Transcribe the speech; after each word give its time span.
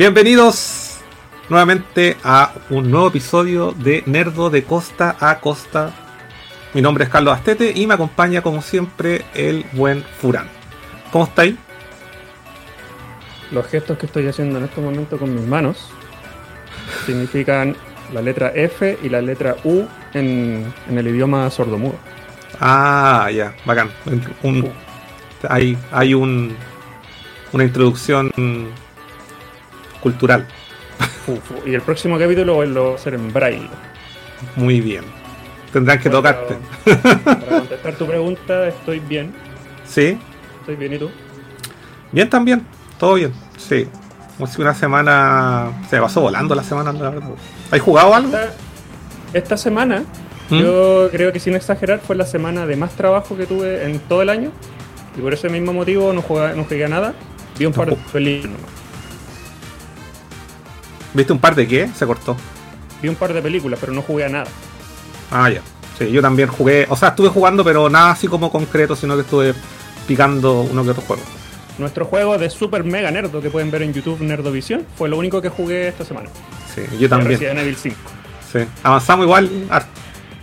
Bienvenidos 0.00 0.96
nuevamente 1.50 2.16
a 2.24 2.54
un 2.70 2.90
nuevo 2.90 3.08
episodio 3.08 3.72
de 3.72 4.02
Nerdo 4.06 4.48
de 4.48 4.64
Costa 4.64 5.14
a 5.20 5.40
Costa. 5.40 5.92
Mi 6.72 6.80
nombre 6.80 7.04
es 7.04 7.10
Carlos 7.10 7.34
Astete 7.34 7.70
y 7.76 7.86
me 7.86 7.92
acompaña 7.92 8.40
como 8.40 8.62
siempre 8.62 9.26
el 9.34 9.66
buen 9.72 10.02
Furán. 10.02 10.48
¿Cómo 11.12 11.24
estáis? 11.24 11.54
Los 13.50 13.66
gestos 13.66 13.98
que 13.98 14.06
estoy 14.06 14.26
haciendo 14.26 14.56
en 14.56 14.64
este 14.64 14.80
momento 14.80 15.18
con 15.18 15.34
mis 15.34 15.44
manos 15.44 15.90
significan 17.04 17.76
la 18.10 18.22
letra 18.22 18.52
F 18.54 18.98
y 19.02 19.10
la 19.10 19.20
letra 19.20 19.56
U 19.64 19.84
en, 20.14 20.72
en 20.88 20.96
el 20.96 21.08
idioma 21.08 21.50
sordomudo. 21.50 21.96
Ah, 22.58 23.28
ya, 23.30 23.54
bacán. 23.66 23.90
Un- 24.44 24.72
hay 25.46 25.76
hay 25.92 26.14
un, 26.14 26.56
una 27.52 27.64
introducción 27.64 28.32
cultural. 30.00 30.46
Y 31.64 31.74
el 31.74 31.82
próximo 31.82 32.18
capítulo 32.18 32.64
lo 32.64 32.94
hacer 32.94 33.14
en 33.14 33.32
braille. 33.32 33.68
Muy 34.56 34.80
bien. 34.80 35.04
Tendrán 35.72 35.98
que 36.00 36.08
Bueno, 36.08 36.22
tocarte. 36.22 36.56
Para 37.24 37.58
contestar 37.58 37.94
tu 37.94 38.06
pregunta, 38.06 38.68
estoy 38.68 38.98
bien. 39.00 39.32
¿Sí? 39.86 40.18
Estoy 40.60 40.76
bien, 40.76 40.94
¿y 40.94 40.98
tú? 40.98 41.10
Bien 42.12 42.28
también, 42.28 42.66
todo 42.98 43.14
bien, 43.14 43.32
sí. 43.56 43.86
Como 44.36 44.46
si 44.50 44.60
una 44.60 44.74
semana. 44.74 45.70
Se 45.88 46.00
pasó 46.00 46.20
volando 46.20 46.54
la 46.54 46.64
semana, 46.64 46.92
la 46.92 47.10
verdad. 47.10 47.28
¿Has 47.70 47.80
jugado 47.80 48.14
algo? 48.14 48.36
Esta, 48.36 48.52
esta 49.32 49.56
semana, 49.56 50.02
¿Mm? 50.48 50.58
yo 50.58 51.08
creo 51.12 51.32
que 51.32 51.38
sin 51.38 51.54
exagerar, 51.54 52.00
fue 52.00 52.16
la 52.16 52.26
semana 52.26 52.66
de 52.66 52.74
más 52.74 52.92
trabajo 52.92 53.36
que 53.36 53.46
tuve 53.46 53.84
en 53.84 54.00
todo 54.00 54.22
el 54.22 54.30
año. 54.30 54.50
Y 55.16 55.20
por 55.20 55.34
ese 55.34 55.48
mismo 55.48 55.72
motivo 55.72 56.12
no 56.12 56.22
jugué, 56.22 56.54
no 56.54 56.64
jugué 56.64 56.84
a 56.84 56.88
nada. 56.88 57.14
Vi 57.58 57.66
un 57.66 57.72
par 57.72 57.90
de 57.90 57.96
películas 58.12 58.56
nomás. 58.58 58.79
¿Viste 61.14 61.32
un 61.32 61.38
par 61.38 61.54
de 61.54 61.66
qué? 61.66 61.88
Se 61.96 62.06
cortó. 62.06 62.36
Vi 63.02 63.08
un 63.08 63.14
par 63.14 63.32
de 63.32 63.42
películas, 63.42 63.78
pero 63.80 63.92
no 63.92 64.02
jugué 64.02 64.24
a 64.24 64.28
nada. 64.28 64.46
Ah, 65.30 65.50
ya. 65.50 65.62
Sí, 65.98 66.10
yo 66.10 66.22
también 66.22 66.48
jugué. 66.48 66.86
O 66.88 66.96
sea, 66.96 67.08
estuve 67.10 67.28
jugando, 67.28 67.64
pero 67.64 67.88
nada 67.88 68.12
así 68.12 68.28
como 68.28 68.50
concreto, 68.50 68.96
sino 68.96 69.14
que 69.16 69.22
estuve 69.22 69.54
picando 70.06 70.62
uno 70.62 70.84
que 70.84 70.90
otro 70.90 71.02
juego. 71.02 71.22
Nuestro 71.78 72.04
juego 72.04 72.36
de 72.36 72.50
Super 72.50 72.84
Mega 72.84 73.10
Nerdo 73.10 73.40
que 73.40 73.48
pueden 73.48 73.70
ver 73.70 73.82
en 73.82 73.92
YouTube 73.92 74.20
Nerdovisión 74.20 74.84
fue 74.96 75.08
lo 75.08 75.16
único 75.16 75.40
que 75.40 75.48
jugué 75.48 75.88
esta 75.88 76.04
semana. 76.04 76.28
Sí, 76.74 76.82
yo 76.98 77.08
también. 77.08 77.32
Resident 77.32 77.60
Evil 77.60 77.76
5. 77.76 77.96
Sí. 78.52 78.58
Avanzamos 78.82 79.24
igual. 79.24 79.50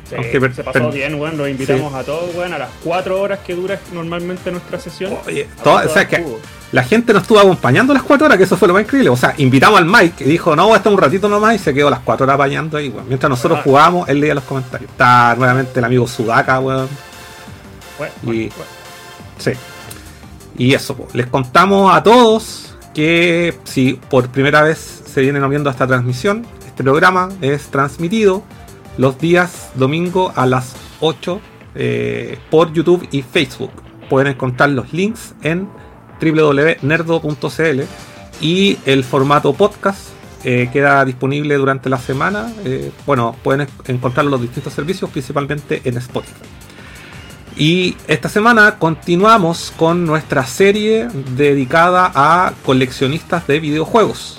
Sí, 0.10 0.16
Aunque 0.16 0.54
se 0.54 0.64
pasó 0.64 0.90
bien, 0.92 1.16
weón. 1.20 1.38
Los 1.38 1.50
invitamos 1.50 1.94
a 1.94 2.04
todos, 2.04 2.34
weón, 2.36 2.54
a 2.54 2.58
las 2.58 2.70
4 2.84 3.20
horas 3.22 3.40
que 3.46 3.54
dura 3.56 3.78
normalmente 3.94 4.52
nuestra 4.52 4.80
sesión. 4.80 5.14
Oye, 5.26 5.48
toda- 5.64 5.86
o 5.86 5.90
sea, 5.90 6.08
que 6.08 6.24
la 6.72 6.84
gente 6.84 7.12
nos 7.14 7.24
estuvo 7.24 7.40
acompañando 7.40 7.94
las 7.94 8.04
cuatro 8.04 8.26
horas, 8.26 8.38
que 8.38 8.44
eso 8.46 8.56
fue 8.58 8.68
lo 8.70 8.74
más 8.74 8.84
increíble. 8.84 9.10
O 9.10 9.18
sea, 9.18 9.34
invitamos 9.38 9.80
al 9.80 9.86
Mike, 9.86 10.14
que 10.18 10.26
dijo, 10.26 10.56
no, 10.56 10.74
hasta 10.74 10.90
un 10.90 10.98
ratito 10.98 11.28
nomás, 11.28 11.56
y 11.56 11.60
se 11.60 11.74
quedó 11.74 11.90
las 11.90 12.00
cuatro 12.00 12.24
horas 12.26 12.36
apañando 12.36 12.78
ahí, 12.78 12.90
weón. 12.90 13.08
Mientras 13.08 13.30
nosotros 13.30 13.60
Ah. 13.60 13.64
jugábamos, 13.64 14.08
él 14.10 14.20
leía 14.22 14.34
los 14.36 14.44
comentarios. 14.46 14.90
Está 14.92 15.36
nuevamente 15.38 15.80
el 15.80 15.86
amigo 15.86 16.08
Sudaka, 16.08 16.60
weón. 16.60 16.88
Bueno, 17.98 18.14
y- 18.24 18.26
bueno, 18.26 18.54
bueno. 18.56 18.72
Sí. 19.40 19.52
Y 20.58 20.74
eso, 20.74 20.96
po. 20.96 21.08
les 21.14 21.28
contamos 21.28 21.94
a 21.96 22.02
todos 22.02 22.76
que 22.94 23.58
si 23.64 23.94
por 24.10 24.30
primera 24.30 24.62
vez 24.64 25.04
se 25.06 25.22
vienen 25.22 25.48
viendo 25.50 25.70
esta 25.70 25.86
transmisión, 25.86 26.46
este 26.66 26.84
programa 26.84 27.30
es 27.42 27.68
transmitido 27.68 28.44
los 28.98 29.20
días 29.20 29.72
domingo 29.76 30.34
a 30.36 30.46
las 30.46 30.76
8 31.00 31.40
eh, 31.76 32.40
por 32.50 32.74
YouTube 32.74 33.08
y 33.12 33.22
Facebook. 33.22 33.72
Pueden 34.10 34.34
encontrar 34.34 34.70
los 34.70 34.94
links 34.94 35.36
en 35.44 35.70
www.nerdo.cl 36.22 37.82
y 38.42 38.78
el 38.86 39.04
formato 39.04 39.54
podcast 39.54 40.10
eh, 40.44 40.70
queda 40.72 41.04
disponible 41.06 41.56
durante 41.56 41.90
la 41.90 41.98
semana. 41.98 42.52
Eh, 42.64 42.92
bueno, 43.06 43.36
pueden 43.44 43.68
encontrarlo 43.86 44.30
en 44.30 44.32
los 44.34 44.42
distintos 44.42 44.74
servicios, 44.74 45.10
principalmente 45.10 45.82
en 45.84 45.98
Spotify. 45.98 46.46
Y 47.56 47.98
esta 48.08 48.30
semana 48.30 48.78
continuamos 48.78 49.74
con 49.76 50.06
nuestra 50.06 50.46
serie 50.46 51.08
dedicada 51.36 52.12
a 52.14 52.54
coleccionistas 52.64 53.48
de 53.48 53.60
videojuegos. 53.60 54.38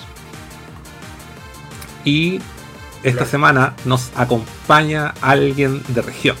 Y 2.05 2.39
esta 3.03 3.11
Claro. 3.19 3.31
semana 3.31 3.73
nos 3.85 4.11
acompaña 4.15 5.13
alguien 5.21 5.81
de 5.89 6.01
región. 6.01 6.35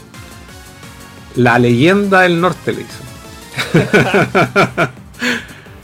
La 1.35 1.57
leyenda 1.59 2.21
del 2.21 2.41
norte, 2.41 2.73
le 2.73 2.79
dicen. 2.79 3.09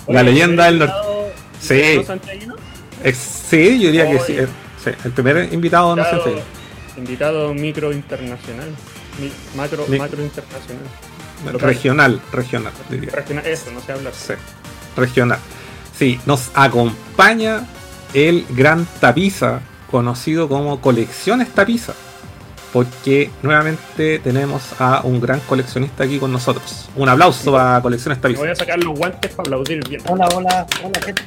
La 0.07 0.23
leyenda 0.23 0.65
del 0.65 0.73
¿el 0.73 0.79
norte. 0.79 1.33
Sí. 1.59 2.03
santiaguino? 2.05 2.55
Ex- 3.03 3.31
Sí, 3.49 3.79
yo 3.79 3.87
diría 3.87 4.09
que 4.09 4.19
sí. 4.19 4.33
Eh, 4.37 4.47
El 5.03 5.11
primer 5.11 5.53
invitado 5.53 5.95
no 5.95 6.03
sé 6.03 6.43
Invitado, 6.97 7.53
micro 7.53 7.91
internacional. 7.91 8.69
Mi- 9.19 9.31
macro, 9.57 9.85
Mi- 9.87 9.97
macro 9.99 10.21
internacional. 10.23 10.83
Local. 11.45 11.59
Regional, 11.61 12.21
regional, 12.31 12.73
diría. 12.89 13.11
Regional, 13.11 13.45
Eso, 13.45 13.71
no 13.71 13.81
sé 13.81 13.91
hablar. 13.91 14.13
Sí, 14.15 14.33
regional. 14.95 15.37
Sí, 15.97 16.19
nos 16.25 16.49
acompaña 16.55 17.65
el 18.13 18.45
gran 18.49 18.85
Tapiza, 18.99 19.59
conocido 19.99 20.49
como 20.49 20.81
Colecciones 20.81 21.47
Tapiza. 21.49 21.93
Porque 22.73 23.29
nuevamente 23.41 24.19
tenemos 24.19 24.61
a 24.79 24.99
un 25.05 25.21
gran 25.21 25.39
coleccionista 25.39 26.03
aquí 26.03 26.19
con 26.19 26.33
nosotros. 26.33 26.89
Un 26.97 27.07
aplauso 27.07 27.53
para 27.53 27.81
Colecciones 27.81 28.17
Me 28.17 28.21
Tapiza. 28.23 28.41
voy 28.41 28.49
a 28.49 28.55
sacar 28.55 28.77
los 28.83 28.97
guantes 28.99 29.31
para 29.31 29.43
aplaudir 29.47 29.87
bien. 29.87 30.01
Hola, 30.09 30.27
hola, 30.35 30.67
hola 30.83 30.99
gente. 31.05 31.23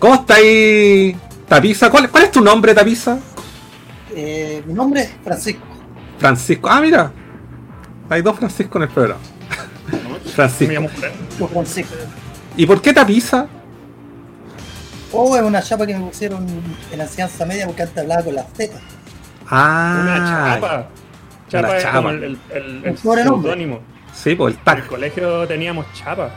¿Cómo 0.00 0.14
está 0.16 0.34
ahí, 0.34 1.16
Tapiza? 1.48 1.88
¿Cuál, 1.88 2.10
cuál 2.10 2.24
es 2.24 2.32
tu 2.32 2.40
nombre, 2.40 2.74
Tapiza? 2.74 3.18
Eh, 4.14 4.64
mi 4.66 4.74
nombre 4.74 5.02
es 5.02 5.10
Francisco. 5.22 5.62
Francisco. 6.18 6.68
Ah, 6.68 6.80
mira. 6.80 7.12
Hay 8.10 8.22
dos 8.22 8.36
Francisco 8.36 8.78
en 8.78 8.82
el 8.82 8.88
programa. 8.88 9.20
Me 10.24 10.30
Francisco. 10.32 10.72
llamo 10.74 10.88
Francisco. 11.48 11.94
¿Y 12.56 12.66
por 12.66 12.82
qué 12.82 12.92
Tapiza? 12.92 13.46
Oh, 15.18 15.36
es 15.36 15.42
una 15.42 15.62
chapa 15.62 15.86
que 15.86 15.94
me 15.96 16.06
pusieron 16.06 16.46
en 16.92 16.98
la 16.98 17.04
enseñanza 17.04 17.46
media 17.46 17.66
porque 17.66 17.82
antes 17.82 17.98
hablaba 17.98 18.22
con 18.22 18.34
las 18.34 18.52
tetas. 18.52 18.80
Ah, 19.48 20.00
Una 20.02 20.16
chapa. 20.60 20.88
Chapa 21.48 21.68
Una 21.68 21.76
es 21.76 21.82
chapa. 21.82 21.96
como 21.96 22.10
el, 22.10 22.38
el, 22.50 22.98
seudónimo. 22.98 23.80
Sí, 24.14 24.34
pues 24.34 24.54
el 24.54 24.58
En 24.58 24.64
tag. 24.64 24.78
el 24.78 24.86
colegio 24.86 25.46
teníamos 25.46 25.86
chapa. 25.94 26.30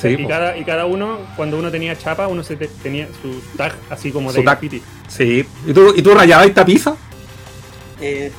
Sí, 0.00 0.08
y, 0.08 0.16
pues. 0.16 0.28
cada, 0.28 0.56
y 0.56 0.64
cada 0.64 0.84
uno, 0.86 1.18
cuando 1.36 1.58
uno 1.58 1.70
tenía 1.70 1.96
chapa, 1.96 2.26
uno 2.26 2.42
se 2.42 2.56
te- 2.56 2.66
tenía 2.66 3.06
su 3.22 3.40
tag 3.56 3.72
así 3.88 4.10
como 4.10 4.30
Su 4.30 4.38
de 4.38 4.42
tag. 4.42 4.58
graffiti. 4.60 4.82
Sí. 5.08 5.46
¿Y 5.66 5.72
tú, 5.72 5.92
¿y 5.96 6.02
tú 6.02 6.12
rayabas 6.14 6.52
Tapiza? 6.52 6.96
Eh, 8.00 8.32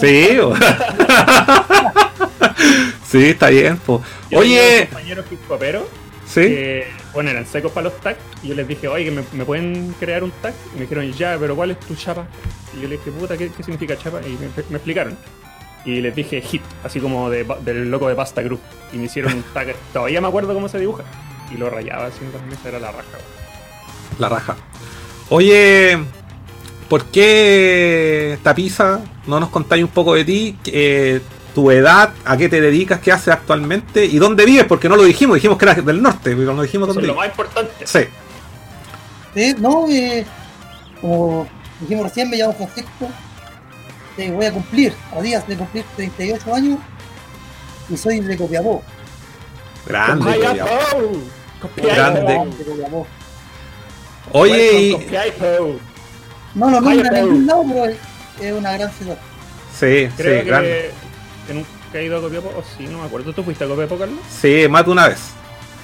Sí. 0.00 0.38
o- 0.38 0.54
sí, 3.08 3.26
está 3.30 3.48
bien. 3.50 3.76
po. 3.78 4.02
Yo 4.30 4.40
tenía 4.40 4.60
Oye, 4.62 4.86
compañeros 4.90 5.26
hip-hoperos 5.30 5.82
sí. 6.34 6.40
que 6.40 6.86
bueno, 7.12 7.30
eran 7.30 7.46
secos 7.46 7.72
para 7.72 7.84
los 7.84 8.00
tags 8.00 8.18
y 8.42 8.48
yo 8.48 8.54
les 8.54 8.66
dije, 8.66 8.88
oye, 8.88 9.10
me, 9.10 9.22
me 9.32 9.44
pueden 9.44 9.94
crear 10.00 10.24
un 10.24 10.30
tag. 10.42 10.54
Y 10.72 10.76
me 10.76 10.82
dijeron, 10.82 11.12
ya, 11.12 11.36
pero 11.38 11.54
¿cuál 11.54 11.72
es 11.72 11.80
tu 11.80 11.94
chapa? 11.94 12.26
Y 12.76 12.82
yo 12.82 12.88
les 12.88 13.04
dije, 13.04 13.18
puta, 13.18 13.36
¿qué, 13.36 13.50
qué 13.50 13.62
significa 13.62 13.96
chapa? 13.96 14.20
Y 14.26 14.30
me, 14.30 14.48
me 14.70 14.76
explicaron. 14.76 15.16
Y 15.84 16.00
les 16.00 16.14
dije 16.14 16.40
hit, 16.40 16.62
así 16.84 17.00
como 17.00 17.28
de, 17.28 17.44
del 17.64 17.90
loco 17.90 18.08
de 18.08 18.14
Pasta 18.14 18.42
Group. 18.42 18.60
Y 18.92 18.96
me 18.96 19.04
hicieron 19.04 19.34
un 19.34 19.42
tag. 19.54 19.74
Todavía 19.92 20.20
me 20.20 20.28
acuerdo 20.28 20.54
cómo 20.54 20.68
se 20.68 20.78
dibuja. 20.78 21.04
Y 21.52 21.56
lo 21.56 21.68
rayaba 21.68 22.06
así 22.06 22.24
en 22.24 22.32
las 22.32 22.42
mesas, 22.42 22.66
era 22.66 22.78
la 22.78 22.92
raja. 22.92 23.18
La 24.18 24.28
raja. 24.28 24.56
Oye, 25.28 25.98
¿por 26.88 27.06
qué 27.06 28.38
Tapiza? 28.42 29.00
¿No 29.26 29.40
nos 29.40 29.50
contáis 29.50 29.82
un 29.82 29.90
poco 29.90 30.14
de 30.14 30.24
ti? 30.24 30.56
Eh, 30.66 31.20
tu 31.54 31.70
edad, 31.70 32.12
a 32.24 32.36
qué 32.36 32.48
te 32.48 32.60
dedicas, 32.60 33.00
qué 33.00 33.12
haces 33.12 33.28
actualmente 33.34 34.04
y 34.04 34.18
dónde 34.18 34.44
vives, 34.46 34.64
porque 34.64 34.88
no 34.88 34.96
lo 34.96 35.02
dijimos, 35.04 35.34
dijimos 35.36 35.58
que 35.58 35.64
eras 35.66 35.84
del 35.84 36.00
norte, 36.02 36.34
pero 36.36 36.54
no 36.54 36.62
dijimos 36.62 36.88
Eso 36.88 37.00
es 37.00 37.06
dónde 37.06 37.08
lo 37.08 37.14
vives. 37.14 37.16
más 37.16 37.26
importante. 37.28 37.86
Sí, 37.86 38.08
eh, 39.34 39.54
no, 39.58 39.86
eh, 39.88 40.24
como 41.00 41.46
dijimos 41.80 42.04
recién, 42.04 42.30
me 42.30 42.36
llamo 42.36 42.54
Francisco. 42.54 43.08
Eh, 44.18 44.30
voy 44.30 44.44
a 44.46 44.52
cumplir, 44.52 44.92
a 45.16 45.20
días 45.22 45.46
de 45.48 45.56
cumplir 45.56 45.84
38 45.96 46.54
años. 46.54 46.78
Y 47.88 47.96
soy 47.96 48.20
de 48.20 48.36
Copiapó. 48.36 48.82
grande. 49.86 50.24
Copiapó. 50.24 50.58
Copiapó. 50.68 51.18
Copiapó. 51.60 51.88
Grande. 51.94 52.36
Copiapó. 52.64 53.06
Oye, 54.32 54.80
y- 54.80 54.92
Copiapó. 54.92 55.76
No 56.54 56.70
lo 56.70 56.80
nombran 56.80 57.16
en 57.16 57.24
ningún 57.24 57.46
lado, 57.46 57.64
pero 57.68 57.84
es, 57.86 57.96
es 58.40 58.52
una 58.52 58.72
gran 58.76 58.92
ciudad. 58.92 59.18
sí, 59.78 60.08
Creo 60.16 60.16
sí, 60.16 60.22
que, 60.24 60.42
grande. 60.44 60.90
Que 61.52 61.58
nunca 61.58 61.68
he 61.98 62.04
ido 62.04 62.18
a 62.18 62.20
Copiapó, 62.20 62.48
o 62.48 62.62
sí, 62.76 62.86
no 62.88 62.98
me 62.98 63.04
acuerdo. 63.06 63.32
¿Tú 63.32 63.42
fuiste 63.44 63.64
a 63.64 63.68
Copiapó, 63.68 63.98
Carlos? 63.98 64.18
Sí, 64.40 64.66
más 64.68 64.84
de 64.84 64.90
una 64.90 65.08
vez. 65.08 65.20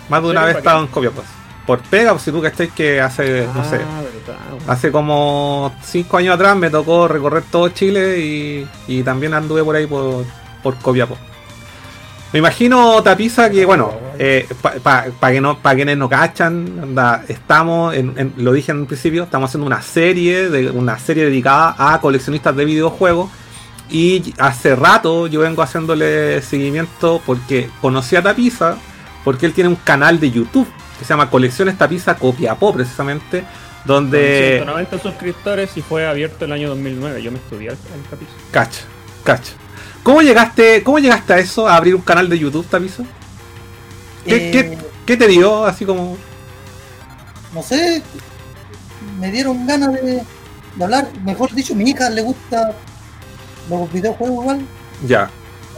Más 0.09 0.23
de 0.23 0.29
una 0.31 0.41
vez 0.45 0.51
he 0.51 0.55
¿Para 0.55 0.59
estado 0.61 0.81
en 0.83 0.87
Copiapó. 0.89 1.23
Por 1.67 1.81
pega, 1.81 2.13
pues 2.13 2.23
si 2.23 2.33
tú 2.33 2.43
estáis 2.45 2.73
que 2.73 2.99
hace, 3.01 3.47
no 3.55 3.63
sé, 3.63 3.77
Ah, 3.77 4.01
verdad, 4.03 4.41
hace 4.69 4.91
como 4.91 5.75
5 5.83 6.17
años 6.17 6.35
atrás 6.35 6.57
me 6.57 6.71
tocó 6.71 7.07
recorrer 7.09 7.43
todo 7.51 7.69
Chile 7.69 8.19
y, 8.21 8.67
y 8.87 9.03
también 9.03 9.35
anduve 9.35 9.63
por 9.63 9.77
ahí 9.77 9.87
por, 9.87 10.25
por 10.63 10.77
Copiapó. 10.77 11.19
Me 12.33 12.39
imagino, 12.41 13.03
Tapiza, 13.03 13.51
que 13.51 13.65
bueno, 13.67 13.93
para 14.83 15.33
que 15.33 15.41
no, 15.41 15.59
para 15.59 15.77
quienes 15.77 15.97
no 15.97 16.09
cachan, 16.09 16.79
anda, 16.83 17.25
estamos, 17.29 17.95
en, 17.95 18.15
en- 18.17 18.35
lo 18.37 18.53
dije 18.53 18.71
en 18.73 18.81
un 18.81 18.87
principio, 18.87 19.25
estamos 19.25 19.51
haciendo 19.51 19.67
una 19.67 19.81
serie, 19.83 20.49
de, 20.51 20.71
una 20.71 20.99
serie 20.99 21.25
dedicada 21.25 21.75
a 21.79 22.01
coleccionistas 22.01 22.55
de 22.57 22.65
videojuegos. 22.67 23.31
Y 23.91 24.35
hace 24.39 24.77
rato 24.77 25.27
yo 25.29 25.41
vengo 25.41 25.63
haciéndole 25.63 26.43
seguimiento 26.43 27.23
porque 27.25 27.71
conocí 27.81 28.17
a 28.17 28.23
Tapiza, 28.23 28.77
porque 29.25 29.47
él 29.47 29.53
tiene 29.55 29.69
un 29.71 29.77
canal 29.77 30.21
de 30.21 30.31
YouTube 30.31 30.69
que 30.99 31.05
se 31.05 31.11
llama 31.11 31.31
Colecciones 31.31 31.79
Tapiza 31.79 32.17
Copiapó, 32.17 32.75
precisamente, 32.75 33.45
donde... 33.85 34.57
190 34.59 34.99
suscriptores 34.99 35.77
y 35.77 35.83
fue 35.83 36.07
abierto 36.07 36.45
el 36.45 36.53
año 36.53 36.69
2009. 36.71 37.23
Yo 37.23 37.31
me 37.31 37.39
estudié 37.39 37.71
al, 37.71 37.77
al 37.77 38.03
tapiz. 38.11 38.29
Cacha, 38.51 38.81
cacha. 39.25 39.53
¿Cómo 40.03 40.21
llegaste, 40.23 40.83
¿Cómo 40.83 40.99
llegaste 40.99 41.33
a 41.35 41.39
eso, 41.39 41.69
a 41.69 41.77
abrir 41.77 41.95
un 41.95 42.03
canal 42.03 42.29
de 42.29 42.39
YouTube, 42.39 42.67
Tapiza? 42.67 43.05
¿Qué, 44.27 44.49
Eh, 44.49 44.51
qué- 44.51 44.79
qué 45.07 45.17
te 45.17 45.27
dio 45.29 45.65
así 45.65 45.85
como.? 45.87 46.17
no 47.55 47.63
sé, 47.63 48.03
me 49.19 49.31
dieron 49.31 49.67
ganas 49.67 49.93
de, 49.95 50.23
de 50.77 50.85
hablar. 50.85 51.09
Mejor 51.25 51.53
dicho, 51.55 51.75
mi 51.75 51.89
hija 51.91 52.11
le 52.11 52.23
gusta 52.23 52.73
los 53.69 53.93
videojuegos 53.93 54.43
igual, 54.45 54.67
Ya, 55.07 55.31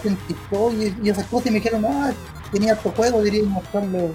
en 0.04 0.16
TikTok 0.16 0.72
y, 0.74 1.06
y 1.06 1.10
esas 1.10 1.26
cosas, 1.26 1.46
y 1.46 1.50
me 1.50 1.56
dijeron, 1.56 1.84
ah, 1.86 2.12
tenía 2.52 2.72
estos 2.72 2.94
juegos, 2.94 3.22
diría 3.24 3.42
mostrarlo 3.44 4.14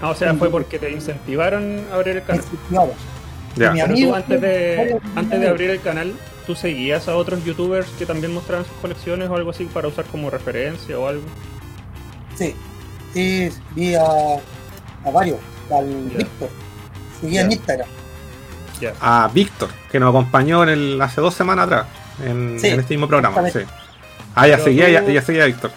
Ah, 0.00 0.10
o 0.10 0.14
sea, 0.14 0.34
fue 0.34 0.50
porque 0.50 0.78
te 0.78 0.90
incentivaron 0.90 1.84
a 1.90 1.94
abrir 1.94 2.16
el 2.16 2.24
canal. 2.24 2.44
ya. 3.56 3.70
Mi 3.72 3.80
Pero 3.80 3.84
amigo, 3.84 4.10
tú 4.10 4.16
antes 4.16 4.40
de, 4.40 5.00
antes 5.14 5.40
de 5.40 5.48
abrir 5.48 5.70
el 5.70 5.80
canal, 5.80 6.14
¿tú 6.46 6.54
seguías 6.54 7.08
a 7.08 7.16
otros 7.16 7.42
youtubers 7.44 7.86
que 7.98 8.04
también 8.04 8.34
mostraban 8.34 8.66
sus 8.66 8.74
colecciones 8.78 9.30
o 9.30 9.36
algo 9.36 9.50
así 9.50 9.64
para 9.66 9.88
usar 9.88 10.04
como 10.06 10.28
referencia 10.30 10.98
o 10.98 11.06
algo? 11.06 11.22
Sí, 12.36 12.54
sí, 13.14 13.48
vi 13.74 13.94
a, 13.94 14.02
a 15.04 15.10
varios, 15.12 15.38
al. 15.70 15.86
Víctor, 16.10 16.50
seguía 17.20 17.42
en. 17.42 17.52
Instagram. 17.52 17.88
Ya. 18.80 18.92
A 19.00 19.30
Víctor, 19.32 19.70
que 19.90 20.00
nos 20.00 20.10
acompañó 20.10 20.64
en 20.64 20.68
el, 20.70 21.00
hace 21.00 21.20
dos 21.20 21.32
semanas 21.34 21.66
atrás, 21.66 21.86
en, 22.22 22.58
Sí, 22.60 22.68
en 22.68 22.80
este 22.80 22.94
mismo 22.94 23.08
programa. 23.08 23.48
Sí. 23.50 23.60
Ah, 24.34 24.46
ya 24.48 24.58
seguía, 24.58 24.88
ya, 24.88 25.02
ya 25.02 25.22
seguía 25.22 25.44
a 25.44 25.46
Víctor. 25.46 25.70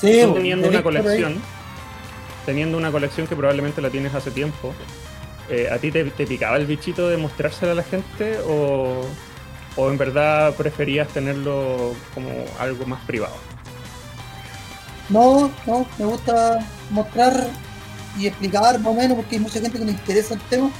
Sí, 0.00 0.20
Tú 0.22 0.34
teniendo 0.34 0.68
una 0.68 0.78
ahí. 0.78 0.82
colección, 0.84 1.36
teniendo 2.46 2.78
una 2.78 2.90
colección 2.90 3.26
que 3.26 3.36
probablemente 3.36 3.80
la 3.80 3.90
tienes 3.90 4.14
hace 4.14 4.30
tiempo, 4.30 4.74
eh, 5.48 5.68
¿a 5.70 5.78
ti 5.78 5.90
te, 5.90 6.04
te 6.04 6.26
picaba 6.26 6.56
el 6.56 6.66
bichito 6.66 7.08
de 7.08 7.16
mostrársela 7.16 7.72
a 7.72 7.74
la 7.74 7.82
gente 7.82 8.38
o, 8.46 9.02
o 9.76 9.90
en 9.90 9.98
verdad 9.98 10.54
preferías 10.54 11.08
tenerlo 11.08 11.94
como 12.14 12.30
algo 12.58 12.84
más 12.86 13.00
privado? 13.04 13.34
No, 15.08 15.50
no, 15.66 15.86
me 15.98 16.04
gusta 16.04 16.58
mostrar 16.90 17.48
y 18.18 18.26
explicar 18.26 18.78
más 18.78 18.86
o 18.88 18.94
menos 18.94 19.16
porque 19.16 19.36
hay 19.36 19.40
mucha 19.40 19.60
gente 19.60 19.78
que 19.78 19.84
le 19.84 19.92
interesa 19.92 20.34
el 20.34 20.40
tema. 20.42 20.70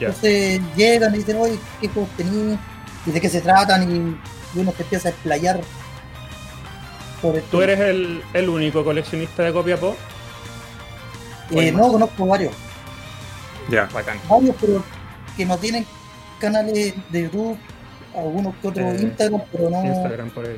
Ya. 0.00 0.08
Entonces 0.08 0.60
llegan 0.76 1.14
y 1.14 1.18
dicen, 1.18 1.36
oye, 1.38 1.58
¿qué 1.80 1.88
juegos 1.88 2.10
tenías? 2.16 2.58
¿Y 3.06 3.10
de 3.10 3.20
qué 3.20 3.28
se 3.28 3.40
tratan? 3.40 3.82
Y, 3.90 3.94
y 4.56 4.60
uno 4.60 4.72
se 4.76 4.82
empieza 4.82 5.08
a 5.08 5.10
explayar 5.12 5.60
sobre 7.22 7.40
¿Tú 7.42 7.62
eres 7.62 7.78
el, 7.80 8.22
el 8.34 8.48
único 8.48 8.84
coleccionista 8.84 9.42
de 9.42 9.52
Copiapó? 9.52 9.96
Eh, 11.50 11.70
no, 11.72 11.88
conozco 11.92 12.26
varios. 12.26 12.52
Ya. 13.68 13.88
Bacán. 13.92 14.18
Varios, 14.28 14.56
pero 14.60 14.82
que 15.36 15.46
no 15.46 15.56
tienen 15.58 15.86
canales 16.40 16.94
de 17.10 17.22
YouTube, 17.22 17.56
algunos 18.14 18.54
que 18.56 18.68
otros 18.68 18.94
Eh, 18.94 19.02
Instagram, 19.02 19.40
pero 19.52 19.70
no... 19.70 19.84
Instagram 19.84 20.30
por 20.30 20.46
ahí. 20.46 20.56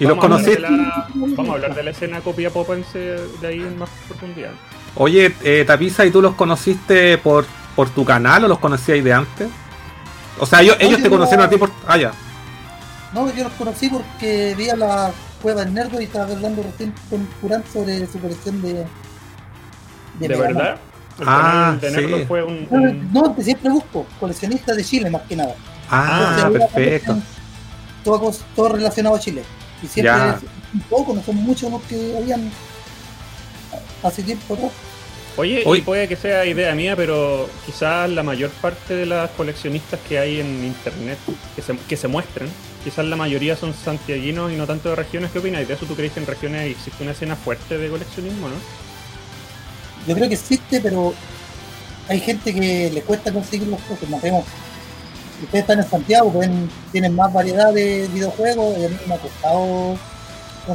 ¿Y 0.00 0.04
los 0.04 0.16
Vamos 0.16 0.24
a 0.24 0.26
hablar 0.34 0.40
conociste? 0.44 0.62
de 0.62 0.76
la- 0.86 1.08
Vamos 1.14 1.48
a 1.48 1.52
hablar 1.52 1.74
de 1.74 1.82
la 1.82 1.90
escena 1.90 2.20
copiapopense 2.20 2.98
de 2.98 3.46
ahí 3.46 3.60
en 3.60 3.78
más 3.78 3.90
profundidad. 4.08 4.50
Oye, 4.96 5.34
eh, 5.44 5.64
Tapiza, 5.66 6.04
¿y 6.06 6.10
tú 6.10 6.20
los 6.22 6.34
conociste 6.34 7.16
por, 7.18 7.44
por 7.76 7.90
tu 7.90 8.04
canal 8.04 8.44
o 8.44 8.48
los 8.48 8.58
conocíais 8.58 9.04
de 9.04 9.12
antes? 9.12 9.48
O 10.38 10.46
sea, 10.46 10.60
ellos, 10.62 10.76
ellos 10.80 10.98
yo 10.98 11.04
te 11.04 11.10
no- 11.10 11.16
conocieron 11.16 11.46
a 11.46 11.50
ti 11.50 11.56
por. 11.56 11.70
Ah, 11.86 11.96
ya. 11.96 12.12
No, 13.12 13.32
yo 13.34 13.44
los 13.44 13.52
conocí 13.54 13.88
porque 13.88 14.54
vi 14.56 14.68
a 14.70 14.76
la 14.76 15.10
cueva 15.42 15.64
del 15.64 15.74
Nerdo 15.74 16.00
y 16.00 16.04
estaba 16.04 16.30
hablando 16.32 16.62
recién 16.62 16.94
con 17.08 17.26
Curán 17.40 17.64
sobre 17.72 18.06
su 18.06 18.20
colección 18.20 18.62
de... 18.62 18.86
¿De, 20.20 20.28
Man. 20.28 20.38
verdad? 20.38 20.76
Ah, 21.26 21.76
de 21.80 21.90
Nerdo 21.90 22.18
sí. 22.18 22.24
fue 22.26 22.42
un, 22.44 22.68
No, 22.70 22.76
un- 22.82 23.12
No, 23.12 23.34
que 23.34 23.42
siempre 23.42 23.68
busco, 23.70 24.06
coleccionistas 24.20 24.76
de 24.76 24.84
Chile 24.84 25.10
más 25.10 25.22
que 25.22 25.34
nada. 25.36 25.54
Ah, 25.90 26.36
Entonces, 26.46 26.60
perfecto. 26.72 27.16
Todo, 28.04 28.32
todo 28.54 28.68
relacionado 28.68 29.16
a 29.16 29.18
Chile. 29.20 29.42
Y 29.82 29.86
siempre 29.88 30.12
Ya. 30.14 30.38
un 30.72 30.80
poco, 30.82 31.12
no 31.14 31.22
son 31.22 31.36
muchos 31.36 31.70
los 31.70 31.82
que 31.82 32.16
habían 32.16 32.50
hace 34.02 34.22
tiempo 34.22 34.54
atrás. 34.54 34.70
Oye, 35.36 35.62
Oye. 35.64 35.80
y 35.80 35.82
puede 35.82 36.08
que 36.08 36.16
sea 36.16 36.44
idea 36.44 36.74
mía, 36.74 36.96
pero 36.96 37.48
quizás 37.64 38.10
la 38.10 38.22
mayor 38.22 38.50
parte 38.50 38.94
de 38.94 39.06
las 39.06 39.30
coleccionistas 39.30 39.98
que 40.08 40.18
hay 40.18 40.40
en 40.40 40.64
internet 40.64 41.18
que 41.54 41.62
se, 41.62 41.76
que 41.88 41.96
se 41.96 42.08
muestran, 42.08 42.48
quizás 42.84 43.04
la 43.06 43.16
mayoría 43.16 43.56
son 43.56 43.72
santiaguinos 43.72 44.52
y 44.52 44.56
no 44.56 44.66
tanto 44.66 44.90
de 44.90 44.96
regiones. 44.96 45.30
¿Qué 45.30 45.38
opinas? 45.38 45.66
¿De 45.66 45.74
eso 45.74 45.86
tú 45.86 45.94
crees 45.94 46.12
que 46.12 46.20
en 46.20 46.26
regiones 46.26 46.70
existe 46.70 47.02
una 47.02 47.12
escena 47.12 47.36
fuerte 47.36 47.78
de 47.78 47.88
coleccionismo, 47.88 48.48
no? 48.48 48.54
Yo 50.06 50.14
creo 50.14 50.28
que 50.28 50.34
existe, 50.34 50.80
pero 50.80 51.14
hay 52.08 52.20
gente 52.20 52.52
que 52.52 52.90
le 52.92 53.02
cuesta 53.02 53.32
conseguir 53.32 53.68
las 53.68 53.80
cosas. 53.82 54.08
Nos 54.08 54.20
vemos. 54.20 54.44
Ustedes 55.42 55.62
están 55.62 55.78
en 55.78 55.88
Santiago, 55.88 56.32
pueden, 56.32 56.68
tienen 56.92 57.14
más 57.14 57.32
variedad 57.32 57.72
de 57.72 58.08
videojuegos 58.12 58.76
y 58.78 58.84
a 58.84 58.88
mí 58.88 58.96
me 59.06 59.14
ha 59.14 59.18
costado 59.18 59.96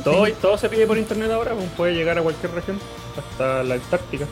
Todo, 0.04 0.26
todo 0.42 0.58
se 0.58 0.70
pide 0.70 0.86
por 0.88 0.98
internet 0.98 1.32
ahora, 1.32 1.54
pues, 1.54 1.68
puede 1.78 1.94
llegar 1.94 2.18
a 2.18 2.22
cualquier 2.22 2.52
región, 2.54 2.80
hasta 3.18 3.64
la 3.64 3.76
Antártica. 3.76 4.26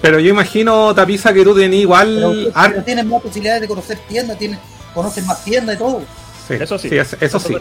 Pero 0.00 0.18
yo 0.20 0.30
imagino, 0.30 0.94
Tapiza, 0.94 1.32
que 1.32 1.42
tú 1.44 1.54
tenías 1.56 1.82
igual. 1.82 2.14
Pero, 2.52 2.52
pero 2.70 2.84
tienen 2.84 3.08
más 3.08 3.20
posibilidades 3.22 3.62
de 3.62 3.68
conocer 3.68 3.98
tiendas, 4.08 4.38
tienen, 4.38 4.58
conocen 4.94 5.26
más 5.26 5.44
tiendas 5.44 5.74
y 5.76 5.78
todo. 5.78 6.02
Sí, 6.46 6.54
Eso 6.54 6.78
sí. 6.78 6.88
es- 6.96 7.16
eso 7.20 7.40
sí. 7.40 7.56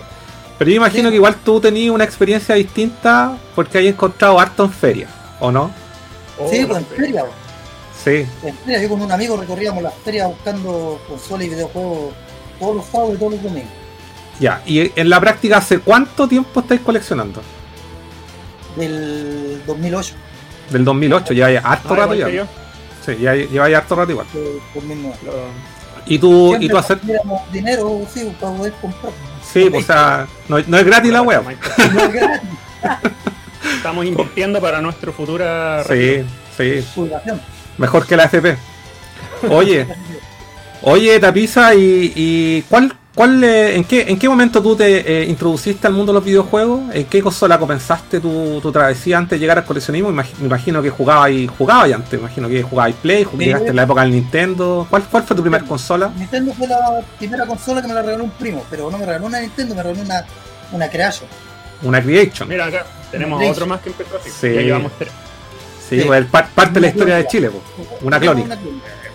Pero 0.57 0.69
yo 0.71 0.77
imagino 0.77 1.09
Sí. 1.09 1.11
que 1.11 1.15
igual 1.15 1.35
tú 1.43 1.59
tenías 1.59 1.93
una 1.93 2.03
experiencia 2.03 2.55
distinta 2.55 3.37
porque 3.55 3.77
hay 3.79 3.87
encontrado 3.87 4.39
harto 4.39 4.63
en 4.65 4.71
feria, 4.71 5.07
¿o 5.39 5.51
no? 5.51 5.71
Oh, 6.39 6.49
sí, 6.49 6.63
pues 6.65 6.79
en 6.79 6.85
feria. 6.85 7.25
Sí. 8.03 8.25
En 8.43 8.55
feria, 8.57 8.81
yo 8.81 8.89
con 8.89 9.01
un 9.01 9.11
amigo 9.11 9.35
recorríamos 9.37 9.83
las 9.83 9.93
ferias 10.05 10.27
buscando 10.27 10.99
consolas 11.07 11.45
y 11.47 11.49
videojuegos 11.49 12.13
todos 12.59 12.75
los 12.77 12.85
sábados 12.85 13.15
y 13.15 13.17
todos 13.17 13.31
los 13.33 13.43
domingos. 13.43 13.71
Ya. 14.39 14.61
Y 14.65 14.91
en 14.95 15.09
la 15.09 15.19
práctica, 15.19 15.57
¿hace 15.57 15.79
cuánto 15.79 16.27
tiempo 16.27 16.59
estáis 16.59 16.81
coleccionando? 16.81 17.41
Del 18.75 19.61
2008, 19.65 20.13
Del 20.71 20.85
2008, 20.85 21.33
lleváis 21.33 21.59
harto 21.63 21.93
Ah, 21.93 21.97
rato 21.97 22.13
ya. 22.13 22.29
yo. 22.29 22.45
Sí, 23.05 23.17
ya 23.19 23.33
lleváis 23.33 23.75
harto 23.75 23.95
rato 23.95 24.11
igual. 24.11 24.27
del 24.33 24.59
2009. 24.75 25.17
Lo- 25.25 25.77
Y 26.09 26.19
tú, 26.19 26.47
y 26.47 26.49
Siempre 26.49 26.69
tú 26.69 26.77
hacer. 26.77 26.99
dinero, 27.51 28.01
sí, 28.13 28.31
para 28.39 28.53
poder 28.55 28.73
comprar. 28.81 29.11
Sí, 29.51 29.67
pues, 29.69 29.83
o 29.83 29.87
sea, 29.87 30.27
no, 30.47 30.57
no 30.67 30.77
es 30.77 30.85
gratis 30.85 31.11
la 31.11 31.21
web. 31.21 31.43
No 31.43 32.01
es 32.01 32.13
gratis, 32.13 32.49
Estamos 33.77 34.05
invirtiendo 34.05 34.61
para 34.61 34.79
nuestra 34.81 35.11
futura 35.11 35.83
Sí, 35.87 36.23
sí. 36.55 36.85
Mejor 37.77 38.05
que 38.07 38.15
la 38.15 38.23
FP. 38.25 38.57
Oye, 39.49 39.85
oye, 40.81 41.19
Tapiza, 41.19 41.75
¿y, 41.75 42.13
y 42.15 42.61
cuál, 42.69 42.93
cuál, 43.17 43.43
eh, 43.43 43.75
en, 43.75 43.83
qué, 43.83 44.05
en 44.07 44.17
qué 44.19 44.29
momento 44.29 44.61
tú 44.61 44.75
te 44.75 45.23
eh, 45.23 45.25
introduciste 45.25 45.87
al 45.87 45.93
mundo 45.93 46.13
de 46.13 46.19
los 46.19 46.23
videojuegos? 46.23 46.81
¿En 46.93 47.05
qué 47.05 47.21
consola 47.21 47.57
comenzaste 47.57 48.19
tu, 48.19 48.61
tu 48.61 48.71
travesía 48.71 49.17
antes 49.17 49.31
de 49.31 49.39
llegar 49.39 49.57
al 49.57 49.65
coleccionismo? 49.65 50.09
Imag- 50.11 50.37
Me 50.39 50.45
imagino 50.45 50.81
que 50.81 50.89
jugabas 50.91 51.31
y 51.31 51.47
jugabas 51.47 51.91
antes, 51.91 52.13
me 52.13 52.19
imagino 52.19 52.47
que 52.47 52.61
jugabas 52.63 52.93
Play, 53.01 53.25
Sí. 53.29 53.37
llegaste 53.37 53.69
en 53.69 53.75
la 53.75 53.83
época 53.83 54.01
del 54.01 54.11
Nintendo. 54.11 54.85
¿Cuál, 54.89 55.03
cuál 55.11 55.23
fue 55.23 55.35
tu 55.35 55.41
primera 55.41 55.63
consola? 55.65 56.11
Nintendo 56.15 56.53
fue 56.53 56.67
la 56.67 56.77
primera 57.17 57.45
consola 57.47 57.81
que 57.81 57.87
me 57.87 57.93
la 57.95 58.03
regaló 58.03 58.23
un 58.23 58.29
primo, 58.31 58.63
pero 58.69 58.89
no 58.91 58.97
me 58.99 59.05
regaló 59.05 59.25
una 59.25 59.39
Nintendo, 59.41 59.73
me 59.75 59.83
regaló 59.83 60.01
una, 60.03 60.23
una 60.71 60.87
Creation. 60.89 61.27
Una 61.83 62.01
Creation. 62.01 62.47
Mira 62.47 62.65
acá, 62.67 62.85
tenemos 63.11 63.43
otro 63.49 63.65
más 63.67 63.81
que 63.81 63.89
empezó 63.89 64.17
así. 64.17 64.29
Sí. 64.29 64.53
Ya 64.53 64.61
llevamos 64.61 64.91
tres. 64.97 65.11
Sí, 65.89 65.99
Sí. 66.01 66.05
pues, 66.05 66.19
el 66.19 66.25
parte 66.27 66.71
de 66.73 66.81
la 66.81 66.87
historia 66.87 67.15
de 67.17 67.27
Chile. 67.27 67.49
pues. 67.49 67.87
Una 68.03 68.19
clónica. 68.19 68.57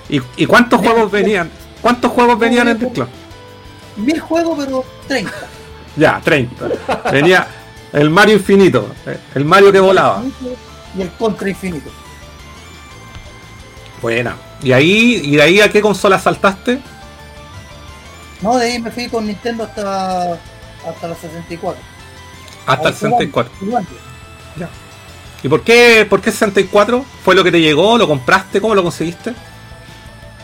¿Y, 0.09 0.21
y 0.37 0.47
cuántos 0.47 0.81
juegos 0.81 1.11
venían? 1.11 1.51
¿Cuántos 1.81 2.11
juegos 2.13 2.39
venían 2.39 2.69
en 2.69 2.81
el 2.81 2.89
clon? 2.89 3.09
Mil 3.97 4.21
juegos, 4.21 4.59
pero 4.65 4.85
30. 5.09 5.33
Ya, 5.97 6.21
30. 6.23 6.69
Venía 7.11 7.47
el 7.93 8.09
Mario 8.11 8.37
Infinito, 8.37 8.89
el 9.35 9.45
Mario 9.45 9.71
que 9.73 9.81
volaba. 9.81 10.23
Y 10.97 11.03
el 11.03 11.11
Contra 11.13 11.49
Infinito. 11.49 11.91
Buena. 14.01 14.37
¿Y 14.63 14.73
ahí, 14.73 15.21
y 15.25 15.37
de 15.37 15.43
ahí 15.43 15.61
a 15.61 15.71
qué 15.71 15.81
consola 15.81 16.19
saltaste? 16.19 16.81
No, 18.41 18.57
de 18.57 18.73
ahí 18.73 18.79
me 18.81 18.91
fui 18.91 19.09
con 19.09 19.27
Nintendo 19.27 19.65
hasta, 19.65 20.33
hasta 20.33 21.09
la 21.09 21.15
64. 21.15 21.81
Hasta 22.67 22.89
el 22.89 22.95
Ahí 22.95 23.01
64. 23.01 23.53
jugando. 23.61 23.91
¿Y 25.45 25.49
por 25.49 25.63
qué, 25.63 26.07
por 26.09 26.21
qué 26.21 26.31
64? 26.31 27.05
¿Fue 27.25 27.35
lo 27.35 27.43
que 27.43 27.51
te 27.51 27.61
llegó? 27.61 27.99
¿Lo 27.99 28.07
compraste? 28.07 28.61
¿Cómo 28.61 28.77
lo 28.77 28.83
conseguiste? 28.85 29.35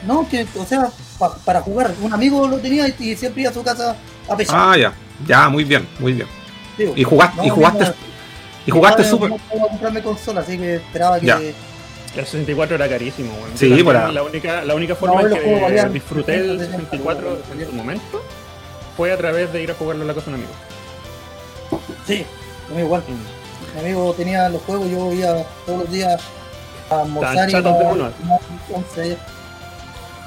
No, 0.05 0.29
que, 0.29 0.47
o 0.57 0.65
sea, 0.65 0.91
pa- 1.19 1.35
para 1.45 1.61
jugar. 1.61 1.93
Un 2.01 2.13
amigo 2.13 2.47
lo 2.47 2.59
tenía 2.59 2.89
y, 2.89 2.95
y 2.99 3.17
siempre 3.17 3.43
iba 3.43 3.51
a 3.51 3.55
su 3.55 3.63
casa 3.63 3.97
a 4.29 4.37
pescar. 4.37 4.59
Ah, 4.71 4.77
ya. 4.77 4.93
Ya, 5.27 5.49
muy 5.49 5.65
bien, 5.65 5.87
muy 5.99 6.13
bien. 6.13 6.29
Digo, 6.77 6.93
Y 6.97 7.03
jugaste, 7.05 7.37
no, 7.39 7.45
y 7.45 7.49
jugaste, 7.49 7.85
no, 7.85 7.95
y 8.67 8.71
jugaste 8.71 9.03
no, 9.03 9.09
Super. 9.09 9.31
No 9.31 9.37
puedo 9.37 9.69
comprarme 9.69 10.03
consola, 10.03 10.41
así 10.43 10.57
que 10.59 10.77
esperaba 10.77 11.19
que. 11.21 11.27
Ya. 11.27 11.41
El 12.17 12.25
64 12.25 12.77
era 12.77 12.89
carísimo, 12.89 13.33
weón. 13.35 13.51
Sí, 13.57 13.83
para- 13.85 14.11
La 14.13 14.23
única, 14.23 14.65
la 14.65 14.75
única 14.75 14.95
forma 14.95 15.23
No, 15.23 15.29
en 15.29 15.43
que 15.43 15.61
valían 15.61 15.93
disfruté 15.93 16.37
el 16.37 16.59
70, 16.59 16.65
64 16.89 17.39
en 17.53 17.67
su 17.67 17.73
momento 17.73 18.23
fue 18.97 19.13
a 19.13 19.17
través 19.17 19.53
de 19.53 19.63
ir 19.63 19.71
a 19.71 19.75
jugarlo 19.75 20.03
en 20.03 20.09
la 20.09 20.15
casa 20.15 20.27
de 20.27 20.31
un 20.31 20.35
amigo. 20.37 20.53
Sí, 22.07 22.25
a 22.71 22.75
mí 22.75 22.81
igual. 22.81 23.03
Mi 23.75 23.81
amigo 23.81 24.15
tenía 24.15 24.49
los 24.49 24.63
juegos, 24.63 24.89
yo 24.91 25.13
iba 25.13 25.43
todos 25.67 25.81
los 25.81 25.91
días 25.93 26.21
a 26.91 27.01
almorzar 27.03 27.49
y 27.51 27.53
de 27.53 27.59
a 27.59 27.73
uno. 27.73 28.11
once. 28.75 29.17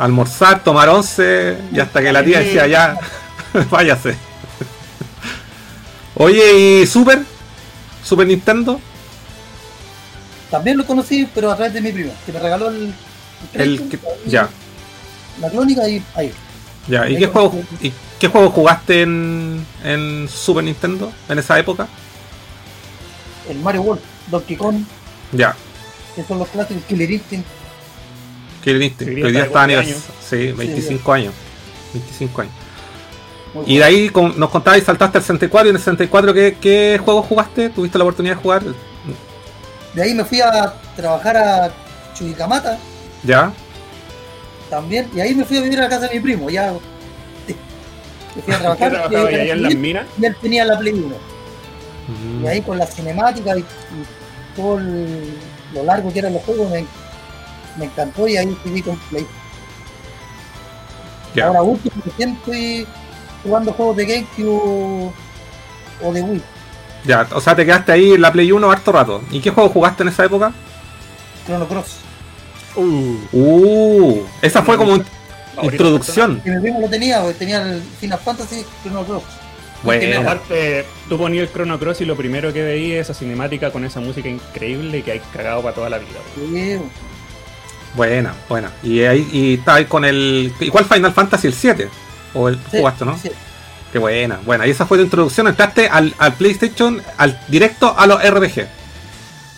Almorzar, 0.02 0.64
tomar 0.64 0.90
once 0.90 1.58
y 1.72 1.80
hasta 1.80 2.02
que 2.02 2.12
la 2.12 2.24
tía 2.24 2.40
decía 2.40 2.68
ya, 2.68 2.98
váyase. 3.70 4.16
Oye, 6.16 6.82
¿y 6.82 6.88
Super? 6.88 7.22
¿Super 8.04 8.28
Nintendo? 8.28 8.80
También 10.50 10.78
lo 10.78 10.86
conocí, 10.86 11.28
pero 11.34 11.52
a 11.52 11.56
través 11.56 11.74
de 11.74 11.82
mi 11.82 11.92
primo, 11.92 12.14
que 12.26 12.32
me 12.34 12.40
regaló 12.40 12.70
el. 12.70 12.94
El 13.54 13.90
que- 13.90 14.00
ya, 14.26 14.50
La 15.40 15.50
crónica 15.50 15.88
y 15.88 16.04
ahí. 16.16 16.34
ya. 16.88 17.08
¿Y 17.10 17.14
Ahí 17.16 17.20
qué 17.20 17.28
juego, 17.28 17.64
y 17.82 17.94
qué 18.20 18.28
juego 18.28 18.50
jugaste 18.52 19.02
en, 19.04 19.66
en 19.84 20.28
Super 20.30 20.64
Nintendo 20.64 21.12
en 21.30 21.40
esa 21.40 21.58
época? 21.58 21.88
El 23.50 23.60
Mario 23.60 23.82
World, 23.82 24.02
Donkey 24.28 24.56
Kong, 24.58 24.84
Ya, 25.32 25.56
que 26.16 26.24
son 26.24 26.40
los 26.40 26.48
clásicos, 26.50 26.84
Killer 26.88 27.10
Instinct. 27.12 27.48
Que 28.64 28.74
viniste, 28.74 29.06
Sí, 29.06 29.16
que 29.16 29.24
hoy 29.24 29.32
día 29.32 29.44
está 29.44 29.66
está 29.66 29.68
de 29.68 29.78
anivers- 29.82 29.98
Sí, 30.30 30.52
25 30.54 31.14
años. 31.14 31.34
25 31.94 32.42
años. 32.42 32.54
muy 33.54 33.64
Y 33.68 33.78
de 33.78 33.84
ahí 33.84 34.10
con- 34.10 34.40
nos 34.40 34.50
contabas 34.50 34.80
y 34.82 34.86
saltaste 34.86 35.18
al 35.18 35.24
64 35.24 35.68
y 35.68 35.70
en 35.72 35.76
el 35.76 35.82
64 35.82 36.34
¿qué, 36.34 36.58
qué 36.62 37.00
juegos 37.04 37.26
jugaste? 37.26 37.70
¿Tuviste 37.70 37.98
la 37.98 38.04
oportunidad 38.06 38.36
de 38.36 38.42
jugar? 38.42 38.64
De 39.94 40.02
ahí 40.02 40.14
me 40.14 40.24
fui 40.24 40.40
a 40.40 40.74
trabajar 40.96 41.36
a 41.38 41.72
Chuquicamata 42.14 42.78
¿Ya? 43.24 43.52
también, 44.70 45.10
y 45.14 45.20
ahí 45.20 45.36
me 45.36 45.44
fui 45.44 45.58
a 45.58 45.62
vivir 45.62 45.80
a 45.80 45.84
la 45.84 45.90
casa 45.90 46.08
de 46.08 46.14
mi 46.16 46.20
primo, 46.22 46.50
ya. 46.50 46.72
Me 48.36 48.42
fui 48.42 48.54
a 48.54 48.58
¿Qué 48.58 48.62
trabajar 48.62 48.90
trabajaba 48.92 49.32
eh, 49.32 49.42
ahí 49.42 49.50
en 49.50 49.64
las 49.64 49.76
minas? 49.76 50.06
y 50.22 50.26
él 50.26 50.36
tenía 50.42 50.64
la 50.66 50.80
Play 50.80 50.94
1. 50.94 51.08
Mm, 52.08 52.46
Y 52.46 52.48
ahí 52.48 52.62
con 52.62 52.78
la 52.78 52.86
cinemática 52.88 53.58
y, 53.58 53.60
y 53.60 53.66
todo 54.56 54.78
el- 54.78 55.34
lo 55.74 55.84
largo 55.84 56.12
que 56.14 56.20
eran 56.20 56.34
los 56.34 56.42
juegos 56.44 56.70
me, 56.70 56.86
me 57.78 57.86
encantó 57.86 58.28
y 58.28 58.38
ahí 58.38 58.46
decidí 58.48 58.82
con 58.82 58.96
Play. 59.10 59.26
ya. 61.36 61.48
Ahora 61.48 61.62
último 61.62 61.96
recién 62.06 62.34
estoy 62.34 62.88
jugando 63.44 63.74
juegos 63.74 63.98
de 63.98 64.06
GameCube 64.06 65.12
o 66.04 66.14
de 66.14 66.22
Wii. 66.22 66.42
Ya, 67.06 67.28
o 67.34 67.42
sea, 67.42 67.56
te 67.56 67.66
quedaste 67.66 67.92
ahí 67.92 68.14
en 68.14 68.22
la 68.22 68.32
Play 68.32 68.52
1 68.52 68.72
harto 68.72 68.92
rato. 68.92 69.22
¿Y 69.32 69.40
qué 69.40 69.50
juego 69.50 69.70
jugaste 69.70 70.04
en 70.04 70.10
esa 70.10 70.26
época? 70.26 70.52
Chrono 71.46 71.68
Cross. 71.68 71.98
Uh, 72.76 73.18
Uh, 73.34 74.24
esa 74.42 74.62
fue 74.62 74.78
como 74.78 74.98
introducción. 75.64 76.42
Y 76.46 76.50
mi 76.50 76.62
primo 76.62 76.80
lo 76.80 76.90
tenía, 76.90 77.22
porque 77.22 77.40
tenía 77.40 77.62
el 77.64 77.82
Final 78.00 78.20
Fantasy 78.20 78.66
Chrono 78.84 79.04
Cross. 79.04 79.24
Bueno. 79.84 80.22
Aparte, 80.22 80.86
tú 81.10 81.18
ponías 81.18 81.48
el 81.48 81.52
Chrono 81.52 81.80
Cross 81.80 82.02
y 82.02 82.06
lo 82.06 82.16
primero 82.16 82.54
que 82.54 82.62
veí 82.64 82.92
es 82.94 83.10
esa 83.10 83.18
cinemática 83.18 83.72
con 83.72 83.84
esa 83.84 84.00
música 84.00 84.30
increíble 84.30 85.02
que 85.02 85.14
hay 85.14 85.22
cagado 85.34 85.64
para 85.64 85.74
toda 85.74 85.90
la 85.90 85.98
vida. 85.98 86.20
weón. 86.38 87.11
Buena, 87.96 88.34
buena. 88.48 88.72
Y 88.84 89.02
ahí 89.04 89.28
y 89.32 89.54
estaba 89.56 89.78
ahí 89.78 89.86
con 89.86 90.06
el. 90.06 90.54
¿Y 90.60 90.70
cuál 90.70 90.86
Final 90.86 91.12
Fantasy? 91.14 91.48
El 91.48 91.54
7. 91.54 91.90
O 92.34 92.48
el 92.50 92.56
sí, 92.72 92.78
jugaste, 92.80 93.06
¿no? 93.06 93.18
sí. 93.18 93.30
Qué 93.92 94.00
buena, 94.00 94.40
buena. 94.46 94.66
Y 94.66 94.70
esa 94.70 94.86
fue 94.86 94.98
tu 94.98 95.04
introducción. 95.04 95.48
Entraste 95.48 95.90
al, 95.90 96.14
al 96.18 96.34
PlayStation, 96.36 97.02
al 97.18 97.38
directo 97.50 97.94
a 97.98 98.08
los 98.08 98.24
RPG. 98.24 98.66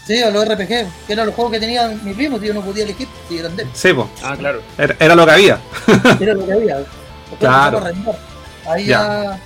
Sí, 0.08 0.22
a 0.24 0.32
los 0.32 0.44
RPG, 0.46 0.68
que 0.68 1.14
eran 1.14 1.28
los 1.28 1.36
juegos 1.36 1.54
que 1.54 1.60
tenía 1.60 1.88
mi 1.88 2.14
primo, 2.16 2.40
si 2.40 2.48
yo 2.48 2.54
no 2.56 2.62
podía 2.62 2.84
elegir, 2.84 3.08
si 3.30 3.38
eran 3.38 3.56
de 3.56 3.64
él. 3.64 3.70
Sí, 3.74 3.94
po. 3.94 4.10
Ah, 4.24 4.36
claro. 4.38 4.62
Era, 4.78 4.96
era 5.00 5.16
lo 5.16 5.26
que 5.26 5.32
había. 5.32 5.60
Era 6.20 6.34
lo 6.34 6.46
que 6.46 6.54
había. 6.54 6.78
Claro. 7.40 7.84
Ahí 8.68 8.86
Ya. 8.88 9.24
ya. 9.24 9.40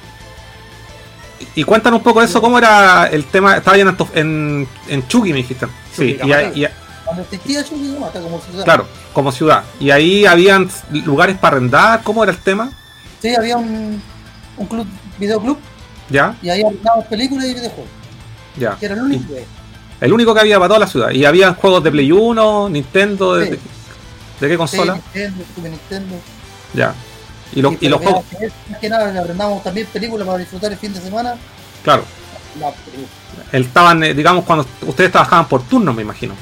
Y 1.54 1.64
cuéntanos 1.64 2.00
un 2.00 2.04
poco 2.04 2.22
de 2.22 2.26
eso, 2.26 2.42
cómo 2.42 2.58
era 2.58 3.08
el 3.08 3.26
tema. 3.26 3.58
Estaba 3.58 3.76
ahí 3.76 3.82
en, 3.82 3.96
en, 4.16 4.68
en 4.88 5.08
Chucky, 5.08 5.32
me 5.32 5.38
dijiste. 5.38 5.68
Sí, 5.94 6.18
y, 6.24 6.60
y- 6.62 6.68
Cuando 7.08 7.24
existía 7.24 7.64
Chuquicamata 7.64 8.20
como 8.22 8.40
ciudad. 8.42 8.64
claro, 8.66 8.86
como 9.14 9.32
ciudad. 9.32 9.64
Y 9.80 9.90
ahí 9.92 10.26
habían 10.26 10.70
lugares 11.06 11.38
para 11.38 11.56
arrendar. 11.58 12.04
¿Cómo 12.04 12.22
era 12.24 12.32
el 12.34 12.38
tema? 12.40 12.70
Sí, 13.22 13.34
había 13.36 13.58
un, 13.58 14.02
un 14.58 14.68
club, 14.68 14.86
videoclub, 15.18 15.58
¿Ya? 16.10 16.36
y 16.42 16.50
ahí 16.50 16.62
arrendábamos 16.62 17.06
películas 17.08 17.46
y 17.48 17.54
videojuegos, 17.54 17.90
Ya. 18.58 18.76
que 18.78 18.86
era 18.86 18.96
el 18.96 19.02
único. 19.02 19.28
que- 19.34 19.46
El 20.00 20.14
único 20.14 20.34
que 20.36 20.42
había 20.42 20.58
para 20.58 20.68
toda 20.68 20.80
la 20.82 20.88
ciudad. 20.88 21.10
Y 21.10 21.26
había 21.26 21.54
juegos 21.56 21.84
de 21.84 21.90
Play 21.92 22.12
1, 22.12 22.70
Nintendo, 22.70 23.36
de, 23.36 23.46
Sí. 23.46 23.52
de- 23.52 23.60
¿de 24.42 24.48
qué 24.50 24.58
consola? 24.58 24.94
Sí, 24.96 25.02
Nintendo, 25.20 25.44
Super 25.56 25.72
Nintendo. 25.72 26.16
Ya. 26.76 26.94
Y, 27.54 27.62
lo- 27.62 27.72
Sí, 27.72 27.78
y 27.82 27.88
los 27.90 28.02
juegos, 28.02 28.24
Más 28.70 28.80
que 28.80 28.90
nada, 28.90 29.22
arrendábamos 29.22 29.64
también 29.64 29.88
películas 29.88 30.28
para 30.28 30.38
disfrutar 30.40 30.72
el 30.72 30.78
fin 30.78 30.94
de 30.94 31.02
semana. 31.02 31.36
claro. 31.84 32.04
Películas. 32.54 32.74
Él 33.52 33.64
estaban, 33.64 34.04
eh, 34.04 34.14
digamos, 34.14 34.44
cuando 34.46 34.66
ustedes 34.86 35.12
trabajaban 35.12 35.48
por 35.48 35.64
turnos, 35.64 35.96
me 35.96 36.02
imagino. 36.02 36.34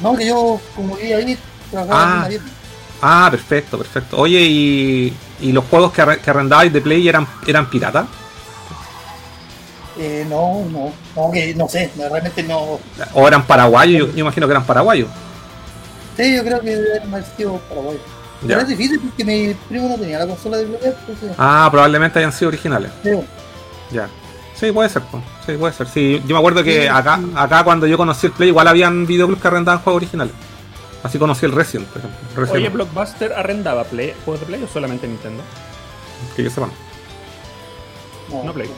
No, 0.00 0.16
que 0.16 0.26
yo, 0.26 0.60
como 0.74 0.96
vivía 0.96 1.16
ahí, 1.16 1.38
trabajaba 1.70 2.22
Ah. 2.24 2.28
en 2.30 2.40
una. 2.42 2.50
Ah, 3.02 3.28
perfecto, 3.30 3.76
perfecto. 3.78 4.16
Oye, 4.18 4.40
¿y, 4.40 5.16
y 5.40 5.52
los 5.52 5.64
juegos 5.66 5.92
que, 5.92 6.02
arre- 6.02 6.18
que 6.20 6.30
arrendabais 6.30 6.72
de 6.72 6.80
Play 6.80 7.06
eran, 7.08 7.26
eran 7.46 7.68
piratas? 7.68 8.06
Eh, 9.98 10.26
no, 10.28 10.64
no, 10.70 10.92
no, 11.14 11.30
que 11.32 11.54
no 11.54 11.68
sé, 11.68 11.90
realmente 11.96 12.42
no. 12.42 12.78
¿O 13.14 13.26
eran 13.28 13.46
paraguayos? 13.46 14.08
Yo, 14.08 14.14
yo 14.14 14.20
imagino 14.20 14.46
que 14.46 14.52
eran 14.52 14.64
paraguayos. 14.66 15.08
Sí, 16.16 16.34
yo 16.36 16.42
creo 16.44 16.60
que 16.60 16.72
haber 17.02 17.24
sido 17.36 17.58
Paraguay. 17.68 17.98
Pero 18.42 18.54
Ya. 18.54 18.60
es 18.62 18.68
difícil 18.68 19.00
porque 19.00 19.24
mi 19.24 19.54
primo 19.68 19.88
no 19.88 19.96
tenía 19.96 20.18
la 20.18 20.26
consola 20.26 20.58
de 20.58 20.66
Blu-ray, 20.66 20.92
entonces. 21.00 21.32
Ah, 21.38 21.68
probablemente 21.70 22.18
hayan 22.18 22.32
sido 22.32 22.48
originales. 22.48 22.90
sí, 23.02 23.10
Ya. 23.90 24.08
Sí, 24.54 24.72
puede 24.72 24.88
ser. 24.88 25.02
Sí, 25.46 25.52
puede 25.56 25.72
ser. 25.72 25.86
Sí, 25.88 26.20
yo 26.26 26.34
me 26.34 26.38
acuerdo 26.38 26.62
que 26.64 26.82
Sí. 26.82 26.86
acá, 26.88 27.20
acá 27.36 27.62
cuando 27.64 27.86
yo 27.86 27.96
conocí 27.96 28.26
el 28.26 28.32
Play, 28.32 28.48
igual 28.48 28.66
habían 28.68 29.06
videoclubs 29.06 29.40
que 29.40 29.48
arrendaban 29.48 29.80
juegos 29.82 30.02
originales. 30.02 30.34
Así 31.02 31.18
conocí 31.18 31.46
el 31.46 31.52
Resident, 31.52 31.86
por 31.88 31.98
ejemplo. 31.98 32.18
Resident, 32.34 32.56
Oye, 32.56 32.68
Blockbuster 32.70 33.32
arrendaba 33.32 33.84
play, 33.84 34.12
juegos 34.24 34.40
de 34.40 34.46
Play 34.46 34.62
o 34.64 34.66
solamente 34.68 35.06
Nintendo? 35.06 35.42
que 36.34 36.42
yo 36.42 36.50
sepa. 36.50 36.68
no, 38.30 38.42
No 38.44 38.52
Play. 38.52 38.68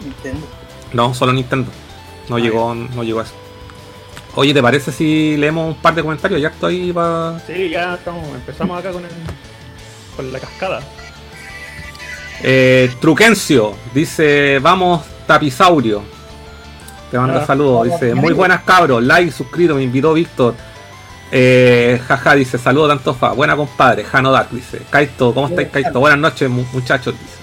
Nintendo. 0.00 0.46
No, 0.92 1.14
solo 1.14 1.32
Nintendo. 1.32 1.70
No 2.28 2.36
Ah, 2.36 2.40
llegó, 2.40 2.74
no 2.74 3.02
llegó 3.02 3.20
a 3.20 3.22
eso. 3.22 3.32
Oye, 4.34 4.52
¿te 4.54 4.62
parece 4.62 4.92
si 4.92 5.36
leemos 5.36 5.74
un 5.74 5.80
par 5.80 5.94
de 5.94 6.02
comentarios? 6.02 6.40
Ya 6.40 6.48
estoy 6.48 6.92
para. 6.92 7.40
Sí, 7.46 7.70
ya 7.70 7.94
estamos, 7.94 8.24
empezamos 8.34 8.78
acá 8.78 8.92
con, 8.92 9.02
el, 9.04 9.10
con 10.16 10.32
la 10.32 10.38
cascada. 10.38 10.80
Eh, 12.42 12.90
Truquencio 13.00 13.74
dice: 13.94 14.58
Vamos, 14.60 15.02
Tapisaurio. 15.34 16.02
Te 17.10 17.18
manda 17.18 17.42
Ah, 17.42 17.46
saludos. 17.46 17.84
Dice: 17.84 18.14
Muy 18.14 18.26
amigo. 18.26 18.36
buenas 18.38 18.62
cabros. 18.62 19.02
Like, 19.02 19.30
suscrito. 19.32 19.74
Me 19.74 19.82
invitó 19.82 20.12
Víctor. 20.14 20.54
Eh, 21.32 22.00
jaja, 22.06 22.34
dice: 22.34 22.58
Saludos, 22.58 22.88
Tantofa. 22.88 23.30
Buena 23.32 23.54
compadre. 23.56 24.04
Jano 24.04 24.32
Dark 24.32 24.48
dice: 24.50 24.82
Kaito, 24.90 25.32
¿cómo 25.34 25.48
estáis, 25.48 25.68
Kaito? 25.68 26.00
Buenas 26.00 26.18
noches, 26.18 26.48
mu- 26.50 26.64
muchachos. 26.72 27.14
Dice: 27.14 27.38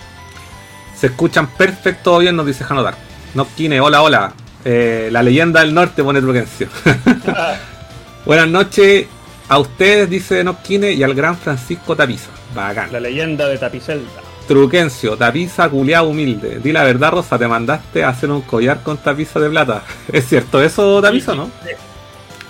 Se 0.99 1.07
escuchan 1.07 1.47
perfecto 1.47 2.17
bien, 2.17 2.35
nos 2.35 2.45
dice 2.45 2.63
Jano 2.63 2.83
Dark. 2.83 2.97
Nopkine, 3.33 3.79
hola, 3.79 4.01
hola. 4.01 4.33
Eh, 4.65 5.09
la 5.11 5.23
leyenda 5.23 5.61
del 5.61 5.73
norte 5.73 6.03
pone 6.03 6.19
Truquencio. 6.21 6.67
Buenas 8.25 8.47
noches 8.49 9.05
a 9.47 9.59
ustedes, 9.59 10.09
dice 10.09 10.43
Nopkine, 10.43 10.91
y 10.91 11.03
al 11.03 11.13
gran 11.13 11.37
Francisco 11.37 11.95
Tapiza. 11.95 12.29
Bacán. 12.53 12.91
La 12.91 12.99
leyenda 12.99 13.47
de 13.47 13.57
Tapicelda. 13.57 14.21
Truquencio, 14.47 15.17
tapiza 15.17 15.67
culiao 15.69 16.07
humilde. 16.07 16.59
Di 16.59 16.71
la 16.71 16.83
verdad, 16.83 17.11
Rosa, 17.11 17.37
te 17.37 17.47
mandaste 17.47 18.03
a 18.03 18.09
hacer 18.09 18.31
un 18.31 18.41
collar 18.41 18.81
con 18.81 18.97
tapiza 18.97 19.39
de 19.39 19.49
plata. 19.49 19.83
¿Es 20.11 20.27
cierto 20.27 20.61
eso, 20.61 21.01
tapiza, 21.01 21.35
no? 21.35 21.49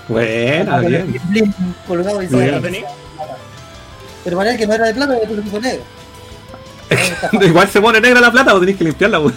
Buena, 0.08 0.80
bien. 0.80 1.20
colgado 1.88 2.22
y. 2.22 2.28
Pero 4.24 4.38
parece 4.38 4.58
que 4.58 4.68
no 4.68 4.74
era 4.74 4.86
de 4.88 4.94
plata, 4.94 5.18
pero 5.22 5.36
lo 5.36 5.42
puso 5.42 5.60
negro. 5.60 5.84
Igual 7.42 7.68
se 7.68 7.82
pone 7.82 8.00
negra 8.00 8.22
la 8.22 8.32
plata 8.32 8.54
o 8.54 8.60
tenéis 8.60 8.78
que 8.78 8.84
limpiarla. 8.84 9.20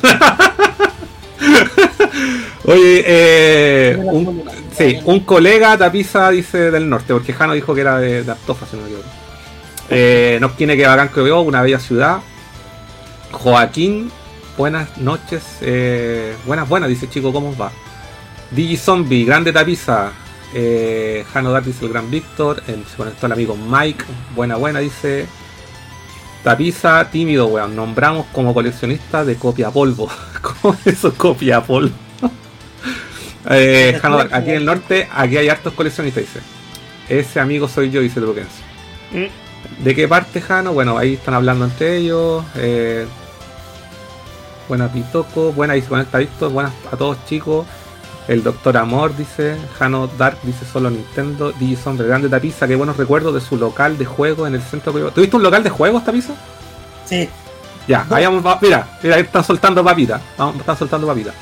Oye, 2.65 3.03
eh, 3.07 3.99
un, 4.05 4.45
sí, 4.77 4.99
un 5.05 5.21
colega 5.21 5.79
tapiza 5.79 6.31
dice 6.31 6.71
del 6.71 6.89
norte, 6.89 7.13
porque 7.13 7.33
Jano 7.33 7.55
dijo 7.55 7.75
que 7.75 7.81
era 7.81 7.99
de, 7.99 8.23
de 8.23 8.31
Artofa, 8.31 8.67
si 8.67 8.77
no 8.77 8.83
me 8.83 8.89
equivoco. 8.89 9.09
Eh, 9.89 10.39
nos 10.41 10.57
tiene 10.57 10.77
que 10.77 10.87
bacán 10.87 11.09
que 11.09 11.21
veo, 11.21 11.41
una 11.41 11.63
bella 11.63 11.81
ciudad. 11.81 12.19
Joaquín, 13.33 14.11
buenas 14.57 14.97
noches. 14.99 15.43
eh, 15.61 16.35
buenas, 16.47 16.69
buenas, 16.69 16.89
dice 16.89 17.09
chico, 17.09 17.33
¿cómo 17.33 17.57
va? 17.57 17.73
Digi 18.51 18.77
Zombie, 18.77 19.25
grande 19.25 19.53
tapiza. 19.53 20.13
Eh, 20.53 21.25
Jano 21.33 21.59
dice 21.61 21.85
el 21.85 21.93
gran 21.93 22.11
Víctor. 22.11 22.63
El, 22.67 22.85
se 22.85 22.97
conectó 22.97 23.27
el 23.27 23.33
amigo 23.33 23.57
Mike. 23.57 24.05
Buena, 24.35 24.57
buena, 24.57 24.81
dice. 24.81 25.27
Tapiza, 26.43 27.11
tímido, 27.11 27.47
weón. 27.47 27.77
Nombramos 27.77 28.27
como 28.33 28.53
coleccionista 28.53 29.25
de 29.25 29.37
copia 29.37 29.71
polvo. 29.71 30.11
Eso 30.85 31.15
copia, 31.15 31.63
Paul. 31.63 31.93
eh, 33.51 33.99
Jano, 34.01 34.19
aquí 34.19 34.51
en 34.51 34.57
el 34.57 34.65
norte, 34.65 35.09
aquí 35.13 35.37
hay 35.37 35.49
hartos 35.49 35.75
coleccionistas, 35.75 36.25
dice. 36.25 36.41
Ese 37.09 37.41
amigo 37.41 37.69
soy 37.69 37.91
yo, 37.91 38.01
dice 38.01 38.21
Truquense. 38.21 38.63
Mm. 39.13 39.85
¿De 39.85 39.95
qué 39.95 40.09
parte, 40.09 40.41
Jano? 40.41 40.73
Bueno, 40.73 40.99
ahí 40.99 41.15
están 41.15 41.35
hablando 41.35 41.65
entre 41.65 41.99
ellos. 41.99 42.45
Eh, 42.57 43.07
buenas 44.71 44.93
Pitoco, 44.93 45.53
buenas 45.53 45.79
y 45.79 45.83
conecta 45.83 46.19
Víctor, 46.19 46.53
buenas 46.53 46.73
a 46.93 46.97
todos 46.97 47.19
chicos. 47.27 47.67
El 48.29 48.45
Doctor 48.45 48.77
Amor 48.77 49.17
dice, 49.17 49.57
Jano 49.77 50.07
Dark 50.17 50.39
dice 50.45 50.65
solo 50.65 50.89
Nintendo, 50.91 51.51
Digison 51.51 51.97
grande 51.97 52.29
tapiza, 52.29 52.69
qué 52.69 52.77
buenos 52.77 52.97
recuerdos 52.97 53.35
de 53.35 53.41
su 53.41 53.57
local 53.57 53.99
de 53.99 54.05
juegos 54.05 54.47
en 54.47 54.55
el 54.55 54.63
centro 54.63 54.93
privado. 54.93 55.13
¿Tuviste 55.13 55.35
un 55.35 55.43
local 55.43 55.65
de 55.65 55.71
juegos, 55.71 56.05
tapiza? 56.05 56.35
Sí, 57.05 57.29
Ya, 57.89 58.07
ahí 58.11 58.25
vamos, 58.25 58.47
va- 58.47 58.59
mira, 58.63 58.87
mira, 59.03 59.17
ahí 59.17 59.23
están 59.23 59.43
soltando 59.43 59.83
papita. 59.83 60.21
Vamos, 60.39 60.57
están 60.57 60.79
soltando 60.79 61.09
papita. 61.09 61.33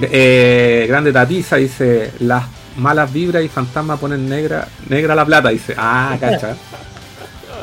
Eh, 0.00 0.86
grande 0.88 1.12
tapiza 1.12 1.56
dice, 1.56 2.12
las 2.18 2.42
malas 2.76 3.12
vibras 3.12 3.44
y 3.44 3.48
fantasmas 3.48 4.00
ponen 4.00 4.28
negra, 4.28 4.66
negra 4.88 5.14
la 5.14 5.24
plata, 5.24 5.50
dice. 5.50 5.76
Ah, 5.78 6.16
cacha. 6.18 6.56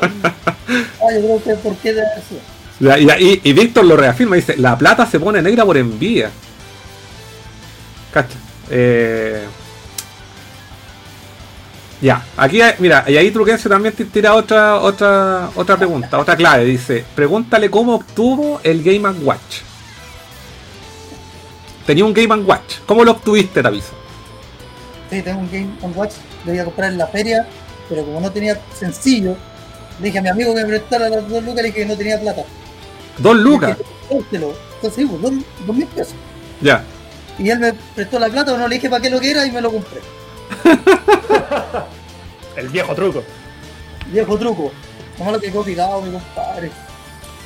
ah, 0.00 1.12
yo 1.12 1.20
creo 1.20 1.42
que 1.44 1.54
por 1.56 1.76
qué 1.76 1.92
de 1.92 2.00
eso. 2.00 2.40
Y, 2.80 3.52
Víctor 3.52 3.84
lo 3.84 3.96
reafirma, 3.96 4.36
dice, 4.36 4.56
la 4.56 4.76
plata 4.78 5.06
se 5.06 5.20
pone 5.20 5.42
negra 5.42 5.64
por 5.64 5.76
envidia. 5.76 6.30
Cacha. 8.12 8.38
Eh, 8.70 9.44
ya, 12.00 12.24
aquí 12.38 12.60
mira, 12.78 13.04
y 13.06 13.16
ahí 13.18 13.30
Truquense 13.30 13.68
también 13.68 13.94
tira 13.94 14.34
otra, 14.34 14.76
otra, 14.76 15.50
otra 15.54 15.76
pregunta, 15.76 16.18
otra 16.18 16.34
clave. 16.34 16.64
Dice, 16.64 17.04
pregúntale 17.14 17.70
cómo 17.70 17.96
obtuvo 17.96 18.60
el 18.62 18.82
Game 18.82 19.06
Watch. 19.22 19.60
Tenía 21.84 22.06
un 22.06 22.14
Game 22.14 22.34
Watch. 22.36 22.78
¿Cómo 22.86 23.04
lo 23.04 23.12
obtuviste, 23.12 23.62
Taviso? 23.62 23.92
Sí, 25.10 25.20
tengo 25.20 25.40
un 25.40 25.50
Game 25.50 25.94
Watch, 25.94 26.14
lo 26.46 26.54
iba 26.54 26.62
a 26.62 26.64
comprar 26.64 26.92
en 26.92 26.98
la 26.98 27.08
feria, 27.08 27.46
pero 27.90 28.04
como 28.04 28.20
no 28.20 28.30
tenía 28.32 28.58
sencillo, 28.78 29.36
dije 29.98 30.18
a 30.18 30.22
mi 30.22 30.28
amigo 30.28 30.54
que 30.54 30.62
me 30.62 30.68
prestara 30.68 31.10
las 31.10 31.28
dos 31.28 31.44
lucas 31.44 31.66
y 31.66 31.72
que 31.72 31.84
no 31.84 31.96
tenía 31.96 32.18
plata. 32.18 32.44
Dos 33.20 33.36
lucas. 33.36 33.76
Entonces, 34.10 35.06
pues, 35.08 35.22
dos, 35.22 35.32
dos 35.66 35.76
mil 35.76 35.86
pesos. 35.86 36.14
Ya. 36.60 36.84
Y 37.38 37.48
él 37.50 37.58
me 37.58 37.72
prestó 37.94 38.18
la 38.18 38.28
plata, 38.28 38.52
o 38.54 38.58
no 38.58 38.68
le 38.68 38.76
dije 38.76 38.90
para 38.90 39.02
qué 39.02 39.10
lo 39.10 39.20
que 39.20 39.30
era 39.30 39.46
y 39.46 39.50
me 39.50 39.60
lo 39.60 39.70
compré. 39.70 40.00
El 42.56 42.68
viejo 42.68 42.94
truco. 42.94 43.22
Viejo 44.08 44.38
truco. 44.38 44.72
Como 45.16 45.32
lo 45.32 45.40
que 45.40 45.50
quedó 45.50 45.62
picado, 45.62 46.02
mi 46.02 46.12
compadre. 46.12 46.70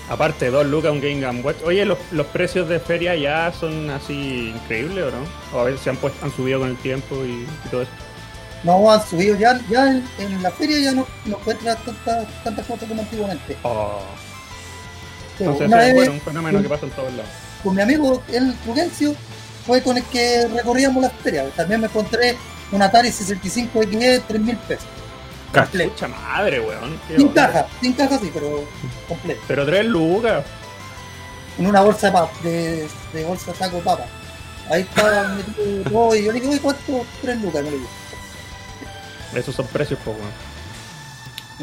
Aparte, 0.09 0.51
dos 0.51 0.67
lucas 0.67 0.93
un 0.93 1.01
Game 1.01 1.21
Game 1.21 1.41
Watch. 1.41 1.57
Oye, 1.65 1.85
los, 1.85 1.99
los 2.13 2.27
precios 2.27 2.69
de 2.69 2.79
feria 2.79 3.15
ya 3.17 3.53
son 3.53 3.91
así 3.91 4.53
increíbles, 4.55 5.05
¿o 5.05 5.11
no? 5.11 5.59
O 5.59 5.61
a 5.61 5.65
veces 5.65 5.81
se 5.81 5.91
han, 5.91 5.97
puesto, 5.97 6.25
han 6.25 6.33
subido 6.33 6.61
con 6.61 6.71
el 6.71 6.77
tiempo 6.77 7.17
y, 7.25 7.47
y 7.65 7.69
todo 7.71 7.83
eso. 7.83 7.91
No 8.63 8.91
han 8.91 9.05
subido, 9.07 9.37
ya, 9.37 9.61
ya 9.69 9.91
en, 9.91 10.05
en 10.19 10.43
la 10.43 10.51
feria 10.51 10.79
ya 10.79 10.93
no, 10.93 11.07
no 11.27 11.37
encuentras 11.37 11.79
tantas, 11.85 12.27
tantas 12.43 12.67
cosas 12.67 12.89
como 12.89 13.03
antiguamente. 13.03 13.57
Oh. 13.63 14.01
Entonces, 15.39 15.67
eso 15.67 15.77
vez, 15.77 15.95
bueno, 15.95 16.13
un 16.13 16.21
fenómeno 16.21 16.63
que 16.63 16.69
pasa 16.69 16.87
en 16.87 16.93
todos 16.93 17.13
lados. 17.13 17.31
con 17.63 17.75
mi 17.75 17.83
amigo, 17.83 18.23
el 18.29 18.55
Trugencio, 18.59 19.15
fue 19.67 19.83
con 19.83 19.97
el 19.97 20.05
que 20.05 20.47
recorríamos 20.49 21.03
las 21.03 21.13
ferias. 21.13 21.47
También 21.57 21.81
me 21.81 21.87
encontré 21.87 22.37
un 22.71 22.83
Atari 22.83 23.11
65 23.11 23.83
XE, 23.83 24.23
3 24.27 24.41
mil 24.41 24.57
pesos. 24.57 24.87
Mucha 25.73 26.09
madre, 26.09 26.61
weón. 26.61 26.99
Sin 27.09 27.29
onda. 27.29 27.47
caja, 27.47 27.67
sin 27.81 27.93
caja 27.93 28.19
sí, 28.19 28.31
pero 28.35 28.65
completo. 29.09 29.41
Pero 29.47 29.65
tres 29.65 29.87
lucas. 29.87 30.45
En 31.59 31.67
una 31.67 31.81
bolsa 31.83 32.09
de, 32.09 32.13
pap, 32.13 32.43
de, 32.43 32.89
de 33.13 33.25
bolsa 33.25 33.53
de 33.53 33.59
saco 33.59 33.77
de 33.77 33.83
papa. 33.83 34.05
Ahí 34.69 34.83
estaba 34.83 35.29
metido 35.29 35.91
todo 35.91 36.17
y 36.17 36.25
yo 36.25 36.33
le 36.33 36.41
dije, 36.41 36.51
oye, 36.51 36.61
¿cuánto? 36.61 37.07
Tres 37.23 37.41
lucas, 37.41 37.63
me 37.63 37.71
lo 37.71 37.77
dijo. 37.77 37.91
Esos 39.35 39.55
son 39.55 39.67
precios, 39.69 40.01
pues, 40.05 40.17
weón. 40.17 40.31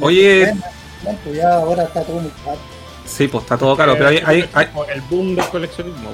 Oye. 0.01 0.55
Bueno, 1.03 1.19
pues 1.23 1.35
ya 1.35 1.53
ahora 1.55 1.83
está 1.83 2.03
todo 2.03 2.21
muy 2.21 2.31
caro. 2.45 2.59
Sí, 3.05 3.27
pues 3.27 3.43
está 3.43 3.57
todo 3.57 3.75
caro. 3.75 3.93
Pero 3.93 4.07
hay, 4.07 4.17
hay, 4.25 4.49
hay, 4.53 4.67
El 4.93 5.01
boom 5.01 5.35
del 5.35 5.45
coleccionismo. 5.47 6.09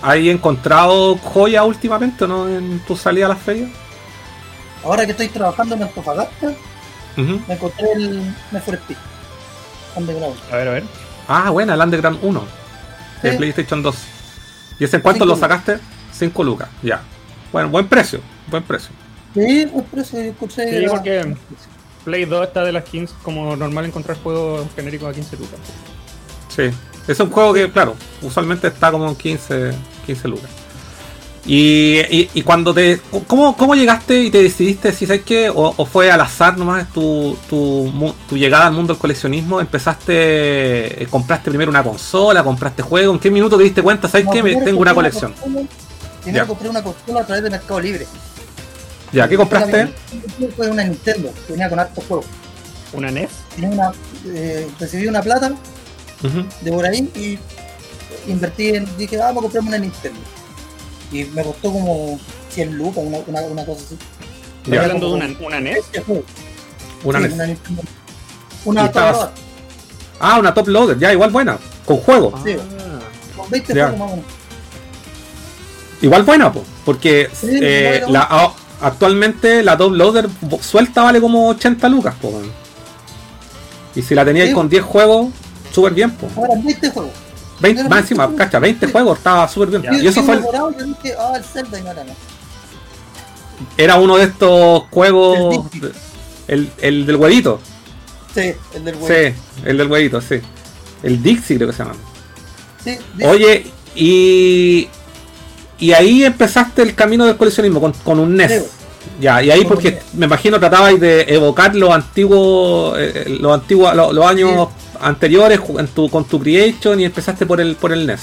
¿hay 0.00 0.30
encontrado 0.30 1.16
joya 1.16 1.64
últimamente, 1.64 2.26
no? 2.26 2.48
En 2.48 2.78
tu 2.86 2.96
salida 2.96 3.26
a 3.26 3.30
las 3.30 3.38
ferias. 3.38 3.70
Ahora 4.84 5.04
que 5.04 5.10
estoy 5.12 5.28
trabajando 5.28 5.74
en 5.74 5.82
Antofagasta, 5.82 6.46
Ujú. 7.16 7.40
me 7.48 7.54
encontré 7.54 7.92
el 7.92 8.34
Speed. 8.52 8.96
Underground. 9.96 10.36
A 10.52 10.56
ver, 10.56 10.68
a 10.68 10.70
ver. 10.72 10.84
Ah, 11.26 11.50
buena, 11.50 11.74
el 11.74 11.80
Underground 11.80 12.20
1 12.22 12.44
de 13.22 13.30
Sí. 13.32 13.36
PlayStation 13.36 13.82
2. 13.82 13.96
¿Y 14.78 14.84
ese 14.84 14.96
en 14.96 15.02
cuánto 15.02 15.24
Cinco 15.24 15.34
lo 15.34 15.40
sacaste? 15.40 15.78
5 16.12 16.44
lucas, 16.44 16.68
ya. 16.82 17.02
Bueno, 17.52 17.68
buen 17.68 17.88
precio, 17.88 18.20
buen 18.46 18.62
precio. 18.62 18.90
Sí, 19.34 19.66
pues 19.90 20.06
eso 20.06 20.16
yo 20.16 20.22
encontré. 20.24 20.80
Sí, 20.80 20.86
porque- 20.88 21.34
Play 22.08 22.24
2 22.24 22.46
está 22.46 22.64
de 22.64 22.72
las 22.72 22.84
15, 22.84 23.14
como 23.22 23.54
normal 23.54 23.84
encontrar 23.84 24.16
juegos 24.22 24.66
genéricos 24.74 25.10
a 25.10 25.12
15 25.12 25.36
lucas. 25.36 25.58
Sí. 26.48 26.70
Es 27.06 27.20
un 27.20 27.28
juego 27.30 27.52
que, 27.52 27.70
claro, 27.70 27.96
usualmente 28.22 28.68
está 28.68 28.90
como 28.90 29.06
en 29.08 29.14
15, 29.14 29.72
15 30.06 30.28
lucas. 30.28 30.50
Y, 31.44 31.98
y, 32.10 32.30
y 32.32 32.42
cuando 32.42 32.72
te. 32.72 33.00
¿cómo, 33.26 33.56
¿Cómo 33.56 33.74
llegaste 33.74 34.22
y 34.22 34.30
te 34.30 34.42
decidiste 34.42 34.92
si 34.92 35.06
sabes 35.06 35.22
qué? 35.22 35.50
O, 35.50 35.74
o 35.76 35.84
fue 35.86 36.10
al 36.10 36.20
azar 36.22 36.56
nomás 36.56 36.90
tu, 36.92 37.36
tu, 37.48 37.90
llegada 38.36 38.66
al 38.66 38.72
mundo 38.72 38.94
del 38.94 39.00
coleccionismo? 39.00 39.60
¿Empezaste. 39.60 41.02
eh, 41.02 41.06
compraste 41.10 41.50
primero 41.50 41.70
una 41.70 41.82
consola? 41.82 42.42
¿Compraste 42.42 42.82
juego? 42.82 43.12
¿En 43.12 43.18
qué 43.18 43.30
minuto 43.30 43.58
te 43.58 43.64
diste 43.64 43.82
cuenta? 43.82 44.08
¿Sabes 44.08 44.26
qué? 44.32 44.42
Tengo 44.42 44.80
una 44.80 44.94
colección. 44.94 45.34
Primero 46.22 46.46
compré 46.46 46.68
una 46.70 46.82
consola 46.82 47.20
a 47.20 47.26
través 47.26 47.44
de 47.44 47.50
Mercado 47.50 47.80
Libre. 47.80 48.06
¿Ya? 49.12 49.28
¿Qué 49.28 49.36
compraste? 49.36 49.88
Fue 50.56 50.68
una 50.68 50.84
Nintendo, 50.84 51.32
que 51.46 51.52
venía 51.52 51.68
con 51.68 51.78
hartos 51.78 52.04
juegos. 52.06 52.26
¿Una 52.92 53.10
NES? 53.10 53.30
Tenía 53.54 53.70
una, 53.70 53.92
eh, 54.26 54.68
recibí 54.78 55.06
una 55.06 55.22
plata 55.22 55.52
de 56.62 56.72
por 56.72 56.84
ahí 56.86 57.10
y 57.14 57.38
invertí 58.30 58.70
en. 58.70 58.96
Dije, 58.96 59.16
ah, 59.20 59.26
vamos 59.26 59.40
a 59.40 59.42
comprarme 59.42 59.68
una 59.70 59.78
Nintendo. 59.78 60.20
Y 61.12 61.24
me 61.26 61.42
costó 61.42 61.72
como 61.72 62.18
100 62.50 62.76
lucas, 62.76 63.02
una, 63.06 63.18
una, 63.26 63.40
una 63.42 63.64
cosa 63.64 63.82
así. 63.84 63.98
¿Estás 64.64 64.84
hablando 64.84 65.08
de 65.08 65.14
una, 65.14 65.38
una 65.46 65.60
NES? 65.60 65.78
Este 65.78 66.00
juego. 66.02 66.22
Una 67.04 67.18
Sí, 67.18 67.24
NES. 67.24 67.32
una 67.34 67.46
Nintendo. 67.46 67.82
Una 68.64 68.84
estabas- 68.86 69.18
Tower 69.18 69.30
Ah, 70.20 70.38
una 70.40 70.52
top 70.52 70.66
loader, 70.68 70.98
ya, 70.98 71.12
igual 71.12 71.30
buena. 71.30 71.58
Con 71.84 71.98
juego. 71.98 72.34
Sí. 72.44 72.56
Ah. 72.58 72.98
con 73.36 73.48
20 73.50 73.72
Ya. 73.74 73.82
juegos 73.88 73.98
más 74.00 74.08
o 74.12 74.16
menos. 74.16 74.30
Igual 76.02 76.22
buena, 76.24 76.52
po, 76.52 76.64
porque 76.84 77.28
Sí, 77.32 77.58
eh, 77.62 78.02
la, 78.08 78.22
actualmente 78.80 79.62
la 79.62 79.76
top 79.76 79.92
loader 79.94 80.28
suelta 80.60 81.02
vale 81.02 81.20
como 81.20 81.48
80 81.48 81.88
lucas, 81.88 82.14
po. 82.20 82.40
Y 83.94 84.02
si 84.02 84.14
la 84.14 84.24
teníais 84.24 84.50
Sí. 84.50 84.54
con 84.54 84.68
10 84.68 84.82
juegos, 84.84 85.28
súper 85.72 85.92
bien, 85.94 86.10
po. 86.12 86.28
Ahora 86.36 86.54
20 86.62 86.90
juegos. 86.90 87.12
20, 87.60 87.78
Pero 87.82 87.88
más 87.90 87.96
no- 87.98 88.02
encima, 88.02 88.36
cacha, 88.36 88.58
20 88.60 88.86
juegos, 88.86 89.18
estaba 89.18 89.48
súper 89.48 89.68
bien. 89.70 89.82
Ya. 89.82 89.94
Y 90.02 90.06
eso 90.06 90.22
fue, 90.22 90.38
morado, 90.38 90.70
yo 90.78 90.84
dije, 90.84 91.14
ah, 91.18 91.32
el 91.36 91.42
Zelda 91.44 91.78
y 91.78 91.82
no 91.82 91.90
era 93.76 93.96
uno 93.96 94.16
de 94.16 94.24
estos 94.24 94.84
juegos, 94.90 95.36
El 95.38 95.62
Dixie. 95.80 95.90
el, 96.46 96.70
el 96.80 97.06
del 97.06 97.16
huevito. 97.16 97.60
Sí, 98.34 98.52
el 98.74 98.84
del 98.84 98.94
huevo. 98.96 99.08
Sí, 99.08 99.34
el 99.64 99.78
del 99.78 99.90
huevito, 99.90 100.20
sí. 100.20 100.36
El 101.02 101.22
Dixie 101.22 101.56
creo 101.56 101.68
que 101.70 101.74
se 101.76 101.82
llama. 101.82 101.96
Sí, 102.84 102.96
dice- 103.16 103.28
Oye, 103.28 103.66
y, 103.96 104.88
y 105.78 105.92
ahí 105.92 106.24
empezaste 106.24 106.82
el 106.82 106.94
camino 106.94 107.24
del 107.26 107.36
coleccionismo 107.36 107.80
con, 107.80 107.92
con 107.92 108.18
un 108.18 108.36
NES. 108.36 108.64
Ya, 109.20 109.42
y 109.42 109.50
ahí 109.50 109.64
porque 109.64 109.92
NES. 109.92 110.02
me 110.14 110.26
imagino 110.26 110.58
tratabais 110.58 111.00
de 111.00 111.22
evocar 111.28 111.74
los 111.74 111.90
antiguos, 111.90 112.96
eh, 112.98 113.36
los 113.40 113.52
antiguos, 113.54 113.94
los, 113.94 114.12
los 114.12 114.26
años 114.26 114.68
anteriores 115.00 115.60
en 115.78 115.86
tu, 115.88 116.10
con 116.10 116.24
tu 116.24 116.40
creation 116.40 116.98
y 117.00 117.04
empezaste 117.04 117.46
por 117.46 117.60
el 117.60 117.76
por 117.76 117.92
el 117.92 118.06
NES. 118.06 118.20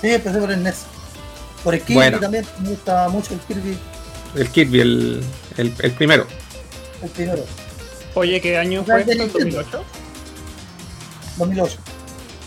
Sí, 0.00 0.08
empecé 0.10 0.38
por 0.38 0.50
el 0.52 0.62
NES. 0.62 0.76
Por 1.64 1.74
el 1.74 1.80
Kirby 1.82 1.94
Bueno. 1.94 2.20
también, 2.20 2.46
me 2.62 2.68
gusta 2.70 3.08
mucho 3.08 3.34
el 3.34 3.40
Kirby, 3.40 3.76
El 4.36 4.48
Kirby, 4.48 4.80
el, 4.80 5.24
el, 5.56 5.74
el 5.80 5.92
primero. 5.92 6.26
el 7.02 7.10
primero, 7.10 7.44
Oye, 8.14 8.40
¿qué 8.40 8.56
año 8.56 8.84
fue 8.84 9.04
de 9.04 9.12
esto? 9.12 9.24
Nintendo. 9.38 9.60
¿2008? 9.62 9.82
2008. 11.38 11.76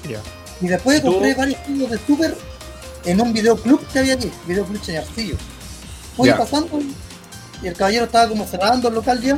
Ya. 0.10 0.20
Y 0.62 0.68
después 0.68 1.02
¿Tú? 1.02 1.12
compré 1.12 1.34
varios 1.36 1.60
juegos 1.66 1.92
de 1.92 1.98
Super 2.08 2.36
en 3.06 3.22
un 3.22 3.34
videoclub 3.34 3.86
que 3.88 4.00
había 4.00 4.14
aquí, 4.16 4.32
videoclub 4.48 4.82
Chañarcillo. 4.82 5.36
Fui 6.16 6.28
Ya. 6.28 6.38
pasando 6.38 6.80
y 7.64 7.68
el 7.68 7.74
caballero 7.76 8.06
estaba 8.06 8.28
como 8.28 8.46
cerrando 8.46 8.88
el 8.90 8.96
local 8.96 9.22
ya, 9.22 9.38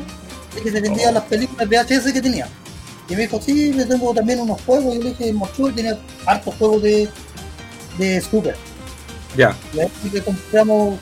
y 0.57 0.61
que 0.61 0.71
se 0.71 0.81
vendían 0.81 1.09
Oh. 1.09 1.13
las 1.13 1.23
películas 1.25 1.67
VHS 1.67 2.11
que 2.13 2.21
tenía. 2.21 2.47
Y 3.09 3.15
me 3.15 3.23
dijo, 3.23 3.39
sí, 3.41 3.73
me 3.75 3.83
tengo 3.85 4.13
también 4.13 4.39
unos 4.39 4.61
juegos. 4.61 4.95
Y 4.95 4.97
yo 4.97 5.03
le 5.03 5.09
dije, 5.09 5.33
mostró 5.33 5.69
y 5.69 5.73
tenía 5.73 5.97
hartos 6.25 6.55
juegos 6.55 6.81
de, 6.83 7.09
de 7.97 8.21
Super. 8.21 8.55
Ya, 9.35 9.55
Y 9.73 9.79
ahí 9.81 9.89
fue 10.01 10.09
que 10.11 10.21
compramos 10.21 10.99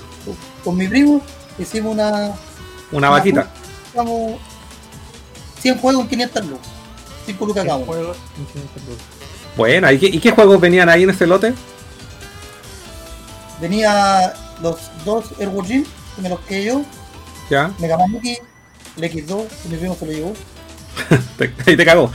con 0.64 0.78
mi 0.78 0.88
primo, 0.88 1.22
hicimos 1.60 1.94
una, 1.94 2.32
una 2.92 3.10
vaquita. 3.10 3.48
compramos 3.94 4.40
100 5.62 5.78
juegos 5.80 6.04
en 6.04 6.10
500 6.10 6.46
lucas. 6.46 6.68
5 7.28 7.46
lucas 7.46 7.64
cada 7.66 7.76
uno. 7.78 7.86
Juegos 7.86 8.18
en 8.40 8.46
500 8.46 8.84
lucas. 8.88 9.06
Buena, 9.58 9.92
¿y 9.94 10.00
qué, 10.00 10.06
y 10.08 10.20
qué 10.20 10.32
juegos 10.32 10.60
venían 10.60 10.90
ahí 10.90 11.04
en 11.04 11.10
ese 11.12 11.28
lote? 11.28 11.54
Venía 13.62 14.34
los 14.62 14.90
dos 15.06 15.32
Airward 15.40 15.66
Gym, 15.68 15.84
que 16.16 16.22
me 16.22 16.30
los 16.30 16.40
quedé 16.42 16.66
yo, 16.66 16.82
Ya. 17.50 17.72
Mega 17.80 17.98
Man 17.98 18.16
X, 18.16 18.40
el 18.98 19.04
X2, 19.04 19.46
que 19.64 19.70
mi 19.70 19.78
primo 19.78 19.96
se 19.96 20.06
lo 20.06 20.12
llevó. 20.12 20.34
Ahí 21.68 21.78
te 21.78 21.86
cagó. 21.86 22.12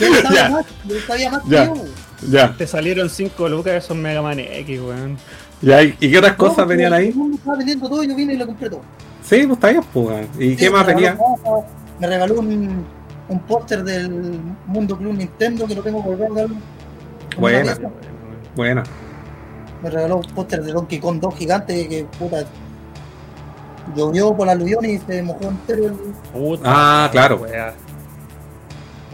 Yo 0.00 0.12
sabía 0.22 0.32
Ya. 0.34 0.48
más, 0.50 0.66
yo 0.84 0.94
sabía 1.06 1.30
más 1.30 1.42
Ya. 1.46 1.72
que 1.72 1.78
yo. 1.78 1.84
ya. 2.30 2.56
Te 2.56 2.66
salieron 2.66 3.08
5 3.10 3.48
lucas 3.48 3.74
esos 3.84 3.96
Mega 3.96 4.22
Man 4.22 4.38
X, 4.40 4.80
weón. 4.80 5.16
Ya. 5.62 5.82
¿Y 5.82 5.96
y 6.00 6.10
qué 6.10 6.18
otras 6.18 6.34
cosas 6.34 6.58
No, 6.58 6.66
venían 6.66 6.92
ahí? 6.92 7.14
Estaba 7.34 7.56
vendiendo 7.56 7.88
todo 7.88 8.02
y 8.02 8.08
yo 8.08 8.14
vine 8.16 8.34
y 8.34 8.36
lo 8.36 8.46
compré 8.46 8.68
todo. 8.70 8.82
Sí, 9.22 9.46
pues 9.46 9.50
está 9.52 9.68
bien, 9.70 9.82
pues. 9.92 10.06
weón. 10.06 10.28
¿Y 10.38 10.50
Sí, 10.50 10.56
qué 10.56 10.70
más 10.70 10.84
regaló 10.86 11.00
venía? 11.00 11.18
Me 12.00 12.06
regaló 12.08 12.34
un, 12.40 12.84
un 13.28 13.38
póster 13.40 13.84
del 13.84 14.40
Mundo 14.66 14.96
Club 14.98 15.14
Nintendo 15.14 15.66
que 15.66 15.74
lo 15.76 15.82
tengo 15.82 16.02
colgado. 16.02 16.34
en 16.44 16.52
una 16.52 16.60
Buena. 17.38 17.78
Buena. 18.56 18.82
Me 19.84 19.90
regaló 19.90 20.16
un 20.16 20.22
póster 20.34 20.62
de 20.62 20.72
Donkey 20.72 20.98
Kong 20.98 21.20
2 21.20 21.34
gigante 21.36 21.86
que 21.88 22.04
puta. 22.18 22.44
Llovió 23.94 24.34
por 24.34 24.46
la 24.46 24.52
aluvión 24.52 24.82
y 24.86 24.96
se 24.98 25.22
mojó 25.22 25.48
entero 25.48 25.84
el. 25.86 25.92
Puta, 26.32 26.62
Ah, 26.64 27.08
claro. 27.12 27.36
wea. 27.36 27.74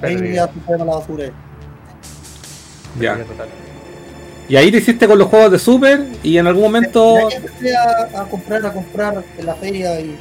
Ahí 0.01 0.33
ya 0.35 0.47
se 0.47 0.61
fue 0.65 0.79
la 0.79 0.85
basura. 0.85 1.25
Ya. 3.01 3.19
Y 4.49 4.57
ahí 4.57 4.71
te 4.71 4.79
hiciste 4.79 5.07
con 5.09 5.19
los 5.19 5.29
juegos 5.29 5.51
de 5.53 5.59
Super 5.59 6.07
y 6.23 6.39
en 6.39 6.47
algún 6.47 6.63
momento. 6.63 7.29
Empecé 7.31 7.77
a, 7.77 8.21
a 8.23 8.25
comprar, 8.29 8.65
a 8.65 8.73
comprar 8.73 9.25
en 9.39 9.47
la 9.47 9.55
feria 9.57 10.01
y 10.01 10.17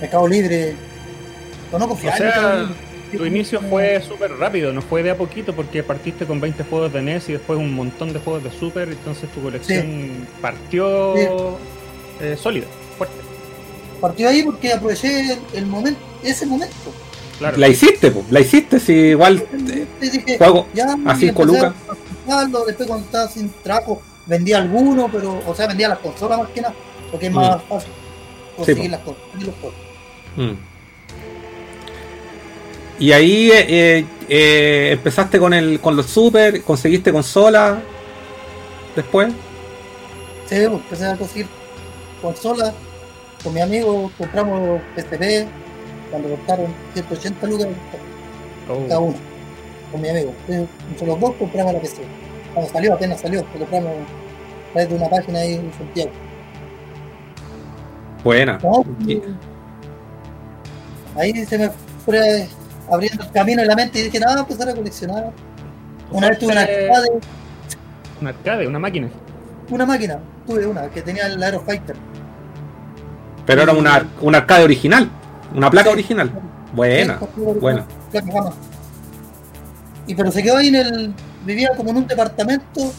Mercado 0.00 0.26
Libre. 0.28 0.74
Pero 1.66 1.78
no 1.78 1.84
O 1.84 1.88
confiaba 1.88 2.16
sea, 2.16 2.54
Libre. 2.56 2.74
Tu 3.16 3.24
inicio 3.26 3.60
fue 3.60 4.00
súper 4.00 4.32
rápido, 4.32 4.72
no 4.72 4.82
fue 4.82 5.02
de 5.02 5.10
a 5.10 5.16
poquito 5.16 5.54
porque 5.54 5.82
partiste 5.82 6.26
con 6.26 6.40
20 6.40 6.64
juegos 6.64 6.92
de 6.92 7.02
NES 7.02 7.28
y 7.28 7.32
después 7.32 7.58
un 7.58 7.72
montón 7.74 8.12
de 8.12 8.18
juegos 8.20 8.42
de 8.44 8.50
Super, 8.50 8.88
entonces 8.88 9.30
tu 9.32 9.42
colección 9.42 10.26
partió 10.40 11.14
Sí. 11.16 11.26
eh, 12.20 12.36
sólida, 12.36 12.66
fuerte. 12.98 13.14
Partió 14.00 14.28
ahí 14.28 14.42
porque 14.42 14.72
aproveché 14.72 15.32
el, 15.32 15.38
el 15.54 15.66
momento, 15.66 16.00
ese 16.22 16.46
momento. 16.46 16.74
Claro. 17.38 17.56
La 17.56 17.68
hiciste, 17.68 18.10
pues. 18.10 18.24
La 18.30 18.40
hiciste, 18.40 18.78
si 18.80 18.92
igual. 18.92 19.44
dije, 20.00 20.38
Juego 20.38 20.66
ya, 20.74 20.84
a 21.06 21.14
y 21.14 21.18
cinco 21.20 21.42
empecé 21.42 21.44
lucas. 21.44 21.74
a 21.88 21.94
comprarlo, 21.94 22.64
después 22.66 22.88
cuando 22.88 23.04
estaba 23.06 23.28
sin 23.28 23.50
trabajo 23.62 24.02
vendía 24.26 24.58
alguno, 24.58 25.08
pero, 25.10 25.40
o 25.46 25.54
sea, 25.54 25.66
vendía 25.66 25.88
las 25.88 25.98
consolas 25.98 26.38
más 26.38 26.48
que 26.50 26.60
nada, 26.60 26.74
porque 27.10 27.26
es 27.26 27.32
más 27.32 27.62
fácil 27.68 27.90
conseguir 28.56 28.90
po. 28.90 28.90
las 28.90 29.00
cosas. 29.00 29.22
y 29.40 29.44
los 29.44 29.54
juegos. 29.56 29.78
Mm. 30.36 30.71
Y 33.02 33.10
ahí 33.10 33.50
eh, 33.50 33.66
eh, 33.68 34.04
eh, 34.28 34.90
empezaste 34.92 35.40
con 35.40 35.52
el 35.52 35.80
con 35.80 35.96
los 35.96 36.06
Super, 36.06 36.62
conseguiste 36.62 37.10
consola. 37.10 37.82
Después. 38.94 39.32
Sí, 40.46 40.54
pues, 40.68 40.70
empecé 40.70 41.06
a 41.06 41.16
conseguir 41.16 41.48
consolas 42.22 42.72
con 43.42 43.54
mi 43.54 43.60
amigo, 43.60 44.08
compramos 44.16 44.80
PSP, 44.94 45.48
cuando 46.12 46.28
costaron 46.28 46.66
180 46.94 47.46
lucas 47.48 47.66
Oh. 48.68 48.86
cada 48.86 49.00
uno, 49.00 49.16
con 49.90 50.00
mi 50.00 50.08
amigo. 50.08 50.32
Entonces, 50.46 50.68
Entre 50.88 51.06
los 51.08 51.18
dos 51.18 51.34
compramos 51.40 51.72
la 51.72 51.80
PC. 51.80 52.02
Cuando 52.54 52.70
salió, 52.70 52.94
apenas 52.94 53.20
salió, 53.20 53.40
lo 53.40 53.58
compramos 53.58 53.90
a 53.90 54.72
través 54.74 54.88
de 54.90 54.94
una 54.94 55.10
página 55.10 55.40
ahí 55.40 55.54
en 55.54 55.72
Santiago. 55.72 56.10
Buena. 58.22 58.60
No, 58.62 58.84
Ahí 61.16 61.44
se 61.44 61.58
me 61.58 61.68
fue 62.04 62.46
abriendo 62.90 63.22
el 63.24 63.30
camino 63.30 63.62
en 63.62 63.68
la 63.68 63.76
mente 63.76 63.98
y 64.00 64.02
dije, 64.04 64.18
nada, 64.20 64.40
empezar 64.40 64.68
a 64.68 64.74
coleccionar. 64.74 65.30
Una 66.10 66.28
vez 66.30 66.38
tuve 66.38 66.52
una 66.52 66.60
arcade, 66.62 67.08
Un 68.20 68.26
arcade, 68.26 68.66
una 68.66 68.78
máquina. 68.78 69.08
una 69.70 69.86
máquina, 69.86 70.18
tuve 70.46 70.66
una 70.66 70.88
que 70.90 71.02
tenía 71.02 71.26
el 71.26 71.42
Aerofighter. 71.42 71.96
Pero 73.46 73.62
era 73.62 73.72
una, 73.72 74.06
una 74.20 74.38
arcade 74.38 74.64
original. 74.64 75.10
Una 75.54 75.70
placa 75.70 75.88
Sí. 75.90 75.94
original. 75.94 76.30
Buena. 76.74 77.18
Sí, 77.18 77.26
buena. 77.60 77.84
placa 78.10 78.26
gama. 78.32 78.52
Y 80.06 80.14
pero 80.14 80.30
se 80.32 80.42
quedó 80.42 80.56
ahí 80.56 80.68
en 80.68 80.74
el. 80.76 81.14
Vivía 81.44 81.70
como 81.76 81.90
en 81.90 81.96
un 81.98 82.06
departamento, 82.06 82.92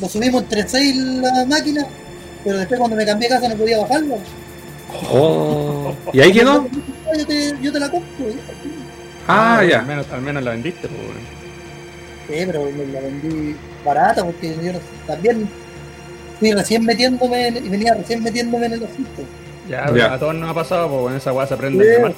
lo 0.00 0.08
subimos 0.08 0.42
entre 0.42 0.66
seis 0.68 0.96
la 0.96 1.44
máquina, 1.46 1.86
pero 2.42 2.58
después 2.58 2.78
cuando 2.80 2.96
me 2.96 3.06
cambié 3.06 3.28
de 3.28 3.34
casa 3.36 3.48
no 3.48 3.54
podía 3.54 3.78
bajarlo. 3.78 4.16
Oh. 5.12 5.92
¿Y 6.12 6.20
ahí 6.20 6.32
quedó? 6.32 6.66
Yo 7.16 7.26
te, 7.26 7.54
yo 7.62 7.72
te 7.72 7.78
la 7.80 7.88
compro. 7.90 8.26
Ah, 9.26 9.58
Al 9.58 9.68
ya. 9.68 9.82
menos, 9.82 10.06
al 10.10 10.20
menos 10.22 10.42
la 10.42 10.50
vendiste, 10.52 10.88
pues. 10.88 11.00
Sí, 12.38 12.44
pero 12.46 12.64
me 12.70 12.86
la 12.92 13.00
vendí 13.00 13.56
barata 13.84 14.24
porque 14.24 14.54
yo 14.62 14.72
no- 14.72 14.78
también 15.06 15.48
fui 16.38 16.52
recién 16.52 16.84
metiéndome 16.84 17.48
en- 17.48 17.56
y 17.64 17.68
venía 17.68 17.94
recién 17.94 18.22
metiéndome 18.22 18.66
en 18.66 18.72
el 18.74 18.84
asunto. 18.84 19.22
Ya, 19.68 19.90
Ya. 19.94 20.12
a 20.14 20.18
todos 20.18 20.34
nos 20.34 20.50
ha 20.50 20.54
pasado, 20.54 20.88
pues 20.88 21.12
en 21.12 21.16
esa 21.18 21.32
weá 21.32 21.46
se 21.46 21.54
aprende 21.54 21.84
de 21.84 21.98
marcha. 21.98 22.16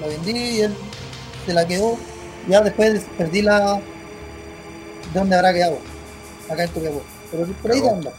La 0.00 0.06
vendí 0.08 0.32
y 0.32 0.60
él 0.62 0.74
se 1.46 1.52
la 1.52 1.66
quedó. 1.66 1.96
Ya 2.48 2.60
después 2.60 3.06
perdí 3.16 3.42
la. 3.42 3.80
¿De 5.12 5.20
dónde 5.20 5.36
habrá 5.36 5.52
quedado? 5.52 5.78
Acá 6.50 6.64
en 6.64 6.70
Copiapó. 6.70 7.02
Pero 7.30 7.46
por 7.46 7.72
ahí 7.72 7.80
Cagó. 7.80 7.94
anda. 7.94 8.10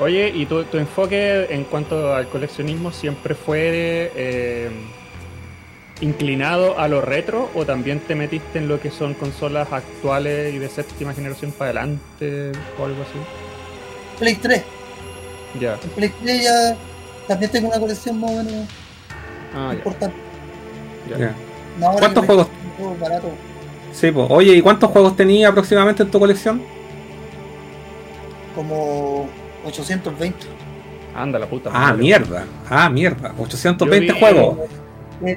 Oye, 0.00 0.28
¿y 0.34 0.46
tu, 0.46 0.64
tu 0.64 0.78
enfoque 0.78 1.46
en 1.50 1.64
cuanto 1.64 2.14
al 2.14 2.28
coleccionismo 2.28 2.92
siempre 2.92 3.34
fue 3.34 4.10
eh, 4.16 4.70
inclinado 6.02 6.78
a 6.78 6.88
lo 6.88 7.00
retro 7.00 7.48
o 7.54 7.64
también 7.64 8.00
te 8.00 8.14
metiste 8.14 8.58
en 8.58 8.68
lo 8.68 8.78
que 8.80 8.90
son 8.90 9.14
consolas 9.14 9.72
actuales 9.72 10.52
y 10.54 10.58
de 10.58 10.68
séptima 10.68 11.14
generación 11.14 11.52
para 11.52 11.70
adelante 11.70 12.52
o 12.78 12.84
algo 12.84 13.02
así? 13.02 13.18
Play 14.18 14.34
3. 14.34 14.62
Ya. 15.60 15.78
En 15.82 15.90
Play 15.90 16.12
3 16.22 16.42
ya 16.42 16.76
también 17.26 17.50
tengo 17.50 17.68
una 17.68 17.78
colección 17.80 18.20
más 18.20 18.30
o 18.30 18.34
menos 18.42 18.52
Ah, 19.54 19.68
ya. 19.70 19.74
importante. 19.74 20.16
ya. 21.10 21.18
Ya. 21.18 21.34
No, 21.78 21.92
¿Cuántos 21.92 22.26
juegos? 22.26 22.48
un 22.48 22.70
juego 22.84 22.96
barato. 23.00 23.30
Sí, 23.92 24.10
pues. 24.10 24.26
Oye, 24.30 24.54
¿y 24.56 24.60
cuántos 24.62 24.90
juegos 24.90 25.14
tenía 25.16 25.48
aproximadamente 25.48 26.02
en 26.02 26.10
tu 26.10 26.18
colección? 26.18 26.62
Como 28.54 29.28
820. 29.66 30.46
Anda 31.14 31.38
la 31.38 31.46
puta. 31.46 31.70
Ah, 31.72 31.88
madre. 31.90 31.98
mierda. 32.02 32.44
Ah, 32.68 32.88
mierda. 32.88 33.34
820 33.38 34.06
Yo 34.08 34.14
vi- 34.14 34.20
juegos. 34.20 34.58
Eh, 34.58 34.68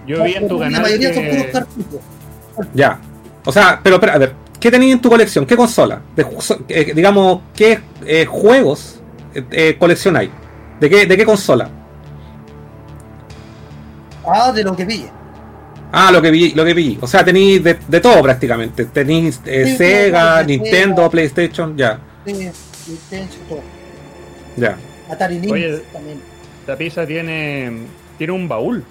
Yo 0.07 0.23
vi 0.23 0.33
en 0.33 0.47
tu 0.47 0.59
La 0.59 0.65
canal 0.65 0.81
mayoría 0.81 1.13
son 1.13 1.23
que- 1.23 1.29
puros 1.29 1.45
cartuchos. 1.51 1.99
Ya. 2.73 2.99
O 3.45 3.51
sea, 3.51 3.79
pero 3.83 3.95
espera, 3.95 4.13
a 4.13 4.17
ver, 4.17 4.33
¿qué 4.59 4.71
tenías 4.71 4.93
en 4.93 5.01
tu 5.01 5.09
colección? 5.09 5.45
¿Qué 5.45 5.55
consola? 5.55 6.01
De 6.15 6.25
eh, 6.69 6.91
digamos, 6.95 7.41
¿qué 7.55 7.79
eh, 8.05 8.25
juegos 8.25 8.99
eh, 9.33 9.43
eh, 9.51 9.75
coleccionáis? 9.77 10.29
¿De 10.79 10.89
qué, 10.89 11.05
¿De 11.05 11.15
qué 11.17 11.25
consola? 11.25 11.69
Ah, 14.27 14.51
de 14.51 14.63
lo 14.63 14.75
que 14.75 14.85
pille. 14.85 15.09
Ah, 15.91 16.11
lo 16.11 16.21
que 16.21 16.31
vi, 16.31 16.51
lo 16.51 16.65
que 16.65 16.73
vi. 16.73 16.97
O 17.01 17.07
sea, 17.07 17.23
tenéis 17.23 17.63
de, 17.63 17.77
de 17.87 17.99
todo 18.01 18.21
prácticamente. 18.21 18.85
Tenéis 18.85 19.39
eh, 19.45 19.65
Sí, 19.67 19.77
Sega, 19.77 20.41
sí, 20.41 20.47
Nintendo, 20.47 20.95
Sega. 20.97 21.09
PlayStation, 21.09 21.77
ya, 21.77 21.99
Sí, 22.25 22.33
Nintendo, 22.87 23.33
todo. 23.47 23.59
ya. 24.57 24.75
Atari 25.09 25.37
Oye. 25.51 25.83
también. 25.93 26.19
La 26.65 26.75
pizza 26.75 27.05
tiene, 27.05 27.71
tiene 28.17 28.33
un 28.33 28.47
baúl. 28.47 28.83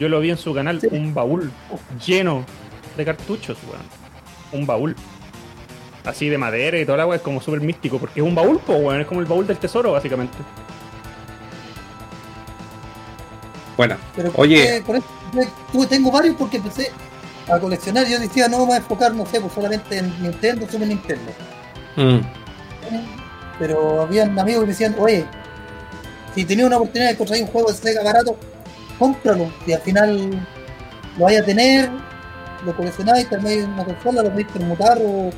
Yo 0.00 0.08
lo 0.08 0.18
vi 0.18 0.30
en 0.30 0.38
su 0.38 0.52
canal, 0.54 0.80
Sí. 0.80 0.88
un 0.90 1.14
baúl 1.14 1.52
lleno 2.04 2.44
de 2.96 3.04
cartuchos, 3.04 3.58
weón. 3.70 3.82
Un 4.52 4.66
baúl. 4.66 4.96
Así 6.04 6.28
de 6.30 6.38
madera 6.38 6.78
y 6.78 6.86
toda 6.86 6.96
la 6.98 7.06
weá, 7.06 7.16
es 7.16 7.22
como 7.22 7.40
súper 7.42 7.60
místico, 7.60 7.98
porque 7.98 8.20
es 8.20 8.26
un 8.26 8.34
baúl, 8.34 8.58
po, 8.58 8.72
weón. 8.72 9.00
Es 9.02 9.06
como 9.06 9.20
el 9.20 9.26
baúl 9.26 9.46
del 9.46 9.58
tesoro, 9.58 9.92
básicamente. 9.92 10.36
Buena. 13.76 13.96
Pero 14.16 14.32
Oye. 14.36 14.76
eh, 14.76 14.82
por 14.84 14.96
eso, 14.96 15.06
yo 15.72 15.88
tengo 15.88 16.10
varios 16.10 16.36
porque 16.36 16.56
empecé 16.58 16.90
a 17.50 17.58
coleccionar. 17.58 18.06
Yo 18.06 18.18
decía, 18.18 18.48
no 18.48 18.64
voy 18.66 18.74
a 18.74 18.78
enfocar, 18.78 19.14
no 19.14 19.24
sé, 19.26 19.40
pues 19.40 19.52
solamente 19.52 19.98
en 19.98 20.22
Nintendo, 20.22 20.66
Super 20.70 20.88
Nintendo. 20.88 21.32
Mm, 21.96 22.18
Pero 23.58 24.02
habían 24.02 24.38
amigos 24.38 24.60
que 24.62 24.66
me 24.66 24.72
decían, 24.72 24.96
oye, 24.98 25.24
si 26.34 26.44
tenías 26.44 26.66
una 26.66 26.76
oportunidad 26.78 27.10
de 27.10 27.16
conseguir 27.16 27.44
un 27.44 27.50
juego 27.50 27.70
de 27.70 27.76
Sega 27.76 28.02
barato, 28.02 28.36
cómpralo. 29.00 29.50
Si 29.64 29.72
al 29.72 29.80
final 29.80 30.30
lo 31.18 31.24
vaya 31.24 31.40
a 31.40 31.44
tener, 31.44 31.90
lo 32.64 32.76
coleccionáis, 32.76 33.28
también 33.28 33.72
una 33.72 33.84
consola, 33.84 34.22
lo 34.22 34.30
podéis 34.30 34.48
permutar 34.52 34.98
o 35.00 35.30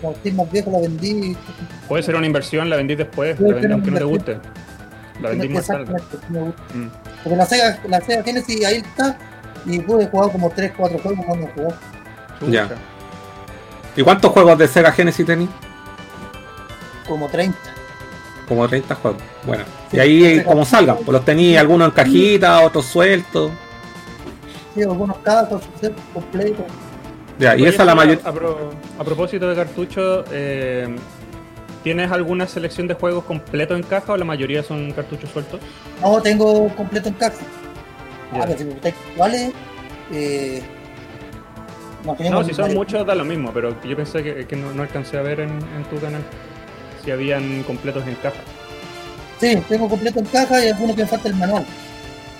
como 0.00 0.12
estoy 0.12 0.32
más 0.32 0.50
viejo 0.50 0.70
la 0.70 0.78
vendí. 0.78 1.36
Puede 1.86 2.02
ser 2.02 2.16
una 2.16 2.26
inversión, 2.26 2.70
la 2.70 2.76
vendís 2.76 2.98
después, 2.98 3.36
Puede 3.36 3.50
la 3.50 3.56
vendí 3.56 3.72
aunque 3.72 3.90
no 3.90 3.98
te 3.98 4.04
guste. 4.04 4.38
La 5.20 5.30
vendís 5.30 5.50
más 5.50 5.66
tarde. 5.66 5.82
Exactamente, 5.82 6.26
me 6.28 6.40
gusta. 6.40 6.62
Mm. 6.74 6.90
Porque 7.22 7.36
la 7.36 7.46
Sega, 7.46 7.78
la 7.88 8.00
Sega 8.00 8.22
Genesis 8.22 8.64
ahí 8.64 8.76
está 8.76 9.18
y 9.66 9.80
pude 9.80 10.06
jugar 10.06 10.32
como 10.32 10.50
3, 10.50 10.72
4 10.76 10.98
juegos 10.98 11.26
cuando. 11.26 11.48
Chucha. 12.38 12.50
Ya. 12.50 12.68
¿Y 13.96 14.02
cuántos 14.02 14.32
juegos 14.32 14.56
de 14.58 14.68
Sega 14.68 14.92
Genesis 14.92 15.26
tenéis? 15.26 15.50
Como 17.06 17.28
30. 17.28 17.58
Como 18.48 18.66
30 18.68 18.94
juegos. 18.94 19.22
Bueno. 19.46 19.64
Y 19.92 19.98
ahí 19.98 20.22
Sega. 20.22 20.44
como 20.44 20.64
salgan, 20.64 20.96
pues 20.96 21.08
los 21.08 21.24
tenéis 21.24 21.58
algunos 21.58 21.88
en 21.88 21.94
cajita, 21.94 22.60
otros 22.62 22.86
sueltos. 22.86 23.50
Sí, 24.74 24.82
algunos 24.82 25.18
casos, 25.18 25.62
completos. 26.14 26.64
Ya, 27.38 27.54
y 27.56 27.60
Oye, 27.62 27.68
esa 27.70 27.82
es 27.82 27.86
la 27.86 27.94
mayoría. 27.94 28.24
A, 28.24 28.32
pro- 28.32 28.70
a 28.98 29.04
propósito 29.04 29.48
de 29.48 29.54
cartuchos, 29.54 30.24
eh, 30.32 30.88
¿tienes 31.84 32.10
alguna 32.10 32.46
selección 32.46 32.86
de 32.88 32.94
juegos 32.94 33.24
completo 33.24 33.74
en 33.76 33.82
caja 33.82 34.12
o 34.14 34.16
la 34.16 34.24
mayoría 34.24 34.62
son 34.62 34.92
cartuchos 34.92 35.30
sueltos? 35.30 35.60
No, 36.02 36.20
tengo 36.20 36.68
completo 36.74 37.08
en 37.08 37.14
caja. 37.14 37.36
Ya. 38.34 38.42
Ah, 38.42 38.44
pero 38.46 38.58
si 38.58 38.64
me 38.64 38.74
cuáles, 39.16 39.52
eh, 40.12 40.62
No, 42.04 42.16
si 42.44 42.54
son 42.54 42.62
varios. 42.62 42.74
muchos 42.74 43.06
da 43.06 43.14
lo 43.14 43.24
mismo, 43.24 43.50
pero 43.52 43.74
yo 43.82 43.96
pensé 43.96 44.22
que, 44.22 44.46
que 44.46 44.56
no, 44.56 44.72
no 44.72 44.82
alcancé 44.82 45.16
a 45.18 45.22
ver 45.22 45.40
en, 45.40 45.50
en 45.50 45.84
tu 45.90 45.98
canal 46.00 46.22
si 47.08 47.12
habían 47.12 47.62
completos 47.62 48.06
en 48.06 48.14
caja. 48.16 48.36
Sí, 49.40 49.56
tengo 49.66 49.88
completo 49.88 50.18
en 50.18 50.26
caja 50.26 50.62
y 50.62 50.68
algunos 50.68 50.94
que 50.94 51.02
me 51.04 51.08
falta 51.08 51.28
el 51.28 51.36
manual. 51.36 51.64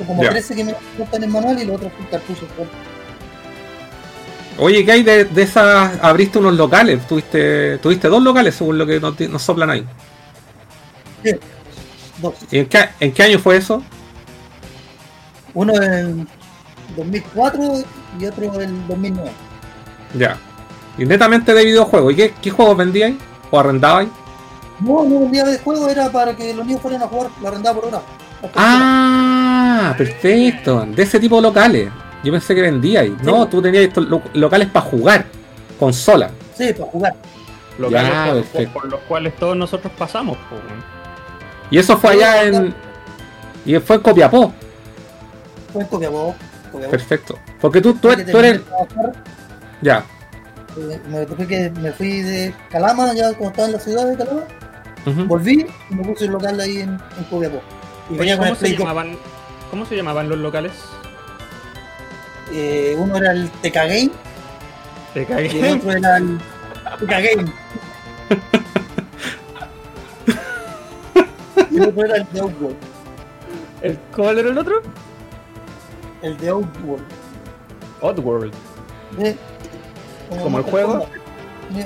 Como 0.06 0.22
Ya. 0.22 0.28
13 0.28 0.54
que 0.56 0.64
me 0.64 0.74
faltan 0.98 1.24
el 1.24 1.30
manual 1.30 1.62
y 1.62 1.64
los 1.64 1.76
otros 1.76 1.90
son 1.96 2.06
cartuchos. 2.06 2.48
Oye, 4.58 4.84
¿qué 4.84 4.92
hay 4.92 5.02
de, 5.02 5.24
de 5.24 5.42
esas? 5.42 5.98
Abriste 6.02 6.38
unos 6.38 6.54
locales, 6.54 7.06
tuviste, 7.06 7.78
tuviste 7.78 8.08
dos 8.08 8.22
locales 8.22 8.56
según 8.56 8.76
lo 8.76 8.84
que 8.84 9.00
nos, 9.00 9.18
nos 9.20 9.40
soplan 9.40 9.70
ahí. 9.70 9.86
Sí, 11.24 11.30
dos. 12.20 12.34
¿Y 12.50 12.58
en 12.58 12.66
qué, 12.66 12.90
en 13.00 13.12
qué 13.12 13.22
año 13.22 13.38
fue 13.38 13.56
eso? 13.56 13.82
Uno 15.54 15.80
en 15.82 16.28
2004 16.94 17.84
y 18.20 18.26
otro 18.26 18.60
en 18.60 18.86
2009. 18.86 19.30
Ya. 20.14 20.36
Y 20.98 21.06
netamente 21.06 21.54
de 21.54 21.64
videojuegos. 21.64 22.12
¿Y 22.12 22.16
qué, 22.16 22.34
qué 22.42 22.50
juegos 22.50 22.76
vendíais? 22.76 23.16
¿O 23.50 23.58
arrendabais? 23.58 24.08
No, 24.80 25.02
no, 25.04 25.24
el 25.24 25.30
día 25.30 25.44
de 25.44 25.58
juego 25.58 25.88
era 25.88 26.10
para 26.10 26.34
que 26.36 26.54
los 26.54 26.64
niños 26.66 26.80
fueran 26.80 27.02
a 27.02 27.06
jugar, 27.08 27.30
la 27.42 27.48
arrendaba 27.48 27.80
por 27.80 27.88
hora. 27.88 28.00
Ah, 28.54 29.94
perfecto. 29.96 30.86
De 30.86 31.02
ese 31.02 31.18
tipo 31.18 31.36
de 31.36 31.42
locales. 31.42 31.90
Yo 32.22 32.32
pensé 32.32 32.54
que 32.54 32.62
vendíais. 32.62 33.12
No, 33.22 33.46
tú 33.48 33.60
tenías 33.62 33.84
estos 33.84 34.06
lo- 34.08 34.22
locales 34.34 34.68
para 34.68 34.86
jugar. 34.86 35.24
Consola. 35.78 36.30
Sí, 36.56 36.72
para 36.72 36.90
jugar. 36.90 37.14
Locales 37.78 38.10
Ya, 38.12 38.24
por, 38.26 38.34
perfecto. 38.34 38.72
por- 38.72 38.82
por 38.82 38.90
los 38.92 39.00
cuales 39.02 39.36
todos 39.36 39.56
nosotros 39.56 39.92
pasamos. 39.96 40.36
Y 41.70 41.78
eso 41.78 41.96
fue 41.98 42.12
allá 42.12 42.44
en. 42.44 42.74
Y 43.64 43.76
fue 43.78 43.96
en 43.96 44.02
Copiapó. 44.02 44.52
Fue 45.72 45.82
en 45.82 45.88
Copiapó. 45.88 46.34
Copiapó. 46.72 46.90
Perfecto. 46.90 47.38
Porque 47.60 47.80
tú, 47.80 47.94
tú, 47.94 48.08
tú 48.30 48.38
eres. 48.38 48.60
Ya. 49.80 50.04
eh, 50.76 51.00
me, 51.08 51.26
fui 51.26 51.46
que 51.46 51.70
me 51.70 51.92
fui 51.92 52.20
de 52.22 52.54
Calama, 52.70 53.12
ya 53.14 53.28
cuando 53.34 53.48
estaba 53.48 53.66
en 53.68 53.72
la 53.74 53.80
ciudad 53.80 54.06
de 54.06 54.16
Calama, 54.16 54.40
Volví 55.26 55.66
y 55.90 55.94
me 55.94 56.04
puse 56.04 56.24
el 56.26 56.32
local 56.32 56.58
ahí 56.60 56.80
en, 56.80 56.90
en 57.18 57.24
Copiapó. 57.30 57.60
Y 58.10 58.12
Oye, 58.12 58.18
venía 58.20 58.36
con 58.36 58.44
¿cómo 58.46 58.52
el 58.52 58.56
se 58.56 58.60
Play 58.60 58.72
2. 58.72 58.78
llamaban? 58.80 59.16
¿Cómo 59.70 59.84
se 59.86 59.96
llamaban 59.96 60.28
los 60.28 60.38
locales? 60.38 60.72
Eh, 62.52 62.94
uno 62.98 63.16
era 63.16 63.32
el 63.32 63.50
TK 63.50 63.74
Game 63.74 64.10
y 65.14 65.58
el 65.58 65.76
otro 65.78 65.92
era 65.92 66.16
el 66.16 66.38
TK 67.00 67.08
Game. 67.10 67.52
y 71.70 71.76
el 71.76 71.82
otro 71.88 72.04
era 72.04 72.16
el 72.16 72.26
de 72.32 72.40
Outworld. 72.40 72.76
¿El, 73.82 73.98
¿Cuál 74.14 74.38
era 74.38 74.48
el 74.50 74.58
otro? 74.58 74.82
El 76.22 76.36
de 76.38 76.48
Outworld. 76.48 77.04
Oddworld. 78.00 78.54
¿eh? 79.18 79.36
¿Como 80.42 80.58
el 80.58 80.64
juego? 80.64 81.06
Sí, 81.74 81.84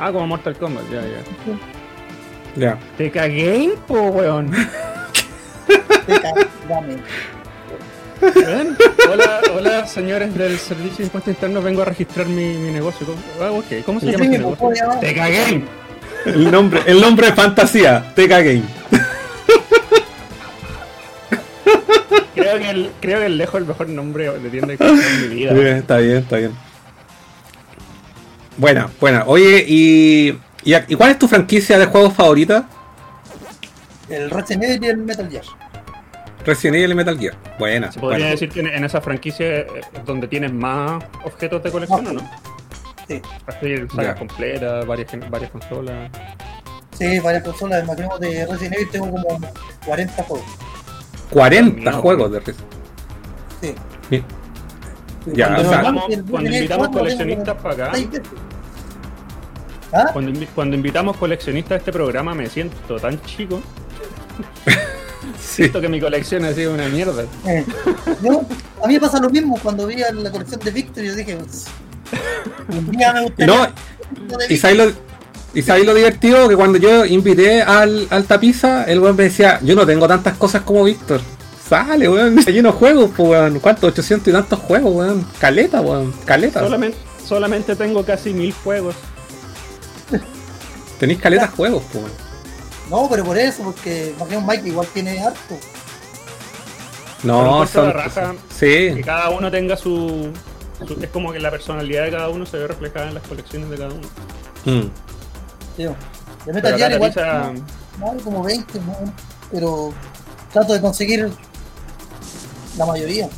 Ah, 0.00 0.10
como 0.10 0.26
Mortal 0.26 0.56
Kombat, 0.56 0.84
ya, 0.90 1.00
ya. 1.02 1.22
Ya. 2.56 2.78
Te 2.98 3.10
cagué, 3.10 3.74
po, 3.86 4.08
weón. 4.08 4.50
Game. 6.68 6.96
Ven. 8.20 8.76
Hola, 9.10 9.40
hola, 9.54 9.86
señores 9.86 10.34
del 10.34 10.58
Servicio 10.58 10.98
de 10.98 11.04
Impuestos 11.04 11.34
Internos. 11.34 11.64
Vengo 11.64 11.82
a 11.82 11.86
registrar 11.86 12.26
mi, 12.26 12.54
mi 12.54 12.70
negocio. 12.70 13.06
¿Cómo, 13.06 13.18
ah, 13.40 13.50
ok. 13.50 13.84
¿Cómo 13.84 14.00
se 14.00 14.06
llama 14.06 14.24
sí, 14.24 14.30
este 14.30 14.42
¿cómo 14.42 14.70
negocio? 14.70 14.86
llama? 14.86 15.00
Te 15.00 15.14
cagué. 15.14 15.64
El 16.26 16.50
nombre, 16.50 16.80
el 16.86 17.00
nombre 17.00 17.26
de 17.26 17.32
fantasía. 17.32 18.12
TK 18.14 18.28
Game. 18.28 18.62
Creo 22.34 22.58
que, 22.58 22.70
el, 22.70 22.90
creo 23.00 23.18
que 23.20 23.26
el 23.26 23.38
lejos 23.38 23.60
el 23.60 23.66
mejor 23.66 23.88
nombre 23.88 24.30
de 24.30 24.50
tienda 24.50 24.76
que 24.76 24.84
he 24.84 24.88
en 24.88 25.20
mi 25.22 25.34
vida. 25.34 25.52
Bien, 25.52 25.76
está 25.76 25.98
bien, 25.98 26.16
está 26.18 26.36
bien. 26.36 26.52
Buena, 28.56 28.88
buena. 29.00 29.24
Oye, 29.26 29.64
¿y, 29.66 30.38
y, 30.64 30.74
a- 30.74 30.84
y 30.88 30.94
cuál 30.94 31.10
es 31.10 31.18
tu 31.18 31.28
franquicia 31.28 31.78
de 31.78 31.86
juegos 31.86 32.12
favorita? 32.14 32.68
El 34.08 34.30
Resident 34.30 34.64
Evil 34.64 34.84
y 34.84 34.86
el 34.88 34.96
Metal 34.98 35.28
Gear. 35.30 35.44
Resident 36.44 36.76
Evil 36.76 36.90
y 36.90 36.94
Metal 36.94 37.18
Gear. 37.18 37.34
Buena. 37.58 37.90
Se 37.92 38.00
podría 38.00 38.18
buena. 38.18 38.30
decir 38.32 38.50
que 38.50 38.60
en, 38.60 38.84
esa 38.84 39.00
franquicia 39.00 39.60
es 39.60 39.66
donde 40.04 40.26
tienes 40.28 40.52
más 40.52 41.02
objetos 41.24 41.62
de 41.62 41.70
colección, 41.70 42.06
¿o 42.08 42.12
no? 42.14 42.30
Sí, 43.08 43.20
Así, 43.46 43.74
sagas 43.94 44.16
completas, 44.18 44.86
varias, 44.86 45.30
varias 45.30 45.50
consolas. 45.50 46.10
sí, 46.98 47.18
varias 47.20 47.42
consolas. 47.44 47.84
Imaginemos 47.84 48.20
de 48.20 48.46
Resident 48.46 48.74
Evil 48.74 48.88
tengo 48.90 49.10
como 49.10 49.40
40 49.86 50.22
juegos. 50.24 50.46
40 51.30 51.78
Mira, 51.78 51.92
juegos 51.92 52.32
de 52.32 52.40
Resident 52.40 52.72
Sí. 53.60 53.74
Bien. 54.10 54.24
Ya, 55.26 55.46
Cuando 55.48 55.62
o 55.62 55.70
sea- 55.72 55.78
invitamos- 55.78 56.02
Cuando, 56.02 56.14
el 56.16 56.30
cuando 56.30 56.36
Resident 56.38 56.46
Evil 56.46 56.56
invitamos 56.56 56.88
4 56.88 56.92
tengo 56.92 57.00
coleccionistas 57.00 57.62
para 57.62 57.74
acá. 57.74 57.92
¿Ah? 59.92 60.10
cuando, 60.12 60.30
invi- 60.32 60.48
cuando 60.54 60.74
invitamos 60.76 61.16
coleccionistas 61.16 61.72
a 61.72 61.76
este 61.76 61.92
programa, 61.92 62.34
me 62.34 62.48
siento 62.48 62.96
tan 62.98 63.20
chico. 63.22 63.60
Sí. 65.40 65.62
Siento 65.64 65.80
que 65.80 65.88
mi 65.88 66.00
colección 66.00 66.44
ha 66.44 66.52
sido 66.52 66.72
una 66.74 66.88
mierda. 66.88 67.24
Eh, 67.46 67.64
yo- 68.22 68.42
a 68.82 68.86
mí 68.88 68.94
me 68.94 69.00
pasa 69.00 69.20
lo 69.20 69.28
mismo 69.30 69.58
cuando 69.62 69.86
vi 69.86 69.96
la 69.96 70.30
colección 70.30 70.60
de 70.60 70.70
Victor 70.70 71.04
yo 71.04 71.14
dije, 71.14 71.36
"Ups, 71.36 71.66
un 72.68 72.90
día 72.90 73.12
me 73.12 73.20
Y 73.20 73.24
gustaría 73.24 73.54
no, 73.54 73.64
y 73.64 74.48
Victor". 74.48 74.56
sabéis 74.58 74.78
lo, 74.78 74.92
y 75.54 75.62
sabéis 75.62 75.86
lo 75.86 75.94
divertido 75.94 76.48
que 76.48 76.56
cuando 76.56 76.78
yo 76.78 77.04
invité 77.04 77.62
al, 77.62 78.06
al 78.10 78.24
tapiza, 78.24 78.84
el 78.84 78.98
weón 79.00 79.16
me 79.16 79.24
decía, 79.24 79.58
yo 79.62 79.74
no 79.76 79.86
tengo 79.86 80.08
tantas 80.08 80.36
cosas 80.36 80.62
como 80.62 80.84
Víctor. 80.84 81.20
Sale, 81.68 82.08
weón, 82.08 82.36
lleno 82.46 82.72
juegos, 82.72 83.10
pues 83.16 83.28
weón. 83.28 83.60
¿Cuántos? 83.60 83.90
800 83.92 84.28
y 84.28 84.32
tantos 84.32 84.58
juegos, 84.58 84.92
weón. 84.94 85.26
Caleta, 85.38 85.80
weón. 85.80 86.12
Caleta. 86.24 86.60
Solamente, 86.60 86.98
solamente 87.24 87.76
tengo 87.76 88.04
casi 88.04 88.32
mil 88.32 88.52
juegos. 88.52 88.94
Tenéis 90.98 91.20
caletas 91.20 91.50
juegos, 91.50 91.82
pues. 91.92 92.04
No, 92.90 93.08
pero 93.10 93.24
por 93.24 93.38
eso, 93.38 93.62
porque 93.62 94.14
Pokémon 94.18 94.46
Mike 94.46 94.68
igual 94.68 94.86
tiene 94.92 95.20
harto. 95.22 95.58
No, 97.22 97.66
son. 97.66 97.86
la 97.86 97.92
raja 97.92 98.34
Sí, 98.50 98.94
Que 98.94 99.02
cada 99.04 99.30
uno 99.30 99.50
tenga 99.50 99.76
su, 99.76 100.32
su- 100.86 100.98
Es 101.02 101.10
como 101.10 101.32
que 101.32 101.38
la 101.38 101.50
personalidad 101.50 102.04
de 102.04 102.10
cada 102.10 102.28
uno 102.28 102.44
se 102.44 102.58
ve 102.58 102.66
reflejada 102.66 103.08
en 103.08 103.14
las 103.14 103.22
colecciones 103.26 103.70
de 103.70 103.76
cada 103.76 103.90
uno. 103.94 104.08
Mm. 104.64 104.88
Tío. 105.76 105.94
De 106.46 106.52
Metal 106.52 106.76
Gear 106.76 106.92
igual 106.92 107.12
no, 108.00 108.14
no, 108.14 108.22
como 108.24 108.42
20, 108.42 108.78
¿no? 108.80 108.96
pero 109.52 109.94
trato 110.52 110.72
de 110.72 110.80
conseguir 110.80 111.30
la 112.76 112.86
mayoría. 112.86 113.28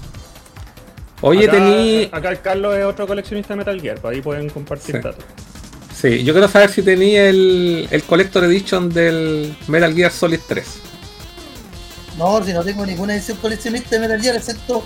Oye, 1.20 1.48
tení. 1.48 2.08
acá 2.12 2.30
el 2.30 2.40
Carlos 2.40 2.74
es 2.76 2.84
otro 2.84 3.06
coleccionista 3.06 3.52
de 3.54 3.58
Metal 3.58 3.80
Gear, 3.80 3.98
pues 4.00 4.14
ahí 4.16 4.22
pueden 4.22 4.48
compartir 4.48 4.96
Sí. 4.96 5.02
datos. 5.02 5.24
Sí, 6.04 6.22
yo 6.22 6.34
quiero 6.34 6.48
saber 6.48 6.68
si 6.70 6.82
tenía 6.82 7.30
el, 7.30 7.88
el 7.90 8.02
Collector 8.02 8.44
Edition 8.44 8.90
del 8.90 9.56
Metal 9.68 9.94
Gear 9.94 10.12
Solid 10.12 10.38
3. 10.46 10.66
No, 12.18 12.44
si 12.44 12.52
no 12.52 12.62
tengo 12.62 12.84
ninguna 12.84 13.14
edición 13.14 13.38
coleccionista 13.38 13.96
de 13.96 14.00
Metal 14.00 14.20
Gear, 14.20 14.36
excepto 14.36 14.84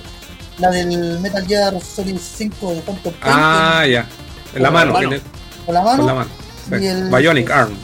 la 0.59 0.71
del 0.71 1.19
Metal 1.19 1.45
Gear 1.45 1.75
Solid 1.81 2.17
5 2.19 2.73
de 2.75 2.81
Phantom 2.83 3.13
Pain, 3.15 3.35
Ah, 3.37 3.85
ya. 3.85 4.07
En 4.55 4.63
la 4.63 4.71
mano. 4.71 4.93
con 4.95 5.03
la 5.75 5.83
mano. 5.83 5.97
Con 5.97 6.07
la 6.07 6.15
mano. 6.15 6.31
Sí. 6.69 6.75
y 6.85 6.87
el- 6.87 7.09
Bionic 7.09 7.51
Arm. 7.51 7.75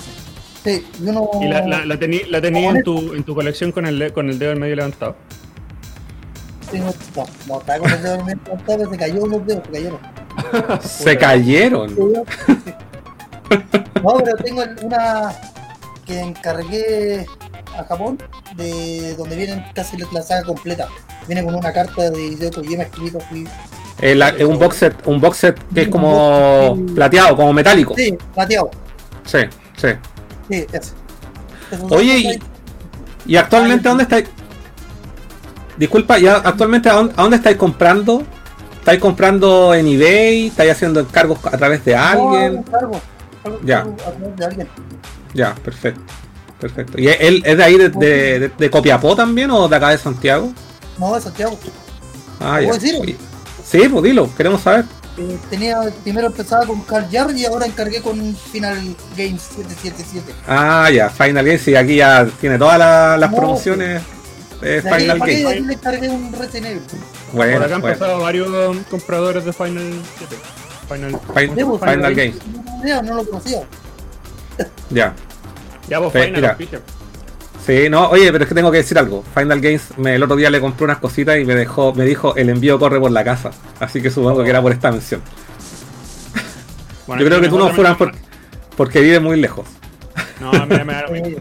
Sí, 0.63 0.87
y 1.03 1.09
uno... 1.09 1.29
Y 1.43 1.49
la, 1.49 1.67
la, 1.67 1.85
la 1.87 1.99
tení, 1.99 2.21
la 2.29 2.41
tení 2.41 2.65
en, 2.67 2.85
tu, 2.85 3.15
en 3.15 3.25
tu 3.25 3.35
colección 3.35 3.73
con 3.73 3.85
el, 3.85 4.13
con 4.13 4.31
el 4.31 4.39
dedo 4.39 4.53
en 4.53 4.61
medio 4.61 4.77
levantado. 4.77 5.17
tengo- 6.71 6.95
no, 7.17 7.27
no, 7.49 7.59
estaba 7.59 7.79
con 7.81 7.91
el 7.91 8.01
dedo 8.01 8.15
en 8.15 8.27
medio, 8.27 8.91
se 8.93 8.97
cayó 8.97 9.23
unos 9.25 9.45
dedos, 9.45 9.65
se 9.67 9.73
cayeron. 9.73 9.99
Se 10.85 11.19
cayeron. 11.19 11.97
No, 14.03 14.15
pero 14.23 14.37
tengo 14.37 14.63
una 14.83 15.33
que 16.07 16.21
encargué 16.21 17.27
a 17.79 17.85
Japón, 17.85 18.19
de 18.57 19.15
donde 19.17 19.37
vienen 19.37 19.65
casi 19.75 19.97
la 20.13 20.23
saga 20.23 20.45
completa. 20.45 20.89
Viene 21.27 21.43
con 21.45 21.55
una 21.55 21.73
carta 21.73 22.11
de 22.11 22.27
Hideo 22.27 22.51
Kojima 22.53 22.83
escrito 22.85 23.19
así. 23.19 23.45
Eh, 24.01 24.15
la- 24.15 24.29
es 24.31 24.45
un 24.45 24.59
box 24.59 24.77
set, 24.77 24.95
un 25.07 25.21
box 25.21 25.37
set 25.39 25.59
que 25.73 25.83
es 25.83 25.89
como 25.89 26.77
plateado, 26.95 27.37
como 27.37 27.53
metálico. 27.53 27.95
Sí, 27.97 28.17
plateado. 28.35 28.71
Sí, 29.25 29.39
sí. 29.77 29.89
Sí, 30.51 30.67
Oye, 31.91 32.19
y, 32.19 32.39
y 33.33 33.37
actualmente 33.37 33.89
dónde 33.89 34.03
estáis? 34.05 34.27
Disculpa, 35.79 36.19
ya 36.19 36.37
actualmente 36.37 36.89
a 36.89 36.95
dónde, 36.95 37.15
a 37.17 37.23
dónde 37.23 37.37
estáis 37.39 37.57
comprando? 37.57 38.23
¿Estáis 38.79 39.01
comprando 39.01 39.73
en 39.75 39.87
eBay? 39.87 40.49
¿Estáis 40.49 40.73
haciendo 40.73 41.01
encargos 41.01 41.39
a 41.47 41.57
través 41.57 41.85
de 41.85 41.97
alguien? 41.97 42.65
Ya. 43.65 43.81
a 43.81 43.85
través 44.13 44.37
de 44.37 44.45
alguien. 44.45 44.69
Ya, 45.35 45.55
perfecto. 45.57 46.01
Perfecto. 46.61 46.99
¿Y 47.01 47.09
él 47.09 47.43
es 47.45 47.57
de 47.59 47.65
ahí 47.65 47.77
de, 47.77 47.89
de, 47.91 48.39
de- 48.41 48.49
de 48.57 48.71
Copiapó 48.71 49.15
también 49.15 49.51
o 49.51 49.69
de 49.69 49.77
acá 49.77 49.91
de 49.91 49.99
Santiago? 49.99 50.53
No, 50.99 51.15
de 51.15 51.21
Santiago. 51.21 51.59
Ah, 52.41 52.59
¿Puedo 52.63 52.79
ya. 52.79 52.81
decir? 52.81 53.17
Sí, 53.65 53.89
pues 53.89 54.03
dilo, 54.05 54.35
queremos 54.37 54.63
saber. 54.63 54.85
eh, 55.19 55.39
tenía, 55.51 55.81
primero 56.03 56.29
empezaba 56.29 56.65
con 56.67 56.81
Car 56.83 57.09
Yard 57.11 57.35
y 57.37 57.45
ahora 57.45 57.67
encargué 57.67 58.01
con 58.03 58.35
Final 58.37 58.79
Games 59.17 59.43
777. 59.43 60.33
Ah, 60.47 60.91
ya, 60.93 61.11
Final 61.11 61.45
Games, 61.45 61.69
y 61.69 61.77
aquí 61.77 61.97
ya 61.97 62.27
tiene 62.41 62.57
todas 62.59 62.79
la- 62.79 63.17
las 63.17 63.31
No, 63.31 63.37
promociones 63.37 64.03
ahí, 64.63 64.81
Final 64.81 65.19
Games. 65.19 65.47
ahí 65.47 65.61
le 65.61 66.09
un 66.11 66.33
Resident 66.33 66.67
Evil. 66.67 66.83
Bueno, 67.33 67.53
Por 67.57 67.63
acá 67.65 67.75
han 67.75 67.81
bueno. 67.81 67.99
pasado 67.99 68.21
varios 68.21 68.77
compradores 68.91 69.45
de 69.45 69.53
Final 69.53 69.93
7. 70.19 70.37
Final. 70.89 71.21
Debo, 71.55 71.79
Final 71.79 71.95
Final 71.97 72.15
Games, 72.15 72.37
No, 73.05 73.15
lo 73.17 73.25
conocía. 73.25 73.63
ya. 74.91 75.15
Ya 75.89 75.99
vos, 75.99 76.13
Final 76.13 76.33
mira. 76.33 76.57
Sí, 77.67 77.89
no, 77.89 78.09
oye, 78.11 78.31
pero 78.31 78.45
es 78.45 78.49
que 78.49 78.55
tengo 78.55 78.71
que 78.71 78.79
decir 78.79 78.99
algo. 78.99 79.25
Final 79.35 79.61
Games, 79.61 79.83
me, 79.97 80.15
el 80.17 80.23
otro 80.23 80.37
día 80.37 80.51
le 80.51 80.61
compré 80.61 80.85
unas 80.85 80.99
cositas 80.99 81.39
y 81.39 81.45
me 81.47 81.55
dejó, 81.55 81.95
me 81.95 82.05
dijo, 82.05 82.37
el 82.37 82.51
envío 82.51 82.79
corre 82.79 83.01
por 83.01 83.11
la 83.11 83.25
casa. 83.25 83.51
Así 83.81 84.03
que 84.03 84.11
supongo 84.11 84.43
que 84.45 84.51
era 84.51 84.61
por 84.63 84.73
esta 84.73 84.91
mención. 84.91 85.23
Bueno, 87.07 87.21
Yo 87.23 87.29
creo 87.29 87.41
que 87.43 87.49
tú 87.51 87.59
no 87.59 87.69
fueras 87.71 87.97
por- 87.99 88.13
porque 88.79 89.01
vives 89.01 89.21
muy 89.21 89.39
lejos. 89.39 89.67
No, 90.41 90.51
mira, 90.67 90.85
mira, 90.85 91.05
mira. 91.11 91.27
Eh, 91.29 91.39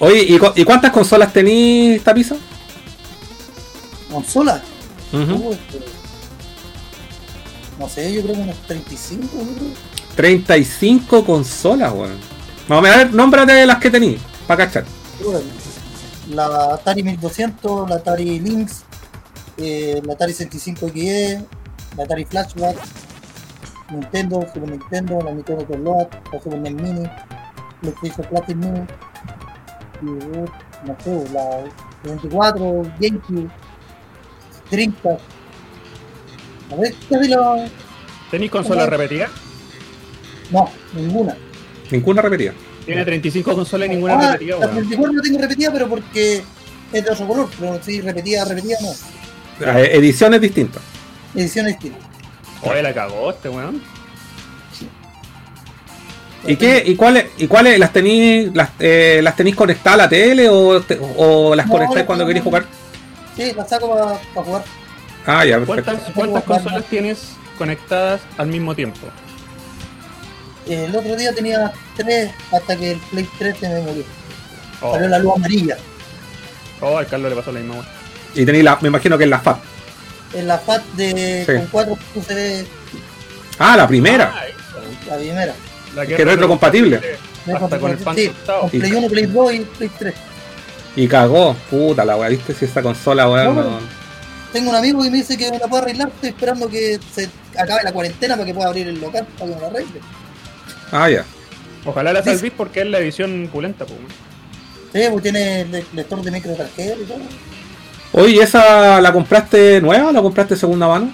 Oye, 0.00 0.22
¿y, 0.28 0.38
cu- 0.38 0.52
y 0.56 0.64
cuántas 0.64 0.90
consolas 0.90 1.32
tenís, 1.32 2.02
Tapiza? 2.02 2.34
consola. 4.10 4.60
Ujú. 5.12 5.34
Uh, 5.34 5.52
este, 5.52 5.78
no 7.84 7.90
sé, 7.90 8.14
yo 8.14 8.22
creo 8.22 8.34
que 8.34 8.40
unos 8.40 8.56
35. 8.66 9.28
yo 9.30 9.54
creo. 9.56 9.68
35 10.16 11.24
consolas, 11.24 11.92
weón. 11.92 12.18
Vamos 12.66 12.88
a 12.88 12.96
ver, 12.96 13.12
nómbrate 13.12 13.66
las 13.66 13.78
que 13.78 13.90
tení, 13.90 14.16
para 14.46 14.64
cachar. 14.64 14.84
La 16.30 16.74
Atari 16.74 17.02
1200, 17.02 17.90
la 17.90 17.96
Atari 17.96 18.40
Lynx, 18.40 18.84
eh, 19.58 20.00
la 20.02 20.14
Atari 20.14 20.32
65XE, 20.32 21.44
la 21.98 22.04
Atari 22.04 22.24
Flashback, 22.24 22.78
Nintendo, 23.90 24.40
Super 24.54 24.70
Nintendo, 24.70 25.20
la 25.20 25.32
Nintendo 25.32 25.66
Load, 25.76 26.08
la 26.32 26.40
Super 26.40 26.60
NES 26.60 26.72
Mini, 26.72 27.06
PlayStation 27.82 28.26
Classic 28.28 28.56
Mini, 28.56 28.80
y, 30.00 30.06
uh, 30.06 30.46
no 30.86 30.96
sé, 31.04 31.32
la 31.34 31.64
24, 32.04 32.82
GameCube, 32.98 33.50
30. 34.70 35.18
A 36.72 36.76
ver, 36.76 36.94
casi 37.10 37.28
lo... 37.28 37.56
¿Tenéis 38.30 38.50
consolas 38.50 38.88
repetidas? 38.88 39.30
No, 40.50 40.70
ninguna. 40.94 41.36
Ninguna 41.90 42.22
repetida. 42.22 42.52
Tiene 42.84 43.04
35 43.04 43.54
consolas 43.54 43.86
y 43.88 43.90
ninguna 43.92 44.14
Ah, 44.14 44.32
repetida, 44.32 44.58
la 44.58 44.66
weón. 44.66 44.76
34 44.76 45.12
no 45.12 45.22
tengo 45.22 45.38
repetida, 45.38 45.72
pero 45.72 45.88
porque 45.88 46.42
es 46.92 47.04
de 47.04 47.10
otro 47.10 47.26
color, 47.26 47.48
pero 47.58 47.80
sí, 47.82 48.00
repetida, 48.00 48.44
repetida 48.44 48.76
no. 48.82 48.90
Eh, 49.78 49.90
ediciones 49.94 50.40
distintas. 50.40 50.82
Edición 51.34 51.66
distinta. 51.66 51.98
Oye, 52.62 52.82
la 52.82 52.92
cagó 52.94 53.30
este 53.30 53.48
weón. 53.48 53.80
¿Y 56.46 56.56
qué? 56.56 56.82
¿Y 56.84 56.94
cuáles? 56.94 57.26
¿Y 57.38 57.46
cuáles 57.46 57.78
las 57.78 57.90
tenéis 57.92 58.50
las, 58.54 58.70
eh, 58.78 59.20
las 59.22 59.34
tenéis 59.34 59.56
conectadas 59.56 59.94
a 60.00 60.02
la 60.02 60.08
tele 60.10 60.48
o, 60.50 60.78
te- 60.82 60.98
o 61.16 61.54
las 61.54 61.66
No, 61.66 61.72
conectáis 61.72 62.04
cuando 62.04 62.24
no, 62.24 62.28
queréis 62.28 62.44
jugar? 62.44 62.66
Sí, 63.34 63.52
la 63.56 63.66
saco 63.66 63.88
para 64.34 64.44
jugar. 64.44 64.64
Ah, 65.26 65.44
ya, 65.44 65.58
perfecto. 65.58 65.84
¿Cuántas, 65.84 66.12
cuántas 66.14 66.44
consolas 66.44 66.84
tienes 66.84 67.32
conectadas 67.58 68.20
al 68.36 68.46
mismo 68.48 68.74
tiempo? 68.74 68.98
El 70.68 70.94
otro 70.96 71.14
día 71.16 71.32
tenía 71.34 71.72
tres 71.96 72.30
hasta 72.50 72.76
que 72.76 72.92
el 72.92 72.98
Play 72.98 73.28
3 73.38 73.56
se 73.58 73.68
me 73.68 73.80
murió. 73.82 74.04
Oh, 74.80 74.94
Salió 74.94 75.08
la 75.08 75.18
luz 75.18 75.32
amarilla. 75.36 75.76
oh, 76.80 76.96
al 76.98 77.06
Carlos 77.06 77.30
le 77.30 77.36
pasó 77.36 77.52
la 77.52 77.60
misma 77.60 77.74
weón. 77.76 77.86
Y 78.34 78.44
tenéis 78.44 78.64
la, 78.64 78.78
me 78.80 78.88
imagino 78.88 79.16
que 79.18 79.24
es 79.24 79.30
la 79.30 79.38
FAT. 79.40 79.58
En 80.34 80.48
la 80.48 80.58
FAT 80.58 80.82
de 80.94 81.44
Sí. 81.46 81.52
con 81.54 81.66
4 81.66 81.98
USB, 82.14 82.66
Ah, 83.58 83.76
la 83.76 83.86
primera. 83.86 84.32
Ah, 84.34 84.42
la 85.08 85.16
primera. 85.16 85.54
La 85.94 86.06
Que 86.06 86.24
retrocompatible. 86.24 87.00
Hasta 87.46 87.78
con 87.78 87.90
el 87.92 87.98
sí, 87.98 88.32
con 88.46 88.70
Play 88.70 88.92
1, 88.92 89.08
Play 89.08 89.26
2 89.26 89.52
y 89.54 89.60
Play 89.60 89.90
3. 89.98 90.14
Y 90.96 91.06
cagó. 91.08 91.54
Puta 91.70 92.04
la 92.04 92.16
weá, 92.16 92.30
¿viste? 92.30 92.54
Si 92.54 92.64
esa 92.64 92.82
consola, 92.82 93.28
weón. 93.28 93.54
No, 93.54 93.62
no- 93.62 94.03
Tengo 94.54 94.70
un 94.70 94.76
amigo 94.76 95.02
que 95.02 95.10
me 95.10 95.16
dice 95.16 95.36
que 95.36 95.50
me 95.50 95.58
la 95.58 95.66
puedo 95.66 95.82
arreglar, 95.82 96.08
estoy 96.14 96.28
esperando 96.28 96.68
que 96.68 97.00
se 97.12 97.28
acabe 97.58 97.82
la 97.82 97.90
cuarentena 97.92 98.34
para 98.36 98.46
que 98.46 98.54
pueda 98.54 98.68
abrir 98.68 98.86
el 98.86 99.00
local 99.00 99.26
para 99.36 99.50
que 99.50 99.54
me 99.56 99.60
la 99.60 99.66
arregle. 99.66 100.00
Ah, 100.92 101.10
ya. 101.10 101.24
Ojalá 101.84 102.12
la 102.12 102.22
Sí. 102.22 102.30
salvís 102.30 102.52
porque 102.56 102.82
es 102.82 102.86
la 102.86 102.98
edición 103.00 103.48
pulenta, 103.52 103.84
pues. 103.84 103.98
Sí, 104.92 105.00
pues 105.10 105.22
tiene 105.24 105.64
le- 105.64 105.84
lector 105.92 106.22
de 106.22 106.30
micro 106.30 106.54
tarjeta 106.54 106.94
y 107.00 107.04
todo. 107.04 107.18
Oye, 108.12 108.34
¿y 108.36 108.38
¿esa 108.38 109.00
la 109.00 109.12
compraste 109.12 109.80
nueva 109.80 110.10
o 110.10 110.12
la 110.12 110.22
compraste 110.22 110.54
segunda 110.56 110.86
mano? 110.86 111.12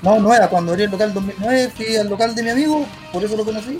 No, 0.00 0.18
nueva, 0.18 0.48
cuando 0.48 0.72
abrí 0.72 0.84
el 0.84 0.90
local 0.90 1.12
2009 1.12 1.70
fui 1.76 1.94
al 1.94 2.08
local 2.08 2.34
de 2.34 2.42
mi 2.42 2.48
amigo, 2.48 2.86
por 3.12 3.22
eso 3.22 3.36
lo 3.36 3.44
conocí. 3.44 3.78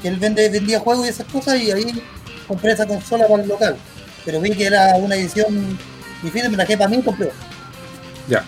Que 0.00 0.08
él 0.08 0.16
vende, 0.16 0.48
vendía 0.48 0.80
juegos 0.80 1.04
y 1.04 1.10
esas 1.10 1.26
cosas 1.26 1.60
y 1.60 1.70
ahí 1.70 2.02
compré 2.48 2.72
esa 2.72 2.86
consola 2.86 3.26
para 3.28 3.42
el 3.42 3.48
local. 3.50 3.76
Pero 4.24 4.40
vi 4.40 4.50
que 4.52 4.64
era 4.64 4.94
una 4.96 5.14
edición 5.14 5.78
difícil, 6.22 6.48
me 6.50 6.56
la 6.56 6.62
dejé 6.64 6.78
para 6.78 6.88
mí 6.88 6.96
y 6.96 7.02
compré. 7.02 7.30
Ya. 8.28 8.44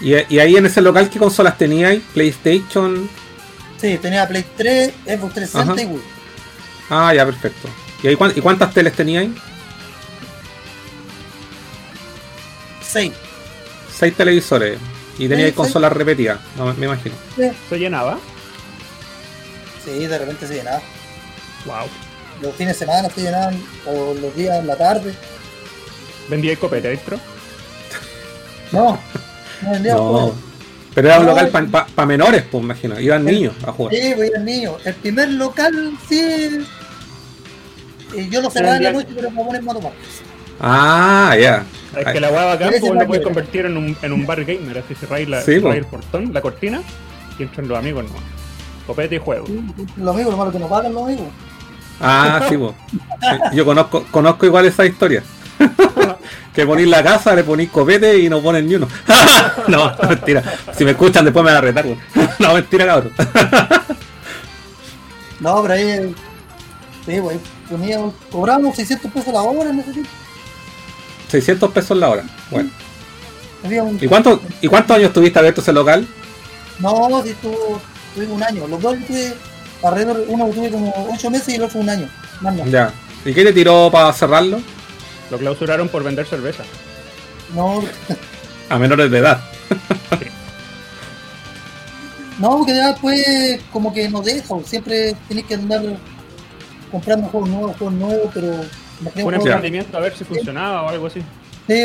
¿Y, 0.00 0.14
y 0.34 0.38
ahí 0.38 0.56
en 0.56 0.66
ese 0.66 0.80
local 0.80 1.10
qué 1.10 1.18
consolas 1.18 1.58
teníais? 1.58 2.02
PlayStation. 2.14 3.08
Sí, 3.80 3.98
tenía 3.98 4.26
Play 4.28 4.44
3, 4.56 4.92
Xbox 5.06 5.34
360 5.34 5.72
Ajá. 5.72 5.82
y 5.82 5.86
Wii. 5.86 6.02
Ah, 6.90 7.14
ya, 7.14 7.24
perfecto. 7.24 7.68
¿Y, 8.02 8.08
ahí, 8.08 8.16
cuán- 8.16 8.32
y 8.34 8.40
cuántas 8.40 8.72
teles 8.74 8.94
teníais? 8.94 9.30
6. 12.82 13.12
Seis 13.98 14.14
televisores. 14.16 14.78
Y 15.18 15.28
teníais 15.28 15.52
consolas 15.54 15.92
repetidas, 15.92 16.40
no, 16.56 16.72
me 16.74 16.86
imagino. 16.86 17.14
Se 17.36 17.78
llenaba. 17.78 18.18
Sí, 19.84 20.06
de 20.06 20.18
repente 20.18 20.46
se 20.46 20.54
llenaba. 20.54 20.80
Wow. 21.66 21.86
Los 22.40 22.54
fines 22.54 22.78
de 22.78 22.86
semana 22.86 23.10
se 23.10 23.20
llenaban, 23.22 23.62
o 23.86 24.14
los 24.14 24.34
días 24.34 24.58
en 24.58 24.66
la 24.66 24.76
tarde. 24.76 25.14
Vendía 26.30 26.52
el 26.52 26.58
copete 26.58 26.88
dentro. 26.88 27.18
No, 28.72 28.98
no 29.62 29.70
vendía 29.70 29.94
No. 29.94 29.98
juegos. 30.08 30.34
Pero 30.94 31.08
era 31.08 31.20
un 31.20 31.26
No, 31.26 31.32
local 31.32 31.48
para 31.94 32.06
menores, 32.06 32.44
pues 32.50 32.64
imagino. 32.64 32.98
Iban 32.98 33.28
El- 33.28 33.34
niños 33.34 33.54
a 33.66 33.72
jugar. 33.72 33.94
Sí, 33.94 34.14
voy 34.14 34.30
al 34.36 34.44
niño. 34.44 34.72
El 34.84 34.94
primer 34.94 35.28
local, 35.30 35.92
sí. 36.08 36.58
Y 38.16 38.28
yo 38.28 38.40
lo 38.42 38.50
cerraba 38.50 38.76
en 38.76 38.82
la 38.84 38.92
noche, 38.92 39.08
pero 39.14 39.30
me 39.30 39.44
ponen 39.44 39.64
tomar. 39.64 39.92
Ah, 40.60 41.36
ya. 41.40 41.64
Es 41.96 42.12
que 42.12 42.20
la 42.20 42.28
Ese 42.54 42.80
pues 42.80 42.82
es 42.82 42.90
lo 42.98 43.06
puedes 43.06 43.24
convertir 43.24 43.66
en 43.66 43.76
un, 43.76 43.96
en 44.02 44.12
un 44.12 44.26
bar 44.26 44.44
gamer, 44.44 44.78
así 44.78 44.94
cerráis, 44.94 45.28
la, 45.28 45.40
Sí, 45.40 45.54
cerráis 45.60 45.62
po. 45.62 45.72
el 45.72 45.84
portón, 45.86 46.32
la 46.34 46.40
cortina, 46.40 46.80
y 47.38 47.42
entran 47.44 47.68
los 47.68 47.78
amigos 47.78 48.04
no. 48.04 48.10
Copete 48.86 49.14
y 49.16 49.18
juego. 49.18 49.46
Los 49.96 50.14
amigos, 50.14 50.32
lo 50.32 50.36
malo 50.38 50.52
que 50.52 50.58
no 50.58 50.68
pagan 50.68 50.92
los 50.92 51.04
amigos. 51.04 51.26
Ah, 52.00 52.46
sí, 52.48 52.56
pues. 52.56 52.72
Sí, 52.90 53.56
Yo 53.56 53.64
conozco, 53.64 54.04
conozco 54.10 54.46
igual 54.46 54.66
esa 54.66 54.84
historia. 54.86 55.22
que 56.54 56.66
ponéis 56.66 56.88
la 56.88 57.02
casa, 57.02 57.34
le 57.34 57.44
ponéis 57.44 57.70
copete 57.70 58.18
y 58.18 58.28
no 58.28 58.40
ponen 58.42 58.66
ni 58.66 58.74
uno. 58.74 58.88
no, 59.68 59.92
mentira. 60.08 60.42
Si 60.76 60.84
me 60.84 60.92
escuchan 60.92 61.24
después 61.24 61.44
me 61.44 61.50
van 61.50 61.58
a 61.58 61.60
retar. 61.60 61.86
No, 62.38 62.54
mentira, 62.54 62.86
cabrón. 62.86 63.12
No, 65.40 65.62
pero 65.62 65.74
ahí. 65.74 66.14
Sí, 67.04 67.18
güey. 67.18 67.38
Poníamos, 67.68 68.14
cobrábamos 68.30 68.76
600 68.76 69.12
pesos 69.12 69.32
la 69.32 69.42
hora 69.42 69.70
en 69.70 69.78
ese 69.78 69.92
tiempo. 69.92 70.10
600 71.28 71.70
pesos 71.70 71.96
la 71.98 72.08
hora. 72.08 72.24
Bueno. 72.50 72.70
¿Y, 74.00 74.06
cuánto, 74.06 74.40
¿Y 74.60 74.68
cuántos 74.68 74.96
años 74.96 75.12
tuviste 75.12 75.38
abierto 75.38 75.60
ese 75.60 75.72
local? 75.72 76.06
No, 76.78 77.22
sí, 77.22 77.30
estuvo, 77.30 77.80
tuvimos 78.14 78.36
un 78.36 78.42
año. 78.42 78.66
Los 78.66 78.80
dos 78.80 78.96
tuve 79.06 79.34
alrededor, 79.82 80.24
uno 80.28 80.46
tuve 80.46 80.70
como 80.70 81.08
8 81.12 81.30
meses 81.30 81.48
y 81.50 81.54
el 81.56 81.62
otro 81.64 81.80
un 81.80 81.90
año. 81.90 82.08
Más 82.40 82.54
no. 82.54 82.66
Ya. 82.66 82.92
¿Y 83.24 83.34
qué 83.34 83.44
te 83.44 83.52
tiró 83.52 83.90
para 83.92 84.12
cerrarlo? 84.12 84.60
Lo 85.30 85.38
clausuraron 85.38 85.88
por 85.88 86.02
vender 86.04 86.26
cerveza. 86.26 86.64
No, 87.54 87.82
A 88.68 88.78
menores 88.78 89.10
de 89.10 89.18
edad. 89.18 89.40
no, 92.38 92.58
porque 92.58 92.74
ya 92.74 92.88
después 92.92 93.60
como 93.72 93.92
que 93.92 94.08
no 94.08 94.22
deja, 94.22 94.54
siempre 94.64 95.14
tenés 95.28 95.44
que 95.44 95.54
andar 95.54 95.82
comprando 96.90 97.28
juegos 97.28 97.48
nuevos, 97.50 97.76
juegos 97.76 97.94
nuevos, 97.94 98.30
pero 98.32 98.54
Un 99.26 99.34
emprendimiento 99.34 99.96
a 99.96 100.00
ver 100.00 100.16
si 100.16 100.24
funcionaba 100.24 100.82
o 100.82 100.88
algo 100.88 101.06
así. 101.06 101.20
Sí, 101.68 101.84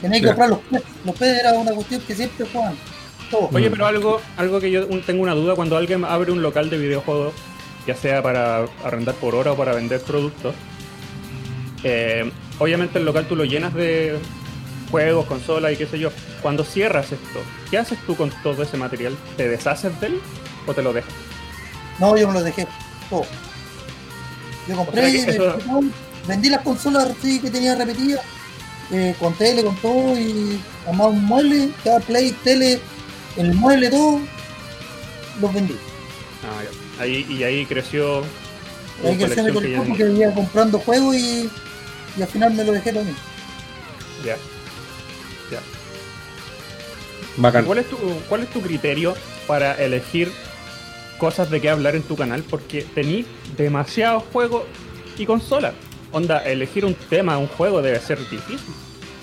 tenés 0.00 0.20
que 0.20 0.26
comprar 0.28 0.48
los 0.50 0.58
PES. 0.60 0.82
Los 1.04 1.14
PES 1.16 1.38
era 1.40 1.52
una 1.52 1.72
cuestión 1.72 2.00
que 2.02 2.14
siempre 2.14 2.46
juegan. 2.52 2.74
Todos. 3.30 3.50
Oye, 3.54 3.68
Mm. 3.68 3.72
pero 3.72 3.86
algo, 3.86 4.20
algo 4.38 4.60
que 4.60 4.70
yo 4.70 4.86
tengo 5.02 5.22
una 5.22 5.34
duda, 5.34 5.54
cuando 5.54 5.76
alguien 5.76 6.04
abre 6.04 6.32
un 6.32 6.40
local 6.40 6.70
de 6.70 6.78
videojuegos, 6.78 7.34
ya 7.86 7.94
sea 7.94 8.22
para 8.22 8.64
arrendar 8.84 9.14
por 9.16 9.34
hora 9.34 9.52
o 9.52 9.56
para 9.56 9.74
vender 9.74 10.00
productos, 10.00 10.54
eh, 11.84 12.30
obviamente 12.58 12.98
el 12.98 13.04
local 13.04 13.26
tú 13.28 13.36
lo 13.36 13.44
llenas 13.44 13.74
de 13.74 14.18
juegos, 14.90 15.26
consolas 15.26 15.72
y 15.72 15.76
qué 15.76 15.86
sé 15.86 15.98
yo. 15.98 16.10
Cuando 16.42 16.64
cierras 16.64 17.12
esto, 17.12 17.40
¿qué 17.70 17.78
haces 17.78 17.98
tú 18.06 18.16
con 18.16 18.30
todo 18.42 18.62
ese 18.62 18.76
material? 18.76 19.16
¿Te 19.36 19.48
deshaces 19.48 19.98
de 20.00 20.08
él 20.08 20.20
o 20.66 20.74
te 20.74 20.82
lo 20.82 20.92
dejas? 20.92 21.12
No, 21.98 22.16
yo 22.16 22.28
me 22.28 22.34
los 22.34 22.44
dejé. 22.44 22.66
Todo. 23.10 23.24
Yo 24.68 24.76
compré, 24.76 25.00
O 25.06 25.10
sea 25.10 25.24
que 25.26 25.30
eso- 25.30 25.58
vendí 26.26 26.48
las 26.50 26.62
consolas 26.62 27.08
que 27.22 27.50
tenía 27.50 27.74
repetidas 27.74 28.20
eh, 28.90 29.14
con 29.18 29.34
tele, 29.34 29.62
con 29.62 29.76
todo, 29.76 30.18
y 30.18 30.58
armaba 30.86 31.10
un 31.10 31.24
mueble, 31.24 31.70
cada 31.84 32.00
play, 32.00 32.32
tele, 32.42 32.80
el 33.36 33.52
mueble, 33.54 33.90
todo, 33.90 34.20
los 35.40 35.52
vendí. 35.54 35.76
Ah, 36.44 36.62
ya. 36.64 37.02
Ahí, 37.02 37.26
y 37.28 37.42
ahí 37.42 37.66
creció. 37.66 38.22
Ahí 39.04 39.18
se 39.20 39.42
me 39.42 39.52
colección 39.52 39.86
porque 39.88 40.10
iba 40.10 40.32
comprando 40.32 40.78
juegos 40.78 41.16
y, 41.16 41.50
y 42.18 42.22
al 42.22 42.28
final 42.28 42.54
me 42.54 42.64
lo 42.64 42.72
dejé 42.72 42.92
también. 42.92 43.16
Ya. 44.24 44.36
Ya. 45.50 45.60
Bacán. 47.36 47.64
¿Cuál 47.64 47.78
es, 47.78 47.88
tu, 47.88 47.96
¿Cuál 48.28 48.42
es 48.42 48.50
tu 48.50 48.60
criterio 48.60 49.14
para 49.46 49.74
elegir 49.74 50.32
cosas 51.18 51.50
de 51.50 51.60
qué 51.60 51.70
hablar 51.70 51.94
en 51.94 52.02
tu 52.02 52.16
canal? 52.16 52.42
Porque 52.42 52.82
tenís 52.82 53.26
demasiados 53.56 54.24
juegos 54.32 54.64
y 55.16 55.26
consolas. 55.26 55.74
Onda, 56.10 56.38
elegir 56.38 56.84
un 56.84 56.94
tema 56.94 57.38
un 57.38 57.46
juego 57.46 57.82
debe 57.82 58.00
ser 58.00 58.18
difícil. 58.18 58.74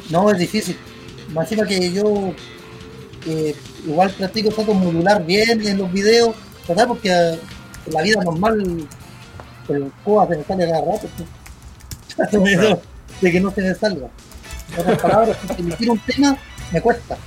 No, 0.10 0.30
es 0.32 0.38
difícil. 0.38 0.78
Más 1.34 1.52
encima 1.52 1.68
que 1.68 1.92
yo 1.92 2.34
eh, 3.26 3.56
igual 3.86 4.12
practico 4.12 4.52
foto 4.52 4.74
modular 4.74 5.26
bien 5.26 5.66
en 5.66 5.80
los 5.80 5.92
videos, 5.92 6.36
¿verdad? 6.68 6.88
Porque 6.88 7.10
eh, 7.10 7.40
en 7.88 7.94
la 7.94 8.02
vida 8.02 8.24
normal 8.24 8.88
el 9.68 9.92
juego 10.04 10.28
se 10.30 10.38
me 10.38 10.44
sale 10.44 10.66
cada 10.68 10.82
rato. 10.82 11.08
pues. 11.18 11.45
De, 12.18 12.28
Claro. 12.56 12.82
de 13.22 13.32
que 13.32 13.40
no 13.42 13.52
se 13.52 13.62
me 13.62 13.76
salga. 13.76 14.08
En 14.74 14.80
otras 14.82 15.02
palabras, 15.02 15.38
si 15.56 15.62
elegir 15.62 15.90
un 15.92 16.00
tema 16.00 16.38
me 16.72 16.82
cuesta. 16.82 17.18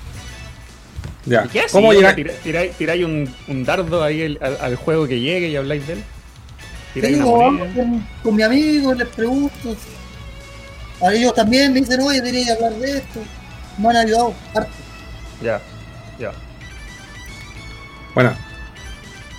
Ya. 1.24 1.44
¿Y 1.44 1.48
qué 1.48 1.60
haces? 1.60 1.72
¿Cómo 1.72 1.92
llegar? 1.92 2.14
Tira- 2.14 2.32
tiráis, 2.42 2.72
tiráis 2.76 3.04
un, 3.04 3.32
un 3.48 3.64
dardo 3.64 4.02
ahí 4.02 4.22
el- 4.22 4.38
al, 4.40 4.56
al 4.60 4.76
juego 4.76 5.06
que 5.06 5.20
llegue 5.20 5.48
y 5.48 5.56
habláis 5.56 5.86
de 5.86 5.92
él? 5.94 5.98
Sí, 6.94 6.94
¿Tiráis 6.94 7.16
una 7.18 7.26
moneda? 7.26 7.48
hablo 7.64 7.74
con, 7.74 8.06
con 8.22 8.36
mi 8.36 8.42
amigo, 8.42 8.94
les 8.94 9.08
pregunto. 9.08 9.76
A 11.00 11.12
ellos 11.12 11.34
también 11.34 11.72
me 11.72 11.80
dicen, 11.80 12.00
oye, 12.00 12.20
debería 12.20 12.54
hablar 12.54 12.72
de 12.74 12.98
esto. 12.98 13.20
Me 13.76 13.88
han 13.90 13.96
ayudado 13.96 14.34
harto. 14.54 14.72
Ya, 15.42 15.60
ya. 16.18 16.32
Bueno. 18.14 18.34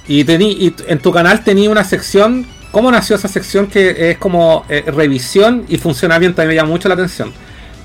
Y, 0.07 0.23
tení, 0.23 0.51
y 0.53 0.75
en 0.87 0.99
tu 0.99 1.11
canal 1.11 1.43
tenía 1.43 1.69
una 1.69 1.83
sección. 1.83 2.47
¿Cómo 2.71 2.91
nació 2.91 3.15
esa 3.15 3.27
sección 3.27 3.67
que 3.67 4.11
es 4.11 4.17
como 4.19 4.65
eh, 4.69 4.83
revisión 4.87 5.65
y 5.67 5.77
funcionamiento? 5.77 6.41
A 6.41 6.45
mí 6.45 6.49
me 6.49 6.55
llama 6.55 6.69
mucho 6.69 6.87
la 6.87 6.93
atención. 6.95 7.33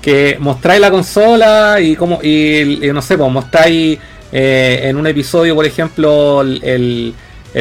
Que 0.01 0.37
mostráis 0.39 0.79
la 0.81 0.91
consola 0.91 1.79
y 1.81 1.95
como 1.95 2.19
y, 2.21 2.85
y 2.87 2.93
no 2.93 3.01
sé, 3.01 3.17
pues 3.17 3.31
mostráis 3.31 3.99
eh, 4.31 4.81
en 4.83 4.97
un 4.97 5.07
episodio, 5.07 5.55
por 5.55 5.65
ejemplo, 5.65 6.41
el, 6.41 7.15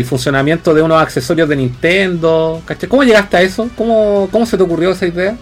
funcionamiento 0.04 0.74
de 0.74 0.82
unos 0.82 1.00
accesorios 1.02 1.48
de 1.48 1.56
Nintendo. 1.56 2.62
¿cachai? 2.66 2.88
¿Cómo 2.88 3.04
llegaste 3.04 3.36
a 3.38 3.42
eso? 3.42 3.70
¿Cómo, 3.76 4.28
cómo 4.30 4.44
se 4.46 4.56
te 4.58 4.62
ocurrió 4.62 4.90
esa 4.92 5.06
idea? 5.06 5.38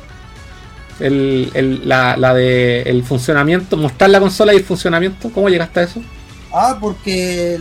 El, 0.98 1.50
el- 1.54 1.88
la, 1.88 2.16
la 2.16 2.34
de 2.34 2.82
el 2.82 3.02
funcionamiento, 3.04 3.76
mostrar 3.76 4.10
la 4.10 4.20
consola 4.20 4.52
y 4.54 4.58
el 4.58 4.64
funcionamiento. 4.64 5.32
¿Cómo 5.32 5.48
llegaste 5.48 5.80
a 5.80 5.82
eso? 5.84 6.04
Ah, 6.50 6.78
porque 6.80 7.58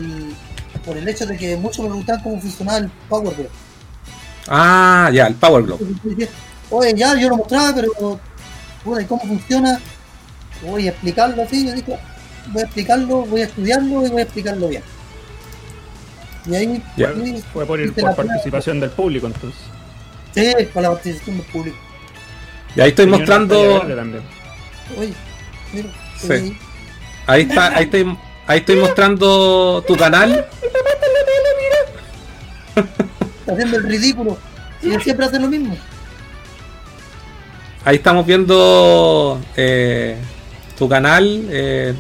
por 0.86 0.98
el 0.98 1.08
hecho 1.08 1.26
de 1.26 1.38
que 1.38 1.56
muchos 1.58 1.80
me 1.80 1.90
preguntaban 1.90 2.22
cómo 2.24 2.42
funcionaba 2.42 2.80
el 2.80 2.92
Power. 3.08 3.54
Ah, 4.48 5.10
ya, 5.14 5.28
el 5.28 5.36
Power 5.36 5.64
Glove. 5.64 5.82
Oye, 6.70 6.94
ya, 6.96 7.16
yo 7.20 7.30
lo 7.30 7.38
mostraba, 7.38 7.74
pero 7.76 8.20
bueno, 8.86 9.02
¿y 9.02 9.06
cómo 9.06 9.22
funciona? 9.22 9.80
Voy 10.66 10.88
a 10.88 10.92
explicarlo 10.92 11.42
así, 11.44 11.66
yo 11.68 11.74
dije, 11.74 11.98
voy 12.48 12.62
a 12.62 12.66
explicarlo, 12.66 13.26
voy 13.26 13.42
a 13.42 13.46
estudiarlo 13.46 14.06
y 14.06 14.10
voy 14.10 14.20
a 14.22 14.24
explicarlo 14.24 14.68
bien. 14.70 14.84
Y 16.46 16.56
ahí, 16.56 16.84
Ya. 16.98 17.10
ahí 17.10 17.44
Fue 17.54 17.66
por, 17.66 17.80
ir- 17.80 17.94
por 17.94 18.16
participación 18.16 18.80
del 18.80 18.90
público 18.92 19.28
entonces. 19.28 19.60
Sí, 20.34 20.52
para 20.74 20.88
la 20.90 20.94
participación 20.94 21.38
del 21.38 21.46
público. 21.48 21.78
Y 22.76 22.82
ahí 22.82 22.90
estoy 22.90 23.06
Tenía 23.06 23.18
mostrando. 23.20 23.82
Oye, 24.98 25.14
mira, 25.74 25.90
Sí. 26.20 26.32
ahí. 26.32 26.58
Ahí 27.28 27.42
está, 27.44 27.76
ahí 27.76 27.84
estoy, 27.84 28.18
ahí 28.48 28.60
estoy 28.60 28.76
mostrando 28.78 29.84
tu 29.86 29.96
canal. 29.98 30.48
está 33.42 33.54
haciendo 33.54 33.78
el 33.78 33.84
ridículo. 33.84 34.38
Y 34.82 34.92
él 34.94 35.02
siempre 35.02 35.26
hace 35.26 35.40
lo 35.40 35.48
mismo. 35.48 35.78
Ahí 37.84 37.96
estamos 37.98 38.26
viendo 38.26 39.40
eh, 39.58 40.16
tu 40.78 40.88
canal. 40.88 41.46
eh, 41.50 41.94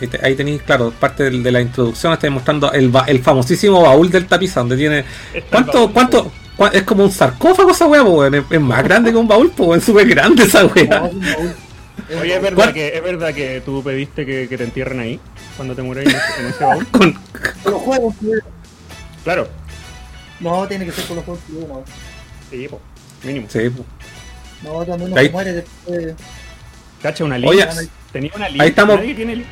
eh, 0.00 0.08
ahí 0.22 0.34
tenéis, 0.34 0.62
claro, 0.62 0.90
parte 0.98 1.24
del- 1.24 1.42
de, 1.42 1.52
la 1.52 1.60
introducción. 1.60 2.12
Estáis 2.12 2.32
mostrando 2.32 2.72
el, 2.72 2.88
ba- 2.88 3.04
el 3.06 3.20
famosísimo 3.22 3.82
baúl 3.82 4.10
del 4.10 4.26
tapiza, 4.26 4.60
donde 4.60 4.76
tiene. 4.76 5.04
¿Cuánto, 5.50 5.92
cuánto? 5.92 6.32
Es 6.72 6.82
como 6.82 7.04
un 7.04 7.10
sarcófago 7.10 7.70
esa 7.70 7.86
wea, 7.86 8.02
po, 8.04 8.10
weón. 8.10 8.34
es, 8.34 8.44
es 8.50 8.60
más 8.60 8.82
grande 8.84 9.10
que 9.10 9.16
un 9.16 9.26
baúl, 9.28 9.50
pues 9.56 9.78
es 9.80 9.84
súper 9.84 10.06
grande 10.08 10.44
esa 10.44 10.64
wea. 10.66 11.10
Oye, 12.20 12.36
¿es 12.36 12.42
verdad, 12.42 12.72
que, 12.72 12.88
¿es 12.88 13.02
verdad 13.02 13.32
que 13.34 13.62
tú 13.64 13.82
pediste 13.82 14.24
que, 14.26 14.48
que 14.48 14.56
te 14.58 14.64
entierren 14.64 15.00
ahí? 15.00 15.20
Cuando 15.56 15.74
te 15.74 15.82
mueres 15.82 16.04
en 16.06 16.10
ese, 16.14 16.40
en 16.40 16.46
ese 16.48 16.64
baúl. 16.64 16.86
Con-. 16.88 17.18
Claro. 19.24 19.48
No, 20.42 20.66
tiene 20.68 20.84
que 20.86 20.92
ser 20.92 21.04
con 21.06 21.16
los 21.16 21.24
juegos. 21.24 21.42
No, 21.50 21.82
Sí, 22.50 22.68
po, 22.68 22.80
mínimo. 23.24 23.46
sí, 23.50 23.70
po. 23.70 23.84
no 24.62 24.84
también 24.84 25.10
uno 25.12 25.20
Ahí- 25.20 25.26
se 25.26 25.32
muere 25.32 25.52
después. 25.54 26.14
Cacha 27.02 27.24
una 27.24 27.36
Oye, 27.36 27.66
link. 27.66 27.90
Tenía 28.12 28.30
una 28.36 28.48
link. 28.48 28.60
ahí 28.62 28.68
estamos- 28.68 28.96
Nadie 28.96 29.14
tiene. 29.14 29.44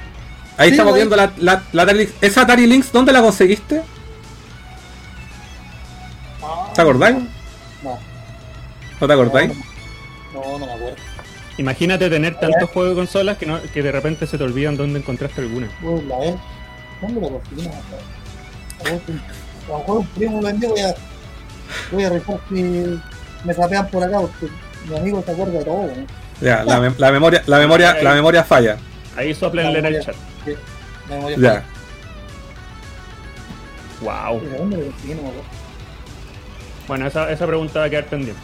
Ahí 0.57 0.69
Sí, 0.69 0.75
estamos 0.75 0.95
viendo 0.95 1.17
la, 1.17 1.33
la, 1.39 1.63
la 1.73 1.83
Atari 1.85 1.99
Lynx. 2.01 2.13
¿Esa 2.21 2.43
Atari 2.43 2.67
Lynx 2.67 2.93
dónde 2.93 3.13
la 3.13 3.23
conseguiste? 3.23 3.83
¿Te 6.75 6.81
acordáis? 6.83 7.17
No, 7.83 7.99
¿No 9.01 9.07
te 9.07 9.13
acordáis? 9.13 9.53
no, 10.35 10.41
no, 10.43 10.59
no 10.59 10.67
me 10.67 10.73
acuerdo. 10.73 10.97
Imagínate 11.59 12.09
tener 12.09 12.39
tantos 12.39 12.71
juegos 12.71 12.91
de 12.91 12.97
consolas 12.97 13.37
que, 13.39 13.47
no, 13.47 13.61
que 13.75 13.83
de 13.83 13.93
repente 13.93 14.27
se 14.27 14.39
te 14.39 14.45
olvidan 14.45 14.77
dónde 14.77 14.99
encontraste 15.01 15.41
alguna. 15.43 15.69
Uy, 15.83 16.03
la 16.03 16.19
vez. 16.19 16.35
¿Dónde 17.01 17.21
lo 17.21 17.31
mejor- 17.31 17.43
a 19.71 19.73
lo 19.75 19.79
mejor 19.81 19.97
un 19.99 20.07
primo 20.09 20.41
lo 20.41 20.47
vendió, 20.47 20.69
voy 20.71 20.81
a, 20.81 20.95
voy 21.93 22.05
a 22.05 22.09
revisar 22.11 22.41
si 22.49 23.01
me 23.45 23.55
sapean 23.55 23.89
por 23.89 24.03
acá, 24.05 24.21
porque 24.21 24.49
mi 24.89 24.97
amigo 24.99 25.23
se 25.25 25.31
acuerda 25.33 25.59
de 25.59 25.65
todo. 25.65 25.83
¿no? 25.85 26.07
Ya, 26.41 26.65
la, 26.65 26.81
mem- 26.81 26.95
la 26.99 27.13
memoria, 27.13 27.43
la 27.47 27.59
memoria, 27.59 27.97
la 28.03 28.15
memoria 28.15 28.45
falla. 28.45 28.77
Ahí 29.17 29.35
soplenle 29.35 29.79
en 29.79 29.87
el 29.87 30.05
chat. 30.05 30.15
Sí, 30.45 30.53
la 31.09 31.17
memoria 31.17 31.37
Ya. 31.39 31.65
Wow. 34.01 34.41
Me 34.41 34.55
acuerdo. 34.57 35.43
Bueno, 36.89 37.07
esa, 37.07 37.31
esa 37.31 37.47
pregunta 37.47 37.81
va 37.81 37.85
a 37.87 37.91
quedar 37.91 38.07
pendiente. 38.07 38.41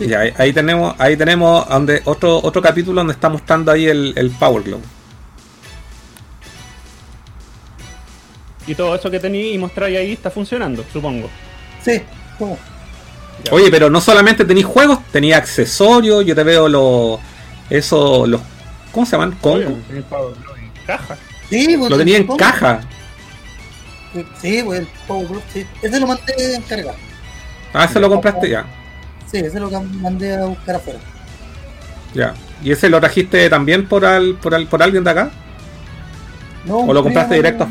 Ya, 0.00 0.20
ahí, 0.20 0.32
ahí 0.38 0.52
tenemos, 0.52 0.94
ahí 0.98 1.16
tenemos 1.16 1.68
donde 1.68 2.02
otro, 2.04 2.40
otro 2.42 2.60
capítulo 2.62 3.00
donde 3.00 3.12
está 3.12 3.28
mostrando 3.28 3.70
ahí 3.72 3.86
el, 3.86 4.12
el 4.16 4.30
Power 4.30 4.62
Glove. 4.62 4.82
Y 8.66 8.74
todo 8.74 8.94
eso 8.94 9.10
que 9.10 9.20
tenéis 9.20 9.54
y 9.54 9.58
mostráis 9.58 9.98
ahí 9.98 10.12
está 10.12 10.30
funcionando, 10.30 10.84
supongo. 10.92 11.28
Sí, 11.84 12.00
¿cómo? 12.38 12.58
Oye, 13.50 13.70
pero 13.70 13.90
no 13.90 14.00
solamente 14.00 14.44
tenéis 14.44 14.66
juegos, 14.66 15.00
tenéis 15.12 15.34
accesorios, 15.34 16.24
yo 16.24 16.34
te 16.34 16.42
veo 16.44 16.68
los. 16.68 17.18
Eso, 17.68 18.26
los. 18.26 18.40
¿Cómo 18.92 19.04
se 19.04 19.12
llaman? 19.12 19.32
Con, 19.40 19.82
caja. 20.86 21.16
Sí, 21.50 21.76
pues, 21.76 21.90
lo 21.90 21.98
tenía 21.98 22.16
en 22.18 22.26
¿cómo? 22.26 22.36
caja. 22.38 22.80
Sí, 24.40 24.62
pues 24.64 24.80
el 24.80 24.88
Power 25.08 25.26
Glove, 25.26 25.42
sí. 25.52 25.66
Ese 25.82 26.00
lo 26.00 26.06
mandé 26.06 26.32
a 26.54 26.56
encargar. 26.56 26.94
Ah, 27.72 27.84
ese 27.84 27.98
lo 27.98 28.08
compraste 28.08 28.48
ya. 28.48 28.64
Sí, 29.30 29.38
ese 29.38 29.58
lo 29.58 29.68
que 29.68 29.78
mandé 29.80 30.36
a 30.36 30.44
buscar 30.44 30.76
afuera. 30.76 31.00
Ya. 32.14 32.32
¿Y 32.62 32.70
ese 32.70 32.88
lo 32.88 33.00
trajiste 33.00 33.50
también 33.50 33.86
por 33.88 34.06
al, 34.06 34.36
por, 34.36 34.54
al- 34.54 34.68
por 34.68 34.80
alguien 34.82 35.02
de 35.02 35.10
acá? 35.10 35.30
No, 36.64 36.78
¿O 36.78 36.94
lo 36.94 37.02
compraste 37.02 37.34
directo? 37.34 37.66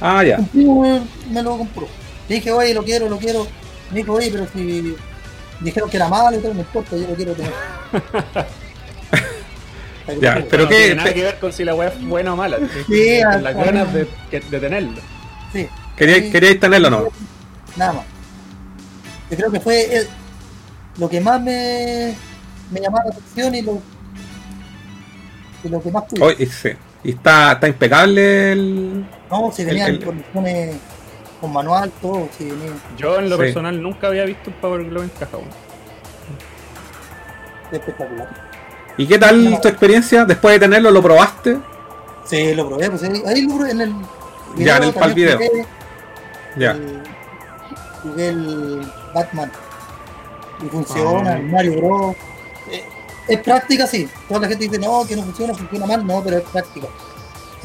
Ah, 0.00 0.24
ya. 0.24 0.38
Un 0.38 0.48
primo 0.48 0.80
me, 0.82 1.00
me 1.30 1.42
lo 1.42 1.58
compró. 1.58 1.86
Le 2.28 2.34
dije, 2.36 2.50
oye, 2.52 2.72
lo 2.74 2.82
quiero, 2.84 3.08
lo 3.08 3.18
quiero. 3.18 3.46
Me 3.90 3.98
dijo, 3.98 4.12
oye, 4.14 4.30
pero 4.30 4.46
si 4.52 4.94
dijeron 5.60 5.90
que 5.90 5.96
era 5.96 6.08
malo 6.08 6.36
y 6.38 6.40
todo, 6.40 6.54
no 6.54 6.60
importa, 6.60 6.96
yo 6.96 7.06
lo 7.08 7.14
quiero 7.14 7.32
tener. 7.34 7.52
Ya, 10.20 10.44
Pero 10.50 10.64
no 10.64 10.68
qué- 10.68 10.76
tiene 10.76 10.94
nada 10.96 11.14
que 11.14 11.22
ver 11.22 11.38
con 11.38 11.52
si 11.52 11.62
la 11.64 11.72
web 11.74 11.92
es 11.96 12.04
buena 12.04 12.32
o 12.32 12.36
mala. 12.36 12.58
Sí, 12.88 13.20
con 13.30 13.44
las 13.44 13.54
ganas 13.54 13.92
de, 13.94 14.06
tenerlo. 14.40 15.00
Sí, 15.52 15.68
¿Queríais, 15.96 16.58
tenerlo 16.58 16.88
o 16.88 16.90
no? 16.90 17.08
nada 17.76 17.92
más. 17.92 18.04
Yo 19.30 19.36
creo 19.36 19.52
que 19.52 19.60
fue 19.60 19.94
el- 19.98 20.08
lo 20.98 21.08
que 21.08 21.20
más 21.20 21.40
me, 21.40 22.14
me 22.72 22.80
llamaba 22.80 23.04
la 23.04 23.10
atención 23.12 23.54
y 23.54 23.62
lo, 23.62 23.80
y 25.62 25.68
lo 25.68 25.80
que 25.80 25.90
más 25.92 26.02
pude. 26.04 26.22
Oye, 26.24 26.46
sí. 26.46 26.70
Y 27.02 27.10
está, 27.12 27.52
está 27.52 27.66
impecable 27.68 28.52
el. 28.52 29.04
no, 29.30 29.50
si 29.52 29.64
venía 29.64 29.86
el- 29.86 30.04
condiciones 30.04 30.76
con 31.40 31.52
manual, 31.52 31.90
todo, 32.02 32.28
si 32.36 32.44
venía 32.50 32.72
Yo 32.98 33.18
en 33.18 33.30
lo 33.30 33.36
Sí. 33.36 33.42
personal 33.42 33.80
nunca 33.82 34.08
había 34.08 34.24
visto 34.24 34.50
un 34.50 34.56
Power 34.56 34.84
Glove 34.84 35.04
en 35.04 35.10
caja. 35.10 35.36
weón. 35.38 35.48
espectacular. 37.72 38.28
¿Y 38.96 39.06
qué 39.06 39.18
tal 39.18 39.60
tu 39.60 39.68
experiencia? 39.68 40.24
Después 40.24 40.54
de 40.54 40.60
tenerlo, 40.60 40.90
¿lo 40.90 41.02
probaste? 41.02 41.56
Sí, 42.24 42.54
lo 42.54 42.68
probé, 42.68 42.90
pues 42.90 43.02
ahí, 43.02 43.22
ahí 43.26 43.42
lo 43.42 43.54
probé 43.56 43.70
en 43.70 43.80
el 43.80 43.94
Ya, 44.56 44.76
en 44.78 44.82
el 44.84 44.92
pal 44.92 45.14
video. 45.14 45.36
jugué 45.38 45.66
Ya. 46.56 46.72
el- 46.72 47.02
jugué 48.02 48.28
el 48.28 48.92
Batman 49.14 49.50
y 50.64 50.66
funciona, 50.68 51.30
Ah. 51.30 51.36
el 51.36 51.44
Mario 51.44 51.76
Bros. 51.76 52.16
Eh, 52.70 52.84
Es 53.30 53.40
práctica, 53.40 53.86
sí. 53.86 54.08
Toda 54.28 54.40
la 54.40 54.48
gente 54.48 54.64
dice, 54.64 54.78
no, 54.78 55.04
que 55.06 55.16
no 55.16 55.22
funciona, 55.22 55.54
funciona 55.54 55.86
mal. 55.86 56.06
No, 56.06 56.22
pero 56.22 56.38
es 56.38 56.44
práctica. 56.44 56.86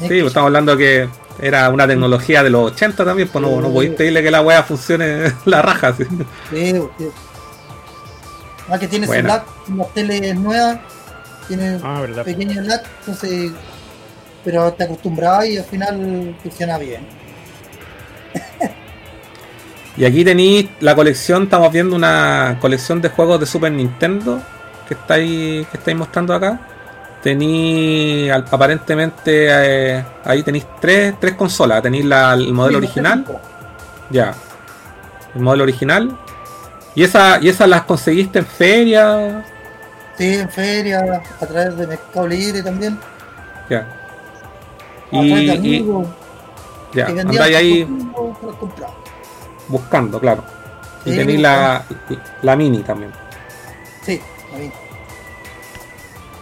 Sí, 0.00 0.06
pues 0.08 0.26
estamos 0.26 0.46
hablando 0.48 0.76
que 0.76 1.08
era 1.40 1.68
una 1.70 1.86
tecnología 1.86 2.42
de 2.42 2.50
los 2.50 2.72
80 2.72 3.04
también, 3.04 3.28
pues 3.28 3.42
no, 3.44 3.60
no 3.60 3.70
podéis 3.72 3.94
pedirle 3.94 4.22
que 4.22 4.30
la 4.30 4.40
wea 4.42 4.62
funcione 4.62 5.32
la 5.44 5.62
raja. 5.62 5.94
sí. 5.96 6.04
Sí, 6.50 6.72
sí. 6.98 7.08
Ah, 8.68 8.78
que 8.78 8.88
tiene 8.88 9.06
su 9.06 9.12
Buena. 9.12 9.28
lag, 9.28 9.44
las 9.76 9.94
teles 9.94 10.34
nuevas, 10.34 10.78
tiene 11.46 11.78
Ah, 11.82 12.02
pequeño 12.24 12.60
lag, 12.62 12.82
entonces, 13.00 13.52
pero 14.44 14.72
te 14.72 14.84
acostumbras 14.84 15.46
y 15.46 15.56
al 15.58 15.64
final 15.64 16.36
funciona 16.42 16.76
bien. 16.78 17.06
Y 19.96 20.04
aquí 20.04 20.24
tenéis 20.24 20.68
la 20.80 20.94
colección, 20.94 21.44
estamos 21.44 21.72
viendo 21.72 21.96
una 21.96 22.58
colección 22.60 23.00
de 23.00 23.08
juegos 23.08 23.40
de 23.40 23.46
Super 23.46 23.72
Nintendo 23.72 24.42
que 24.88 24.94
estáis, 24.94 25.66
que 25.68 25.76
estáis 25.76 25.96
mostrando 25.96 26.34
acá. 26.34 26.58
Tenéis 27.22 28.30
aparentemente 28.32 29.48
eh, 29.50 30.04
ahí 30.24 30.42
tenéis 30.42 30.66
tres, 30.80 31.14
tres 31.18 31.34
consolas. 31.34 31.82
Tenéis 31.82 32.04
la- 32.04 32.34
el 32.34 32.52
modelo 32.52 32.78
Sí, 32.78 32.84
original, 32.84 33.24
ya. 34.10 34.34
El 35.34 35.40
modelo 35.42 35.64
original. 35.64 36.16
Y 36.94 37.02
esa, 37.02 37.38
y 37.42 37.48
esas 37.48 37.68
las 37.68 37.82
conseguiste 37.82 38.38
en 38.38 38.46
feria. 38.46 39.44
Sí, 40.16 40.34
en 40.34 40.48
feria, 40.48 41.22
a 41.40 41.46
través 41.46 41.76
de 41.76 41.86
Mercado 41.86 42.26
Libre 42.26 42.62
también. 42.62 42.98
Ya. 43.68 43.80
a 45.08 45.10
través 45.10 45.28
de 45.28 45.68
Y, 45.68 45.86
ya, 46.94 47.06
andáis 47.06 47.56
ahí 47.56 47.88
buscando, 49.68 50.20
claro. 50.20 50.44
Y 51.04 51.14
tenéis 51.16 51.40
la, 51.40 51.82
la 52.42 52.56
mini 52.56 52.82
también. 52.82 53.12
Sí, 54.02 54.20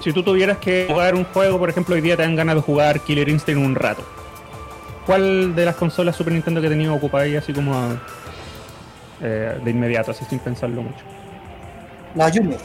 Si 0.00 0.12
tú 0.12 0.22
tuvieras 0.22 0.58
que 0.58 0.86
jugar 0.88 1.14
un 1.14 1.24
juego, 1.24 1.58
por 1.58 1.70
ejemplo, 1.70 1.94
hoy 1.94 2.00
día 2.00 2.16
te 2.16 2.22
dan 2.22 2.36
ganas 2.36 2.56
de 2.56 2.60
jugar 2.60 3.00
Killer 3.00 3.28
Instinct 3.28 3.64
un 3.64 3.74
rato. 3.74 4.04
¿Cuál 5.06 5.54
de 5.54 5.64
las 5.64 5.76
consolas 5.76 6.16
Super 6.16 6.32
Nintendo 6.32 6.60
que 6.60 6.68
tenías 6.68 6.90
ocupadas 6.90 7.28
así 7.36 7.52
como 7.52 7.74
eh, 9.22 9.58
de 9.62 9.70
inmediato, 9.70 10.10
así 10.10 10.24
sin 10.26 10.38
pensarlo 10.38 10.82
mucho? 10.82 11.04
La 12.14 12.30
Junior. 12.30 12.60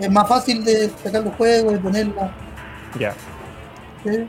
Es 0.00 0.10
más 0.10 0.28
fácil 0.28 0.64
de 0.64 0.90
sacar 1.02 1.22
los 1.22 1.34
juegos 1.34 1.74
y 1.74 1.78
ponerla. 1.78 2.32
Ya. 2.98 3.14
¿sí? 4.04 4.26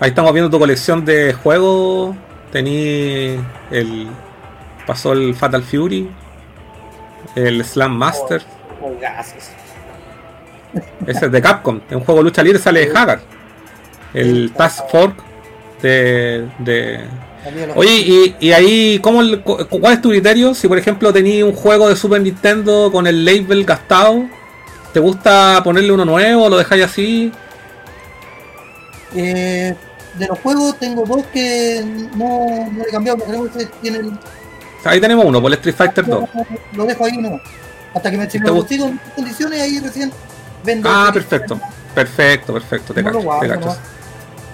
Ahí 0.00 0.08
estamos 0.10 0.32
viendo 0.32 0.50
tu 0.50 0.58
colección 0.58 1.04
de 1.04 1.32
juegos. 1.32 2.16
Tení 2.52 3.38
el. 3.70 4.08
Pasó 4.86 5.12
el 5.12 5.34
Fatal 5.34 5.62
Fury. 5.62 6.10
El 7.34 7.64
Slam 7.64 7.92
Master. 7.96 8.42
Juegazos. 8.80 9.44
Ese 11.06 11.26
es 11.26 11.32
de 11.32 11.42
Capcom. 11.42 11.80
Es 11.88 11.96
un 11.96 12.04
juego 12.04 12.20
de 12.20 12.24
lucha 12.24 12.42
libre, 12.42 12.58
sale 12.58 12.86
de 12.86 12.96
Hagar. 12.96 13.20
El 14.12 14.52
Task 14.52 14.88
Force 14.90 15.16
de. 15.82 16.46
de- 16.58 17.00
Oye, 17.74 17.92
y, 17.98 18.36
y 18.40 18.52
ahí, 18.52 18.98
¿cómo, 19.02 19.20
¿cuál 19.44 19.92
es 19.92 20.00
tu 20.00 20.08
criterio? 20.08 20.54
Si 20.54 20.66
por 20.66 20.78
ejemplo 20.78 21.12
tenías 21.12 21.44
un 21.46 21.52
juego 21.54 21.90
de 21.90 21.96
Super 21.96 22.22
Nintendo 22.22 22.88
con 22.90 23.06
el 23.06 23.22
label 23.22 23.66
gastado, 23.66 24.24
¿te 24.94 25.00
gusta 25.00 25.60
ponerle 25.62 25.92
uno 25.92 26.06
nuevo 26.06 26.48
lo 26.48 26.56
dejáis 26.56 26.84
así? 26.84 27.30
Eh, 29.14 29.74
de 30.18 30.26
los 30.26 30.38
juegos 30.38 30.78
tengo 30.78 31.04
dos 31.04 31.24
que 31.32 31.82
no, 32.16 32.46
no 32.72 32.82
he 32.82 32.90
cambiado, 32.90 33.18
creo 33.18 33.52
que 33.52 33.66
tienen 33.82 34.18
Ahí 34.84 35.00
tenemos 35.00 35.24
uno, 35.24 35.40
por 35.40 35.50
el 35.50 35.54
Street 35.58 35.74
Fighter 35.76 36.06
2. 36.06 36.28
Lo 36.72 36.84
dejo 36.84 37.04
ahí 37.04 37.16
no. 37.16 37.40
Hasta 37.94 38.10
que 38.10 38.16
me 38.18 38.28
si 38.30 38.38
me 38.38 38.44
¿Te 38.44 38.50
lo 38.50 38.56
consigo 38.58 38.86
en 38.86 39.00
condiciones 39.14 39.60
ahí 39.62 39.78
recién 39.80 40.12
vendo. 40.64 40.88
Ah, 40.92 41.10
perfecto. 41.12 41.60
Perfecto, 41.94 42.52
perfecto. 42.52 42.92
Te 42.92 43.02
No 43.02 43.08
cacho, 43.10 43.22
guardo, 43.22 43.40
te 43.42 43.48
cacho. 43.48 43.60
nomás. 43.60 43.78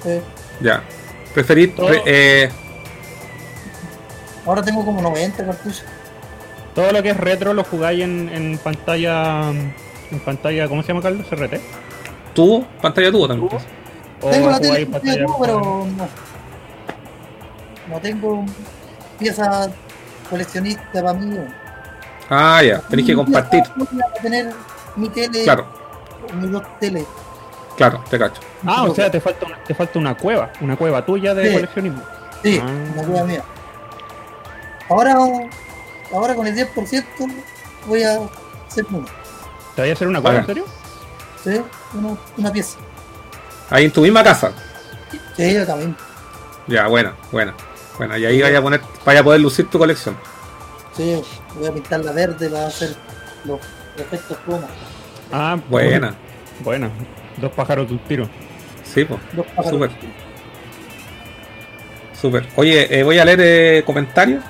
Eh, 0.05 0.23
Ya. 0.61 0.83
Preferir. 1.35 1.75
Pre- 1.75 2.03
eh, 2.07 2.51
ahora 4.47 4.63
tengo 4.63 4.85
como 4.85 5.01
90 5.01 5.45
cartuchos. 5.45 5.85
Todo 6.75 6.93
lo 6.93 7.03
que 7.03 7.11
es 7.11 7.17
retro 7.17 7.53
lo 7.55 7.65
jugáis 7.65 8.03
en, 8.03 8.29
en 8.29 8.59
pantalla. 8.59 9.51
En 9.51 10.19
pantalla, 10.25 10.69
¿cómo 10.69 10.83
se 10.83 10.89
llama 10.89 11.03
Carlos? 11.03 11.27
¿CRT? 11.29 11.61
tubo, 12.35 12.65
pantalla 12.81 13.11
tubo 13.11 13.27
también. 13.29 13.49
¿Tubo? 13.49 13.61
¿O 14.23 14.31
tengo 14.31 14.51
la 14.51 14.61
tele 14.61 14.83
en 14.83 14.91
pantalla 14.91 15.13
pantalla- 15.25 15.27
tubo, 15.27 15.41
pero 15.41 15.61
no. 15.97 16.09
No 17.95 18.01
tengo 18.01 18.45
piezas 19.19 19.71
coleccionistas 20.31 20.87
para 21.03 21.13
mí. 21.13 21.37
Ah, 22.31 22.63
ya. 22.63 22.79
Tenéis 22.81 23.09
que 23.09 23.15
compartir. 23.15 23.63
Voy 23.77 23.89
a 24.01 24.23
tener 24.23 24.53
mi 24.97 25.09
tele, 25.09 25.43
Claro, 25.45 25.67
mis 26.35 26.51
dos 26.51 26.63
teles. 26.79 27.05
claro, 27.77 28.03
te 28.09 28.19
cacho. 28.19 28.41
Ah, 28.67 28.85
o 28.85 28.95
sea, 28.95 29.11
te 29.11 29.21
falta 29.21 29.47
una, 29.47 29.57
te 29.65 29.75
falta 29.75 29.99
una 29.99 30.17
cueva, 30.17 30.51
una 30.61 30.77
cueva 30.77 31.05
tuya 31.05 31.35
de 31.35 31.49
Sí. 31.49 31.55
coleccionismo. 31.55 32.03
Sí, 32.43 32.61
Ah. 32.63 32.67
una 32.95 33.03
cueva 33.07 33.25
mía. 33.27 33.43
Ahora, 34.89 35.17
ahora 36.13 36.35
con 36.35 36.47
el 36.47 36.55
10% 36.55 37.27
voy 37.87 38.03
a 38.03 38.19
hacer 38.69 38.85
uno. 38.91 39.07
¿Te 39.75 39.83
voy 39.83 39.91
a 39.91 39.93
hacer 39.93 40.09
una 40.09 40.21
cueva, 40.21 40.39
en 40.39 40.43
Bacán. 40.43 40.55
serio? 40.57 40.65
¿sí? 41.43 41.61
Una, 41.99 42.17
una 42.37 42.53
pieza. 42.53 42.79
Ahí 43.71 43.85
en 43.87 43.93
tu 43.93 44.03
misma 44.03 44.23
casa. 44.23 44.53
Sí, 45.37 45.55
yo 45.55 45.65
también. 45.67 45.97
Ya, 46.67 46.87
buena, 46.89 47.15
buena. 47.33 47.55
Buena, 48.01 48.17
y 48.17 48.25
ahí 48.25 48.41
vaya 48.41 48.61
a 48.61 48.63
poner, 48.63 48.81
vaya 49.05 49.21
a 49.21 49.23
poder 49.23 49.43
lucir 49.43 49.69
tu 49.69 49.79
colección. 49.79 50.17
Sí, 50.97 51.21
voy 51.55 51.69
a 51.69 51.73
pintarla 51.73 52.13
verde 52.13 52.49
para 52.49 52.67
hacer 52.67 52.97
los 53.45 53.61
efectos 53.95 54.39
croma. 54.47 54.69
Ah, 55.31 55.59
Buena. 55.69 56.15
Buena. 56.65 56.91
Dos 57.37 57.53
pájaros 57.53 57.89
de 57.89 57.93
un 57.93 57.99
tiro. 58.01 58.27
Sí, 58.85 59.05
pues. 59.05 59.21
Los 59.37 59.45
pájaros. 59.49 59.71
Súper. 59.71 59.91
Súper. 62.19 62.47
Oye, 62.57 63.01
eh, 63.01 63.03
voy 63.03 63.19
a 63.19 63.25
leer 63.27 63.41
eh, 63.43 63.83
comentarios. 63.85 64.43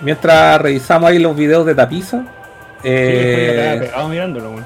Mientras 0.00 0.60
revisamos 0.60 1.08
ahí 1.08 1.20
los 1.20 1.36
videos 1.36 1.64
de 1.64 1.76
tapiza. 1.76 2.24
Eh, 2.82 3.88
mirándolo. 4.08 4.56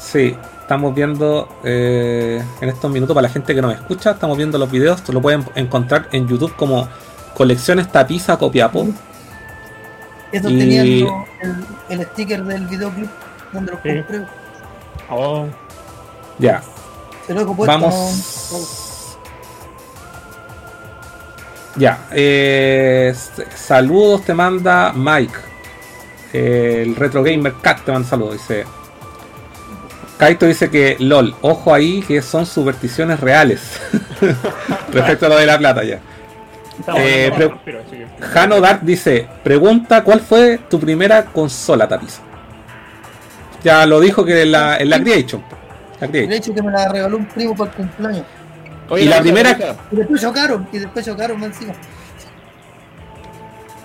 Sí, 0.00 0.36
estamos 0.66 0.96
viendo 0.96 1.48
eh, 1.62 2.42
en 2.60 2.68
estos 2.68 2.90
minutos 2.90 3.14
para 3.14 3.28
la 3.28 3.32
gente 3.32 3.54
que 3.54 3.62
nos 3.62 3.72
escucha, 3.72 4.10
estamos 4.10 4.36
viendo 4.36 4.58
los 4.58 4.68
videos, 4.68 5.00
lo 5.10 5.22
pueden 5.22 5.44
encontrar 5.54 6.08
en 6.10 6.26
YouTube 6.26 6.56
como 6.56 6.88
Colecciones 7.34 7.92
Tapiza 7.92 8.36
Copiapó. 8.36 8.84
Estos 10.32 10.50
Y- 10.50 10.58
tenían 10.58 10.86
el, 11.40 11.64
el 12.00 12.06
sticker 12.06 12.42
del 12.42 12.66
videoclip 12.66 13.08
donde 13.52 13.70
los 13.72 13.80
Sí. 13.80 13.88
compré. 13.94 14.26
Oh, 15.08 15.46
Ya, 16.40 16.60
vamos. 17.68 19.16
Ya, 21.76 22.08
eh, 22.10 23.14
saludos 23.54 24.22
te 24.24 24.34
manda 24.34 24.92
Mike. 24.94 25.34
Eh, 26.32 26.82
el 26.86 26.96
Retro 26.96 27.22
Gamer 27.22 27.54
Cat 27.62 27.84
te 27.84 27.92
manda 27.92 28.08
saludos, 28.08 28.32
dice. 28.32 28.64
Kaito 30.18 30.46
dice 30.46 30.70
que 30.70 30.96
LOL, 30.98 31.34
ojo 31.42 31.74
ahí 31.74 32.00
que 32.02 32.22
son 32.22 32.46
supersticiones 32.46 33.20
reales. 33.20 33.80
Respecto 34.92 35.26
a 35.26 35.28
lo 35.28 35.36
de 35.36 35.46
la 35.46 35.58
plata 35.58 35.84
ya. 35.84 36.00
Eh, 36.96 37.30
Jano 38.32 38.60
Dark 38.60 38.80
dice, 38.82 39.26
pregunta 39.42 40.04
cuál 40.04 40.20
fue 40.20 40.58
tu 40.70 40.78
primera 40.80 41.24
consola 41.26 41.86
tapiza. 41.88 42.22
Ya 43.62 43.84
lo 43.86 44.00
dijo 44.00 44.24
que 44.24 44.42
en 44.42 44.52
la, 44.52 44.76
en 44.78 44.88
la 44.90 45.00
Creation. 45.02 45.42
La 46.00 46.06
De 46.06 46.12
Creation. 46.12 46.32
hecho 46.32 46.54
que 46.54 46.62
me 46.62 46.70
la 46.72 46.88
regaló 46.88 47.16
un 47.18 47.26
primo 47.26 47.52
el 47.64 47.70
cumpleaños. 47.70 48.24
Oye, 48.88 49.04
Y 49.04 49.08
la 49.08 49.20
primera- 49.20 49.58
Y 49.90 49.96
después 49.96 50.20
chocaron, 50.20 50.68
y 50.72 50.78
después 50.78 51.04
chocaron 51.04 51.40
más 51.40 51.48
encima. 51.48 51.72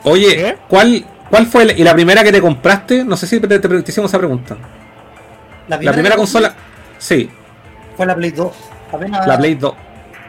Oye, 0.03 0.35
¿Qué? 0.35 0.57
¿cuál, 0.67 1.05
¿cuál 1.29 1.45
fue 1.47 1.65
la, 1.65 1.73
y 1.73 1.83
la 1.83 1.93
primera 1.93 2.23
que 2.23 2.31
te 2.31 2.41
compraste? 2.41 3.03
No 3.03 3.15
sé 3.17 3.27
si 3.27 3.39
te, 3.39 3.47
te- 3.59 3.81
te 3.81 3.91
hicimos 3.91 4.09
esa 4.11 4.17
pregunta. 4.17 4.57
La 5.77 5.91
primera 5.91 6.15
que 6.15 6.19
consola, 6.19 6.53
sí, 6.97 7.29
Fue 7.95 8.05
la 8.05 8.15
Play 8.15 8.31
2. 8.31 8.53
Apenas, 8.91 9.27
la 9.27 9.37
Play 9.37 9.55
2. 9.55 9.73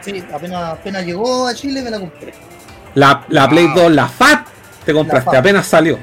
Sí, 0.01 0.25
apenas, 0.33 0.73
apenas 0.73 1.05
llegó 1.05 1.47
a 1.47 1.55
Chile 1.55 1.83
me 1.83 1.91
la 1.91 1.99
compré. 1.99 2.33
La, 2.95 3.25
la 3.29 3.49
Play 3.49 3.69
2, 3.75 3.93
la 3.93 4.09
FAT, 4.09 4.47
te 4.85 4.93
compraste, 4.93 5.31
FAT. 5.31 5.41
apenas 5.41 5.67
salió. 5.67 5.99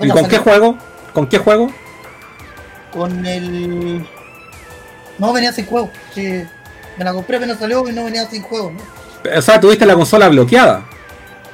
¿Y 0.00 0.08
con 0.08 0.26
qué 0.28 0.38
juego? 0.38 0.76
¿Con 1.12 1.26
qué 1.28 1.38
juego? 1.38 1.70
Con 2.92 3.24
el. 3.26 4.06
No 5.18 5.32
venía 5.32 5.52
sin 5.52 5.66
juego. 5.66 5.90
Sí, 6.12 6.42
me 6.96 7.04
la 7.04 7.12
compré 7.12 7.36
apenas 7.36 7.58
salió 7.58 7.88
y 7.88 7.92
no 7.92 8.04
venía 8.04 8.26
sin 8.26 8.42
juego, 8.42 8.72
¿no? 8.72 9.38
O 9.38 9.42
sea, 9.42 9.60
tuviste 9.60 9.86
la 9.86 9.94
consola 9.94 10.28
bloqueada. 10.28 10.84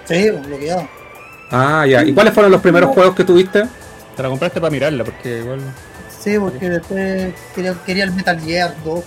Sí, 0.04 0.30
bloqueado. 0.30 0.88
Ah, 1.50 1.86
ya. 1.86 2.04
¿Y 2.04 2.12
cuáles 2.12 2.32
fueron 2.32 2.52
los 2.52 2.60
primeros 2.60 2.90
juegos 2.90 3.14
que 3.14 3.24
tuviste? 3.24 3.64
Te 4.16 4.22
la 4.22 4.28
compraste 4.28 4.60
para 4.60 4.70
mirarla, 4.70 5.04
porque 5.04 5.38
igual. 5.38 5.60
Sí, 6.20 6.38
porque 6.38 6.68
después 6.68 7.34
quería, 7.54 7.74
quería 7.86 8.04
el 8.04 8.12
Metal 8.12 8.38
Gear 8.40 8.74
2. 8.84 9.04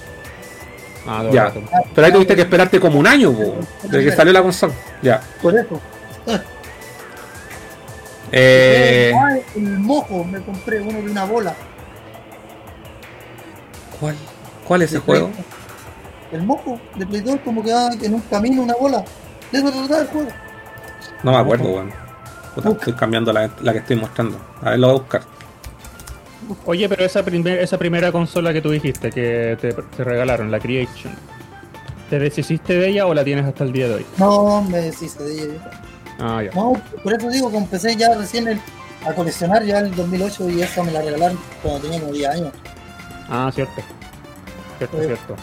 Ah, 1.07 1.23
Ya. 1.31 1.43
rato. 1.45 1.61
Pero 1.93 2.07
ahí 2.07 2.13
tuviste 2.13 2.35
que 2.35 2.41
esperarte 2.41 2.79
como 2.79 2.97
un 2.99 3.05
año, 3.07 3.31
po, 3.31 3.55
desde 3.83 4.05
que 4.09 4.15
salió 4.15 4.33
la 4.33 4.41
consola. 4.41 4.73
Ya. 5.01 5.21
Por 5.41 5.57
eso. 5.57 5.79
Eh, 8.35 9.11
Ah, 9.15 9.37
el 9.55 9.79
mojo, 9.79 10.23
me 10.23 10.41
compré 10.41 10.81
uno 10.81 10.99
de 11.03 11.11
una 11.11 11.23
bola. 11.25 11.53
¿Cuál? 13.99 14.15
¿Cuál 14.67 14.81
es 14.81 14.89
ese 14.89 14.97
de 14.97 15.05
juego? 15.05 15.29
El 16.31 16.41
mojo 16.41 16.79
de 16.95 17.05
Play 17.05 17.21
2 17.21 17.39
como 17.45 17.63
que 17.63 17.71
va 17.71 17.91
en 17.93 18.13
un 18.15 18.21
camino, 18.21 18.63
una 18.63 18.73
bola. 18.73 19.03
De 19.51 19.59
eso 19.59 19.71
trataba 19.71 20.01
el 20.01 20.07
juego. 20.07 20.29
No 21.21 21.31
me 21.31 21.37
acuerdo, 21.37 21.65
weón. 21.65 21.91
Puta, 22.55 22.69
estoy 22.69 22.93
cambiando 22.93 23.31
la, 23.31 23.51
la 23.61 23.71
que 23.71 23.79
estoy 23.79 23.97
mostrando. 23.97 24.39
A 24.63 24.71
ver, 24.71 24.79
lo 24.79 24.87
voy 24.87 24.95
a 24.95 24.99
buscar. 24.99 25.21
Oye, 26.65 26.87
pero 26.89 27.03
esa, 27.05 27.23
primer- 27.23 27.59
esa 27.59 27.77
primera 27.77 28.11
consola 28.11 28.53
que 28.53 28.61
tú 28.61 28.71
dijiste 28.71 29.09
que 29.11 29.57
te, 29.59 29.73
te 29.73 30.03
regalaron, 30.03 30.49
la 30.51 30.59
Creation, 30.59 31.13
¿te 32.09 32.19
deshiciste 32.19 32.73
de 32.77 32.89
ella 32.89 33.05
o 33.07 33.13
la 33.13 33.23
tienes 33.23 33.45
hasta 33.45 33.63
el 33.63 33.71
día 33.73 33.87
de 33.87 33.95
hoy? 33.95 34.05
No, 34.17 34.61
me 34.63 34.77
deshice 34.79 35.21
de 35.23 35.33
ella. 35.43 35.71
Ah, 36.19 36.41
ya. 36.43 36.51
No, 36.53 36.73
por 37.03 37.13
eso 37.13 37.29
digo 37.29 37.49
que 37.51 37.57
empecé 37.57 37.95
ya 37.95 38.13
recién 38.15 38.47
el- 38.47 38.59
a 39.05 39.13
coleccionar 39.13 39.63
ya 39.65 39.79
en 39.79 39.87
el 39.87 39.95
2008 39.95 40.49
y 40.49 40.61
esa 40.61 40.83
me 40.83 40.91
la 40.91 41.01
regalaron 41.01 41.37
cuando 41.61 41.81
tenía 41.81 41.99
como 41.99 42.13
10 42.13 42.29
años. 42.29 42.53
Ah, 43.29 43.51
cierto. 43.53 43.81
Cierto, 44.77 44.97
Sí. 44.99 45.05
cierto. 45.05 45.35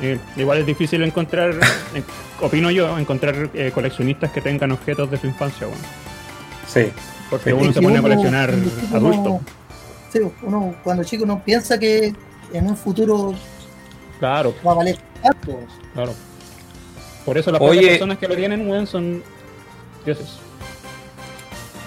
Eh, 0.00 0.18
igual 0.36 0.58
es 0.58 0.66
difícil 0.66 1.02
encontrar, 1.02 1.50
en- 1.94 2.04
opino 2.40 2.70
yo, 2.70 2.98
encontrar 2.98 3.48
eh, 3.54 3.70
coleccionistas 3.72 4.30
que 4.32 4.40
tengan 4.40 4.72
objetos 4.72 5.10
de 5.10 5.16
su 5.18 5.26
infancia, 5.28 5.66
bueno, 5.66 5.82
Sí. 6.66 6.92
porque 7.30 7.50
Sí. 7.50 7.56
uno 7.58 7.72
se 7.72 7.80
pone 7.80 7.98
a 7.98 8.02
coleccionar 8.02 8.52
adulto. 8.92 9.40
Sí, 10.14 10.20
uno 10.42 10.74
cuando 10.82 11.04
chico 11.04 11.26
no 11.26 11.42
piensa 11.44 11.78
que 11.78 12.14
en 12.52 12.66
un 12.66 12.76
futuro 12.76 13.34
Claro, 14.18 14.54
va 14.66 14.72
a 14.72 14.74
valer 14.76 14.96
tanto. 15.22 15.58
claro. 15.92 16.14
Por 17.24 17.36
eso 17.38 17.50
las 17.50 17.60
Oye. 17.60 17.80
pocas 17.80 17.88
personas 17.90 18.18
que 18.18 18.28
lo 18.28 18.36
tienen, 18.36 18.68
weón, 18.70 18.86
son 18.86 19.22
dioses. 20.04 20.26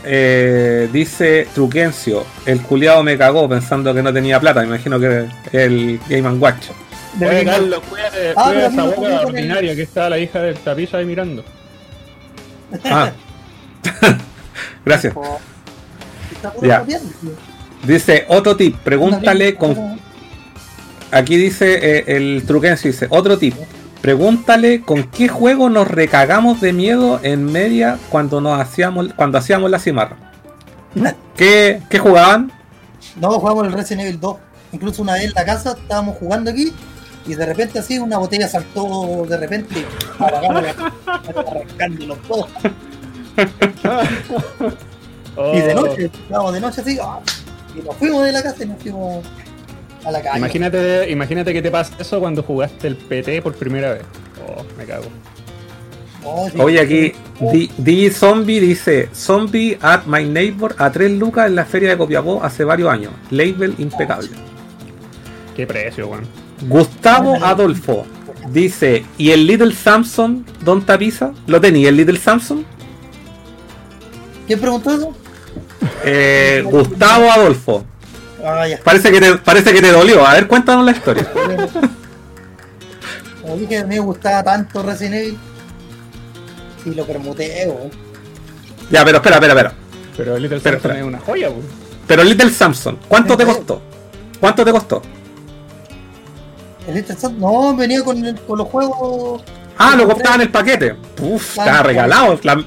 Eh, 0.04 0.90
dice 0.94 1.48
Truquencio, 1.54 2.24
el 2.46 2.62
culiado 2.62 3.04
me 3.04 3.18
cagó 3.18 3.48
pensando 3.50 3.94
que 3.94 4.02
no 4.02 4.14
tenía 4.14 4.40
plata. 4.40 4.62
Me 4.62 4.68
imagino 4.68 5.00
que 5.00 5.28
el 5.52 6.00
Game 6.08 6.30
¡Watch! 6.40 6.68
De 7.16 7.26
Oye, 7.28 7.36
verdad. 7.38 7.54
Carlos, 7.54 7.80
cuídate, 7.90 8.34
Ah, 8.36 8.54
esa 8.72 8.84
boca 8.84 9.08
el- 9.22 9.26
ordinaria 9.26 9.76
que 9.76 9.82
está 9.82 10.10
la 10.10 10.18
hija 10.20 10.40
del 10.40 10.56
tapiza 10.60 10.98
ahí 10.98 11.06
mirando. 11.06 11.44
Ah. 12.86 13.12
Gracias. 14.86 15.14
Está 16.32 16.52
puro 16.52 16.68
Ya. 16.68 16.80
copiando. 16.80 17.10
Dice, 17.84 18.26
otro 18.30 18.56
tip, 18.56 18.76
pregúntale 18.78 19.56
con... 19.56 20.00
Aquí 21.12 21.38
dice 21.38 21.80
eh, 22.00 22.04
el 22.18 22.44
Truquencio, 22.46 22.92
dice, 22.92 23.08
otro 23.10 23.38
tip. 23.38 23.56
Pregúntale 24.02 24.82
con 24.82 25.04
qué 25.06 25.28
juego 25.28 25.70
nos 25.70 25.88
recagamos 25.88 26.60
de 26.62 26.74
miedo 26.74 27.20
en 27.24 27.46
media 27.46 27.98
cuando 28.10 28.42
nos 28.42 28.60
hacíamos 28.60 29.14
cuando 29.16 29.38
hacíamos 29.38 29.72
la 29.72 29.80
cimarra. 29.80 30.18
¿Qué, 31.36 31.82
qué 31.90 31.98
jugaban? 32.00 32.52
No, 33.16 33.32
jugamos 33.40 33.66
el 33.68 33.74
Resident 33.74 34.02
Evil 34.08 34.20
2. 34.20 34.38
Incluso 34.74 35.02
una 35.02 35.14
vez 35.14 35.24
en 35.26 35.34
la 35.34 35.46
casa 35.46 35.78
estábamos 35.82 36.18
jugando 36.18 36.52
aquí 36.52 36.74
y 37.26 37.36
de 37.36 37.46
repente 37.46 37.80
así 37.80 37.98
una 38.00 38.18
botella 38.18 38.48
saltó 38.48 39.26
de 39.28 39.38
repente 39.38 39.80
y 39.80 39.86
apagamos 40.24 40.64
la- 40.64 40.92
arrancándonos 41.50 42.18
todos. 42.28 42.48
Y 45.54 45.60
de 45.62 45.76
Oh, 45.76 45.82
noche, 45.82 46.06
estábamos 46.06 46.54
de 46.54 46.60
noche 46.62 46.82
así 46.82 46.98
¡ah! 47.02 47.20
Y 47.78 47.82
nos 47.86 47.96
fuimos 47.96 48.24
de 48.26 48.32
la 48.32 48.44
casa 48.44 48.64
y 48.64 48.68
nos 48.68 48.82
fuimos 48.82 49.26
a 50.06 50.12
la 50.12 50.22
calle. 50.22 50.38
Imagínate, 50.40 51.12
imagínate 51.12 51.54
que 51.54 51.62
te 51.62 51.72
pasa 51.72 51.94
eso 52.00 52.20
cuando 52.20 52.44
jugaste 52.44 52.88
el 52.88 52.96
PT 52.96 53.42
por 53.42 53.54
primera 53.56 53.94
vez. 53.94 54.04
Oh, 54.48 54.64
me 54.78 54.86
cago. 54.86 55.06
Oh, 56.24 56.50
sí. 56.50 56.58
Oye, 56.60 56.80
aquí 56.80 57.14
DJ 57.78 58.12
Zombie 58.12 58.60
dice, 58.60 59.10
Zombie 59.14 59.78
at 59.82 60.06
my 60.06 60.26
neighbor 60.26 60.76
a 60.78 60.92
3 60.92 61.12
lucas 61.12 61.48
en 61.48 61.56
la 61.56 61.66
feria 61.66 61.90
de 61.90 61.98
Copiapó 61.98 62.44
hace 62.44 62.64
varios 62.64 62.90
años. 62.90 63.14
Label 63.30 63.76
impecable. 63.78 64.30
Qué 65.56 65.66
precio, 65.66 66.08
weón. 66.08 66.26
Gustavo 66.68 67.36
Adolfo 67.36 68.06
dice, 68.52 69.06
¿y 69.18 69.32
el 69.32 69.46
Little 69.46 69.74
Samson, 69.74 70.46
Don 70.64 70.86
Tapiza? 70.86 71.32
¿Lo 71.46 71.62
tenía 71.62 71.90
el 71.90 71.98
Little 71.98 72.18
Samson? 72.18 72.66
¿Quién 74.48 74.60
preguntó 74.60 74.92
eso? 74.92 75.16
Eh, 76.04 76.62
Gustavo 76.66 77.32
Adolfo. 77.32 77.86
Ah, 78.46 78.68
ya. 78.68 78.80
Parece 78.84 79.12
que, 79.12 79.20
te, 79.20 79.36
parece 79.38 79.74
que 79.74 79.82
te 79.82 79.92
dolió. 79.92 80.26
A 80.26 80.34
ver, 80.34 80.48
cuéntanos 80.48 80.86
la 80.86 80.92
historia. 80.92 81.28
Como 83.42 83.56
dije, 83.58 83.80
a 83.80 83.84
mí 83.84 83.96
me 83.96 84.00
gustaba 84.00 84.44
tanto 84.44 84.84
Resident 84.84 85.16
Evil. 85.16 85.38
Y 86.86 86.90
lo 86.94 87.06
permuté, 87.06 87.66
weón. 87.68 87.92
Ya, 88.90 89.04
pero 89.04 89.18
espera, 89.18 89.36
espera, 89.38 89.54
espera. 89.54 89.74
Pero 90.16 90.36
el 90.36 90.42
Little 90.44 90.58
Espera, 90.58 90.76
Samson 90.78 90.92
espera. 90.92 91.00
es 91.00 91.14
una 91.16 91.20
joya, 91.20 91.50
weón. 91.50 91.64
Pero 92.08 92.22
el 92.22 92.30
Little 92.30 92.50
Samson, 92.52 92.98
¿cuánto 93.08 93.36
te 93.36 93.46
costó? 93.46 93.82
¿Cuánto 94.40 94.64
te 94.64 94.72
costó? 94.72 95.02
El 96.88 96.96
Little 96.96 97.16
Sun- 97.18 97.38
no, 97.38 97.76
venía 97.76 98.04
con, 98.04 98.24
el- 98.26 98.40
con 98.42 98.58
los 98.60 98.68
juegos. 98.70 99.42
Ah, 99.78 99.96
lo 99.96 100.08
compraba 100.08 100.36
en 100.36 100.42
el 100.42 100.50
paquete. 100.50 100.96
Uf, 101.22 101.58
estaba 101.60 101.84
regalado. 101.84 102.40
La- 102.44 102.64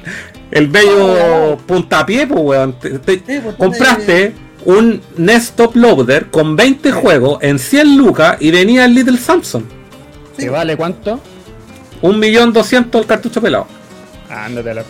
el 0.50 0.66
bello 0.68 1.56
puntapié, 1.66 2.26
pues, 2.26 2.40
weón. 2.42 2.72
Te- 2.78 2.98
te- 2.98 3.22
Sí, 3.26 3.40
pues, 3.42 3.54
compraste 3.56 4.34
un 4.64 5.00
NES 5.16 5.52
Top 5.52 5.74
Loader 5.76 6.26
con 6.30 6.54
20 6.56 6.92
juegos 6.92 7.38
en 7.42 7.58
100 7.58 7.96
lucas 7.96 8.36
y 8.40 8.50
venía 8.50 8.84
el 8.84 8.94
Little 8.94 9.18
Samson. 9.18 9.64
Sí. 10.36 10.44
¿Que 10.44 10.50
vale 10.50 10.76
cuánto? 10.76 11.20
1.200.000 12.02 12.98
el 13.00 13.06
cartucho 13.06 13.40
pelado. 13.40 13.66
Ándate 14.30 14.70
a 14.70 14.74
la. 14.74 14.84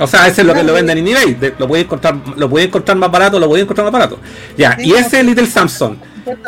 O 0.00 0.06
sea, 0.06 0.28
ese 0.28 0.42
es 0.42 0.46
lo 0.46 0.54
que 0.54 0.62
lo 0.62 0.72
venden 0.72 0.98
en 0.98 1.08
eBay. 1.08 1.34
De- 1.34 1.54
lo 1.58 1.66
puedes 1.66 1.84
encontrar, 1.84 2.16
lo 2.36 2.48
puedes 2.48 2.68
encontrar 2.68 2.96
más 2.96 3.10
barato, 3.10 3.38
lo 3.40 3.48
puedes 3.48 3.64
encontrar 3.64 3.84
más 3.86 3.92
barato. 3.92 4.18
Ya, 4.56 4.76
Sí, 4.76 4.88
y 4.90 4.92
ese 4.94 5.20
sí. 5.20 5.26
Little 5.26 5.46
Samson, 5.46 5.98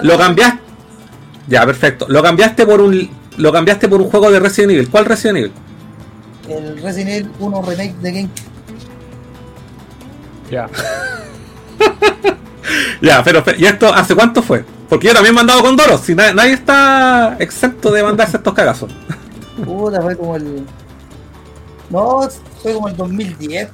lo 0.03 0.17
cambiaste. 0.19 0.61
Ya, 1.49 1.67
perfecto. 1.67 2.07
Lo 2.09 2.23
cambiaste 2.23 2.65
por 2.65 2.81
un. 2.81 3.11
Lo 3.39 3.53
cambiaste 3.53 3.89
por 3.89 4.01
un 4.01 4.09
juego 4.09 4.31
de 4.31 4.39
Resident 4.39 4.73
Evil. 4.73 4.89
¿Cuál 4.89 5.05
Resident 5.07 5.39
Evil? 5.39 5.53
El 6.51 6.83
Resident 6.83 7.11
Evil 7.11 7.31
1 7.39 7.63
Remake 7.63 7.95
de 8.03 8.13
Game. 8.13 8.29
Ya. 10.51 10.69
Ya, 13.01 13.23
pero, 13.25 13.43
pero- 13.43 13.59
¿y 13.59 13.65
esto 13.65 13.93
hace 13.93 14.15
cuánto 14.15 14.43
fue? 14.43 14.65
Porque 14.89 15.07
yo 15.09 15.15
también 15.15 15.35
he 15.35 15.37
mandado 15.37 15.63
con 15.63 15.75
Doros, 15.77 16.03
si 16.03 16.15
na- 16.15 16.33
nadie 16.35 16.53
está 16.53 17.37
exento 17.39 17.91
de 17.91 18.03
mandarse 18.03 18.37
estos 18.37 18.53
cagazos. 18.53 18.93
Puta, 19.65 20.01
fue 20.03 20.17
como 20.17 20.37
el. 20.37 20.65
No, 21.89 22.29
fue 22.63 22.75
como 22.75 22.89
el 22.89 22.97
2010. 22.97 23.69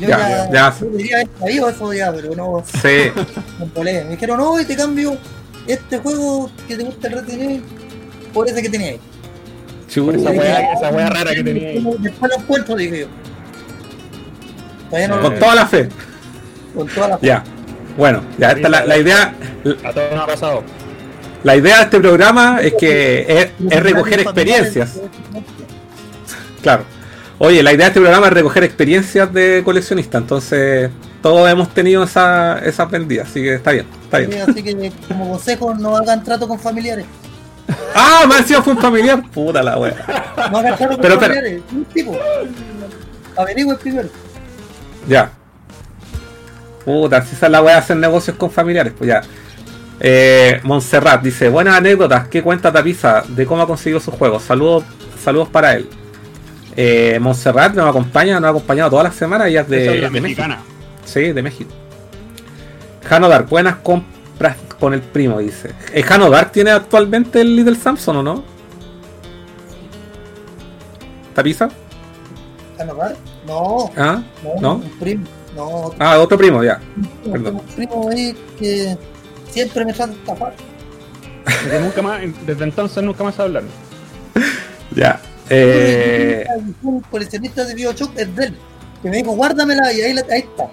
Yo 0.00 0.08
Ya, 0.08 0.18
ya, 0.18 0.50
ya. 0.50 0.74
yo 0.80 0.86
diría 0.86 1.16
haber 1.40 1.74
eso 1.74 1.92
ya, 1.92 2.12
pero 2.12 2.34
no 2.34 2.64
Sí. 2.66 3.12
me. 3.76 4.04
Me 4.04 4.10
dijeron, 4.10 4.38
no, 4.38 4.58
y 4.58 4.64
te 4.64 4.74
cambio 4.74 5.16
este 5.66 5.98
juego 5.98 6.50
que 6.66 6.76
te 6.76 6.82
gusta 6.84 7.08
el 7.08 7.12
Resident 7.14 7.42
Evil 7.42 7.64
por 8.32 8.48
ese 8.48 8.62
que 8.62 8.70
tenía 8.70 8.88
ahí. 8.88 9.00
Por 9.94 10.14
esa 10.16 10.30
wea- 10.30 10.56
"Ah, 10.58 10.72
esa 10.76 10.90
wea 10.90 11.10
rara 11.10 11.34
que 11.34 11.44
tenía 11.44 11.68
ahí". 11.68 11.84
Después 12.00 12.32
lo 12.34 12.42
encuentro, 12.42 12.76
dije 12.76 13.00
yo. 13.00 13.06
Con 15.20 15.38
toda 15.38 15.54
la 15.54 15.66
fe. 15.66 15.88
con 16.74 16.86
toda 16.88 17.08
la 17.08 17.18
Ya. 17.20 17.42
Bueno, 17.96 18.22
ya 18.38 18.50
esta 18.52 18.68
la, 18.68 18.84
la 18.84 18.98
idea. 18.98 19.34
A 19.84 19.92
todos 19.92 20.10
nos 20.12 20.20
ha 20.20 20.26
pasado. 20.26 20.62
La 21.44 21.56
idea 21.56 21.76
de 21.78 21.82
este 21.84 22.00
programa 22.00 22.58
es 22.62 22.74
que 22.74 23.20
es, 23.28 23.48
es 23.70 23.82
recoger 23.82 24.20
experiencias. 24.20 24.98
Claro. 26.62 26.84
Oye, 27.38 27.62
la 27.62 27.72
idea 27.72 27.86
de 27.86 27.88
este 27.90 28.00
programa 28.00 28.26
es 28.28 28.32
recoger 28.32 28.64
experiencias 28.64 29.32
de 29.32 29.62
coleccionistas. 29.64 30.22
Entonces, 30.22 30.90
todos 31.22 31.48
hemos 31.50 31.72
tenido 31.74 32.04
esa, 32.04 32.58
esas 32.60 32.90
vendidas. 32.90 33.28
Así 33.28 33.42
que 33.42 33.54
está 33.54 33.72
bien, 33.72 33.86
está 34.04 34.18
bien. 34.18 34.32
Sí, 34.32 34.38
Así 34.38 34.62
que 34.62 34.92
como 35.08 35.30
consejo 35.30 35.74
no 35.74 35.96
hagan 35.96 36.22
trato 36.24 36.48
con 36.48 36.58
familiares. 36.58 37.04
Ah, 37.94 38.24
me 38.28 38.36
encima 38.38 38.60
fue 38.62 38.72
un 38.74 38.80
familiar. 38.80 39.22
Puta 39.30 39.62
la 39.62 39.78
wea. 39.78 39.94
No 40.50 40.62
con 40.62 40.76
Pero, 40.76 40.96
pero- 41.00 41.20
familiares. 41.20 41.62
Un 41.72 41.84
tipo. 41.86 42.18
Averigüen 43.36 43.76
primero. 43.78 44.08
Ya. 45.08 45.30
Puta, 46.84 47.22
si 47.24 47.34
esa 47.34 47.46
es 47.46 47.52
la 47.52 47.62
wea 47.62 47.74
de 47.74 47.80
hacer 47.80 47.96
negocios 47.96 48.36
con 48.36 48.50
familiares, 48.50 48.92
pues 48.96 49.08
ya. 49.08 49.22
Eh, 50.00 50.60
Montserrat 50.64 51.22
dice, 51.22 51.48
buenas 51.48 51.76
anécdotas, 51.76 52.28
¿qué 52.28 52.42
cuenta 52.42 52.72
Tapiza 52.72 53.22
de 53.28 53.46
cómo 53.46 53.62
ha 53.62 53.66
conseguido 53.66 54.00
sus 54.00 54.12
juegos? 54.14 54.42
Saludos, 54.42 54.84
saludos 55.22 55.48
para 55.48 55.74
él. 55.74 55.88
Eh, 56.76 57.18
Montserrat 57.20 57.74
nos 57.74 57.88
acompaña, 57.88 58.34
nos 58.40 58.48
ha 58.48 58.50
acompañado 58.50 58.90
todas 58.90 59.04
las 59.04 59.14
semanas, 59.14 59.46
ella 59.48 59.60
es 59.62 59.68
de, 59.68 59.84
es 60.04 60.10
México. 60.10 60.20
mexicana. 60.22 60.58
Sí, 61.04 61.32
de 61.32 61.42
México. 61.42 61.70
Jano 63.08 63.28
Dark, 63.28 63.48
buenas 63.48 63.76
compras 63.76 64.56
con 64.84 64.92
el 64.92 65.00
primo, 65.00 65.38
dice. 65.38 65.70
¿El 65.94 66.02
Jano 66.04 66.28
Dark 66.28 66.52
tiene 66.52 66.70
actualmente 66.70 67.40
el 67.40 67.56
Little 67.56 67.74
Samson 67.74 68.16
o 68.18 68.22
no? 68.22 68.44
¿Tapiza? 71.34 71.70
¿Canovar? 72.76 73.16
No, 73.46 73.90
¿Ah? 73.96 74.22
no, 74.42 74.60
¿No? 74.60 74.74
un 74.76 74.90
primo. 75.00 75.24
No, 75.56 75.90
Ah, 75.98 76.18
otro 76.18 76.36
primo, 76.36 76.62
ya. 76.62 76.80
un 77.24 77.32
perdón. 77.32 77.60
primo 77.74 78.10
ahí 78.10 78.36
que 78.58 78.96
siempre 79.50 79.86
me 79.86 79.92
trata 79.94 80.12
de 80.12 80.18
estafar. 80.18 80.54
Desde, 81.64 81.80
nunca 81.84 82.02
más, 82.02 82.20
desde 82.46 82.64
entonces 82.64 83.02
nunca 83.02 83.24
más 83.24 83.38
hablaron. 83.40 83.68
Ya. 84.94 85.18
Eh, 85.50 86.44
Un 86.82 87.00
coleccionista 87.00 87.64
de 87.64 87.74
Bioshock 87.74 88.12
es 88.16 88.36
de 88.36 88.44
él. 88.46 88.56
Que 89.02 89.08
me 89.10 89.16
dijo, 89.16 89.32
guárdamela 89.32 89.92
y 89.94 90.02
ahí, 90.02 90.12
la- 90.12 90.24
ahí 90.30 90.40
está. 90.40 90.68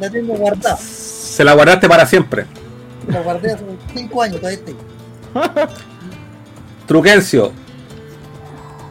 La 0.00 0.10
tengo 0.10 0.34
guardada. 0.34 0.76
se 0.76 1.44
la 1.44 1.54
guardaste 1.54 1.88
para 1.88 2.06
siempre. 2.06 2.46
Lo 3.08 3.22
guardé 3.22 3.52
hace 3.52 3.64
5 3.94 4.22
años, 4.22 4.36
todavía 4.40 4.58
estoy. 4.58 4.76
Truquencio. 6.86 7.52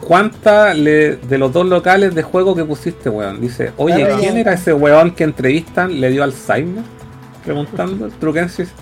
¿Cuánta 0.00 0.72
le- 0.74 1.16
de 1.16 1.38
los 1.38 1.52
dos 1.52 1.66
locales 1.66 2.14
de 2.14 2.22
juego 2.22 2.54
que 2.54 2.64
pusiste, 2.64 3.10
weón? 3.10 3.40
Dice, 3.40 3.72
oye, 3.76 3.96
Claro, 3.96 4.16
¿quién 4.18 4.34
ya. 4.34 4.40
era 4.40 4.52
ese 4.54 4.72
weón 4.72 5.10
que 5.10 5.24
entrevistan? 5.24 6.00
¿Le 6.00 6.10
dio 6.10 6.24
Alzheimer? 6.24 6.82
Preguntando 7.44 8.08
Truquencio. 8.20 8.64
dice, 8.64 8.76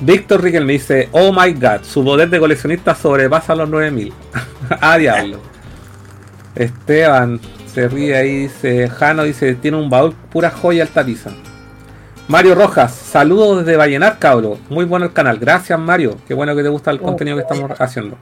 Víctor 0.00 0.42
Riquel 0.42 0.64
me 0.64 0.72
dice, 0.72 1.08
oh 1.12 1.32
my 1.32 1.52
god, 1.52 1.82
su 1.84 2.04
poder 2.04 2.28
de 2.28 2.40
coleccionista 2.40 2.94
sobrepasa 2.94 3.54
los 3.54 3.68
9000. 3.68 4.12
ah, 4.80 4.96
diablo. 4.98 5.38
Esteban 6.56 7.40
se 7.74 7.88
ríe 7.88 8.16
ahí, 8.16 8.36
dice, 8.44 8.88
Jano 8.88 9.24
dice, 9.24 9.54
tiene 9.54 9.76
un 9.76 9.90
baúl 9.90 10.14
pura 10.30 10.50
joya 10.50 10.82
al 10.84 10.88
tapiza. 10.88 11.30
Mario 12.28 12.54
Rojas, 12.54 12.94
saludos 12.94 13.64
desde 13.64 13.76
Vallenar, 13.76 14.18
cabro. 14.18 14.58
Muy 14.70 14.84
bueno 14.86 15.04
el 15.06 15.12
canal. 15.12 15.38
Gracias, 15.38 15.78
Mario. 15.78 16.16
Qué 16.26 16.32
bueno 16.32 16.56
que 16.56 16.62
te 16.62 16.68
gusta 16.70 16.90
el 16.90 16.98
Oh, 16.98 17.02
contenido 17.02 17.36
que 17.36 17.42
estamos 17.42 17.70
haciendo. 17.78 18.16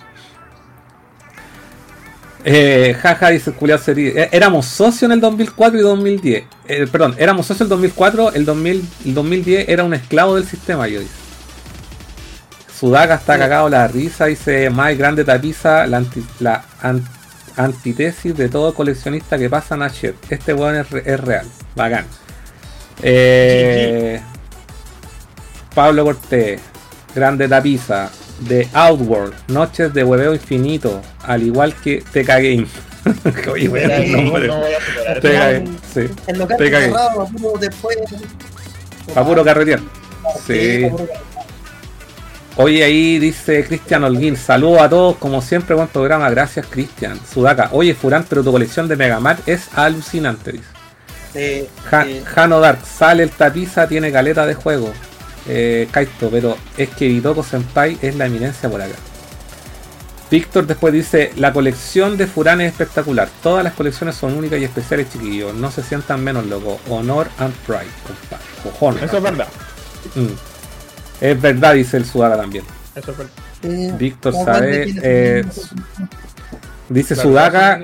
Eh, 2.45 2.97
jaja, 3.01 3.29
dice 3.29 3.53
Julián 3.53 3.79
sería. 3.79 4.25
Éramos 4.33 4.67
socios 4.67 5.05
en 5.05 5.13
el 5.13 5.21
2004 5.21 5.79
y 5.79 5.83
2010. 5.83 6.45
Eh, 6.67 6.87
perdón, 6.91 7.15
éramos 7.19 7.47
socios 7.47 7.61
en 7.61 7.65
el 7.67 7.69
2004. 7.71 8.33
El, 8.33 8.45
2000, 8.45 8.85
el 9.05 9.15
2010 9.15 9.69
era 9.69 9.85
un 9.85 9.95
esclavo 9.95 10.35
del 10.35 10.47
sistema, 10.47 10.89
yo 10.89 10.99
dice. 11.01 11.13
Sudaka 12.81 13.15
está 13.15 13.39
cagado 13.39 13.69
la 13.69 13.87
risa. 13.87 14.27
Dice 14.27 14.69
más 14.71 14.99
grande 14.99 15.25
tapiza. 15.25 15.87
La, 15.87 15.99
anti- 15.99 16.27
la 16.41 16.65
an- 16.81 17.05
antítesis 17.57 18.37
de 18.37 18.49
todo 18.49 18.75
coleccionista 18.75 19.39
que 19.39 19.49
pasa 19.51 19.77
a. 19.77 20.15
Este 20.31 20.55
weón 20.55 20.77
es, 20.77 20.91
re- 20.91 21.03
es 21.07 21.21
real. 21.21 21.47
Bacán. 21.77 22.05
Eh, 23.03 24.21
Pablo 25.75 26.05
Cortés, 26.05 26.61
Grande 27.15 27.49
Tapiza, 27.49 28.11
de 28.41 28.69
Outworld, 28.73 29.35
Noches 29.49 29.93
de 29.95 30.05
Hueveo 30.05 30.35
Infinito, 30.35 31.01
al 31.23 31.43
igual 31.43 31.75
que 31.75 32.03
TK 32.03 32.27
Game. 32.27 32.67
Oye, 33.53 33.69
weón, 33.69 34.13
no 34.13 34.31
voy 34.31 34.47
a. 34.47 35.21
Game, 35.21 35.69
sí. 35.93 36.09
Te 36.27 36.33
puro 37.27 37.59
después. 37.59 37.97
Puro 39.25 39.45
carretear. 39.45 39.81
Sí, 40.47 40.83
Sí. 40.87 40.91
Oye, 42.57 42.85
ahí 42.85 43.19
dice 43.19 43.65
Cristian 43.65 44.05
Holguín, 44.05 44.37
saludos 44.37 44.83
a 44.83 44.89
todos, 44.89 45.17
como 45.17 45.41
siempre, 45.41 45.75
buen 45.75 45.89
programa, 45.89 46.29
gracias 46.29 46.67
Cristian. 46.67 47.19
Sudaka, 47.27 47.71
oye 47.73 47.95
Furán, 47.95 48.27
pero 48.29 48.45
tu 48.45 48.53
colección 48.53 48.89
de 48.89 48.97
Mega 48.97 49.21
Man 49.21 49.39
es 49.47 49.69
alucinante, 49.75 50.53
dice. 50.53 51.69
Ja-. 51.91 52.07
Jano 52.27 52.61
Dark, 52.61 52.81
sale 52.85 53.23
el 53.23 53.31
tapiza, 53.31 53.89
tiene 53.89 54.13
caleta 54.13 54.45
de 54.45 54.55
juego. 54.55 54.93
Eh, 55.49 55.89
Kaito, 55.91 56.29
pero 56.31 56.57
es 56.77 56.91
que 56.91 57.09
Bitoko 57.09 57.43
Senpai 57.43 57.99
es 58.03 58.17
la 58.17 58.27
eminencia 58.27 58.69
por 58.69 58.83
acá. 58.83 58.95
Víctor 60.31 60.67
después 60.67 60.93
dice, 60.95 61.33
la 61.37 61.53
colección 61.53 62.17
de 62.17 62.27
Furán 62.27 62.61
es 62.61 62.73
espectacular. 62.73 63.29
Todas 63.43 63.65
las 63.65 63.75
colecciones 63.75 64.15
son 64.15 64.35
únicas 64.35 64.59
y 64.61 64.65
especiales, 64.65 65.11
chiquillos. 65.11 65.55
No 65.55 65.71
se 65.71 65.83
sientan 65.83 66.23
menos 66.25 66.47
locos. 66.47 66.81
Honor 66.89 67.29
and 67.39 67.55
pride, 67.67 67.91
compadre. 68.07 68.45
Cojones. 68.63 69.03
Eso 69.03 69.17
es 69.19 69.23
verdad. 69.23 69.49
Mm. 70.15 70.52
Es 71.23 71.41
verdad, 71.41 71.75
dice 71.75 71.99
el 71.99 72.05
Sudaka 72.05 72.37
también. 72.37 72.65
Eso 72.97 73.13
es 73.13 73.19
verdad. 73.19 73.33
Sí. 73.63 73.93
Víctor 73.97 74.35
sabe, 74.35 74.93
eh, 75.03 75.45
Dice 76.89 77.15
Claro, 77.15 77.31
Sudaka. 77.31 77.81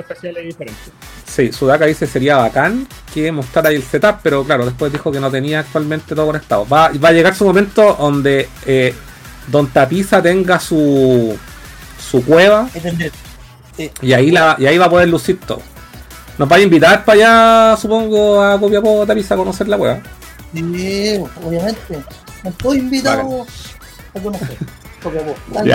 Sí, 1.24 1.53
Sudaka 1.53 1.86
dice 1.86 2.09
sería 2.09 2.36
bacán 2.36 2.89
que 3.14 3.30
mostrara 3.30 3.68
ahí 3.68 3.76
el 3.76 3.84
setup, 3.84 4.16
pero 4.24 4.43
claro, 4.45 4.64
después 4.64 4.93
dijo 4.93 5.12
que 5.12 5.20
no 5.20 5.30
tenía 5.30 5.61
actualmente 5.61 6.16
todo 6.16 6.26
conectado. 6.26 6.66
Va, 6.66 6.91
va 7.03 7.09
a 7.11 7.12
llegar 7.12 7.36
su 7.36 7.45
momento 7.45 7.97
donde 7.99 8.49
eh, 8.66 8.93
Don 9.47 9.68
Tapiza 9.68 10.20
tenga 10.20 10.59
su 10.59 11.39
su 12.11 12.24
cueva 12.24 12.68
y 14.03 14.12
ahí 14.12 14.30
la 14.30 14.57
y 14.59 14.66
ahí 14.66 14.78
va 14.78 14.86
a 14.86 14.91
poder 14.91 15.09
lucir 15.09 15.39
todo. 15.39 15.62
Nos 16.39 16.51
va 16.51 16.57
a 16.57 16.61
invitar 16.61 17.05
para 17.05 17.70
allá, 17.70 17.76
supongo, 17.80 18.43
a 18.43 18.59
Copiapó 18.59 19.07
Tapiza 19.07 19.34
a 19.34 19.36
conocer 19.36 19.68
la 19.68 19.78
cueva. 19.78 20.01
Sí, 20.53 21.20
obviamente. 21.45 21.99
Estoy 22.45 22.78
invitado 22.78 23.47
a 24.14 24.20
conocer. 24.20 24.57
Porque 25.03 25.18
vos, 25.20 25.36
tan. 25.53 25.66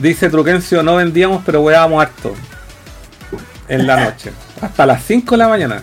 Dice 0.00 0.30
Truquencio, 0.30 0.82
no 0.82 0.96
vendíamos, 0.96 1.42
pero 1.44 1.60
weábamos 1.62 2.02
harto. 2.02 2.34
En 3.68 3.86
la 3.86 4.04
noche. 4.04 4.30
Hasta 4.60 4.86
las 4.86 5.02
5 5.04 5.32
de 5.32 5.36
la 5.38 5.48
mañana. 5.48 5.82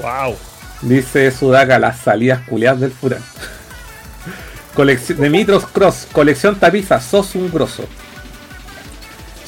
Wow. 0.00 0.36
Dice 0.82 1.30
Sudaka, 1.30 1.78
las 1.78 1.98
salidas 2.00 2.40
culiadas 2.46 2.80
del 2.80 2.90
Furán. 2.92 3.20
Colección 4.74 5.18
de 5.20 5.28
Mitros 5.30 5.66
Cross, 5.66 6.06
colección 6.12 6.56
tapiza, 6.56 7.00
sos 7.00 7.34
un 7.34 7.50
grosso. 7.50 7.84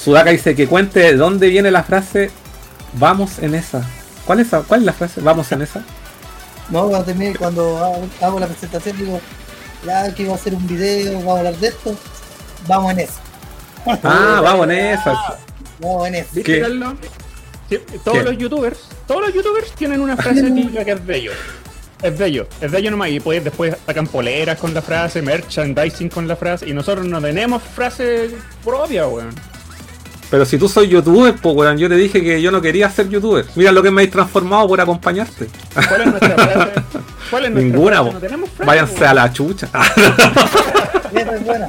Sudaka 0.03 0.31
dice 0.31 0.55
que 0.57 0.67
cuente 0.67 1.01
de 1.01 1.15
dónde 1.15 1.49
viene 1.49 1.71
la 1.71 1.85
frase 1.85 2.31
vamos 2.95 3.39
en 3.39 3.55
esa. 3.55 3.83
¿Cuál 4.25 4.41
es, 4.41 4.49
esa- 4.49 4.63
cuál 4.63 4.81
es 4.81 4.87
la 4.87 4.93
frase? 4.93 5.21
Vamos 5.21 5.51
en 5.53 5.63
esa. 5.63 5.83
No, 6.71 6.89
cuando, 6.89 7.05
termine- 7.13 7.37
cuando 7.37 7.79
hago, 7.79 8.09
hago 8.21 8.41
la 8.41 8.47
presentación 8.47 8.97
digo, 8.97 9.21
ya 9.85 10.15
que 10.15 10.23
iba 10.23 10.33
a 10.33 10.37
hacer 10.37 10.55
un 10.55 10.67
video, 10.67 11.15
vamos 11.19 11.35
a 11.35 11.39
hablar 11.39 11.57
de 11.57 11.69
esto, 11.69 11.97
vamos 12.67 12.93
en 12.93 13.01
eso. 13.01 13.15
Ah, 14.05 14.41
vamos 14.43 14.65
en 14.67 14.71
esa. 14.73 15.39
Vamos 15.81 16.09
en 16.09 16.15
eso. 16.17 16.29
¿Viste, 16.33 16.53
¿Qué? 16.55 16.61
Carlos? 16.61 16.95
Sí, 17.69 17.79
todos 18.05 18.19
¿Qué? 18.19 18.25
los 18.25 18.39
youtubers, 18.39 18.79
todos 19.07 19.23
los 19.23 19.35
youtubers 19.35 19.73
tienen 19.73 20.01
una 20.01 20.17
frase 20.17 20.43
típica 20.51 20.85
que 20.85 20.93
es 20.93 21.07
bello. 21.07 21.33
Es 22.03 22.17
bello, 22.17 22.47
es 22.61 22.71
bello 22.71 22.91
nomás. 22.91 23.11
Y 23.11 23.21
pues 23.21 23.45
después 23.45 23.77
sacan 23.87 24.07
poleras 24.07 24.59
con 24.59 24.73
la 24.73 24.81
frase, 24.83 25.21
merchandising 25.23 26.09
con 26.09 26.27
la 26.27 26.35
frase. 26.37 26.69
Y 26.69 26.73
nosotros 26.73 27.07
no 27.07 27.21
tenemos 27.21 27.63
frase 27.63 28.31
propia, 28.65 29.07
weón. 29.07 29.35
Pero 30.31 30.45
si 30.45 30.59
tú 30.59 30.69
soy 30.69 30.89
youtuber, 30.89 31.35
pues 31.35 31.57
weón, 31.57 31.77
yo 31.77 31.89
te 31.89 31.97
dije 31.97 32.23
que 32.23 32.41
yo 32.41 32.51
no 32.53 32.61
quería 32.63 32.89
ser 32.91 33.09
youtuber. 33.09 33.45
Mira 33.57 33.73
lo 33.73 33.83
que 33.83 33.91
me 33.91 34.03
habéis 34.03 34.13
transformado 34.13 34.69
por 34.69 34.81
acompañarte. 34.81 35.49
¿Cuál 35.89 36.01
es 36.03 36.07
nuestra 36.07 36.35
frase? 36.37 36.73
¿Cuál 37.31 37.45
es 37.47 37.51
nuestra 37.51 37.73
Ninguna, 37.73 37.97
frase? 37.97 38.13
No 38.13 38.21
tenemos 38.21 38.51
frase. 38.51 38.67
Váyanse 38.67 39.07
a 39.07 39.15
la 39.15 39.33
chucha. 39.33 39.69
Esa 41.13 41.35
es 41.35 41.45
buena. 41.45 41.69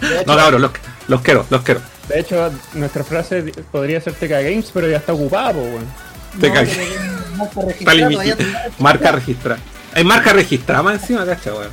De 0.00 0.14
hecho, 0.20 0.24
No, 0.26 0.36
cabrón, 0.36 0.62
los, 0.62 0.70
los 1.08 1.20
quiero, 1.22 1.46
los 1.48 1.62
quiero. 1.62 1.80
de 2.08 2.20
hecho, 2.20 2.52
nuestra 2.74 3.02
frase 3.02 3.42
podría 3.72 4.00
ser 4.02 4.12
TK 4.12 4.28
Games, 4.30 4.70
pero 4.72 4.88
ya 4.88 4.98
está 4.98 5.14
ocupada, 5.14 5.52
po, 5.54 5.60
weón. 5.60 5.86
Limitado. 6.34 8.10
todavía- 8.10 8.36
Marca 8.78 9.12
registrada. 9.12 9.60
Hay 9.94 10.04
marca 10.04 10.32
registrada 10.34 10.82
más 10.82 11.00
encima, 11.00 11.24
cacha, 11.24 11.54
weón. 11.54 11.70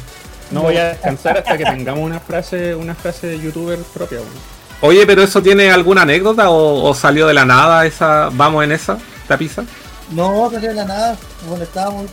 No 0.51 0.61
voy 0.61 0.77
a 0.77 0.85
descansar 0.89 1.37
hasta 1.39 1.57
que 1.57 1.65
tengamos 1.65 2.03
una 2.03 2.19
frase, 2.19 2.75
una 2.75 2.95
frase 2.95 3.27
de 3.27 3.39
youtuber 3.41 3.77
propia, 3.93 4.19
weón. 4.19 4.54
Oye, 4.85 5.07
pero 5.07 5.23
eso 5.23 5.41
tiene 5.41 5.71
alguna 5.71 6.03
anécdota 6.03 6.49
o, 6.49 6.83
o 6.83 6.93
salió 6.93 7.25
de 7.25 7.33
la 7.33 7.43
nada 7.43 7.87
esa, 7.87 8.29
vamos 8.31 8.63
en 8.63 8.71
esa, 8.71 8.99
tapiza? 9.27 9.63
No, 10.11 10.49
salió 10.51 10.69
de 10.69 10.75
la 10.75 10.85
nada. 10.85 11.17
Bueno, 11.47 11.63
estábamos 11.63 12.11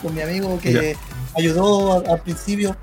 con, 0.00 0.14
mi 0.14 0.22
amigo 0.22 0.58
que 0.62 0.96
ayudó 1.36 2.02
al, 2.10 2.20
principio 2.22 2.74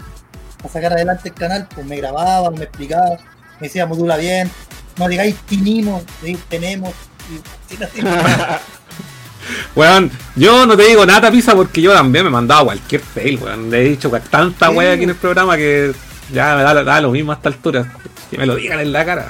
a 0.64 0.68
sacar 0.68 0.94
adelante 0.94 1.30
el 1.30 1.36
canal, 1.36 1.68
pues 1.74 1.86
me 1.86 1.98
grababa, 1.98 2.52
me 2.52 2.66
explicaba, 2.66 3.18
me 3.60 3.68
decía 3.68 3.88
modula 3.88 4.18
bien, 4.18 4.52
no 4.98 5.08
digáis 5.08 5.36
tinimos, 5.48 6.04
tenemos, 6.48 6.94
y, 7.72 7.84
así. 7.84 8.02
Weón, 9.76 10.12
yo 10.36 10.66
no 10.68 10.78
te 10.78 10.84
digo 10.84 11.06
nada, 11.06 11.22
tapiza, 11.22 11.56
porque 11.56 11.82
yo 11.82 11.94
también 11.94 12.26
me 12.26 12.32
mandaba 12.32 12.66
cualquier 12.66 13.02
fail, 13.02 13.40
weón. 13.42 13.72
Le 13.72 13.82
he 13.82 13.90
dicho 13.90 14.12
que 14.12 14.20
tanta 14.20 14.70
Sí. 14.70 14.76
wea 14.76 14.94
aquí 14.94 15.04
en 15.04 15.10
el 15.10 15.16
programa 15.16 15.56
que 15.58 15.92
ya 16.32 16.56
me 16.56 16.64
da, 16.64 16.84
da 16.84 17.02
lo 17.02 17.12
mismo 17.12 17.32
a 17.32 17.36
esta 17.36 17.50
altura. 17.50 17.92
Que 18.30 18.38
me 18.38 18.46
lo 18.46 18.56
digan 18.56 18.80
en 18.82 18.92
la 18.92 19.06
cara. 19.06 19.28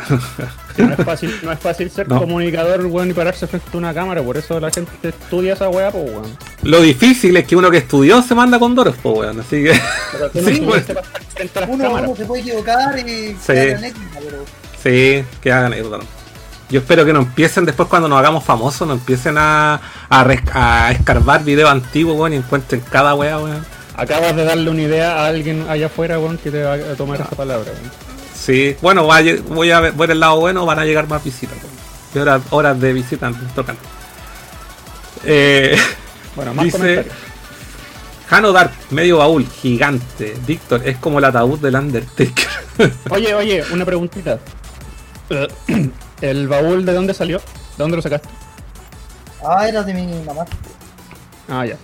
Sí, 0.76 0.82
no 0.84 0.94
es 0.94 1.06
fácil, 1.06 1.36
no 1.44 1.52
es 1.52 1.60
fácil 1.60 1.90
ser 1.92 2.08
No. 2.10 2.20
comunicador, 2.20 2.86
weón, 2.88 3.10
y 3.12 3.14
pararse 3.14 3.46
frente 3.48 3.68
a 3.74 3.78
una 3.78 3.94
cámara, 3.94 4.22
por 4.24 4.38
eso 4.38 4.60
la 4.60 4.72
gente 4.72 5.10
estudia 5.10 5.54
esa 5.54 5.70
weá, 5.70 5.92
po, 5.92 6.00
weón. 6.00 6.36
lo 6.64 6.82
difícil 6.82 7.36
es 7.38 7.46
que 7.48 7.56
uno 7.56 7.70
que 7.72 7.78
estudió 7.78 8.22
se 8.22 8.34
manda 8.36 8.58
con 8.60 8.74
doros, 8.76 8.96
pues, 9.02 9.18
weón. 9.18 9.40
Así 9.40 9.64
que, 9.64 9.80
Pero 10.12 10.26
no 10.34 10.42
Sí, 10.50 10.62
frente 11.36 11.60
a 11.60 11.62
las 11.62 11.70
Uno, 11.70 11.84
cámaras. 11.84 12.08
uno 12.08 12.16
se 12.18 12.26
puede 12.26 12.42
equivocar 12.42 12.98
y 13.00 13.36
quedar 13.46 13.78
anécdota, 13.78 14.20
pero 14.24 14.38
sí, 14.84 15.24
que 15.42 15.52
hagan 15.52 15.74
anécdota. 15.74 15.98
¿no? 15.98 16.04
Yo 16.70 16.80
espero 16.80 17.06
que 17.06 17.14
no 17.14 17.20
empiecen 17.20 17.66
después 17.66 17.88
cuando 17.88 18.08
nos 18.10 18.20
hagamos 18.20 18.44
famosos, 18.44 18.88
no 18.88 18.94
empiecen 18.96 19.38
a, 19.38 19.80
a, 20.10 20.28
a 20.54 20.92
escarbar 20.92 21.44
videos 21.44 21.70
antiguos, 21.70 22.16
weón, 22.18 22.34
y 22.34 22.38
encuentren 22.38 22.82
cada 22.92 23.14
wea, 23.16 23.38
weón. 23.40 23.66
Acabas 23.98 24.36
de 24.36 24.44
darle 24.46 24.70
una 24.70 24.82
idea 24.84 25.24
a 25.24 25.26
alguien 25.28 25.66
allá 25.70 25.88
afuera, 25.88 26.20
weón, 26.20 26.38
que 26.38 26.52
te 26.52 26.64
va 26.64 26.74
a 26.76 26.96
tomar 26.96 27.20
esa 27.20 27.32
palabra, 27.36 27.72
weón. 27.72 27.92
Sí, 28.36 28.76
bueno, 28.82 29.04
voy 29.04 29.72
a 29.72 29.80
ver, 29.80 29.94
el 30.12 30.20
lado 30.20 30.40
bueno, 30.40 30.66
van 30.66 30.80
a 30.80 30.86
llegar 30.86 31.08
más 31.10 31.24
visitas. 31.24 31.56
weón. 31.58 31.76
Y 32.14 32.20
horas, 32.20 32.42
horas 32.52 32.80
de 32.80 32.94
visita 32.94 33.28
en 33.28 33.34
nuestro 33.42 33.66
canal. 33.66 33.82
Eh, 35.26 35.76
Bueno, 36.36 36.54
más 36.54 36.66
Dice- 36.66 36.78
comentarios. 36.78 37.16
Hano 38.30 38.52
Dark, 38.52 38.72
medio 38.92 39.18
baúl, 39.18 39.48
gigante. 39.48 40.36
Víctor, 40.46 40.82
es 40.86 40.98
como 40.98 41.18
el 41.18 41.26
ataúd 41.26 41.58
del 41.60 41.74
Undertaker. 41.76 42.46
Oye, 43.10 43.34
oye, 43.34 43.64
una 43.72 43.86
preguntita. 43.86 44.38
¿El 46.22 46.48
baúl 46.48 46.86
de 46.86 46.94
dónde 46.94 47.14
salió? 47.16 47.38
¿De 47.40 47.44
dónde 47.78 47.96
lo 47.98 48.04
sacaste? 48.04 48.30
ah, 49.44 49.68
era 49.68 49.82
de 49.82 49.94
mi 49.94 50.06
mamá. 50.24 50.46
Ah, 51.50 51.66
ya. 51.66 51.78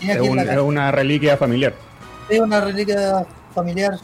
Es, 0.00 0.20
un- 0.20 0.58
una 0.60 0.90
reliquia 0.90 1.36
familiar. 1.36 1.74
Es 2.28 2.40
una 2.40 2.60
reliquia 2.60 3.26
familiar. 3.54 3.98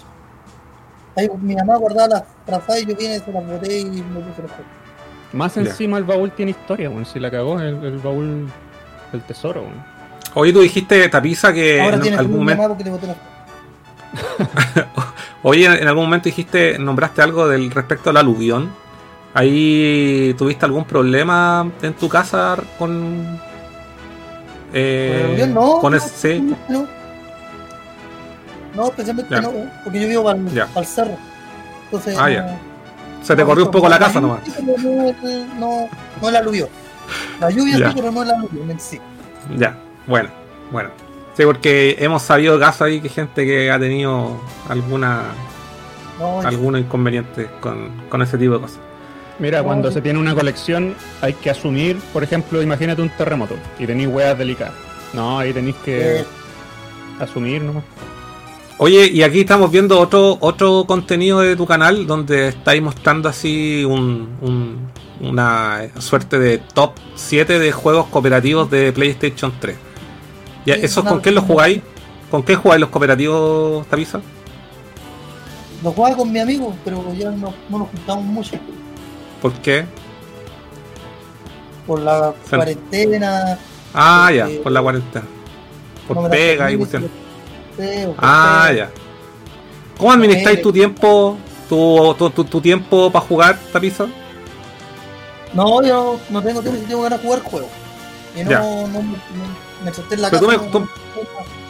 Ahí 1.17 1.29
mi 1.41 1.55
mamá 1.55 1.77
guardaba 1.77 2.09
las 2.09 2.23
trazadas 2.45 2.83
y 2.83 2.87
yo 2.87 2.97
vine, 2.97 3.19
se 3.19 3.33
las 3.33 3.47
boté 3.47 3.81
y 3.81 3.85
me 3.87 4.21
puse 4.21 4.43
las 4.43 4.51
cosas. 4.51 4.67
Más 5.33 5.57
encima 5.57 5.99
el 5.99 6.05
baúl 6.05 6.31
tiene 6.33 6.51
historia, 6.53 6.91
weón. 6.91 7.07
Si 7.07 7.19
la 7.19 7.31
cagó, 7.31 7.59
el, 7.61 7.83
el 7.85 7.99
baúl 7.99 8.49
del 9.13 9.23
tesoro, 9.23 9.63
weón. 9.63 9.97
Hoy 10.35 10.53
tú 10.53 10.61
dijiste, 10.61 11.09
Tapiza, 11.09 11.53
que 11.53 11.81
Ahora 11.81 11.97
en 11.97 12.19
algún 12.19 12.39
momento. 12.39 12.63
Oye, 15.43 15.67
en 15.67 15.73
en 15.73 15.89
algún 15.89 16.05
momento 16.05 16.25
dijiste, 16.25 16.79
nombraste 16.79 17.23
algo 17.23 17.49
del 17.49 17.71
respecto 17.71 18.11
al 18.11 18.17
aluvión. 18.17 18.71
Ahí 19.35 20.35
tuviste 20.39 20.65
algún 20.65 20.85
problema 20.85 21.71
en 21.83 21.95
tu 21.95 22.09
casa 22.09 22.57
con. 22.79 23.41
Eh, 24.79 25.47
no. 25.49 25.81
no, 25.83 26.01
sí. 26.01 26.55
No, 26.69 26.87
no 28.75 28.87
especialmente 28.89 29.35
Ya. 29.35 29.41
no, 29.41 29.53
porque 29.83 30.01
yo 30.01 30.09
vivo 30.09 30.25
para 30.25 30.39
el, 30.39 30.87
cerro. 30.87 31.17
Entonces, 31.85 32.17
Ah, 32.19 32.31
ya. 32.31 32.59
Se 33.23 33.35
te 33.35 33.43
corrió 33.45 33.65
un 33.65 33.71
poco 33.71 33.89
la 33.89 33.99
casa 33.99 34.21
nomás. 34.21 34.41
no, 35.59 35.89
no 36.21 36.31
la 36.31 36.39
aluvió. 36.41 36.69
La 37.41 37.51
lluvia 37.51 37.79
Ya. 37.79 37.89
sí, 37.89 37.93
pero 37.97 38.13
no 38.13 38.23
la 38.25 38.35
aluvió 38.35 38.71
en 38.71 38.79
sí. 38.79 39.01
Ya, 39.57 39.79
bueno, 40.07 40.29
bueno. 40.71 40.91
Sí, 41.37 41.45
porque 41.45 41.97
hemos 41.99 42.23
sabido 42.23 42.59
casos 42.59 42.83
ahí 42.83 43.01
que 43.01 43.09
gente 43.09 43.45
que 43.47 43.71
ha 43.71 43.79
tenido 43.79 44.41
alguna 44.69 45.23
No, 46.19 46.41
algunos 46.41 46.81
inconvenientes 46.81 47.49
con, 47.61 47.91
con 48.09 48.21
ese 48.23 48.37
tipo 48.39 48.55
de 48.55 48.61
cosas. 48.61 48.81
Mira, 49.39 49.63
cuando 49.63 49.91
se 49.93 50.01
tiene 50.01 50.19
una 50.19 50.35
colección, 50.35 50.95
hay 51.21 51.35
que 51.35 51.51
asumir, 51.51 51.99
por 52.13 52.23
ejemplo, 52.25 52.63
imagínate 52.63 53.03
un 53.03 53.11
terremoto 53.11 53.55
y 53.79 53.87
tenéis 53.87 54.09
hueas 54.09 54.39
delicadas. 54.39 54.73
No, 55.13 55.39
ahí 55.39 55.53
tenéis 55.53 55.77
que 55.85 56.21
eh, 56.21 56.25
asumir 57.21 57.63
nomás. 57.63 57.85
Oye, 58.79 59.07
y 59.11 59.23
aquí 59.23 59.41
estamos 59.41 59.71
viendo 59.71 59.99
otro 59.99 60.37
otro 60.41 60.85
contenido 60.87 61.41
de 61.41 61.57
tu 61.57 61.67
canal 61.67 62.07
donde 62.07 62.49
estáis 62.49 62.83
mostrando 62.83 63.29
así 63.29 63.85
un, 63.85 64.37
un- 64.41 64.91
una 65.21 65.83
suerte 65.99 66.39
de 66.39 66.59
top 66.59 66.93
7 67.15 67.59
de 67.59 67.73
juegos 67.73 68.07
cooperativos 68.09 68.71
de 68.71 68.93
PlayStation 68.93 69.53
3. 69.61 69.77
Ya, 70.67 70.75
Sí, 70.75 70.81
¿Esos 70.83 71.05
con 71.05 71.21
qué 71.23 71.31
los 71.31 71.45
jugáis? 71.45 71.81
¿Con 72.31 72.43
qué 72.43 72.55
jugáis 72.57 72.81
los 72.81 72.91
cooperativos, 72.91 73.87
Tapiza? 73.87 74.21
lo 75.83 75.93
jugaba 75.93 76.17
con 76.17 76.33
mi 76.33 76.39
amigo, 76.41 76.75
pero 76.85 77.15
ya 77.15 77.31
no, 77.31 77.55
no 77.69 77.79
nos 77.79 77.89
juntamos 77.91 78.25
mucho. 78.25 78.57
¿Por 79.41 79.53
qué? 79.55 79.85
Por 81.87 82.01
la 82.01 82.35
cuarentena. 82.49 83.59
Ah, 83.95 84.31
ya, 84.33 84.49
por 84.63 84.73
la 84.73 84.83
cuarentena. 84.83 85.25
Por 86.09 86.17
no 86.17 86.23
me 86.23 86.29
pega 86.31 86.71
y 86.71 86.77
por 86.77 86.89
Ah, 88.19 88.67
pega. 88.69 88.73
ya. 88.73 88.91
¿Cómo 89.97 90.13
administráis 90.13 90.61
tu 90.63 90.73
tiempo, 90.73 91.39
tu, 91.69 92.15
tu, 92.19 92.31
tu- 92.31 92.45
tu 92.45 92.61
tiempo 92.61 93.11
para 93.11 93.25
jugar, 93.25 93.59
Tapiza? 93.73 94.07
No, 95.55 95.83
yo 95.83 96.19
no 96.31 96.43
tengo 96.43 96.61
tiempo, 96.61 96.81
tengo 96.87 97.03
ganas 97.03 97.21
de 97.21 97.27
jugar 97.27 97.43
juego. 97.43 97.69
Y 98.37 98.43
no, 98.45 98.51
Ya. 98.51 98.59
no, 98.61 98.89
no- 98.89 99.03
me 99.85 99.93
senté 99.95 100.17
en 100.17 100.23
la 100.23 100.31
Pero 100.31 100.41
tú 100.43 100.47
casa. 100.49 100.63
me- 100.63 100.69
tú- 100.71 100.81
no- 100.81 100.89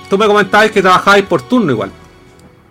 Tú 0.08 0.16
me 0.16 0.26
comentabas 0.28 0.70
que 0.70 0.80
trabajabais 0.80 1.24
por 1.24 1.42
turno 1.42 1.72
igual. 1.72 1.90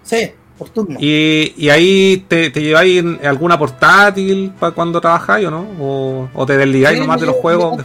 Sí, 0.03 0.31
por 0.57 0.69
turno. 0.69 0.97
Y, 0.99 1.53
y 1.57 1.69
ahí 1.69 2.25
te, 2.27 2.49
te 2.49 2.61
lleváis 2.61 3.03
alguna 3.23 3.57
portátil 3.59 4.53
para 4.59 4.73
cuando 4.73 5.01
trabajáis 5.01 5.47
o 5.47 5.51
no? 5.51 5.65
¿O, 5.79 6.29
o 6.33 6.45
te 6.45 6.57
desligáis 6.57 6.95
Sí, 6.97 7.01
nomás 7.01 7.19
de 7.19 7.27
los 7.27 7.35
juegos? 7.37 7.83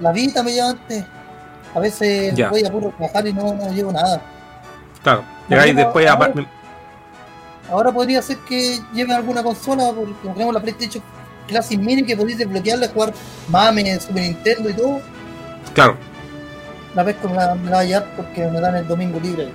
La 0.00 0.12
vida 0.12 0.42
me 0.42 0.52
lleva 0.52 0.70
antes. 0.70 1.04
A 1.74 1.80
veces 1.80 2.34
Ya. 2.34 2.50
voy 2.50 2.64
a 2.64 2.70
puro 2.70 2.92
trabajar 2.96 3.26
y 3.26 3.32
no, 3.32 3.54
no 3.54 3.72
llevo 3.72 3.92
nada. 3.92 4.20
Claro, 5.02 5.24
llegáis 5.48 5.74
después 5.76 6.06
a... 6.06 6.12
ahora- 6.14 6.32
Ahora 7.70 7.92
podría 7.92 8.20
ser 8.20 8.36
que 8.38 8.78
lleve 8.92 9.14
alguna 9.14 9.42
consola, 9.42 9.92
porque 9.96 10.12
como 10.20 10.34
tenemos 10.34 10.52
la 10.52 10.60
PlayStation 10.60 11.02
Classic 11.46 11.80
Mini 11.80 12.04
que 12.04 12.14
podéis 12.16 12.36
desbloquearla, 12.38 12.88
jugar 12.88 13.14
Mame, 13.48 13.98
Super 13.98 14.22
Nintendo 14.22 14.68
y 14.68 14.72
todo. 14.74 15.00
Claro, 15.72 15.96
La 16.94 17.02
vez 17.02 17.16
que 17.16 17.28
me 17.28 17.34
la, 17.34 17.54
me 17.54 17.70
la 17.70 17.76
voy 17.78 17.84
a 17.86 17.88
llevar 17.88 18.16
porque 18.16 18.46
me 18.48 18.60
dan 18.60 18.76
el 18.76 18.86
domingo 18.86 19.18
libre. 19.20 19.48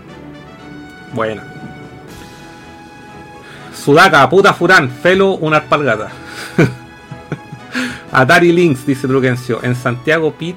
Buena. 1.14 1.43
Sudaka, 3.74 4.28
puta 4.30 4.53
Furán, 4.53 4.89
Felo, 4.89 5.32
una 5.36 5.58
alpargata. 5.58 6.10
Atari 8.12 8.51
Links, 8.51 8.86
dice 8.86 9.08
Truquencio. 9.08 9.60
En 9.64 9.76
Santiago 9.76 10.34
Pit, 10.34 10.55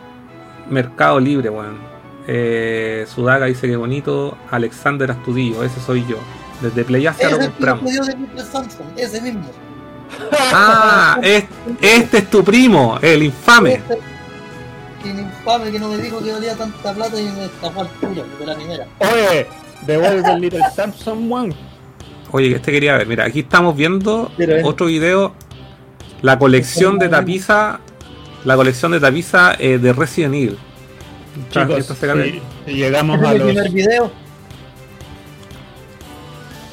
Mercado 0.69 1.21
Libre, 1.21 1.51
weón. 1.51 1.79
Eh, 2.27 3.07
Sudaka 3.13 3.47
dice 3.47 3.67
que 3.69 3.77
bonito. 3.77 4.37
Alexander 4.51 5.11
Astudillo, 5.11 5.63
ese 5.63 5.81
soy 5.81 6.05
yo. 6.07 6.17
Desde 6.61 6.85
PlayAsia 6.85 7.31
lo 7.31 7.39
compramos. 7.39 7.91
Samsung, 8.51 8.87
ese 8.97 9.21
mismo. 9.21 9.45
Ah, 10.53 11.19
es- 11.23 11.45
este 11.81 12.19
es 12.19 12.31
tu 12.31 12.43
primo, 12.43 12.99
el 13.01 13.23
infame. 13.23 13.75
Este, 13.75 13.99
el 15.05 15.21
infame 15.21 15.71
que 15.71 15.79
no 15.79 15.89
me 15.89 15.99
dijo 15.99 16.23
que 16.23 16.33
valía 16.33 16.55
tanta 16.57 16.93
plata 16.93 17.19
y 17.21 17.25
me 17.25 17.45
estafó 17.47 17.83
al 17.83 17.89
tuyo, 18.01 18.25
de 18.39 18.47
la 18.47 18.55
primera. 18.57 18.87
Oye, 18.99 19.47
devuelve 19.87 20.31
el 20.33 20.41
Little 20.41 20.61
Samson, 20.75 21.31
weón. 21.31 21.55
Oye, 22.33 22.55
este 22.57 22.71
quería 22.73 22.97
ver. 22.97 23.07
Mira, 23.07 23.25
aquí 23.25 23.41
estamos 23.41 23.77
viendo 23.77 24.31
Mira, 24.39 24.57
ven. 24.57 24.65
otro 24.67 24.87
video. 24.87 25.35
La 26.23 26.39
colección 26.39 26.99
de 26.99 27.09
tapiza. 27.09 27.81
La 28.45 28.57
colección 28.57 28.93
de 28.93 29.01
tapiza 29.01 29.55
eh, 29.59 29.79
de 29.79 29.93
Resident 29.93 30.35
Evil. 30.35 30.59
Chicos, 31.51 31.87
si, 31.87 32.41
si 32.67 32.73
llegamos 32.75 33.19
Ese 33.19 33.27
a 33.27 33.33
el 33.33 33.39
los 33.39 33.47
primer 33.49 33.71
video. 33.71 34.11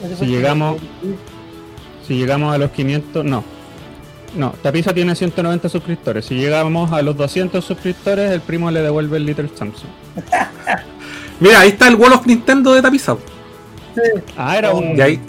Ese 0.04 0.16
Si 0.18 0.26
llegamos- 0.26 0.78
si 2.08 2.16
llegamos 2.18 2.54
a 2.54 2.58
los 2.58 2.72
500, 2.72 3.26
no. 3.26 3.44
No, 4.36 4.52
Tapiza 4.62 4.94
tiene 4.94 5.16
190 5.16 5.68
suscriptores. 5.70 6.26
Si 6.26 6.36
llegamos 6.36 6.92
a 6.92 7.02
los 7.02 7.18
200 7.18 7.64
suscriptores, 7.66 8.32
el 8.32 8.42
primo 8.42 8.70
le 8.72 8.82
devuelve 8.82 9.18
el 9.18 9.26
Little 9.26 9.50
Samsung. 9.56 9.90
Mira, 11.40 11.60
ahí 11.62 11.70
está 11.70 11.88
el 11.88 11.96
Wall 11.96 12.14
of 12.14 12.26
Nintendo 12.26 12.74
de 12.74 12.82
tapiza. 12.82 13.16
Sí, 13.96 14.02
Ah, 14.38 14.58
era 14.58 14.72
un 14.72 14.98
Y 14.98 15.02
ahí, 15.02 15.20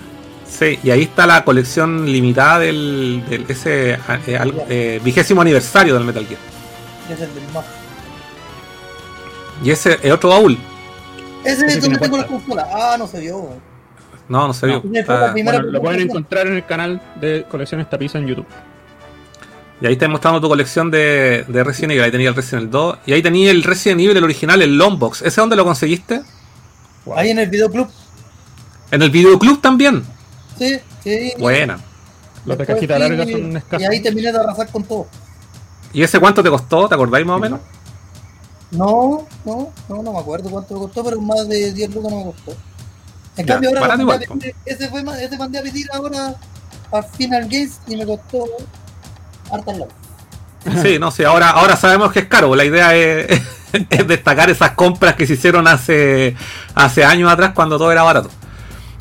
sí, 0.48 0.78
y 0.82 0.90
ahí 0.90 1.02
está 1.02 1.26
la 1.26 1.44
colección 1.44 2.06
limitada 2.10 2.58
del, 2.60 3.22
del 3.28 3.44
ese 3.48 3.98
eh, 4.26 4.36
al- 4.38 4.62
eh, 4.68 5.00
vigésimo 5.04 5.40
aniversario 5.42 5.94
del 5.94 6.04
Metal 6.04 6.26
Gear. 6.26 6.40
ese 7.06 7.14
es 7.14 7.20
el 7.28 7.34
del 7.34 7.44
más. 7.54 7.64
Y 9.62 9.70
ese 9.70 9.98
es 10.02 10.12
otro 10.12 10.30
baúl. 10.30 10.56
Ese 11.44 11.66
es 11.66 11.80
donde 11.82 11.98
tengo 11.98 12.16
la 12.16 12.26
consola. 12.26 12.66
Ah, 12.72 12.96
no 12.98 13.06
se 13.06 13.20
vio. 13.20 13.48
No, 14.28 14.46
no 14.48 14.52
se 14.54 14.66
vio. 14.66 14.82
Está- 14.94 15.32
Bueno, 15.32 15.62
lo 15.62 15.80
pueden 15.80 16.00
encontrar 16.00 16.46
en 16.46 16.54
el 16.54 16.66
canal 16.66 17.00
de 17.20 17.44
colecciones 17.48 17.88
Tapiza 17.88 18.18
en 18.18 18.26
YouTube. 18.26 18.46
Y 19.80 19.86
ahí 19.86 19.92
está 19.92 20.08
mostrando 20.08 20.40
tu 20.40 20.48
colección 20.48 20.90
de, 20.90 21.44
de 21.46 21.64
Resident 21.64 21.92
Evil. 21.92 22.02
Ahí 22.04 22.10
tenía 22.10 22.28
el 22.30 22.34
Resident 22.34 22.62
Evil 22.62 22.70
2. 22.72 22.98
Y 23.06 23.12
ahí 23.12 23.22
tenía 23.22 23.50
el 23.50 23.62
Resident 23.62 24.00
Evil, 24.00 24.16
el 24.16 24.24
original, 24.24 24.60
el 24.62 24.76
Longbox. 24.76 25.22
¿Ese 25.22 25.40
dónde 25.40 25.54
lo 25.56 25.64
conseguiste? 25.64 26.22
Ahí 27.14 27.30
en 27.30 27.38
el 27.38 27.48
videoclub. 27.48 27.88
En 28.90 29.02
el 29.02 29.10
videoclub 29.10 29.60
también. 29.60 30.04
Sí, 30.58 30.78
sí. 31.04 31.32
Buena. 31.38 31.78
Los 32.44 32.58
de 32.58 32.66
cajita 32.66 32.98
larga 32.98 33.24
y- 33.24 33.32
son 33.32 33.52
Y 33.52 33.56
escasos. 33.56 33.88
ahí 33.88 34.02
terminé 34.02 34.32
de 34.32 34.38
arrasar 34.38 34.68
con 34.70 34.82
todo. 34.82 35.06
¿Y 35.92 36.02
ese 36.02 36.18
cuánto 36.18 36.42
te 36.42 36.50
costó? 36.50 36.88
¿Te 36.88 36.94
acordáis 36.94 37.24
más 37.24 37.36
o 37.36 37.38
menos? 37.40 37.60
No, 38.70 39.26
no, 39.44 39.72
no, 39.88 40.02
no 40.02 40.12
me 40.12 40.18
acuerdo 40.18 40.50
cuánto 40.50 40.74
me 40.74 40.80
costó, 40.80 41.04
pero 41.04 41.20
más 41.20 41.48
de 41.48 41.72
10 41.72 41.94
lucas 41.94 42.10
no 42.12 42.18
me 42.18 42.24
costó. 42.32 42.50
En 43.36 43.46
Ya, 43.46 43.54
cambio 43.54 43.70
ahora 43.70 43.94
igual, 43.96 44.22
a 44.22 44.34
pedir- 44.34 44.54
ese 44.66 44.88
fue 44.88 45.02
más- 45.04 45.18
ese 45.20 45.38
mandé 45.38 45.58
a 45.58 45.62
pedir 45.62 45.86
ahora 45.92 46.34
a 46.92 47.02
Final 47.02 47.42
Games 47.48 47.80
y 47.86 47.96
me 47.96 48.04
costó 48.04 48.44
lucas. 49.50 50.82
Sí, 50.82 50.98
no 50.98 51.10
sé. 51.10 51.24
Ahora, 51.24 51.50
ahora 51.50 51.76
sabemos 51.76 52.12
que 52.12 52.20
es 52.20 52.26
caro. 52.26 52.54
La 52.54 52.64
idea 52.64 52.94
es, 52.94 53.40
es 53.90 54.06
destacar 54.08 54.50
esas 54.50 54.72
compras 54.72 55.14
que 55.14 55.26
se 55.26 55.34
hicieron 55.34 55.66
hace, 55.68 56.36
hace 56.74 57.04
años 57.04 57.30
atrás 57.32 57.52
cuando 57.54 57.78
todo 57.78 57.90
era 57.92 58.02
barato. 58.02 58.30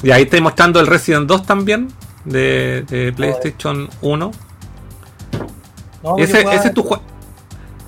Y 0.04 0.12
ahí 0.12 0.24
estoy 0.24 0.42
mostrando 0.42 0.80
el 0.80 0.88
Resident 0.88 1.28
2 1.28 1.46
también. 1.46 1.90
De, 2.26 2.84
de 2.90 3.14
PlayStation 3.14 3.90
1. 4.02 4.32
No, 6.04 6.16
¿Y 6.18 6.20
yo 6.20 6.24
ese, 6.26 6.42
ese 6.54 6.68
es 6.68 6.74
tu 6.74 6.84
jue- 6.84 7.00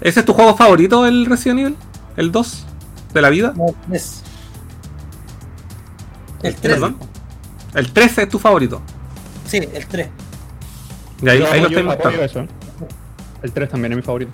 ¿Ese 0.02 0.22
es 0.22 0.26
tu 0.26 0.34
juego 0.34 0.56
favorito, 0.56 1.06
el 1.06 1.26
Resident 1.26 1.60
Evil? 1.60 1.76
¿El 2.16 2.32
2? 2.32 2.66
¿De 3.14 3.22
la 3.22 3.30
vida? 3.30 3.54
No, 3.56 3.68
el 3.68 3.76
3. 3.90 4.24
El 6.44 6.56
3. 6.56 6.74
Perdón. 6.74 6.98
El 7.76 7.92
13 7.92 8.24
es 8.24 8.30
tu 8.30 8.40
favorito. 8.40 8.82
Sí, 9.46 9.58
el 9.58 9.86
3. 9.88 10.08
Y 11.22 11.30
ahí, 11.30 11.40
Yo 11.40 11.52
ahí 11.52 11.62
lo 11.62 11.70
mostrando. 11.70 11.92
apoyo 11.92 12.24
eso. 12.24 12.46
El 13.44 13.52
3 13.52 13.70
también 13.70 13.92
es 13.94 13.98
mi 13.98 14.02
favorito. 14.02 14.32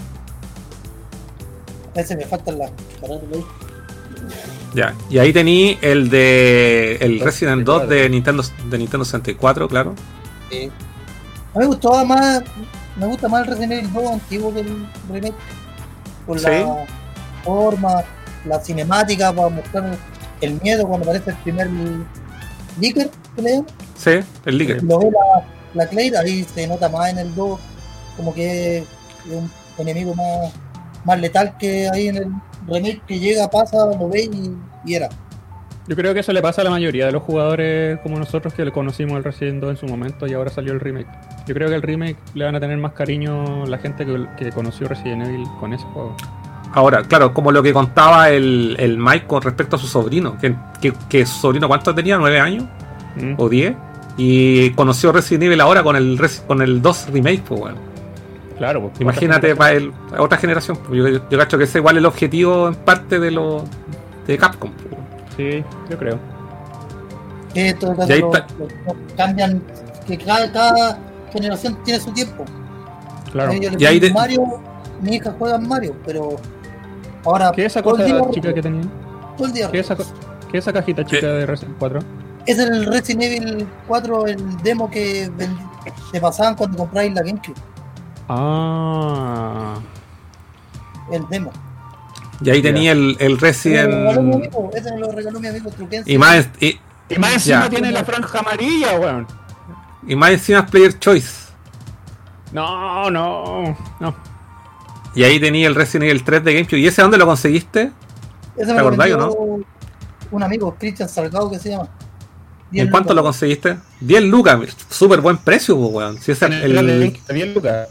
Ese 1.95 2.15
me 2.15 2.25
faltan 2.25 2.57
las 2.59 2.71
carátulas. 3.01 3.45
Ya. 4.73 4.93
Y 5.09 5.17
ahí 5.19 5.31
tení 5.31 5.77
el 5.81 6.09
de 6.09 6.97
el 6.99 7.19
Resident 7.21 7.63
2 7.63 7.87
de 7.87 8.09
Nintendo 8.09 8.43
de 8.69 8.77
Nintendo 8.77 9.05
64, 9.05 9.67
claro. 9.69 9.93
Sí. 10.51 10.69
A 11.53 11.59
mí 11.59 11.63
me 11.63 11.65
gustaba 11.67 12.03
más, 12.03 12.43
me 12.97 13.05
gusta 13.07 13.29
más 13.29 13.43
el 13.43 13.47
Resident 13.47 13.71
Evil 13.73 13.93
2 13.93 14.11
antiguo 14.11 14.53
que 14.53 14.59
el 14.61 14.85
remake. 15.09 15.33
Por 16.25 16.39
Sí. 16.39 16.45
la 16.47 16.85
forma, 17.43 18.03
la 18.45 18.59
cinemática 18.59 19.31
para 19.31 19.49
mostrar 19.49 19.97
el 20.41 20.59
miedo 20.61 20.85
cuando 20.87 21.05
aparece 21.09 21.29
el 21.31 21.37
primer 21.37 21.69
Licker, 22.79 23.09
llaman, 23.37 23.65
Sí, 23.97 24.11
el 24.45 24.57
Licker. 24.57 24.83
lo 24.83 24.99
ve 24.99 25.11
la, 25.11 25.45
la 25.75 25.87
Claire, 25.87 26.17
ahí 26.17 26.43
se 26.43 26.67
nota 26.67 26.89
más 26.89 27.09
en 27.09 27.19
el 27.19 27.35
2, 27.35 27.59
como 28.17 28.33
que 28.33 28.77
es 28.79 28.85
un 29.29 29.51
enemigo 29.77 30.15
más, 30.15 30.51
más 31.03 31.19
letal 31.19 31.57
que 31.57 31.89
ahí 31.89 32.07
en 32.07 32.17
el 32.17 32.27
remake 32.67 33.01
que 33.05 33.19
llega, 33.19 33.49
pasa, 33.49 33.85
lo 33.85 34.09
ve 34.09 34.23
y, 34.23 34.55
y 34.85 34.95
era. 34.95 35.09
Yo 35.87 35.95
creo 35.95 36.15
que 36.15 36.21
eso 36.21 36.33
le 36.33 36.41
pasa 36.41 36.61
a 36.61 36.63
la 36.63 36.71
mayoría 36.71 37.05
de 37.05 37.11
los 37.11 37.21
jugadores 37.21 37.99
como 37.99 38.17
nosotros 38.17 38.55
que 38.55 38.65
le 38.65 38.71
conocimos 38.71 39.17
el 39.17 39.23
Resident 39.23 39.61
2 39.61 39.69
en 39.69 39.77
su 39.77 39.85
momento 39.85 40.25
y 40.25 40.33
ahora 40.33 40.49
salió 40.49 40.73
el 40.73 40.79
remake. 40.79 41.07
Yo 41.45 41.53
creo 41.53 41.69
que 41.69 41.75
el 41.75 41.83
remake 41.83 42.17
le 42.33 42.45
van 42.45 42.55
a 42.55 42.59
tener 42.59 42.77
más 42.77 42.93
cariño 42.93 43.67
la 43.67 43.77
gente 43.77 44.03
que, 44.03 44.25
que 44.35 44.51
conoció 44.51 44.87
Resident 44.87 45.27
Evil 45.27 45.45
con 45.59 45.73
ese 45.73 45.85
juego. 45.85 46.15
Ahora, 46.73 47.03
claro, 47.03 47.33
como 47.33 47.51
lo 47.51 47.61
que 47.61 47.71
contaba 47.71 48.31
el, 48.31 48.75
el 48.79 48.97
Mike 48.97 49.27
con 49.27 49.43
respecto 49.43 49.75
a 49.75 49.79
su 49.79 49.85
sobrino, 49.85 50.37
que, 50.39 50.55
que, 50.81 50.91
que 51.07 51.25
su 51.25 51.39
sobrino, 51.39 51.67
¿cuánto 51.67 51.93
tenía? 51.93 52.17
¿9 52.17 52.39
años? 52.41 52.65
Mm. 53.15 53.35
¿O 53.37 53.47
10? 53.47 53.75
Y 54.17 54.69
conoció 54.71 55.11
Resident 55.11 55.43
Evil 55.43 55.61
ahora 55.61 55.83
con 55.83 55.95
el, 55.95 56.19
con 56.47 56.61
el 56.61 56.81
2 56.81 57.07
Remake, 57.11 57.43
pues 57.47 57.59
bueno. 57.59 57.77
Claro, 58.57 58.83
pues, 58.87 59.01
Imagínate 59.01 59.55
para 59.55 59.73
el, 59.73 59.91
otra 60.17 60.37
generación. 60.37 60.77
pues, 60.87 60.97
Yo, 60.97 61.29
yo 61.29 61.37
cacho 61.37 61.57
que 61.57 61.65
ese 61.65 61.79
igual 61.79 61.97
el 61.97 62.05
objetivo 62.05 62.69
en 62.69 62.75
parte 62.75 63.19
de 63.19 63.31
lo 63.31 63.65
de 64.25 64.37
Capcom. 64.37 64.71
pues. 64.71 64.95
Sí, 65.35 65.63
yo 65.89 65.97
creo. 65.97 66.17
Que 67.53 67.73
todo 67.73 67.95
caso 67.95 68.15
lo- 68.15 68.31
lo- 68.31 69.15
cambian, 69.17 69.61
que 70.07 70.17
cada, 70.17 70.49
cada 70.51 70.99
generación 71.33 71.77
tiene 71.83 71.99
su 71.99 72.11
tiempo. 72.11 72.45
Claro. 73.33 73.51
Yo 73.53 73.69
le 73.71 73.77
Y 73.77 73.85
ahí 73.85 73.99
de- 73.99 74.11
Mario, 74.13 74.43
mi 75.01 75.15
hija 75.15 75.35
juega 75.37 75.57
en 75.57 75.67
Mario, 75.67 75.93
pero 76.05 76.37
ahora 77.25 77.51
¿Qué 77.53 77.65
es 77.65 77.73
esa 77.73 77.83
cosa 77.83 78.05
chica 78.31 78.53
que 78.53 78.61
tenía? 78.61 78.83
todo 79.37 79.47
el 79.47 79.53
día 79.53 79.69
¿Qué 79.69 79.79
es 79.79 79.85
esa, 79.85 79.97
co- 79.97 80.05
qué 80.49 80.57
es 80.59 80.63
esa 80.63 80.71
cajita 80.71 81.03
chica 81.03 81.27
de 81.27 81.45
Resident 81.45 81.75
4? 81.77 81.99
Es 82.45 82.59
el 82.59 82.85
Resident 82.85 83.23
Evil 83.23 83.67
4, 83.87 84.27
el 84.27 84.57
demo 84.61 84.89
que 84.89 85.31
te 86.11 86.21
pasaban 86.21 86.55
cuando 86.55 86.77
compráis 86.77 87.13
la 87.13 87.21
GameCube. 87.23 87.55
Ah. 88.29 89.79
El 91.11 91.27
demo. 91.29 91.51
Y 92.41 92.49
ahí 92.49 92.61
tenía 92.61 92.91
el, 92.91 93.15
el 93.19 93.39
Resident. 93.39 93.91
ese 94.73 94.91
me 94.91 94.99
lo 94.99 95.11
regaló 95.11 95.39
mi 95.39 95.47
amigo 95.47 95.69
Truquense. 95.71 96.11
Y 96.11 96.17
más, 96.17 96.49
y, 96.59 96.79
Y 97.09 97.17
más 97.17 97.33
encima 97.33 97.63
Ya. 97.63 97.69
tiene 97.69 97.91
la 97.91 98.03
franja 98.03 98.39
amarilla, 98.39 98.99
weón. 98.99 99.27
y 100.07 100.15
más 100.15 100.31
encima 100.31 100.59
es 100.59 100.69
Player 100.69 100.99
Choice. 100.99 101.45
No, 102.51 103.09
no, 103.09 103.75
no. 103.99 104.15
Y 105.15 105.23
ahí 105.23 105.39
tenía 105.39 105.67
el 105.67 105.75
Resident 105.75 106.09
Evil 106.09 106.23
3 106.23 106.43
de 106.43 106.53
GameCube. 106.53 106.79
¿Y 106.79 106.87
ese 106.87 107.01
dónde 107.01 107.17
lo 107.17 107.25
conseguiste? 107.25 107.91
Ese 108.57 108.67
¿te 108.67 108.73
me 108.73 108.81
o 108.81 108.89
vendió 108.91 109.63
Un 110.31 110.43
amigo, 110.43 110.75
Christian 110.77 111.07
Salgado, 111.07 111.49
que 111.49 111.57
se 111.59 111.69
llama. 111.69 111.87
¿Y 112.71 112.79
en 112.81 112.89
cuánto 112.89 113.13
lo 113.13 113.23
conseguiste? 113.23 113.77
10 114.01 114.23
lucas, 114.23 114.59
súper 114.89 115.21
buen 115.21 115.37
precio, 115.37 115.77
pues, 115.77 115.91
weón. 115.93 116.21
Si 116.21 116.31
es 116.31 116.41
Era 116.41 116.57
el, 116.63 116.75
de 117.27 117.33
10 117.33 117.55
lucas. 117.55 117.87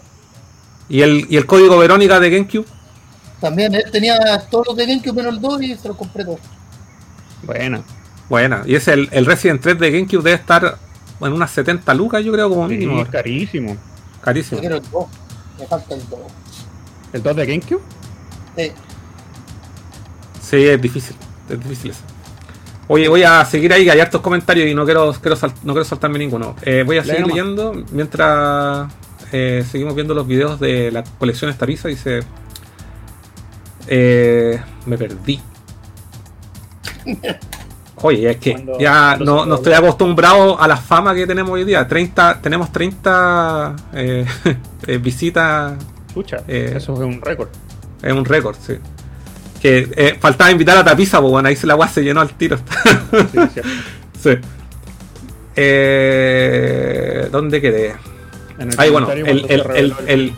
y, 0.89 1.01
el, 1.03 1.27
y 1.31 1.37
el 1.37 1.47
código 1.47 1.79
Verónica 1.79 2.21
de 2.21 2.31
GameCube. 2.31 2.67
También 3.41 3.75
él 3.75 3.85
tenía 3.93 4.19
todos 4.51 4.67
los 4.69 4.77
de 4.77 4.87
GameCube 4.87 5.15
menos 5.15 5.35
el 5.35 5.41
2 5.41 5.63
y 5.63 5.75
se 5.77 5.89
los 5.89 5.97
compré 5.97 6.25
todos. 6.25 6.41
Buena. 7.43 7.83
Buena. 8.29 8.63
Y 8.67 8.75
ese 8.75 8.93
el, 8.95 9.09
el 9.13 9.27
Resident 9.27 9.61
3 9.63 9.79
de 9.79 9.91
GameCube 9.91 10.23
debe 10.23 10.37
estar 10.37 10.79
en 11.21 11.33
unas 11.33 11.51
70 11.51 11.95
lucas, 11.95 12.25
yo 12.25 12.33
creo, 12.33 12.49
como 12.49 12.69
Sí, 12.69 12.75
mínimo. 12.77 13.07
carísimo. 13.11 13.75
Yo 13.75 14.21
Carísimo. 14.23 14.61
quiero 14.61 14.77
el 14.77 14.91
2. 14.91 15.07
Me 15.61 15.67
falta 15.67 15.95
el 15.95 16.09
2. 16.09 16.19
¿El 17.13 17.23
2 17.23 17.37
de 17.37 17.47
GameCube? 17.47 17.81
Sí. 18.57 18.73
Sí, 20.43 20.57
es 20.67 20.81
difícil. 20.83 21.17
Es 21.49 21.59
difícil 21.61 21.91
eso. 21.93 22.01
Oye, 22.89 23.09
voy 23.09 23.23
a 23.23 23.45
seguir 23.47 23.73
ahí, 23.73 23.85
que 23.85 23.91
hay 23.91 24.01
hartos 24.01 24.21
comentarios 24.21 24.69
y 24.69 24.75
no 24.75 24.85
quiero, 24.85 25.13
quiero 25.21 25.37
sal- 25.37 25.55
no 25.63 25.73
quiero 25.73 25.85
saltarme 25.85 26.19
ninguno. 26.19 26.55
Eh, 26.63 26.83
voy 26.85 26.99
a 26.99 27.05
seguir 27.05 27.27
leyendo 27.27 27.73
mientras 27.93 28.93
eh, 29.33 29.65
seguimos 29.71 29.95
viendo 29.95 30.13
los 30.15 30.27
videos 30.27 30.61
de 30.61 30.91
la 30.93 31.03
colección 31.19 31.51
Estariza. 31.51 31.89
Dice. 31.89 32.21
Eh, 33.87 34.61
me 34.87 34.99
perdí. 34.99 35.41
Oye, 38.03 38.31
es 38.31 38.37
que 38.37 38.53
Cuando- 38.53 38.79
ya 38.79 39.17
no, 39.17 39.47
no 39.47 39.55
estoy 39.55 39.73
acostumbrado 39.73 40.61
a 40.61 40.69
la 40.69 40.77
fama 40.77 41.15
que 41.15 41.27
tenemos 41.27 41.53
hoy 41.53 41.65
día. 41.65 41.87
30, 41.89 42.41
tenemos 42.43 42.71
30 42.71 43.77
eh, 43.95 44.27
visitas 45.01 45.75
Escucha, 46.09 46.37
eso 46.47 46.93
es 46.95 47.01
un 47.01 47.21
récord. 47.23 47.49
es 48.03 48.13
un 48.13 48.25
récord, 48.25 48.57
sí. 48.61 48.75
Que 49.65 49.89
eh, 49.97 50.19
faltaba 50.21 50.51
invitar 50.51 50.77
a 50.77 50.85
Tapiza, 50.85 51.21
pues 51.23 51.31
bueno, 51.31 51.49
ahí 51.49 51.57
se 51.57 51.67
la 51.67 51.73
agua 51.73 51.89
se 51.89 52.03
llenó 52.03 52.21
al 52.21 52.29
tiro. 52.37 52.59
Sí, 53.33 53.61
sí. 54.23 54.31
Eh, 55.57 57.29
¿Dónde 57.33 57.63
quedé? 57.63 57.95
En 58.59 58.71
el 58.73 58.79
Ahí 58.79 58.91
bueno, 58.91 59.11
el, 59.11 59.27
el, 59.49 59.95
el, 60.07 60.35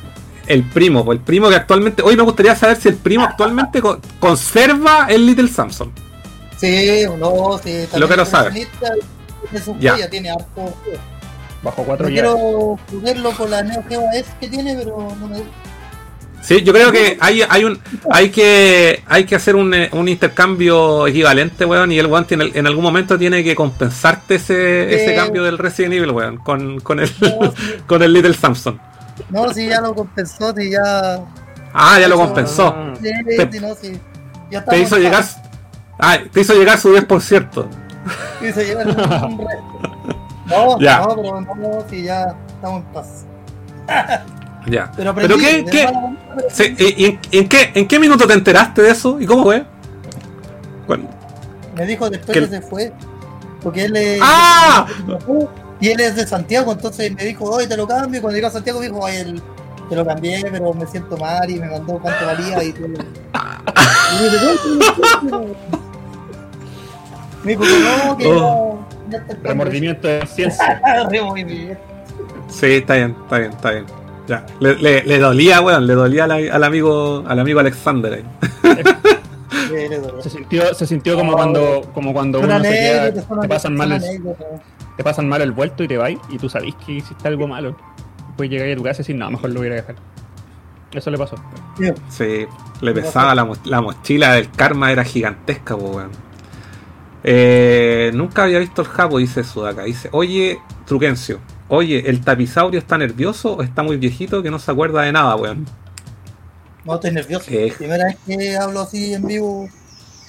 el- 0.46 0.62
primo, 0.64 1.04
pues 1.04 1.18
el 1.18 1.24
primo 1.24 1.48
que 1.48 1.56
actualmente. 1.56 2.02
Hoy 2.02 2.16
me 2.16 2.22
gustaría 2.22 2.54
saber 2.54 2.76
si 2.76 2.88
el 2.88 2.94
primo 2.94 3.24
actualmente 3.24 3.82
co- 3.82 4.00
conserva 4.20 5.06
el 5.08 5.26
Little 5.26 5.48
Samson. 5.48 5.90
Sí, 6.56 7.02
no, 7.18 7.58
sí. 7.64 7.84
Lo 7.96 8.06
quiero 8.06 8.24
saber. 8.24 8.52
Ya. 9.80 9.92
joya, 9.94 10.08
tiene 10.08 10.30
harto. 10.30 10.72
Bajo 11.64 11.82
4 11.82 12.04
No 12.06 12.10
ya. 12.10 12.22
quiero 12.22 12.78
jugarlo 12.90 13.30
con 13.32 13.50
la 13.50 13.62
Neo 13.64 13.82
Geo 13.88 14.02
S 14.14 14.30
que 14.40 14.48
tiene, 14.48 14.76
pero 14.76 14.96
no 15.20 15.26
me 15.26 15.38
Sí, 16.46 16.62
yo 16.62 16.72
creo 16.72 16.92
que 16.92 17.18
hay, 17.20 17.42
hay 17.48 17.64
un 17.64 17.76
hay 18.08 18.30
que 18.30 19.02
hay 19.08 19.24
que 19.24 19.34
hacer 19.34 19.56
un, 19.56 19.74
eh, 19.74 19.90
un 19.92 20.06
intercambio 20.06 21.08
equivalente, 21.08 21.64
weón, 21.64 21.90
y 21.90 21.98
el 21.98 22.06
weón 22.06 22.24
tiene, 22.24 22.52
en 22.54 22.68
algún 22.68 22.84
momento 22.84 23.18
tiene 23.18 23.42
que 23.42 23.56
compensarte 23.56 24.36
ese, 24.36 24.94
ese 24.94 25.16
cambio 25.16 25.42
del 25.42 25.58
Resident 25.58 25.94
Evil, 25.94 26.12
weón, 26.12 26.36
con, 26.36 26.78
con 26.78 27.00
el 27.00 27.10
No, 27.20 27.50
sí. 27.50 27.62
con 27.88 28.00
el 28.00 28.12
Little 28.12 28.32
Samson. 28.34 28.80
No, 29.28 29.52
si 29.52 29.66
ya 29.66 29.80
lo 29.80 29.92
compensó, 29.92 30.54
si 30.54 30.70
ya. 30.70 31.18
Ah, 31.74 31.98
ya 31.98 32.06
lo 32.06 32.16
compensó. 32.16 32.94
Sí, 33.02 33.10
Te- 33.36 33.60
no, 33.60 33.74
sí. 33.74 33.98
Ya 34.48 34.64
Te 34.64 34.78
hizo 34.78 34.98
llegar. 34.98 35.24
Ah, 35.98 36.16
te 36.32 36.42
hizo 36.42 36.54
llegar 36.54 36.78
su 36.78 36.94
10%. 36.94 37.66
Te 38.38 38.48
hizo 38.48 38.60
llegar 38.60 38.86
un, 38.86 38.94
resto. 38.94 40.14
No, 40.46 40.78
Ya. 40.78 41.00
no, 41.00 41.16
pero 41.16 41.40
no, 41.40 41.84
si 41.90 42.04
ya 42.04 42.36
estamos 42.46 42.84
en 42.84 42.92
paz. 42.92 43.26
Ya. 44.66 44.90
Pero, 44.96 45.14
Pero 45.14 45.34
aprendí, 45.34 45.44
qué, 45.44 45.62
de 45.62 45.70
qué, 45.70 45.88
pero 46.34 46.50
se- 46.50 46.64
aprendí. 46.64 46.84
y- 46.84 47.02
y 47.02 47.04
en, 47.06 47.18
en 47.32 47.48
qué, 47.48 47.70
¿En 47.74 47.88
qué 47.88 47.98
minuto 48.00 48.26
te 48.26 48.32
enteraste 48.34 48.82
de 48.82 48.90
eso? 48.90 49.20
¿Y 49.20 49.26
cómo 49.26 49.44
fue? 49.44 49.64
Cuando- 50.86 51.08
Me 51.76 51.86
dijo 51.86 52.08
después 52.10 52.36
que- 52.36 52.44
que 52.44 52.48
se 52.50 52.60
fue. 52.60 52.92
Porque 53.62 53.84
él 53.84 53.96
es. 53.96 54.20
¡Ah! 54.22 54.86
Y 55.80 55.88
él 55.88 56.00
es 56.00 56.16
de 56.16 56.26
Santiago, 56.26 56.72
entonces 56.72 57.12
me 57.14 57.24
dijo, 57.24 57.44
oye, 57.44 57.66
te 57.66 57.76
lo 57.76 57.86
cambio. 57.86 58.18
Y 58.18 58.22
cuando 58.22 58.36
llegó 58.36 58.48
a 58.48 58.50
Santiago 58.50 58.80
me 58.80 58.86
dijo, 58.86 58.98
oye, 59.00 59.20
el- 59.20 59.42
te 59.88 59.94
lo 59.94 60.04
cambié, 60.04 60.44
pero 60.50 60.72
me 60.74 60.86
siento 60.86 61.16
mal 61.16 61.48
y 61.48 61.60
me 61.60 61.68
mandó 61.68 61.98
cuánto 62.00 62.26
valía 62.26 62.62
y 62.64 62.72
todo. 62.72 62.88
"No, 62.88 62.98
no, 65.22 65.38
no". 65.40 65.46
Me 67.44 67.50
dijo 67.52 67.62
que 67.64 67.78
no, 67.80 68.16
que 68.16 68.26
Oh. 68.26 68.84
está 69.12 69.32
el 69.32 69.42
Remordimiento 69.44 70.08
de 70.08 70.26
ciencia. 70.26 70.80
Sí, 72.48 72.66
está 72.66 72.94
bien, 72.94 73.16
está 73.24 73.38
bien, 73.38 73.50
está 73.52 73.70
bien. 73.72 73.86
Ya. 74.26 74.44
Le, 74.60 74.74
le- 74.76 75.04
le 75.04 75.18
dolía, 75.18 75.60
weón, 75.60 75.86
le 75.86 75.94
dolía 75.94 76.24
al, 76.24 76.32
al 76.32 76.64
amigo 76.64 77.22
al 77.26 77.38
amigo 77.38 77.60
Alexander 77.60 78.12
ahí. 78.14 78.24
Se 80.22 80.30
sintió, 80.30 80.74
se 80.74 80.86
sintió 80.86 81.16
como 81.16 81.32
cuando, 81.34 81.82
como 81.92 82.12
cuando 82.12 82.40
uno 82.40 82.60
se 82.62 82.70
queda, 82.70 83.12
te 83.12 83.48
pasan 83.48 83.76
mal 83.76 83.92
el, 83.92 84.02
te 84.96 85.04
pasan 85.04 85.28
mal 85.28 85.42
el 85.42 85.52
vuelto 85.52 85.82
y 85.84 85.88
te 85.88 85.96
vas 85.98 86.12
y 86.30 86.38
tú 86.38 86.48
sabes 86.48 86.74
que 86.84 86.92
hiciste 86.92 87.28
algo 87.28 87.46
malo. 87.48 87.76
Después 88.28 88.48
llegáis 88.48 88.74
a 88.74 88.76
tu 88.76 88.82
casa 88.84 89.02
y 89.02 89.04
decís, 89.04 89.16
no, 89.16 89.30
mejor 89.30 89.50
lo 89.50 89.60
hubiera 89.60 89.76
dejado. 89.76 89.98
Eso 90.92 91.10
le 91.10 91.18
pasó. 91.18 91.36
Sí. 92.08 92.46
Le 92.80 92.92
pesaba 92.92 93.34
la, 93.34 93.44
mo- 93.44 93.56
la 93.64 93.80
mochila 93.82 94.32
del 94.34 94.50
karma, 94.50 94.92
era 94.92 95.04
gigantesca, 95.04 95.74
weón. 95.74 96.10
Eh, 97.24 98.10
nunca 98.14 98.44
había 98.44 98.58
visto 98.60 98.82
el 98.82 98.88
Japo, 98.88 99.18
dice 99.18 99.42
Sudaka. 99.44 99.82
Dice, 99.82 100.08
oye, 100.12 100.58
Truquencio, 100.86 101.40
oye, 101.68 102.08
¿el 102.08 102.20
tapizaurio 102.22 102.78
está 102.78 102.96
nervioso 102.98 103.54
o 103.54 103.62
está 103.62 103.82
muy 103.82 103.96
viejito 103.96 104.42
que 104.42 104.50
no 104.50 104.58
se 104.58 104.70
acuerda 104.70 105.02
de 105.02 105.12
nada, 105.12 105.36
weón? 105.36 105.66
No, 106.84 106.94
estoy 106.94 107.10
nervioso. 107.12 107.46
Eh. 107.50 107.72
Primera 107.76 108.04
vez 108.06 108.16
que 108.26 108.56
hablo 108.56 108.80
así 108.80 109.14
en 109.14 109.26
vivo. 109.26 109.68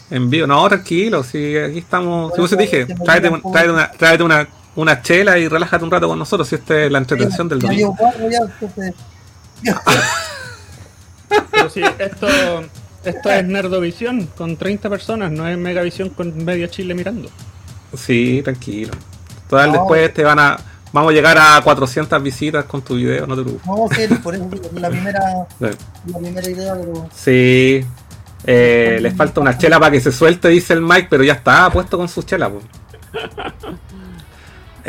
En 0.10 0.30
vivo, 0.30 0.48
no, 0.48 0.68
tranquilo, 0.68 1.24
si 1.24 1.58
aquí 1.58 1.80
estamos. 1.80 2.34
Si 2.34 2.42
vos 2.42 2.50
te 2.50 2.56
dije, 2.58 2.86
tráete, 3.06 3.30
un- 3.30 3.42
una, 3.44 3.92
tráete 3.92 4.24
una, 4.24 4.48
una 4.76 5.02
chela 5.02 5.38
y 5.38 5.48
relájate 5.48 5.84
un 5.84 5.92
rato 5.92 6.08
con 6.08 6.18
nosotros, 6.18 6.48
si 6.48 6.56
esta 6.56 6.84
es 6.86 6.92
la 6.92 6.98
entretención 7.00 7.48
del 7.50 7.60
Ya 7.60 7.68
domingo. 7.68 7.96
ya, 8.32 8.40
entonces. 8.40 8.96
Pero 11.52 11.70
sí, 11.70 11.82
esto, 12.00 12.28
esto 13.04 13.30
es 13.32 13.46
Nerdovisión 13.46 14.28
con 14.38 14.56
30 14.58 14.90
personas, 14.90 15.32
no 15.32 15.48
es 15.48 15.58
Megavisión 15.58 16.10
con 16.10 16.44
media 16.46 16.70
Chile 16.70 16.94
mirando. 16.96 17.30
Sí, 17.96 18.42
tranquilo. 18.44 18.94
Total, 19.50 19.72
No. 19.72 19.80
después 19.80 20.14
te 20.14 20.24
van 20.24 20.40
a. 20.40 20.58
Vamos 20.94 21.12
a 21.12 21.14
llegar 21.14 21.38
a 21.38 21.62
400 21.62 22.24
visitas 22.24 22.66
con 22.66 22.82
tu 22.82 22.96
video, 22.96 23.28
no 23.28 23.36
te 23.36 23.44
preocupes. 23.44 23.68
No, 23.68 23.88
sí, 23.92 24.16
por 24.24 24.34
eso 24.36 24.50
la 24.74 24.90
primera, 24.90 25.20
la 25.60 26.18
primera 26.20 26.50
idea, 26.50 26.74
pero 26.76 27.10
Sí. 27.14 27.86
Eh, 28.46 29.00
les 29.02 29.16
falta 29.16 29.42
una 29.42 29.58
chela 29.58 29.80
para 29.80 29.92
que 29.92 30.00
se 30.00 30.12
suelte, 30.12 30.48
dice 30.50 30.74
el 30.74 30.82
Mike, 30.82 31.08
pero 31.10 31.24
ya 31.24 31.34
está 31.34 31.70
puesto 31.70 31.98
con 31.98 32.08
su 32.08 32.22
chela. 32.24 32.50
po. 32.50 32.62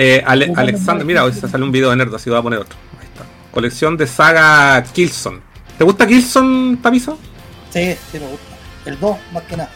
Eh, 0.00 0.22
Ale- 0.24 0.52
Alexander, 0.54 1.04
mira, 1.04 1.24
hoy 1.24 1.32
se 1.32 1.48
sale 1.48 1.64
un 1.64 1.72
video 1.72 1.90
de 1.90 1.96
Nerd, 1.96 2.14
así 2.14 2.30
voy 2.30 2.38
a 2.38 2.42
poner 2.42 2.60
otro. 2.60 2.76
Ahí 3.00 3.06
está. 3.06 3.24
Colección 3.50 3.96
de 3.96 4.06
saga 4.06 4.80
Kilson. 4.92 5.40
¿Te 5.76 5.82
gusta 5.82 6.06
Kilson, 6.06 6.78
Tapizo? 6.80 7.18
Sí, 7.70 7.96
sí 8.12 8.20
me 8.20 8.28
gusta. 8.28 8.44
El 8.84 9.00
2, 9.00 9.16
más 9.32 9.42
que 9.42 9.56
nada. 9.56 9.70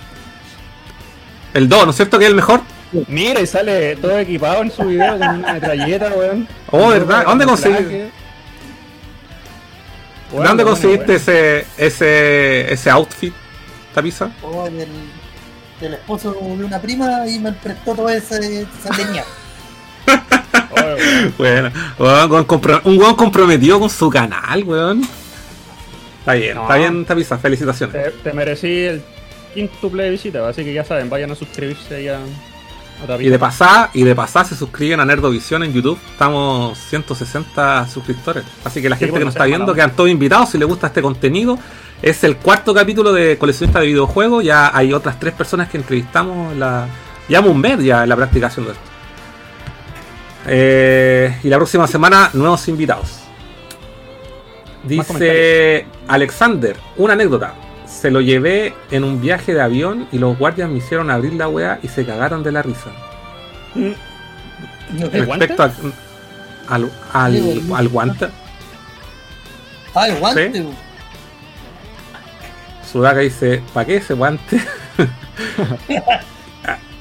El 1.54 1.68
2, 1.68 1.84
¿no 1.86 1.90
es 1.90 1.96
cierto 1.96 2.18
que 2.20 2.24
es 2.26 2.30
el 2.30 2.36
mejor? 2.36 2.60
Mira, 3.08 3.40
y 3.40 3.46
sale 3.46 3.96
todo 3.96 4.18
equipado 4.18 4.62
en 4.62 4.70
su 4.70 4.84
video 4.84 5.18
con 5.18 5.28
una 5.38 5.52
metralleta, 5.54 6.12
weón. 6.14 6.46
Oh, 6.70 6.88
¿verdad? 6.88 7.24
¿Dónde 7.24 7.44
Con 7.46 7.54
conseguí- 7.56 7.76
traje. 7.76 8.10
Weón, 10.32 10.46
¿Dónde 10.46 10.64
bueno, 10.64 10.78
conseguiste 10.78 11.14
ese, 11.14 11.66
ese, 11.76 12.72
ese 12.72 12.90
outfit, 12.90 13.34
Tapiza? 13.94 14.30
O 14.42 14.64
del, 14.64 14.88
del 15.80 15.94
esposo 15.94 16.32
de 16.32 16.38
una 16.64 16.80
prima 16.80 17.26
y 17.28 17.38
me 17.38 17.52
prestó 17.52 17.94
toda 17.94 18.14
esa, 18.14 18.36
esa 18.38 18.96
leña. 18.96 19.24
Oh. 20.70 21.32
Bueno, 21.38 21.70
weón, 21.98 22.46
un 22.84 22.98
weón 22.98 23.14
comprometido 23.14 23.78
con 23.78 23.90
su 23.90 24.08
canal, 24.10 24.64
weón. 24.64 25.02
Está 26.20 26.34
bien, 26.34 26.54
No. 26.54 26.62
está 26.62 26.76
bien, 26.76 27.04
Tapiza, 27.04 27.36
felicitaciones. 27.38 27.94
Te, 27.94 28.10
te 28.10 28.32
merecí 28.32 28.84
el 28.84 29.02
quíntuple 29.52 30.04
de 30.04 30.10
visita, 30.10 30.48
así 30.48 30.64
que 30.64 30.72
ya 30.72 30.84
saben, 30.84 31.10
vayan 31.10 31.30
a 31.30 31.34
suscribirse 31.34 32.10
a, 32.10 32.20
Y 33.18 33.28
de 33.28 33.38
pasada, 33.38 33.90
y 33.92 34.04
de 34.04 34.14
pasada 34.14 34.44
se 34.44 34.56
suscriben 34.56 35.00
a 35.00 35.04
Nerdovisión 35.04 35.62
en 35.62 35.72
YouTube. 35.72 35.98
Estamos 36.12 36.78
160 36.78 37.88
suscriptores. 37.88 38.44
Así 38.64 38.80
que 38.80 38.88
la 38.88 38.96
Sí, 38.96 39.04
gente 39.06 39.18
que 39.18 39.24
nos 39.24 39.34
está 39.34 39.44
viendo, 39.44 39.74
quedan 39.74 39.94
todos 39.96 40.10
invitados. 40.10 40.50
Si 40.50 40.58
les 40.58 40.68
gusta 40.68 40.86
este 40.88 41.02
contenido, 41.02 41.58
es 42.00 42.22
el 42.24 42.36
cuarto 42.36 42.72
capítulo 42.72 43.12
de 43.12 43.38
coleccionista 43.38 43.80
de 43.80 43.86
videojuegos. 43.86 44.44
Ya 44.44 44.76
hay 44.76 44.92
otras 44.92 45.18
tres 45.18 45.34
personas 45.34 45.68
que 45.68 45.78
entrevistamos. 45.78 46.52
en 46.52 46.60
La, 46.60 46.86
llevamos 47.28 47.50
un 47.50 47.60
mes 47.60 47.82
ya 47.82 48.02
en 48.04 48.08
la 48.08 48.16
práctica 48.16 48.46
haciendo 48.46 48.72
esto. 48.72 48.84
Eh, 50.46 51.38
y 51.42 51.48
la 51.48 51.56
próxima 51.56 51.86
semana, 51.86 52.30
nuevos 52.32 52.66
invitados. 52.68 53.18
Dice. 54.84 55.86
Alexander, 56.08 56.76
una 56.96 57.12
anécdota. 57.12 57.54
Se 58.02 58.10
lo 58.10 58.20
llevé 58.20 58.74
en 58.90 59.04
un 59.04 59.20
viaje 59.20 59.54
de 59.54 59.60
avión 59.60 60.08
y 60.10 60.18
los 60.18 60.36
guardias 60.36 60.68
me 60.68 60.78
hicieron 60.78 61.08
abrir 61.08 61.34
la 61.34 61.46
weá 61.46 61.78
y 61.84 61.86
se 61.86 62.04
cagaron 62.04 62.42
de 62.42 62.50
la 62.50 62.60
risa. 62.60 62.90
Mm, 63.76 63.92
¿El 65.12 65.26
Respecto 65.26 65.62
al, 65.62 65.72
al, 66.66 66.90
al, 67.12 67.62
al 67.72 67.88
guante, 67.88 68.26
Ah, 69.94 70.08
el 70.08 70.18
guante. 70.18 70.52
Sí. 70.52 70.68
Sudaka 72.90 73.20
dice, 73.20 73.62
¿para 73.72 73.86
qué 73.86 73.96
ese 73.98 74.14
guante? 74.14 74.60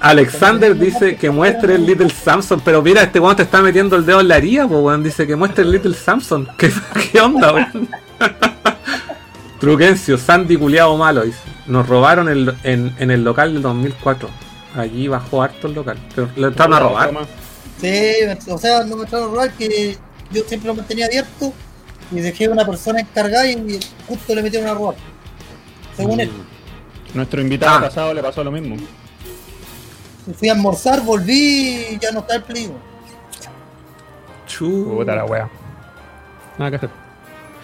Alexander 0.01 0.77
dice 0.77 1.15
que 1.15 1.31
muestre 1.31 1.75
el 1.75 1.87
Little 1.87 2.11
Samson, 2.11 2.61
pero 2.63 2.83
mira, 2.83 3.01
este 3.01 3.19
weón 3.19 3.35
te 3.35 3.41
está 3.41 3.63
metiendo 3.63 3.95
el 3.95 4.05
dedo 4.05 4.21
en 4.21 4.27
la 4.27 4.37
herida, 4.37 4.67
pues 4.67 4.79
weón, 4.79 5.01
dice 5.01 5.25
que 5.25 5.35
muestre 5.35 5.63
el 5.63 5.71
Little 5.71 5.95
Samson. 5.95 6.47
¿Qué, 6.57 6.71
qué 7.11 7.21
onda, 7.21 7.53
weón? 7.53 7.89
Truquencio, 9.61 10.17
Sandy 10.17 10.57
culiado 10.57 10.97
malo, 10.97 11.21
dice. 11.23 11.39
Nos 11.67 11.87
robaron 11.87 12.27
el- 12.27 12.55
en, 12.63 12.93
en 12.99 13.11
el 13.11 13.23
local 13.23 13.53
del 13.53 13.61
2004. 13.61 14.27
Allí 14.75 15.07
bajó 15.07 15.41
harto 15.43 15.67
el 15.67 15.73
local. 15.73 15.97
Pero 16.15 16.29
lo 16.35 16.47
entraron 16.47 16.73
a 16.73 16.79
robar. 16.79 17.11
Sí, 17.79 17.91
o 18.49 18.57
sea, 18.57 18.83
no 18.83 18.95
me 18.97 19.03
entraron 19.03 19.27
a 19.29 19.31
robar 19.31 19.51
que 19.53 19.97
yo 20.31 20.43
siempre 20.45 20.67
lo 20.67 20.75
mantenía 20.75 21.05
abierto 21.05 21.53
y 22.11 22.15
dejé 22.19 22.45
a 22.45 22.49
una 22.51 22.65
persona 22.65 22.99
encargada 23.01 23.47
y 23.49 23.79
justo 24.07 24.33
le 24.35 24.41
metieron 24.43 24.67
a 24.69 24.73
robar. 24.73 24.95
Según 25.95 26.19
él. 26.19 26.29
Mm. 26.29 27.17
Nuestro 27.17 27.41
invitado 27.41 27.77
Ah. 27.77 27.81
pasado 27.81 28.13
le 28.13 28.21
pasó 28.23 28.43
lo 28.43 28.51
mismo. 28.51 28.77
Fui 30.37 30.49
a 30.49 30.53
almorzar, 30.53 31.01
volví 31.01 31.85
y 31.91 31.99
ya 32.01 32.11
no 32.11 32.21
está 32.21 32.35
el 32.35 32.43
peligro. 32.43 32.75
Chu. 34.47 34.95
Puta 34.97 35.15
la 35.15 35.25
wea. 35.25 35.49
Nada 36.57 36.71
que 36.71 36.77
hacer. 36.77 36.89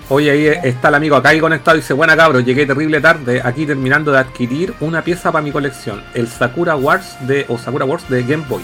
Oye, 0.10 0.32
ahí 0.32 0.48
está 0.64 0.88
el 0.88 0.96
amigo 0.96 1.16
acá 1.18 1.34
y 1.34 1.40
conectado. 1.40 1.76
Dice: 1.76 1.94
Buena 1.94 2.16
cabros, 2.16 2.46
llegué 2.46 2.66
terrible 2.66 3.02
tarde. 3.02 3.42
Aquí 3.44 3.66
terminando 3.66 4.12
de 4.12 4.20
adquirir 4.20 4.74
una 4.80 5.04
pieza 5.04 5.32
para 5.32 5.44
mi 5.44 5.52
colección: 5.52 6.02
el 6.14 6.28
Sakura 6.30 6.76
Wars 6.78 7.18
de, 7.28 7.46
o 7.50 7.58
Sakura 7.58 7.84
Wars 7.86 8.08
de 8.10 8.24
Game 8.24 8.46
Boy. 8.48 8.64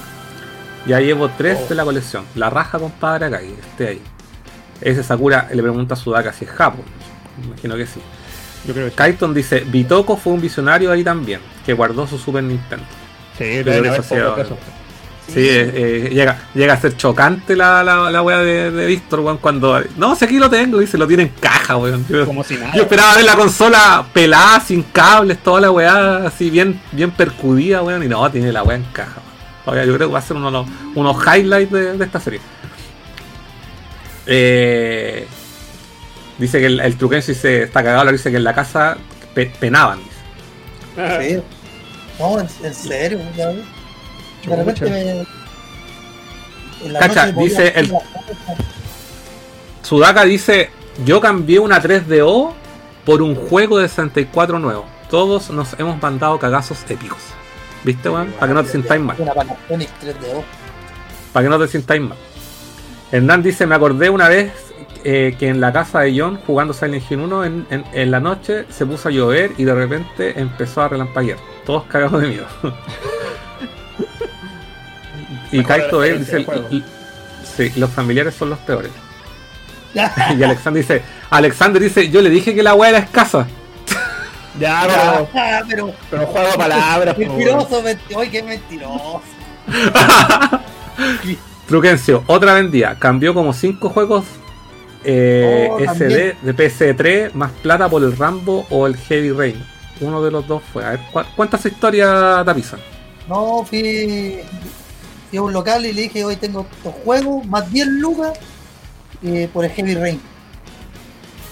Ya 0.85 0.99
llevo 0.99 1.29
tres 1.29 1.59
Oh. 1.63 1.69
de 1.69 1.75
la 1.75 1.83
colección. 1.83 2.25
La 2.35 2.49
raja, 2.49 2.79
compadre, 2.79 3.25
acá. 3.25 3.41
y 3.41 3.53
Esté 3.59 3.87
ahí. 3.89 4.01
Ese 4.81 5.03
Sakura 5.03 5.49
le 5.53 5.61
pregunta 5.61 5.95
a 5.95 5.97
Sudaka 5.97 6.31
si 6.33 6.45
es 6.45 6.51
Japo. 6.51 6.83
Imagino 7.45 7.75
que 7.75 7.85
sí. 7.87 7.99
Yo 8.65 8.73
creo 8.73 8.87
que 8.89 8.95
Kaiton 8.95 9.33
dice: 9.33 9.61
Bitoko 9.61 10.15
fue 10.15 10.31
un 10.33 10.39
visionario 10.41 10.91
ahí 10.91 11.03
también, 11.03 11.41
que 11.65 11.73
guardó 11.73 12.07
su 12.07 12.17
Super 12.17 12.43
Nintendo. 12.43 12.85
sí, 13.37 13.43
haber 13.59 13.85
eso 14.45 14.57
Sí, 15.27 15.39
eh, 15.39 15.71
eh, 15.73 16.09
llega, 16.11 16.37
llega 16.53 16.73
a 16.73 16.79
ser 16.81 16.97
chocante 16.97 17.55
la, 17.55 17.81
la, 17.83 18.11
la 18.11 18.21
wea 18.21 18.39
de, 18.39 18.71
de 18.71 18.85
Víctor, 18.85 19.21
weón, 19.21 19.37
cuando. 19.37 19.81
No, 19.95 20.15
si 20.15 20.25
aquí 20.25 20.37
lo 20.37 20.49
tengo, 20.49 20.79
dice, 20.79 20.97
lo 20.97 21.07
tiene 21.07 21.23
en 21.23 21.29
caja, 21.29 21.77
weón. 21.77 22.05
Yo- 22.09 22.25
Como 22.25 22.43
si 22.43 22.55
nada. 22.55 22.73
Yo 22.75 22.83
esperaba 22.83 23.15
ver 23.15 23.25
la 23.25 23.35
consola 23.35 24.05
pelada, 24.13 24.59
sin 24.59 24.83
cables, 24.83 25.37
toda 25.41 25.61
la 25.61 25.71
weá 25.71 26.27
así 26.27 26.49
bien, 26.49 26.79
bien 26.91 27.11
percudida, 27.11 27.81
weón. 27.81 28.03
Y 28.03 28.07
no, 28.07 28.29
tiene 28.31 28.51
la 28.51 28.63
weá 28.63 28.75
en 28.77 28.83
caja. 28.91 29.13
weón. 29.21 29.33
Todavía 29.65 29.85
yo 29.85 29.95
creo 29.95 30.07
que 30.09 30.13
va 30.13 30.19
a 30.19 30.23
ser 30.23 30.35
uno 30.37 30.47
de 30.47 30.51
los, 30.51 30.67
unos 30.95 31.17
highlights 31.25 31.71
de, 31.71 31.97
de 31.97 32.03
esta 32.05 32.19
serie. 32.19 32.41
Eh, 34.25 35.27
dice 36.37 36.59
que 36.59 36.65
el, 36.67 36.79
el 36.79 36.97
truquense 36.97 37.33
dice, 37.33 37.63
está 37.63 37.83
cagado, 37.83 38.11
dice 38.11 38.29
que 38.31 38.37
en 38.37 38.43
la 38.43 38.53
casa 38.53 38.97
pe- 39.33 39.51
penaban. 39.59 39.99
dice. 39.99 41.29
Sí. 41.39 41.43
No, 42.19 42.39
en, 42.39 42.47
en 42.63 42.73
serio, 42.73 43.19
ya 43.35 43.47
ves. 43.47 43.65
De 44.45 44.55
repente 44.55 44.89
me. 44.89 45.25
en 46.87 46.93
la 46.93 46.99
Cacha, 46.99 47.27
noche 47.31 47.43
dice 47.43 47.73
el-. 47.75 47.93
Sudaka 49.81 50.23
dice, 50.23 50.69
yo 51.05 51.19
cambié 51.21 51.59
una 51.59 51.81
3DO 51.81 52.51
por 53.05 53.21
un 53.21 53.35
juego 53.35 53.79
de 53.79 53.87
64 53.87 54.59
nuevo. 54.59 54.85
Todos 55.09 55.49
nos 55.51 55.77
hemos 55.79 56.01
mandado 56.01 56.39
cagazos 56.39 56.79
épicos. 56.89 57.19
¿Viste, 57.83 58.09
weón? 58.09 58.27
Para 58.39 58.47
que 58.47 58.53
no 58.53 58.63
te 58.63 58.71
sintáis 58.71 59.01
mal. 59.01 59.15
Una 59.19 59.33
Panasonic 59.33 59.89
3DO. 60.01 60.43
Para 61.33 61.43
que 61.45 61.49
no 61.49 61.59
te 61.59 61.67
sintáis 61.67 62.01
mal. 62.01 62.17
Hernán 63.11 63.43
dice, 63.43 63.67
me 63.67 63.75
acordé 63.75 64.09
una 64.09 64.29
vez 64.29 64.51
eh, 65.03 65.35
que 65.37 65.49
en 65.49 65.59
la 65.59 65.71
casa 65.73 65.99
de 65.99 66.17
John, 66.19 66.39
jugando 66.47 66.73
Silent 66.73 67.03
Hill 67.11 67.19
1, 67.19 67.43
en, 67.45 67.67
en- 67.69 67.85
en 67.93 68.11
la 68.11 68.19
noche 68.21 68.65
se 68.69 68.85
puso 68.85 69.09
a 69.09 69.11
llover 69.11 69.51
y 69.57 69.65
de 69.65 69.75
repente 69.75 70.39
empezó 70.39 70.81
a 70.81 70.87
relampaguear. 70.87 71.37
Todos 71.65 71.83
cagados 71.83 72.21
de 72.21 72.27
miedo. 72.29 72.45
y 75.59 75.63
Kaito 75.63 76.03
él 76.03 76.19
dice, 76.19 76.45
sí, 77.55 77.71
los 77.77 77.89
familiares 77.89 78.35
son 78.35 78.49
los 78.49 78.59
peores. 78.59 78.91
Ya, 79.93 80.13
y 80.37 80.43
Alexander 80.43 80.81
dice, 80.81 81.01
Alexander 81.29 81.81
dice, 81.81 82.09
yo 82.09 82.21
le 82.21 82.29
dije 82.29 82.53
que 82.55 82.63
la 82.63 82.73
weá 82.73 82.89
era 82.89 82.99
escasa. 82.99 83.47
Ya, 84.59 84.85
ya, 84.85 85.25
pero, 85.33 85.63
pero. 85.67 85.93
pero 86.11 86.25
juego 86.27 86.53
palabras. 86.55 87.17
Mentiroso, 87.17 87.81
menti- 87.81 88.13
Oye, 88.15 88.29
qué 88.29 88.43
mentiroso. 88.43 89.19
Truquencio, 91.67 92.23
otra 92.27 92.53
vendía. 92.53 92.95
Cambió 92.99 93.33
como 93.33 93.53
5 93.53 93.89
juegos 93.89 94.25
eh, 95.03 95.67
Oh, 95.71 95.79
SD 95.79 95.85
también. 95.85 96.37
de 96.43 96.55
PS3 96.55 97.33
más 97.33 97.51
plata 97.63 97.89
por 97.89 98.03
el 98.03 98.15
Rambo 98.15 98.65
o 98.69 98.85
el 98.87 98.95
Heavy 98.95 99.31
Rain. 99.31 99.65
Uno 100.01 100.21
de 100.21 100.31
los 100.31 100.47
dos 100.47 100.61
fue. 100.71 100.85
A 100.85 100.91
ver, 100.91 100.99
¿cu- 101.11 101.21
¿cuántas 101.35 101.65
historias 101.65 102.45
Tapisa? 102.45 102.77
No, 103.27 103.65
fui, 103.67 104.39
fui 105.33 105.39
a 105.39 105.41
un 105.41 105.51
local 105.53 105.83
y 105.83 105.91
le 105.93 106.03
dije, 106.03 106.23
hoy 106.23 106.35
tengo 106.35 106.63
estos 106.77 106.93
juegos, 107.03 107.43
más 107.47 107.71
10 107.71 107.87
lucas 107.87 108.33
eh, 109.23 109.49
por 109.51 109.65
el 109.65 109.71
Heavy 109.71 109.95
Rain 109.95 110.21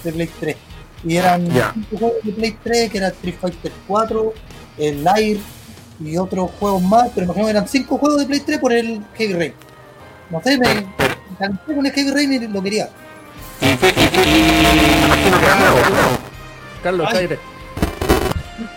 de 0.04 0.12
Play 0.14 0.30
3. 0.40 0.56
Y 1.04 1.16
eran 1.18 1.48
Ya. 1.52 1.72
5 1.74 1.98
juegos 1.98 2.18
de 2.24 2.32
Play 2.32 2.58
3, 2.64 2.92
que 2.92 2.98
era 3.00 3.08
Street 3.08 3.36
Fighter 3.42 3.72
4, 3.88 4.34
el 4.78 5.08
Air 5.18 5.40
y 6.00 6.16
otros 6.16 6.52
juegos 6.60 6.84
más, 6.84 7.10
pero 7.16 7.26
imagino 7.26 7.46
que 7.46 7.52
eran 7.52 7.68
5 7.68 7.98
juegos 7.98 8.20
de 8.20 8.26
Play 8.28 8.40
3 8.42 8.60
por 8.60 8.72
el 8.72 9.02
Heavy 9.16 9.34
Rain. 9.34 9.54
No 10.30 10.40
sé, 10.44 10.60
me 10.60 10.68
me 10.76 10.86
encanté 11.48 11.74
con 11.76 11.84
el 11.84 11.92
Heavy 11.92 12.12
Rain 12.12 12.34
y 12.34 12.48
lo 12.48 12.62
quería. 12.62 12.88
Carlos, 16.84 17.08
Ay. 17.10 17.14
cállate. 17.16 17.40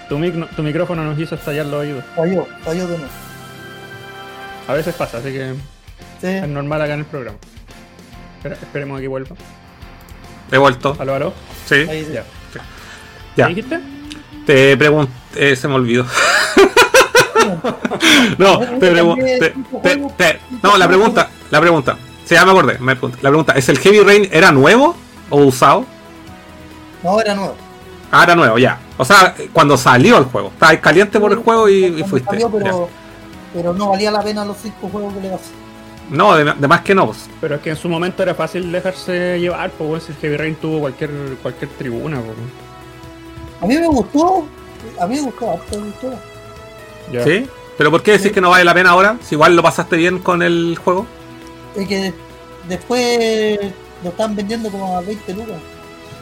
Tu, 0.09 0.19
mic- 0.19 0.49
tu 0.57 0.63
micrófono 0.63 1.05
nos 1.05 1.19
hizo 1.19 1.35
estallar 1.35 1.67
los 1.67 1.81
oídos. 1.83 2.05
Falló, 2.17 2.47
falló 2.65 2.87
de 2.89 2.97
nuevo. 2.99 3.13
A 4.69 4.73
veces 4.73 4.95
pasa, 4.95 5.19
así 5.19 5.33
que 5.33 5.55
Sí. 6.21 6.27
es 6.29 6.49
normal 6.49 6.81
acá 6.83 6.95
en 6.95 7.01
el 7.01 7.07
programa. 7.07 7.39
Espera- 8.39 8.55
esperemos 8.61 8.99
a 8.99 9.01
que 9.01 9.09
vuelva. 9.09 9.37
He 10.51 10.59
vuelto. 10.59 10.97
Aló, 10.99 11.15
aló. 11.15 11.33
Sí. 11.67 11.75
Ahí 11.75 12.05
sí. 12.05 12.13
Ya. 12.13 12.25
Ya. 13.37 13.47
¿Qué 13.49 13.55
dijiste? 13.55 13.81
Te 14.47 14.77
pregunté. 14.77 15.57
se 15.57 15.69
me 15.69 15.75
olvidó. 15.75 16.07
no, 18.39 18.59
te 18.61 18.91
pregunté. 18.91 19.55
No, 20.63 20.77
la 20.77 20.87
pregunta. 20.87 21.29
La 21.51 21.61
pregunta. 21.61 21.97
Sí, 22.25 22.35
ya 22.35 22.45
me 22.45 22.53
acordé. 22.53 22.79
me 22.79 22.95
pregunté. 22.97 23.19
La 23.23 23.31
pregunta: 23.31 23.53
¿es 23.55 23.69
el 23.69 23.79
Heavy 23.79 24.01
Rain 24.01 24.29
era 24.33 24.53
nuevo 24.53 24.97
o 25.31 25.39
usado? 25.45 25.85
No, 27.03 27.21
era 27.21 27.35
nuevo. 27.35 27.57
Ah, 28.11 28.25
era 28.25 28.35
nuevo, 28.37 28.59
ya. 28.59 28.79
O 28.97 29.05
sea, 29.05 29.35
cuando 29.53 29.77
salió 29.77 30.19
el 30.19 30.25
juego. 30.25 30.49
Estabas 30.49 30.79
caliente 30.79 31.19
por 31.19 31.33
el 31.33 31.39
juego 31.39 31.69
y, 31.69 32.03
fuiste. 32.05 32.31
salió, 32.39 32.61
ya. 32.61 32.73
Pero, 33.55 33.73
no 33.73 33.89
valía 33.91 34.11
la 34.11 34.21
pena 34.23 34.45
los 34.45 34.57
cinco 34.59 34.89
juegos 34.91 35.15
que 35.15 35.21
le 35.23 35.31
pasé. 35.31 35.51
No, 36.11 36.35
de, 36.37 36.45
de 36.53 36.69
más 36.69 36.83
que 36.83 36.95
no. 36.95 37.07
pues. 37.07 37.31
Pero 37.41 37.55
es 37.55 37.61
que 37.63 37.71
en 37.71 37.77
su 37.77 37.89
momento 37.89 38.23
era 38.23 38.35
fácil 38.35 38.71
dejarse 38.71 39.39
llevar, 39.41 39.71
pues 39.71 40.03
si 40.03 40.13
el 40.13 40.19
Heavy 40.19 40.37
Rain 40.37 40.55
tuvo 40.57 40.81
cualquier, 40.81 41.11
cualquier 41.43 41.71
tribuna, 41.71 42.21
pues. 42.21 42.37
A 43.63 43.67
mí 43.67 43.79
me 43.79 43.87
gustó, 43.87 44.45
a 45.01 45.07
mí 45.07 45.15
me 45.17 45.23
gustó, 45.23 45.51
harto 45.53 45.81
me 45.81 45.87
gustó. 45.87 46.13
Ya. 47.11 47.25
¿Sí? 47.25 47.47
¿Pero 47.79 47.91
por 47.91 48.03
qué 48.03 48.13
decís 48.13 48.33
que 48.33 48.41
no 48.41 48.51
vale 48.51 48.65
la 48.65 48.75
pena 48.75 48.91
ahora? 48.91 49.17
Si 49.23 49.35
igual 49.35 49.57
lo 49.57 49.63
pasaste 49.63 49.97
bien 49.97 50.19
con 50.19 50.43
el 50.43 50.79
juego. 50.83 51.07
Es 51.75 51.89
que 51.89 52.13
después 52.69 53.59
lo 54.03 54.11
están 54.11 54.37
vendiendo 54.37 54.71
como 54.71 54.97
a 54.97 55.01
20 55.01 55.33
lucas. 55.35 55.57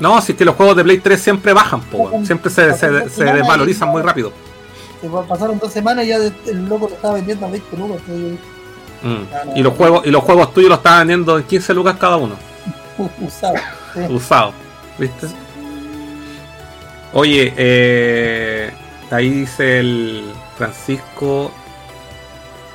No, 0.00 0.20
si 0.20 0.32
es 0.32 0.38
que 0.38 0.44
los 0.44 0.54
juegos 0.56 0.76
de 0.76 0.84
Play 0.84 0.98
3 0.98 1.20
siempre 1.20 1.52
bajan, 1.52 1.80
po, 1.82 2.10
siempre 2.24 2.50
se, 2.50 2.72
se- 2.74 3.08
se 3.10 3.24
desvalorizan 3.24 3.88
muy 3.88 4.02
rápido. 4.02 4.32
Pasaron 5.28 5.58
dos 5.58 5.72
semanas 5.72 6.04
y 6.04 6.08
ya 6.08 6.16
el 6.16 6.66
loco 6.68 6.88
lo 6.88 6.94
estaba 6.94 7.14
vendiendo 7.14 7.46
a 7.46 7.50
20 7.50 7.76
lucas. 7.76 8.00
entonces 8.06 8.38
Mm. 9.02 9.56
Y 9.56 9.62
los 9.64 9.74
juegos 9.74 10.06
y 10.06 10.10
los 10.10 10.22
juegos 10.22 10.54
tuyos 10.54 10.68
los 10.70 10.78
estaban 10.78 11.00
vendiendo 11.00 11.36
en 11.36 11.44
15 11.44 11.74
lucas 11.74 11.96
cada 11.98 12.16
uno, 12.16 12.36
usado. 13.20 13.54
sí. 13.94 14.00
usados, 14.12 14.54
¿viste? 14.96 15.26
Oye, 17.12 17.52
eh, 17.56 18.72
ahí 19.10 19.28
dice 19.28 19.80
el 19.80 20.32
Francisco. 20.56 21.50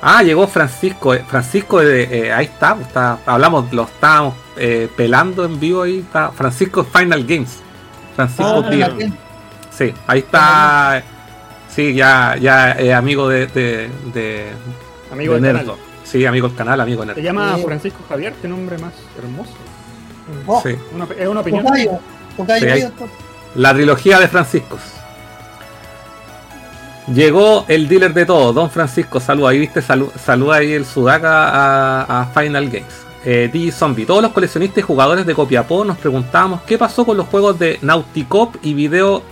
Ah, 0.00 0.22
llegó 0.22 0.46
Francisco. 0.46 1.14
eh, 1.14 1.24
Francisco, 1.26 1.80
eh, 1.80 2.08
eh, 2.26 2.32
ahí 2.32 2.44
está, 2.44 2.74
pues, 2.74 2.86
está, 2.86 3.18
hablamos, 3.26 3.72
lo 3.72 3.84
estábamos 3.84 4.34
eh, 4.56 4.88
pelando 4.96 5.44
en 5.44 5.58
vivo 5.58 5.82
ahí. 5.82 6.00
Está 6.00 6.30
Francisco 6.30 6.84
Final 6.84 7.24
Games. 7.24 7.60
Francisco 8.14 8.64
Ah. 8.64 8.90
Sí, 9.70 9.94
ahí 10.06 10.18
está. 10.20 11.02
Sí, 11.68 11.94
ya, 11.94 12.36
ya 12.40 12.72
es 12.72 12.92
amigo 12.94 13.28
de, 13.28 13.46
de, 13.48 13.88
de, 14.14 14.46
Amigo 15.12 15.34
de 15.34 15.40
del 15.40 15.52
Nerdo. 15.54 15.72
canal. 15.74 15.88
Sí, 16.04 16.24
amigo 16.26 16.48
del 16.48 16.56
canal, 16.56 16.80
amigo 16.80 17.02
de 17.02 17.14
Se 17.14 17.20
Nerdo. 17.20 17.22
llama 17.22 17.56
Sí. 17.56 17.62
Francisco 17.64 17.98
Javier, 18.08 18.32
qué 18.40 18.48
nombre 18.48 18.78
más 18.78 18.92
hermoso. 19.18 19.52
Oh, 20.46 20.60
Sí. 20.62 20.74
Una- 20.94 21.06
es 21.18 21.28
una 21.28 21.40
opinión. 21.40 21.64
Tocayo, 21.64 21.90
tocayo, 22.36 22.60
Sí, 22.66 22.70
ahí- 22.70 22.80
mío, 22.80 22.92
to- 22.98 23.08
La 23.54 23.72
trilogía 23.74 24.18
de 24.20 24.28
Franciscos. 24.28 24.80
Llegó 27.12 27.64
el 27.68 27.88
dealer 27.88 28.12
de 28.12 28.26
todo, 28.26 28.52
Don 28.52 28.70
Francisco, 28.70 29.18
saluda. 29.20 29.50
Ahí 29.50 29.58
viste, 29.60 29.80
salu- 29.82 30.12
saluda 30.22 30.56
ahí 30.56 30.72
el 30.72 30.84
Sudaca 30.84 31.48
a, 31.48 32.22
a 32.22 32.26
Final 32.26 32.66
Games. 32.68 33.06
Eh, 33.24 33.48
DJ 33.52 33.72
Zombie, 33.72 34.04
todos 34.04 34.22
los 34.22 34.32
coleccionistas 34.32 34.78
y 34.78 34.82
jugadores 34.82 35.24
de 35.26 35.34
Copiapó 35.34 35.84
nos 35.84 35.96
preguntábamos 35.98 36.60
qué 36.62 36.76
pasó 36.76 37.04
con 37.06 37.16
los 37.16 37.26
juegos 37.28 37.58
de 37.58 37.78
Nauticop 37.82 38.56
y 38.62 38.74
Video 38.74 39.22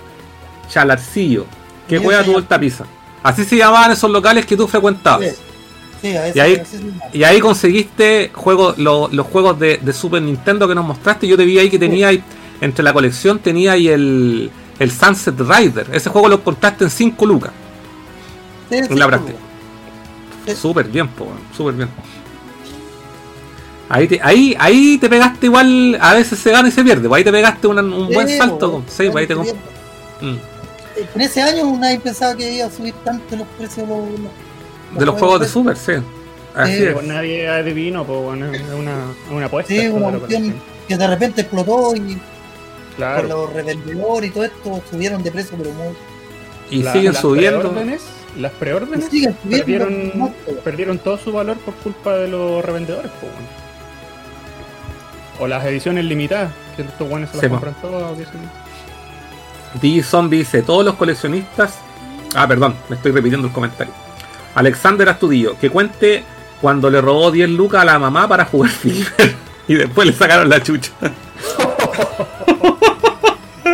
Chalarcillo. 0.70 1.44
¿Qué 1.88 1.98
señor. 1.98 2.24
tuvo 2.24 2.38
el 2.38 2.44
tapiza? 2.46 2.84
Así 3.22 3.44
se 3.44 3.56
llamaban 3.56 3.90
esos 3.92 4.10
locales 4.10 4.46
que 4.46 4.56
tú 4.56 4.66
frecuentabas. 4.68 5.28
Sí, 5.30 5.34
sí, 6.10 6.16
a 6.16 6.22
veces 6.22 6.36
Y 6.36 6.40
ahí- 6.40 6.62
Y 7.12 7.24
ahí 7.24 7.40
conseguiste 7.40 8.30
juegos, 8.34 8.78
lo- 8.78 9.08
los 9.12 9.26
juegos 9.26 9.58
de, 9.58 9.78
de 9.78 9.92
Super 9.92 10.22
Nintendo 10.22 10.68
que 10.68 10.74
nos 10.74 10.84
mostraste. 10.84 11.26
Yo 11.26 11.36
te 11.36 11.44
vi 11.44 11.58
ahí 11.58 11.68
que 11.70 11.78
tenía 11.78 12.08
ahí, 12.08 12.22
entre 12.60 12.82
la 12.84 12.92
colección 12.92 13.38
tenía 13.38 13.72
ahí 13.72 13.88
el, 13.88 14.50
el 14.78 14.90
Sunset 14.90 15.38
Rider. 15.40 15.88
Ese 15.92 16.08
juego 16.10 16.28
lo 16.28 16.36
encontraste 16.36 16.84
en 16.84 16.90
5 16.90 17.26
lucas. 17.26 17.50
sí, 18.70 18.76
en 18.76 18.98
la 18.98 19.06
práctica. 19.06 19.38
Sí. 20.46 20.54
Súper 20.54 20.86
bien, 20.86 21.08
po, 21.08 21.28
súper 21.56 21.74
bien. 21.74 21.88
Ahí 23.88 24.08
te, 24.08 24.20
ahí, 24.20 24.56
ahí 24.58 24.98
te 24.98 25.08
pegaste 25.08 25.46
igual, 25.46 25.96
a 26.00 26.14
veces 26.14 26.38
se 26.40 26.50
gana 26.50 26.68
y 26.68 26.72
se 26.72 26.82
pierde. 26.82 27.08
pues 27.08 27.18
ahí 27.18 27.24
te 27.24 27.30
pegaste 27.32 27.66
una- 27.68 27.82
un 27.82 28.08
buen 28.12 28.26
salto. 28.38 28.72
con- 28.72 28.84
sí, 28.88 29.04
ahí 29.14 29.26
te. 29.26 29.34
En 31.14 31.20
ese 31.20 31.42
año 31.42 31.76
nadie 31.78 32.00
pensaba 32.00 32.34
que 32.36 32.52
iba 32.54 32.66
a 32.66 32.70
subir 32.70 32.94
tanto 33.04 33.36
los 33.36 33.46
precios 33.58 33.86
de 33.88 33.94
los, 33.96 34.08
los- 34.20 34.98
De 34.98 35.06
los 35.06 35.18
juegos 35.18 35.40
de 35.40 35.48
Super, 35.48 35.76
sí. 35.76 35.92
Así 36.54 36.76
Sí, 36.76 36.84
es. 36.84 36.94
Pues 36.94 37.06
nadie 37.06 37.48
adivino, 37.48 38.04
pues 38.04 38.18
bueno, 38.22 38.46
es 38.52 38.62
una, 38.70 39.04
una 39.30 39.46
apuesta. 39.46 39.72
Sí, 39.74 39.88
una 39.88 40.18
cuestión 40.18 40.54
que 40.88 40.96
de 40.96 41.06
repente 41.06 41.40
explotó 41.42 41.94
y 41.94 42.18
por 42.96 43.24
los 43.28 43.52
revendedores 43.52 44.30
y 44.30 44.32
todo 44.32 44.44
esto 44.44 44.80
subieron 44.90 45.22
de 45.22 45.30
precio, 45.32 45.56
pero 45.58 45.70
muy. 45.72 45.88
Y 46.70 46.82
La- 46.82 46.92
siguen 46.94 47.12
las 47.12 47.20
subiendo. 47.20 47.60
preórdenes- 47.72 48.00
Las 48.38 48.52
preórdenes 48.52 49.04
siguen 49.10 49.36
subiendo. 49.42 49.64
perdieron, 49.66 50.32
pero- 50.46 50.58
perdieron 50.60 50.98
todo 50.98 51.18
su 51.18 51.30
valor 51.32 51.58
por 51.58 51.74
culpa 51.74 52.14
de 52.16 52.28
los 52.28 52.64
revendedores, 52.64 53.10
pues 53.20 53.30
bueno. 53.32 53.48
O 55.38 55.46
las 55.46 55.64
ediciones 55.66 56.04
limitadas, 56.06 56.50
que 56.76 56.82
estos 56.82 57.06
buenos 57.08 57.28
se 57.30 57.36
las 57.36 57.44
Sí, 57.44 57.50
compran 57.50 57.74
todas, 57.82 58.12
o 58.12 58.16
qué 58.16 58.24
sé 58.24 58.30
yo. 58.32 58.65
Zombie 60.02 60.38
dice, 60.38 60.62
todos 60.62 60.84
los 60.84 60.94
coleccionistas... 60.94 61.78
Ah, 62.34 62.46
perdón, 62.46 62.74
me 62.88 62.96
estoy 62.96 63.12
repitiendo 63.12 63.46
el 63.48 63.52
comentario. 63.52 63.92
Alexander 64.54 65.08
Astudillo, 65.08 65.56
que 65.58 65.70
cuente 65.70 66.24
cuando 66.60 66.90
le 66.90 67.00
robó 67.00 67.30
10 67.30 67.50
lucas 67.50 67.82
a 67.82 67.84
la 67.84 67.98
mamá 67.98 68.26
para 68.28 68.44
jugar 68.46 68.70
Flipper 68.72 69.34
y 69.68 69.74
después 69.74 70.06
le 70.06 70.12
sacaron 70.14 70.48
la 70.48 70.62
chucha. 70.62 70.90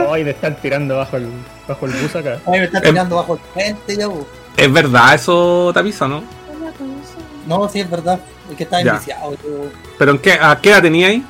Hoy 0.08 0.24
te 0.24 0.30
están 0.30 0.56
tirando 0.60 0.96
bajo 0.96 1.16
el, 1.16 1.28
bajo 1.66 1.86
el 1.86 1.92
bus 1.92 2.14
acá. 2.16 2.38
Ay, 2.46 2.60
me 2.60 2.64
está 2.64 2.78
Em- 2.78 2.84
tirando 2.84 3.16
bajo 3.16 3.34
el 3.34 3.40
frente 3.54 3.96
ya, 3.96 4.06
bo. 4.08 4.26
Es 4.56 4.70
verdad 4.72 5.14
eso, 5.14 5.70
Tapiza, 5.72 6.06
¿no? 6.08 6.22
No, 7.46 7.68
sí, 7.68 7.80
es 7.80 7.90
verdad. 7.90 8.20
Es 8.50 8.56
que 8.56 8.64
está 8.64 8.80
enviciado. 8.80 9.32
yo- 9.42 9.70
¿Pero 9.98 10.12
en 10.12 10.18
qué, 10.18 10.32
a 10.34 10.58
qué 10.60 10.70
edad 10.70 10.82
tenía 10.82 11.06
ahí? 11.08 11.24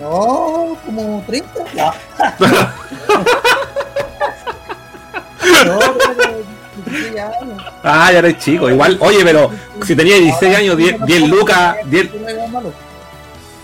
No, 0.00 0.76
como 0.84 1.22
30. 1.26 1.48
Ya. 1.74 1.94
no, 5.64 5.78
pero 6.16 6.36
16 6.86 7.18
años. 7.20 7.62
Ah, 7.82 8.10
ya 8.12 8.18
eres 8.18 8.38
chico. 8.38 8.68
Igual, 8.70 8.98
oye, 9.00 9.18
pero 9.24 9.50
si 9.84 9.96
tenía 9.96 10.16
16 10.16 10.56
años, 10.56 10.76
10, 10.76 10.96
10 11.06 11.28
lucas, 11.28 11.76
10, 11.86 12.10
No 12.20 12.28
era 12.28 12.46
malo. 12.48 12.72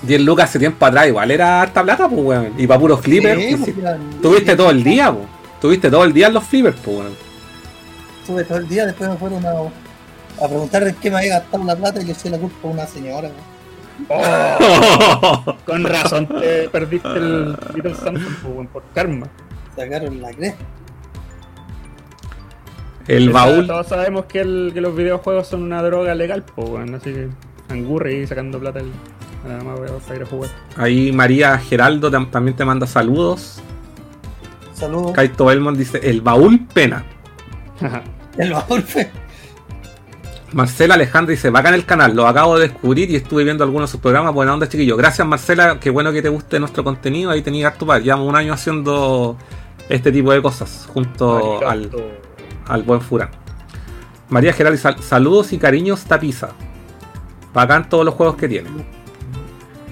10 0.02 0.20
lucas 0.22 0.48
hace 0.48 0.58
tiempo 0.58 0.84
atrás, 0.84 1.06
igual 1.06 1.30
era 1.30 1.62
harta 1.62 1.82
plata, 1.82 2.08
pues, 2.08 2.20
weón. 2.22 2.54
Y 2.58 2.66
para 2.66 2.80
puros 2.80 3.00
flippers, 3.00 3.40
Sí, 3.40 3.56
pues, 3.56 3.74
si- 3.74 4.18
tuviste 4.20 4.56
todo 4.56 4.70
el 4.70 4.82
día, 4.82 5.12
pues. 5.12 5.26
Tuviste 5.60 5.90
todo 5.90 6.04
el 6.04 6.12
día 6.12 6.26
en 6.26 6.34
los 6.34 6.44
flippers, 6.44 6.76
pues, 6.84 6.96
weón. 6.96 7.16
Estuve 8.20 8.44
todo 8.44 8.58
el 8.58 8.68
día, 8.68 8.86
después 8.86 9.10
me 9.10 9.16
fueron 9.16 9.44
a, 9.46 9.50
a 9.50 10.48
preguntar 10.48 10.82
en 10.88 10.94
qué 10.96 11.10
me 11.10 11.18
había 11.18 11.38
gastado 11.40 11.64
la 11.64 11.76
plata 11.76 12.00
y 12.00 12.04
le 12.04 12.12
eché 12.12 12.30
la 12.30 12.38
culpa 12.38 12.68
a 12.68 12.70
una 12.70 12.86
señora. 12.86 13.28
¿no? 13.28 13.34
Oh, 14.08 15.56
con 15.66 15.84
razón 15.84 16.26
te 16.26 16.68
perdiste 16.68 17.08
el 17.08 17.56
Little 17.74 17.94
Samson 17.94 18.36
pues, 18.42 18.68
por 18.68 18.82
karma. 18.94 19.26
Sacaron 19.76 20.20
la 20.20 20.30
cresta. 20.32 20.64
El 23.08 23.28
Esa- 23.30 23.32
baúl. 23.32 23.66
Todos 23.66 23.86
sabemos 23.88 24.24
que, 24.26 24.40
el- 24.40 24.70
que 24.74 24.80
los 24.80 24.94
videojuegos 24.94 25.48
son 25.48 25.62
una 25.62 25.82
droga 25.82 26.14
legal, 26.14 26.44
pues 26.54 26.68
bueno, 26.68 26.96
así 26.96 27.12
que 27.12 27.28
angurre 27.68 28.14
y 28.14 28.26
sacando 28.26 28.58
plata 28.60 28.80
el, 28.80 28.90
nada 29.46 29.62
más 29.64 29.78
voy 29.78 29.88
a- 29.88 29.98
para 29.98 30.16
ir 30.16 30.22
a 30.22 30.26
jugar. 30.26 30.50
Ahí 30.76 31.10
María 31.12 31.58
Geraldo 31.58 32.10
tam- 32.10 32.30
también 32.30 32.56
te 32.56 32.64
manda 32.64 32.86
saludos. 32.86 33.60
Saludos. 34.74 35.12
Kaito 35.12 35.44
Belmont 35.46 35.76
dice, 35.78 36.00
el 36.02 36.20
baúl 36.20 36.66
pena. 36.72 37.04
El 38.38 38.52
baúl 38.54 38.82
fue. 38.82 39.10
Marcela 40.54 40.94
Alejandra 40.94 41.30
dice, 41.30 41.48
bacán 41.50 41.72
el 41.74 41.86
canal, 41.86 42.14
lo 42.14 42.26
acabo 42.26 42.58
de 42.58 42.68
descubrir 42.68 43.10
y 43.10 43.16
estuve 43.16 43.42
viendo 43.44 43.64
algunos 43.64 43.88
de 43.88 43.92
sus 43.92 44.00
programas, 44.00 44.34
buena 44.34 44.52
onda 44.52 44.68
chiquillo. 44.68 44.96
Gracias 44.96 45.26
Marcela, 45.26 45.78
qué 45.80 45.88
bueno 45.90 46.12
que 46.12 46.20
te 46.20 46.28
guste 46.28 46.60
nuestro 46.60 46.84
contenido, 46.84 47.30
ahí 47.30 47.40
tenía 47.42 47.68
harto 47.68 47.86
par. 47.86 48.02
Llevamos 48.02 48.28
un 48.28 48.36
año 48.36 48.52
haciendo 48.52 49.36
este 49.88 50.12
tipo 50.12 50.30
de 50.32 50.42
cosas 50.42 50.88
junto 50.92 51.66
al, 51.66 51.90
al 52.66 52.82
buen 52.82 53.00
Furán. 53.00 53.30
María 54.28 54.52
Geraldo, 54.52 54.78
sal- 54.78 55.02
saludos 55.02 55.52
y 55.54 55.58
cariños 55.58 56.04
Tapiza. 56.04 56.50
Bacán 57.54 57.88
todos 57.88 58.04
los 58.04 58.14
juegos 58.14 58.36
que 58.36 58.48
tiene. 58.48 58.68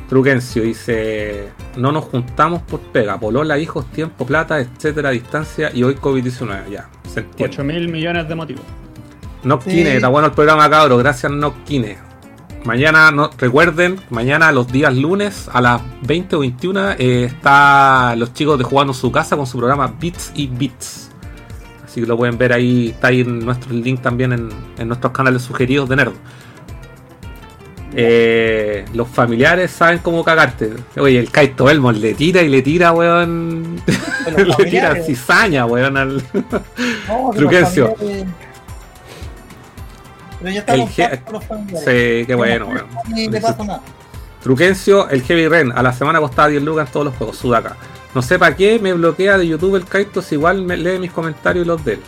Truquencio 0.08 0.62
dice, 0.62 1.50
no 1.76 1.92
nos 1.92 2.04
juntamos 2.04 2.62
por 2.62 2.80
pega, 2.80 3.18
polola, 3.18 3.58
hijos, 3.58 3.86
tiempo, 3.92 4.26
plata, 4.26 4.58
etcétera, 4.58 5.10
distancia 5.10 5.70
y 5.72 5.84
hoy 5.84 5.94
COVID-19. 5.94 6.68
Ya, 6.70 6.88
se 7.08 7.20
entiende. 7.20 7.54
8 7.54 7.64
mil 7.64 7.88
millones 7.88 8.28
de 8.28 8.34
motivos. 8.34 8.64
Noctine, 9.44 9.90
Sí. 9.90 9.96
está 9.96 10.08
bueno 10.08 10.26
el 10.28 10.32
programa, 10.34 10.68
cabros. 10.68 10.98
Gracias, 10.98 11.30
Noctine. 11.32 11.96
Mañana, 12.64 13.10
no, 13.10 13.30
recuerden, 13.38 13.98
mañana 14.10 14.52
los 14.52 14.70
días 14.70 14.94
lunes 14.94 15.48
a 15.50 15.62
las 15.62 15.80
20 16.02 16.36
o 16.36 16.40
21 16.40 16.90
eh, 16.98 17.24
está 17.24 18.14
los 18.16 18.34
chicos 18.34 18.58
de 18.58 18.64
Jugando 18.64 18.92
su 18.92 19.10
casa 19.10 19.34
con 19.36 19.46
su 19.46 19.56
programa 19.56 19.94
Bits 19.98 20.30
y 20.34 20.46
Bits. 20.46 21.10
Así 21.84 22.02
que 22.02 22.06
lo 22.06 22.16
pueden 22.18 22.36
ver 22.36 22.52
ahí, 22.52 22.90
está 22.90 23.08
ahí 23.08 23.22
en 23.22 23.38
nuestro 23.44 23.72
link 23.72 24.02
también 24.02 24.32
en, 24.32 24.50
en 24.78 24.88
nuestros 24.88 25.12
canales 25.12 25.40
sugeridos 25.42 25.88
de 25.88 25.96
Nerd. 25.96 26.12
Eh, 27.92 28.84
los 28.94 29.08
familiares 29.08 29.70
saben 29.72 29.98
cómo 29.98 30.22
cagarte. 30.22 30.70
Oye, 30.96 31.18
el 31.18 31.30
Kaito 31.30 31.64
Belmont 31.64 31.98
le 31.98 32.14
tira 32.14 32.42
y 32.42 32.48
le 32.48 32.62
tira, 32.62 32.92
weón. 32.92 33.80
Le 34.36 34.64
tira 34.66 34.94
cizaña, 35.02 35.66
weón. 35.66 35.96
al- 35.96 36.22
No, 37.08 37.30
Truquencio. 37.34 37.96
familiares- 37.96 38.26
Pero 40.40 40.52
ya 40.52 40.60
estamos 40.60 40.90
los. 41.32 41.44
Sí, 41.84 42.24
qué 42.26 42.34
bueno, 42.34 42.66
weón. 42.66 42.86
Ni 43.08 43.28
le 43.28 43.40
pasa 43.40 43.62
nada. 43.64 43.82
Truquencio, 44.42 45.08
el 45.10 45.22
Heavy 45.22 45.48
Ren, 45.48 45.72
a 45.72 45.82
la 45.82 45.92
semana 45.92 46.18
costaba 46.18 46.48
10 46.48 46.62
lucas 46.62 46.86
en 46.86 46.92
todos 46.92 47.06
los 47.06 47.14
juegos, 47.14 47.36
Sudaka. 47.36 47.76
No 48.14 48.22
sé 48.22 48.38
para 48.38 48.56
qué 48.56 48.78
me 48.78 48.92
bloquea 48.94 49.36
de 49.36 49.46
YouTube 49.46 49.76
el 49.76 49.84
Kaito 49.84 50.22
si 50.22 50.34
igual 50.34 50.62
me 50.62 50.76
lee 50.76 50.98
mis 50.98 51.12
comentarios 51.12 51.64
y 51.64 51.68
los 51.68 51.84
de 51.84 51.94
él. 51.94 52.00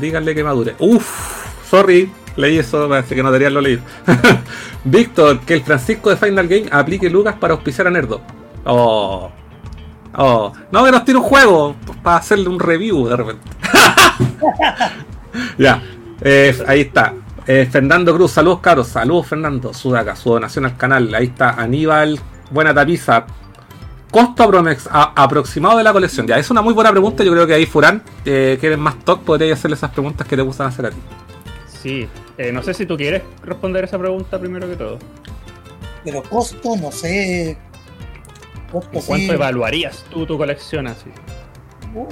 Díganle 0.00 0.34
que 0.34 0.44
madure. 0.44 0.76
Uff, 0.78 1.68
sorry, 1.68 2.10
leí 2.36 2.58
eso, 2.58 2.88
parece 2.88 3.14
que 3.14 3.22
no 3.22 3.30
debería 3.30 3.50
lo 3.50 3.60
leído. 3.60 3.82
Víctor, 4.84 5.40
que 5.40 5.54
el 5.54 5.62
Francisco 5.62 6.10
de 6.10 6.16
Final 6.16 6.46
Game 6.46 6.68
aplique 6.70 7.10
lucas 7.10 7.34
para 7.38 7.54
auspiciar 7.54 7.88
a 7.88 7.90
Nerdo. 7.90 8.20
Oh. 8.64 9.30
Oh. 10.16 10.52
No, 10.70 10.84
que 10.84 10.92
nos 10.92 11.04
tiene 11.04 11.20
un 11.20 11.26
juego 11.26 11.74
para 12.02 12.16
hacerle 12.16 12.48
un 12.48 12.60
review 12.60 13.08
de 13.08 13.16
repente. 13.16 13.48
ya, 15.58 15.82
eh, 16.22 16.56
ahí 16.66 16.82
está. 16.82 17.14
Eh, 17.52 17.66
Fernando 17.68 18.14
Cruz, 18.14 18.30
saludos 18.30 18.60
caros, 18.60 18.86
saludos 18.86 19.26
Fernando, 19.26 19.74
Sudaca, 19.74 20.14
su 20.14 20.30
donación 20.30 20.66
al 20.66 20.76
canal. 20.76 21.12
Ahí 21.12 21.26
está 21.26 21.50
Aníbal, 21.50 22.20
buena 22.48 22.72
tapiza. 22.72 23.26
Costo 24.08 24.48
a- 24.88 25.12
aproximado 25.20 25.76
de 25.78 25.82
la 25.82 25.92
colección. 25.92 26.28
Ya, 26.28 26.38
es 26.38 26.48
una 26.52 26.62
muy 26.62 26.72
buena 26.74 26.92
pregunta. 26.92 27.24
Yo 27.24 27.32
creo 27.32 27.48
que 27.48 27.54
ahí 27.54 27.66
Furán, 27.66 28.04
eh, 28.24 28.56
que 28.60 28.68
eres 28.68 28.78
más 28.78 29.00
top, 29.04 29.24
podría 29.24 29.52
hacerle 29.54 29.74
esas 29.74 29.90
preguntas 29.90 30.28
que 30.28 30.36
te 30.36 30.42
gustan 30.42 30.68
hacer 30.68 30.86
a 30.86 30.90
ti. 30.90 30.96
Sí, 31.66 32.06
eh, 32.38 32.52
no 32.52 32.62
sé 32.62 32.72
si 32.72 32.86
tú 32.86 32.96
quieres 32.96 33.24
responder 33.42 33.82
esa 33.82 33.98
pregunta 33.98 34.38
primero 34.38 34.68
que 34.68 34.76
todo. 34.76 35.00
Pero 36.04 36.22
costo, 36.22 36.76
no 36.76 36.92
sé. 36.92 37.58
Costo 38.70 38.90
¿En 38.92 39.00
sí. 39.00 39.06
¿Cuánto 39.08 39.32
evaluarías 39.32 40.04
tú 40.08 40.24
tu 40.24 40.38
colección 40.38 40.86
así? 40.86 41.10
Uh, 41.96 42.06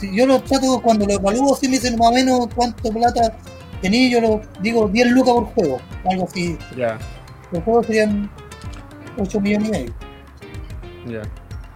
si 0.00 0.12
yo 0.12 0.26
lo 0.26 0.40
trato 0.40 0.80
cuando 0.82 1.06
lo 1.06 1.12
evalúo, 1.12 1.54
si 1.54 1.68
me 1.68 1.76
dicen 1.76 1.96
más 1.96 2.08
o 2.08 2.12
menos 2.14 2.48
cuánto 2.52 2.90
plata 2.90 3.36
tenía, 3.80 4.10
yo 4.10 4.20
lo 4.20 4.40
digo 4.60 4.88
10 4.88 5.10
lucas 5.12 5.34
por 5.34 5.44
juego, 5.46 5.80
algo 6.10 6.24
así. 6.24 6.56
Ya, 6.76 6.98
Los 7.52 7.62
juegos 7.64 7.86
serían 7.86 8.30
8 9.18 9.40
millones 9.40 9.68
y 9.68 9.70
medio. 9.70 9.92
ya. 11.06 11.22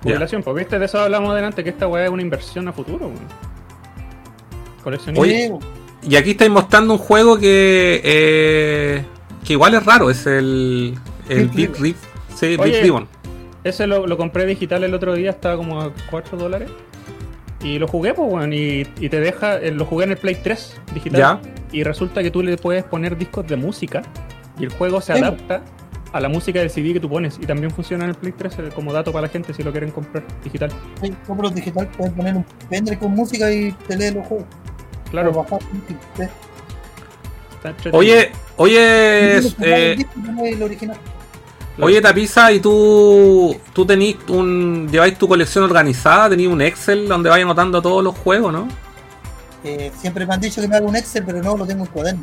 Jubilación, 0.02 0.43
pues 0.43 0.56
viste, 0.56 0.78
de 0.78 0.85
eso 0.85 1.01
hablamos 1.01 1.31
adelante, 1.31 1.64
que 1.64 1.70
esta 1.70 1.86
weá 1.89 2.05
es 2.05 2.10
una 2.10 2.20
inversión 2.22 2.68
a 2.68 2.72
futuro. 2.72 3.06
weón. 3.06 3.18
Oye, 5.16 5.51
Y 6.02 6.16
aquí 6.16 6.32
estáis 6.32 6.51
mostrando 6.51 6.93
un 6.93 6.98
juego 6.98 7.39
que 7.39 8.02
eh, 8.05 9.05
que 9.44 9.55
igual 9.55 9.74
es 9.74 9.85
raro, 9.85 10.10
es 10.10 10.26
el, 10.26 10.94
el 11.28 11.48
Big 11.48 11.70
Big 11.70 11.81
Rip. 11.81 11.97
Sí, 12.35 12.56
Oye, 12.59 12.72
Big 12.72 12.82
Ribbon. 12.82 13.09
Ese 13.62 13.86
lo, 13.86 14.06
lo 14.06 14.18
compré 14.18 14.44
digital 14.44 14.85
el 14.85 14.93
otro 14.93 15.14
día, 15.14 15.31
estaba 15.31 15.56
como 15.56 15.81
a 15.81 15.90
4 16.10 16.36
dólares. 16.36 16.70
Y 17.64 17.78
lo 17.78 17.88
jugué, 17.88 18.14
pues, 18.14 18.30
weón, 18.30 18.52
y, 18.52 18.82
y 19.00 19.08
te 19.08 19.18
deja, 19.20 19.56
eh, 19.56 19.72
lo 19.72 19.84
jugué 19.86 20.04
en 20.04 20.10
el 20.12 20.16
Play 20.18 20.36
3 20.36 20.80
digital. 20.94 21.18
Ya. 21.20 21.40
Y 21.72 21.82
resulta 21.82 22.22
que 22.22 22.30
tú 22.30 22.42
le 22.42 22.56
puedes 22.58 22.84
poner 22.84 23.16
discos 23.18 23.46
de 23.48 23.56
música 23.56 24.02
y 24.58 24.64
el 24.64 24.70
juego 24.70 25.00
se 25.00 25.14
Sí. 25.14 25.20
adapta 25.20 25.62
a 26.12 26.20
la 26.20 26.28
música 26.28 26.60
del 26.60 26.70
CD 26.70 26.92
que 26.92 27.00
tú 27.00 27.08
pones. 27.08 27.38
Y 27.42 27.46
también 27.46 27.70
funciona 27.72 28.04
en 28.04 28.10
el 28.10 28.16
Play 28.16 28.32
3 28.36 28.58
eh, 28.58 28.68
como 28.74 28.92
dato 28.92 29.10
para 29.12 29.22
la 29.22 29.28
gente 29.32 29.52
si 29.54 29.62
lo 29.62 29.72
quieren 29.72 29.90
comprar 29.90 30.22
digital. 30.44 30.70
Sí, 31.02 31.12
compras 31.26 31.54
digital, 31.54 31.88
puedes 31.96 32.12
poner 32.12 32.36
un 32.36 32.44
pendrive 32.68 32.98
con 33.00 33.12
música 33.12 33.50
y 33.50 33.72
te 33.88 33.96
lee 33.96 34.10
los 34.12 34.26
juegos. 34.26 34.46
Claro, 35.10 35.32
bajar, 35.32 35.60
sí. 36.18 36.24
Oye, 37.92 38.30
oye, 38.56 39.38
eh, 39.38 39.96
el 40.44 40.62
original. 40.62 40.98
Oye 41.80 42.01
Tapiza, 42.01 42.52
¿y 42.52 42.60
tú, 42.60 43.56
tú 43.72 43.84
tenís 43.84 44.16
un, 44.28 44.88
lleváis 44.90 45.18
tu 45.18 45.26
colección 45.28 45.64
organizada? 45.64 46.30
¿Tenéis 46.30 46.48
un 46.48 46.60
Excel 46.62 47.09
donde 47.09 47.30
vais 47.30 47.44
anotando 47.44 47.80
todos 47.82 48.02
los 48.05 48.16
juegos, 48.18 48.52
no? 48.52 48.68
Eh, 49.64 49.90
siempre 49.98 50.26
me 50.26 50.34
han 50.34 50.40
dicho 50.40 50.60
que 50.60 50.68
me 50.68 50.76
haga 50.76 50.86
un 50.86 50.96
Excel, 50.96 51.24
pero 51.24 51.42
no 51.42 51.56
lo 51.56 51.66
tengo 51.66 51.84
en 51.84 51.90
cuaderno. 51.90 52.22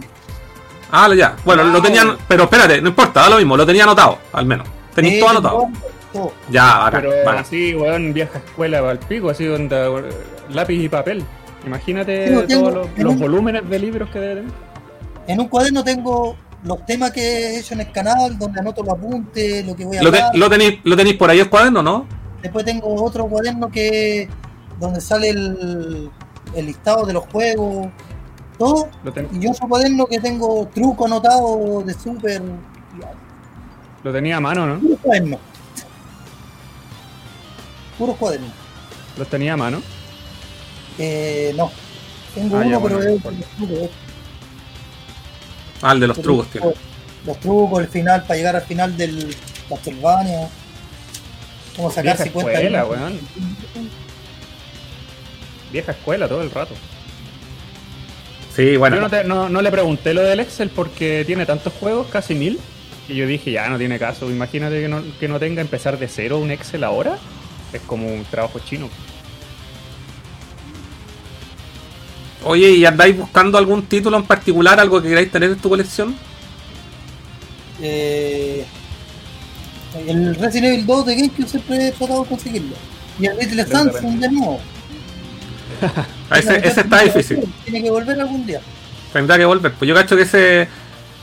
Ah, 0.91 1.09
ya. 1.15 1.35
Bueno, 1.45 1.63
lo 1.63 1.71
Wow. 1.73 1.81
tenían, 1.81 2.17
pero 2.27 2.43
espérate, 2.43 2.81
no 2.81 2.89
importa, 2.89 3.21
da 3.21 3.29
lo 3.29 3.37
mismo, 3.37 3.55
lo 3.57 3.65
tenía 3.65 3.83
anotado, 3.83 4.17
al 4.33 4.45
menos. 4.45 4.67
Tenéis 4.93 5.15
Sí, 5.15 5.19
todo 5.21 5.29
anotado. 5.29 5.67
todo. 6.13 6.33
Ya, 6.49 6.77
bacán, 6.79 7.01
Pero 7.01 7.15
bacán. 7.25 7.41
así, 7.41 7.73
weón, 7.73 8.13
vieja 8.13 8.37
escuela 8.39 8.79
al 8.89 8.99
pico, 8.99 9.29
así 9.29 9.45
donde 9.45 10.11
lápiz 10.49 10.83
y 10.83 10.89
papel. 10.89 11.23
Imagínate 11.65 12.27
Sí, 12.27 12.33
lo 12.33 12.43
tengo 12.43 12.69
todos 12.69 12.73
los, 12.87 12.87
en 12.97 13.03
los 13.05 13.13
un- 13.13 13.19
volúmenes 13.19 13.69
de 13.69 13.79
libros 13.79 14.09
que 14.09 14.19
debe 14.19 14.35
tener. 14.41 14.51
En 15.27 15.39
un 15.39 15.47
cuaderno 15.47 15.83
tengo 15.83 16.35
los 16.63 16.85
temas 16.85 17.11
que 17.11 17.21
he 17.21 17.59
hecho 17.59 17.73
en 17.73 17.81
el 17.81 17.91
canal, 17.91 18.37
donde 18.37 18.59
anoto 18.59 18.83
los 18.83 18.93
apuntes, 18.93 19.65
lo 19.65 19.75
que 19.75 19.85
voy 19.85 19.97
a 19.97 20.03
Lo, 20.03 20.11
te- 20.11 20.17
hablar. 20.21 20.35
lo 20.37 20.49
tenéis, 20.49 20.79
lo 20.83 20.95
tenéis 20.95 21.17
por 21.17 21.29
ahí 21.29 21.39
el 21.39 21.49
cuaderno, 21.49 21.81
¿no? 21.81 22.05
Después 22.41 22.65
tengo 22.65 23.03
otro 23.03 23.25
cuaderno 23.27 23.69
que 23.69 24.27
donde 24.79 25.01
sale 25.01 25.29
el, 25.29 26.09
el 26.55 26.65
listado 26.65 27.05
de 27.05 27.13
los 27.13 27.25
juegos, 27.31 27.87
todo. 28.57 28.89
Lo, 29.03 29.13
Y 29.39 29.47
otro 29.47 29.67
cuaderno 29.67 30.05
que 30.05 30.19
tengo 30.19 30.67
truco 30.73 31.05
anotado 31.05 31.81
de 31.83 31.93
super. 31.93 32.41
lo 34.03 34.11
tenía 34.13 34.37
a 34.37 34.39
mano, 34.39 34.65
¿no? 34.67 34.79
Puros 34.79 34.99
cuadernos. 35.01 35.39
Puros 37.97 38.15
cuadernos. 38.17 38.51
Los 39.17 39.27
tenía 39.27 39.53
a 39.53 39.57
mano. 39.57 39.81
Eh, 40.97 41.53
no. 41.55 41.71
Tengo 42.33 42.57
Ah, 42.57 42.61
ya, 42.61 42.67
uno, 42.67 42.79
bueno, 42.79 42.97
pero 42.99 43.11
es 43.11 43.21
Ah, 45.81 45.93
el 45.93 45.99
de 45.99 46.07
los 46.07 46.21
trucos, 46.21 46.47
tío. 46.47 46.73
Los 47.25 47.39
trucos, 47.39 47.81
el 47.81 47.87
final, 47.87 48.23
para 48.23 48.35
llegar 48.37 48.55
al 48.55 48.61
final 48.63 48.95
del 48.97 49.35
Castlevania. 49.69 50.47
Cómo 51.75 51.89
sacar 51.89 52.03
Vieja 52.17 52.23
50 52.25 52.51
escuela, 52.51 52.85
weón. 52.85 53.19
Vieja 55.71 55.91
escuela 55.93 56.27
todo 56.27 56.41
el 56.41 56.51
rato. 56.51 56.73
Sí, 58.55 58.75
bueno. 58.75 58.97
Yo 58.97 59.01
no, 59.01 59.09
te- 59.09 59.23
no- 59.23 59.49
no 59.49 59.61
le 59.61 59.71
pregunté 59.71 60.13
lo 60.13 60.21
del 60.21 60.41
Excel 60.41 60.69
porque 60.69 61.23
tiene 61.25 61.45
tantos 61.45 61.71
juegos, 61.79 62.07
casi 62.07 62.35
mil. 62.35 62.59
Y 63.07 63.15
yo 63.15 63.25
dije, 63.25 63.51
ya 63.51 63.69
no 63.69 63.77
tiene 63.77 63.97
caso. 63.97 64.29
Imagínate 64.29 64.81
que 64.81 64.87
no, 64.89 65.01
que 65.19 65.27
no 65.27 65.39
tenga 65.39 65.61
empezar 65.61 65.97
de 65.97 66.07
cero 66.07 66.37
un 66.39 66.51
Excel 66.51 66.83
ahora. 66.83 67.17
Es 67.71 67.81
como 67.81 68.07
un 68.07 68.25
trabajo 68.25 68.59
chino. 68.59 68.89
Oye, 72.43 72.71
¿y 72.71 72.85
andáis 72.85 73.17
buscando 73.17 73.57
algún 73.57 73.83
título 73.83 74.17
en 74.17 74.23
particular, 74.23 74.79
algo 74.79 75.01
que 75.01 75.09
queráis 75.09 75.31
tener 75.31 75.51
en 75.51 75.57
tu 75.57 75.69
colección? 75.69 76.15
Eh, 77.81 78.65
el 80.07 80.35
Resident 80.35 80.73
Evil 80.73 80.85
2 80.85 81.05
de 81.05 81.15
GameCube 81.15 81.47
siempre 81.47 81.87
he 81.87 81.91
tratado 81.91 82.23
de 82.23 82.29
conseguirlo. 82.29 82.75
Y 83.19 83.25
el 83.25 83.37
Little 83.37 83.65
Samsung 83.65 84.19
de 84.19 84.29
nuevo. 84.29 84.59
Ese, 86.35 86.57
ese 86.65 86.81
está 86.81 87.01
difícil. 87.01 87.53
Tiene 87.65 87.83
que 87.83 87.89
volver 87.91 88.19
algún 88.19 88.45
día. 88.45 88.61
Tendrá 89.11 89.37
que 89.37 89.45
volver. 89.45 89.73
Pues 89.73 89.89
yo 89.89 89.95
cacho 89.95 90.15
que 90.15 90.21
ese 90.21 90.67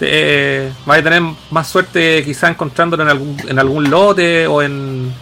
eh, 0.00 0.70
va 0.88 0.96
a 0.96 1.02
tener 1.02 1.22
más 1.50 1.68
suerte 1.68 2.22
quizá 2.24 2.48
encontrándolo 2.48 3.02
en 3.02 3.08
algún, 3.08 3.36
en 3.48 3.58
algún 3.58 3.90
lote 3.90 4.46
o 4.46 4.62
en 4.62 5.12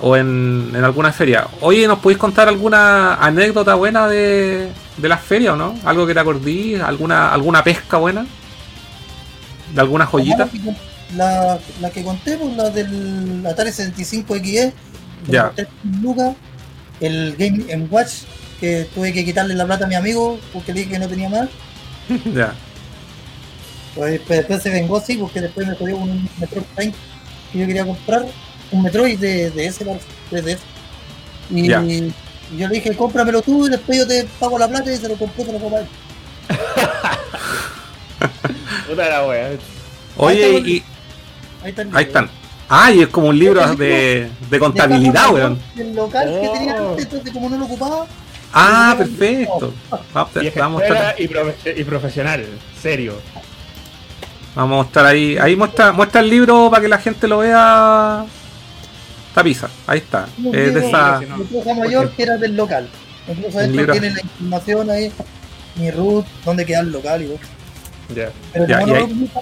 o 0.00 0.16
en, 0.16 0.70
en 0.74 0.84
alguna 0.84 1.12
feria. 1.12 1.46
Oye, 1.60 1.86
¿nos 1.88 1.98
podéis 1.98 2.18
contar 2.18 2.48
alguna 2.48 3.14
anécdota 3.14 3.74
buena 3.74 4.06
de, 4.08 4.68
de 4.96 5.08
las 5.08 5.20
ferias 5.20 5.54
o 5.54 5.56
no? 5.56 5.74
¿Algo 5.84 6.06
que 6.06 6.14
te 6.14 6.20
acordís? 6.20 6.80
¿Alguna, 6.80 7.32
alguna 7.32 7.62
pesca 7.64 7.96
buena? 7.98 8.26
¿De 9.74 9.80
alguna 9.80 10.06
joyita? 10.06 10.48
La, 11.16 11.58
la 11.80 11.90
que 11.90 12.02
conté, 12.04 12.36
pues, 12.36 12.56
la 12.56 12.70
del 12.70 13.44
Atari 13.46 13.70
75XE, 13.70 14.72
que 15.24 15.32
Ya. 15.32 15.44
me 15.44 15.48
costé 15.48 15.68
lucas, 16.02 16.34
el 17.00 17.34
Game 17.36 17.86
Watch, 17.90 18.12
que 18.60 18.86
tuve 18.94 19.12
que 19.12 19.24
quitarle 19.24 19.54
la 19.54 19.64
plata 19.66 19.84
a 19.84 19.88
mi 19.88 19.94
amigo 19.94 20.38
porque 20.52 20.72
le 20.72 20.80
dije 20.80 20.92
que 20.92 20.98
no 20.98 21.08
tenía 21.08 21.28
más. 21.28 21.48
Ya. 22.34 22.52
Pues 23.94 24.12
después, 24.12 24.38
después 24.38 24.62
se 24.62 24.70
vengó 24.70 24.98
así, 24.98 25.16
porque 25.16 25.40
después 25.40 25.66
me 25.66 25.74
jodió 25.74 25.98
con 25.98 26.10
un 26.10 26.28
Metroid 26.38 26.64
Prime 26.76 26.92
que 27.52 27.58
yo 27.58 27.66
quería 27.66 27.84
comprar, 27.84 28.26
un 28.70 28.82
Metroid 28.82 29.18
de, 29.18 29.50
de 29.50 29.66
ese, 29.66 29.84
parece, 29.84 30.06
de 30.30 30.52
ese. 30.52 30.58
Y, 31.50 31.68
yo 32.56 32.66
le 32.66 32.74
dije, 32.76 32.96
cómpramelo 32.96 33.42
tú 33.42 33.66
y 33.66 33.70
después 33.70 33.98
yo 33.98 34.06
te 34.06 34.24
pago 34.40 34.58
la 34.58 34.66
plata 34.68 34.90
y 34.92 34.96
se 34.96 35.08
lo 35.08 35.16
compré, 35.16 35.44
se 35.44 35.52
lo 35.52 35.58
compré. 35.58 35.82
Puta 38.88 39.08
la 39.08 39.26
wea. 39.26 39.50
Oye, 40.16 40.58
y 40.60 40.82
Ahí 41.62 41.70
están. 41.70 41.96
ahí 41.96 42.04
están. 42.04 42.30
Ah, 42.70 42.90
y 42.92 43.00
es 43.02 43.08
como 43.08 43.28
un 43.28 43.38
libro 43.38 43.66
de, 43.76 44.30
de 44.50 44.58
contabilidad, 44.58 45.30
weón. 45.32 45.58
El 45.76 45.94
local 45.94 46.26
que 46.40 46.48
tenía 46.48 46.74
Oh. 46.82 46.90
antes, 46.90 47.04
entonces 47.04 47.32
como 47.32 47.48
no 47.50 47.56
lo 47.58 47.64
ocupaba, 47.64 48.06
Ah, 48.52 48.94
perfecto. 48.96 49.74
Vamos 50.14 50.36
a- 50.36 50.40
Vieja 50.40 50.60
vamos 50.60 50.80
a 50.80 50.84
escuela 50.86 51.04
mostrar, 51.04 51.20
y, 51.20 51.28
profe- 51.28 51.80
y 51.80 51.84
profesional. 51.84 52.46
Serio. 52.80 53.14
vamos 54.54 54.72
a 54.72 54.76
mostrar 54.84 55.06
ahí. 55.06 55.36
Ahí 55.38 55.54
muestra, 55.54 55.92
muestra 55.92 56.20
el 56.22 56.30
libro 56.30 56.70
para 56.70 56.80
que 56.82 56.88
la 56.88 56.98
gente 56.98 57.28
lo 57.28 57.38
vea. 57.38 58.24
Tapiza, 59.38 59.68
ahí 59.86 59.98
está. 59.98 60.28
Es 60.52 60.74
de 60.74 60.88
esa. 60.88 61.20
mi 61.20 61.44
profe 61.44 61.74
mayor 61.74 62.10
que 62.12 62.22
era 62.22 62.36
del 62.36 62.56
local. 62.56 62.88
Incluso 63.28 63.60
libro. 63.62 63.92
tiene 63.92 64.10
la 64.10 64.20
información 64.20 64.90
ahí, 64.90 65.12
mi 65.76 65.90
root, 65.90 66.26
dónde 66.44 66.64
queda 66.64 66.80
el 66.80 66.90
local 66.90 67.22
y 67.22 67.26
todo. 67.26 67.38
Ya. 68.14 68.30
Pero 68.52 68.66
Ya, 68.66 68.80
como 68.80 68.96
y 68.96 69.00
no 69.00 69.00
lo 69.00 69.14
nunca 69.14 69.40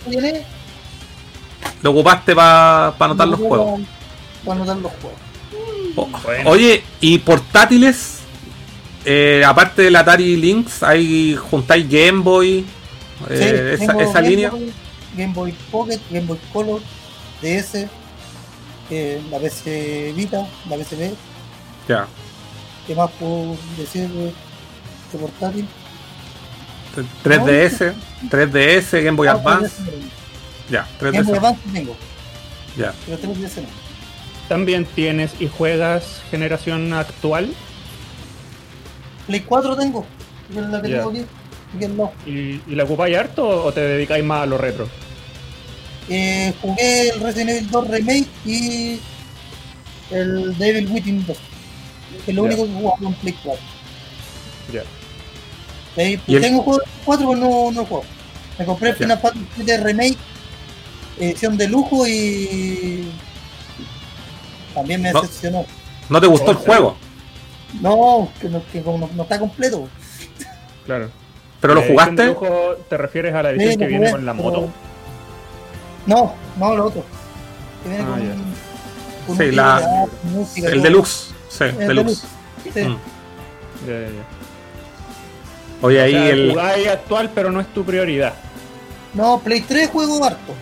lo 1.82 1.90
ocupaste 1.90 2.34
para 2.34 2.94
anotar 2.98 3.28
los 3.28 3.40
no 3.40 3.48
juegos. 3.48 3.80
Para 4.44 4.56
anotar 4.56 4.76
los 4.78 4.92
juegos. 4.92 6.22
Bueno. 6.24 6.50
Oye, 6.50 6.82
y 7.00 7.18
portátiles, 7.18 8.18
eh, 9.04 9.42
aparte 9.46 9.82
del 9.82 9.96
Atari 9.96 10.36
Lynx, 10.36 10.82
hay 10.82 11.36
juntáis 11.36 11.88
Game 11.88 12.20
Boy, 12.22 12.66
eh, 13.30 13.76
Sí, 13.78 13.84
esa, 13.84 13.92
esa 14.02 14.20
Game 14.20 14.28
línea. 14.28 14.50
Boy, 14.50 14.72
Game 15.16 15.32
Boy 15.32 15.54
Pocket, 15.70 16.00
Game 16.10 16.26
Boy 16.26 16.38
Color, 16.52 16.80
DS, 17.40 17.86
eh, 18.90 19.20
la 19.30 19.38
PC 19.38 20.12
Vita, 20.16 20.46
la 20.68 20.76
PSP. 20.76 21.14
Ya. 21.88 22.06
¿Qué 22.86 22.94
más 22.94 23.10
puedo 23.18 23.56
decir 23.76 24.08
de 24.08 25.18
portátil? 25.18 25.66
3DS, 27.24 27.92
3DS, 28.30 29.02
Game 29.02 29.16
Boy 29.16 29.28
Ah, 29.28 29.32
Advance. 29.32 29.82
3DS 29.82 29.86
no. 29.86 30.70
Ya, 30.70 30.86
Game 31.00 31.22
Boy 31.22 31.34
3DS. 31.34 31.36
Advance 31.38 31.60
tengo, 31.72 31.96
Ya. 32.76 32.94
pero 33.04 33.18
3DS 33.18 33.62
no. 33.62 33.68
También 34.48 34.84
tienes 34.86 35.32
y 35.40 35.48
juegas 35.48 36.22
generación 36.30 36.92
actual 36.92 37.52
Play 39.26 39.40
4 39.40 39.76
tengo, 39.76 40.06
la 40.54 40.80
que 40.80 40.88
Ya. 40.90 40.98
tengo 40.98 41.10
aquí. 41.10 41.26
lado. 41.80 42.12
y, 42.24 42.60
y 42.66 42.74
la 42.76 42.84
ocupáis 42.84 43.16
harto 43.16 43.64
o 43.64 43.72
te 43.72 43.80
dedicáis 43.80 44.24
más 44.24 44.44
a 44.44 44.46
lo 44.46 44.56
retro. 44.56 44.88
Eh, 46.08 46.54
jugué 46.62 47.08
el 47.10 47.20
Resident 47.20 47.50
Evil 47.50 47.70
2 47.70 47.88
Remake 47.88 48.26
y 48.44 49.00
el 50.10 50.56
Devil 50.58 50.88
Within 50.92 51.26
2. 51.26 51.36
Que 52.24 52.30
es 52.30 52.34
lo 52.36 52.44
único 52.44 52.64
que 52.64 52.72
jugaba 52.72 52.96
con 52.98 53.14
Play 53.14 53.34
4. 53.42 53.62
Ya. 54.72 54.82
Eh, 55.96 56.20
¿Y 56.26 56.36
el- 56.36 56.42
Tengo 56.42 56.62
juegos 56.62 56.82
de 56.84 56.90
4, 57.04 57.28
pero 57.28 57.40
no, 57.40 57.70
no 57.72 57.84
juego. 57.86 58.04
Me 58.58 58.64
compré 58.64 58.90
el. 58.90 58.96
Final 58.96 59.18
Fantasy 59.18 59.48
VII 59.62 59.76
Remake, 59.78 60.16
edición 61.18 61.56
de 61.56 61.68
lujo 61.68 62.06
y. 62.06 63.08
También 64.74 65.02
me 65.02 65.12
No. 65.12 65.20
decepcionó. 65.22 65.64
¿No 66.08 66.20
te 66.20 66.26
gustó 66.26 66.50
el 66.52 66.56
juego? 66.58 66.96
No, 67.80 68.28
que, 68.40 68.48
no, 68.48 68.62
que 68.72 68.80
como 68.82 68.98
no, 68.98 69.10
no 69.14 69.22
está 69.24 69.38
completo. 69.38 69.88
Claro. 70.84 71.10
¿Pero 71.60 71.74
lo 71.74 71.82
jugaste? 71.82 72.26
lujo, 72.26 72.46
¿Te 72.88 72.96
refieres 72.96 73.34
a 73.34 73.42
la 73.42 73.50
edición 73.50 73.72
Sí, 73.72 73.78
que 73.78 73.86
viene 73.86 74.10
con 74.10 74.24
la 74.24 74.32
pero- 74.34 74.44
moto? 74.44 74.70
No, 76.06 76.34
no, 76.58 76.74
lo 76.76 76.86
otro. 76.86 77.04
Que 77.82 77.88
viene 77.88 78.04
Ah, 78.04 78.10
con, 78.10 78.22
ya. 78.22 78.34
con 79.26 79.36
Sí, 79.38 79.50
la- 79.52 80.06
música, 80.24 80.68
El 80.68 80.82
deluxe. 80.82 81.30
Sí, 81.48 81.64
El 81.64 81.88
deluxe. 81.88 82.24
Sí. 82.72 82.80
Mm. 82.82 82.96
Ya, 83.86 83.92
ya, 83.92 84.06
ya. 84.08 84.24
Oye, 85.82 86.00
O 86.00 86.04
ahí 86.04 86.12
sea, 86.12 86.28
el. 86.30 86.50
jugáis 86.50 86.88
actual, 86.88 87.30
pero 87.34 87.50
no 87.52 87.60
es 87.60 87.66
tu 87.74 87.84
prioridad. 87.84 88.34
No, 89.14 89.38
Play 89.40 89.60
3 89.62 89.90
juego 89.90 90.24
harto. 90.24 90.54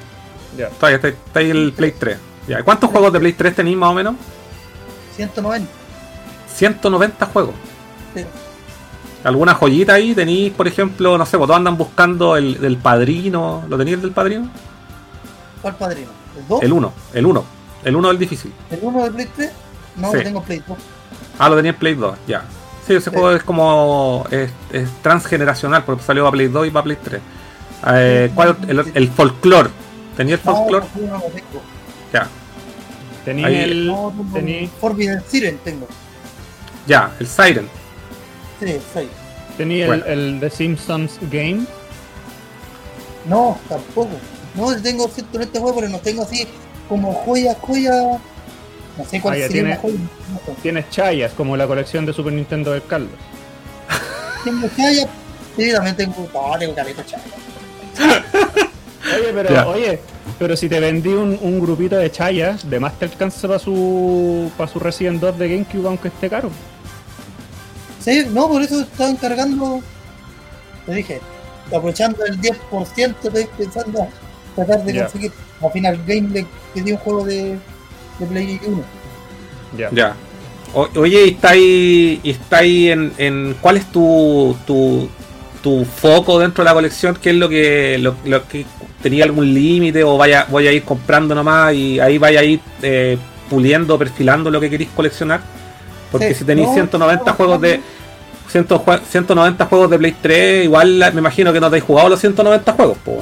Ya. 0.57 0.69
Todavía 0.71 0.97
está, 0.97 1.09
está 1.09 1.41
ahí 1.41 1.51
el 1.51 1.73
Play 1.73 1.93
3. 1.99 2.19
Ya. 2.49 2.63
¿Cuántos 2.63 2.91
juegos 2.91 3.13
de 3.13 3.21
Play 3.21 3.33
3 3.33 3.55
tenéis 3.57 3.77
más 3.77 3.91
o 3.91 3.95
menos? 3.95 4.15
190. 5.17 5.69
190 6.55 7.27
juegos. 7.27 7.55
Sí. 8.15 8.25
¿Alguna 9.25 9.55
joyita 9.55 9.95
ahí? 9.95 10.15
¿Tenéis, 10.15 10.53
por 10.53 10.69
ejemplo, 10.69 11.17
no 11.17 11.25
sé, 11.27 11.37
vos 11.37 11.47
todos 11.47 11.57
andan 11.59 11.77
buscando 11.79 12.37
el 12.37 12.61
del 12.61 12.77
padrino? 12.77 13.65
¿Lo 13.69 13.79
tenéis 13.79 13.97
el 13.97 14.03
del 14.03 14.13
padrino? 14.13 14.49
¿Cuál 15.65 15.77
padrino? 15.77 16.11
¿El 16.39 16.47
2? 16.49 16.63
El 16.63 16.73
1, 16.75 16.93
el 17.15 17.27
1. 17.27 17.45
El 17.85 17.97
1 17.97 18.09
del 18.09 18.19
difícil. 18.19 18.53
¿El 18.71 18.81
1 18.83 19.03
de 19.05 19.11
Play 19.13 19.29
3? 19.35 19.51
No, 19.97 20.11
Sí. 20.11 20.17
lo 20.19 20.23
tengo 20.23 20.43
Play 20.43 20.63
2. 20.69 20.77
Ah, 21.39 21.49
lo 21.49 21.57
tenía 21.57 21.71
en 21.71 21.79
Play 21.79 21.95
2, 21.95 22.19
ya. 22.27 22.45
Sí, 22.87 22.93
ese 22.95 23.09
Sí. 23.09 23.11
juego 23.17 23.31
es 23.33 23.43
como. 23.43 24.27
Es, 24.31 24.51
es 24.73 24.91
transgeneracional 25.03 25.85
porque 25.85 26.03
salió 26.03 26.23
para 26.25 26.33
Play 26.33 26.49
2 26.49 26.67
y 26.67 26.71
para 26.71 26.85
Play 26.85 26.99
3. 27.03 27.21
Eh, 27.95 28.31
¿Cuál? 28.35 28.57
El, 28.69 28.93
el 28.95 29.09
folclore. 29.09 29.71
¿Tenía 30.19 30.35
el 30.35 30.41
folclore? 30.41 30.87
No, 30.97 31.01
no, 31.01 31.07
no 31.07 31.19
lo 31.19 31.25
tengo. 31.25 31.63
Ya, 32.13 32.29
Ahí- 33.47 33.57
el. 33.57 33.87
No, 33.87 34.13
tengo 34.17 34.33
Tení, 34.35 34.71
Forbidden 34.81 35.23
Siren 35.27 35.59
tengo. 35.65 35.89
ya, 36.87 37.11
el 37.19 37.27
Siren. 37.27 37.69
Sí, 38.61 38.79
sí. 38.93 39.09
tení 39.57 39.81
el, 39.81 39.87
Bueno. 39.89 40.05
el 40.07 40.37
The 40.41 40.51
Simpsons 40.51 41.19
Game. 41.31 41.65
No, 43.27 43.59
tampoco. 43.69 44.11
No, 44.55 44.75
tengo 44.81 45.09
cierto 45.09 45.37
en 45.39 45.43
este 45.45 45.59
juego, 45.59 45.77
pero 45.81 45.89
no 45.91 45.99
tengo 45.99 46.23
así 46.23 46.47
como 46.89 47.13
joya, 47.13 47.57
joya. 47.61 48.19
No 48.97 49.05
sé 49.05 49.21
cuál 49.21 49.35
Ah, 49.35 49.37
sería 49.39 49.49
tiene- 49.49 49.71
la 49.71 49.77
joya. 49.77 49.95
No 50.33 50.39
sé. 50.47 50.61
Tienes 50.63 50.91
Chayas, 50.91 51.33
como 51.33 51.57
la 51.57 51.67
colección 51.67 52.07
de 52.07 52.13
Super 52.13 52.33
Nintendo 52.33 52.73
del 52.73 52.85
Caldo. 52.87 53.11
Tengo 54.45 54.69
chaya. 54.77 55.09
Sí, 55.57 55.73
también 55.73 55.97
tengo. 55.97 56.29
No, 56.33 56.59
tengo 56.59 56.75
caleta 56.75 57.05
chaya. 57.05 57.25
Oye, 59.17 59.33
pero, 59.35 59.51
Ya. 59.51 59.67
oye, 59.69 60.01
pero 60.39 60.57
si 60.57 60.69
te 60.69 60.81
vendí 60.81 61.11
un, 61.11 61.39
un 61.41 61.61
grupito 61.61 61.97
de 61.97 62.11
Chayas, 62.11 62.69
de 62.69 62.81
más 62.81 62.99
te 62.99 63.05
alcanza 63.05 63.47
para 63.47 63.59
su, 63.61 64.51
para 64.57 64.69
su 64.71 64.79
Resident 64.81 65.21
2 65.21 65.39
de 65.39 65.49
GameCube, 65.49 65.87
aunque 65.87 66.09
esté 66.09 66.29
caro. 66.31 66.51
Sí, 68.03 68.27
no, 68.31 68.49
por 68.49 68.63
eso 68.63 68.81
estaba 68.81 69.11
encargando. 69.11 69.81
Te 70.87 70.95
dije, 70.95 71.21
aprovechando 71.67 72.25
el 72.25 72.41
10%, 72.41 73.15
estoy 73.25 73.47
pensando 73.57 74.09
tratar 74.55 74.85
de 74.85 74.99
conseguir. 75.03 75.33
Al 75.63 75.73
final, 75.73 75.99
Game 76.07 76.29
le 76.31 76.47
pedí 76.75 76.93
un 76.93 76.99
juego 76.99 77.25
de, 77.25 77.57
de 78.19 78.27
Play 78.27 78.61
1. 78.67 78.83
Ya. 79.79 79.91
Ya. 79.93 80.15
O- 80.75 80.89
oye, 80.97 81.27
y 81.27 81.29
está 81.31 81.51
ahí, 81.51 82.21
y 82.23 82.31
está 82.31 82.59
ahí 82.59 82.91
en, 82.91 83.13
en- 83.19 83.57
¿Cuál 83.61 83.77
es 83.77 83.87
tu, 83.93 84.57
tu, 84.67 85.09
tu 85.63 85.85
foco 85.85 86.39
dentro 86.39 86.63
de 86.65 86.71
la 86.71 86.75
colección? 86.75 87.17
¿Qué 87.21 87.31
es 87.31 87.37
lo 87.37 87.49
que, 87.49 87.99
lo, 87.99 88.15
lo 88.25 88.47
que 88.49 88.67
tenía 89.03 89.25
algún 89.25 89.53
límite 89.55 90.03
o 90.05 90.17
vaya, 90.17 90.47
voy 90.51 90.67
a 90.67 90.73
ir 90.73 90.83
comprando 90.83 91.35
nomás 91.35 91.75
y 91.75 92.01
ahí 92.01 92.19
vaya 92.19 92.41
a 92.41 92.45
ir 92.45 92.61
eh, 92.83 93.17
puliendo, 93.49 93.99
perfilando 93.99 94.51
lo 94.51 94.61
que 94.61 94.69
queréis 94.71 94.91
coleccionar? 94.97 95.41
Porque 96.11 96.29
Sí, 96.29 96.41
si 96.41 96.45
tenéis 96.45 96.69
no, 96.69 96.75
190 96.75 97.25
no, 97.25 97.37
juegos 97.37 97.61
de 97.61 97.81
100 98.49 98.67
jue- 98.69 99.01
190 99.09 99.67
juegos 99.67 99.91
de 99.91 99.99
Play 99.99 100.15
3, 100.21 100.65
igual 100.65 100.99
la- 100.99 101.11
me 101.13 101.21
imagino 101.21 101.53
que 101.53 101.61
no 101.61 101.67
te 101.67 101.77
habéis 101.77 101.85
jugado 101.85 102.09
los 102.09 102.21
190 102.21 102.73
juegos. 102.73 102.99
Pues. 103.05 103.19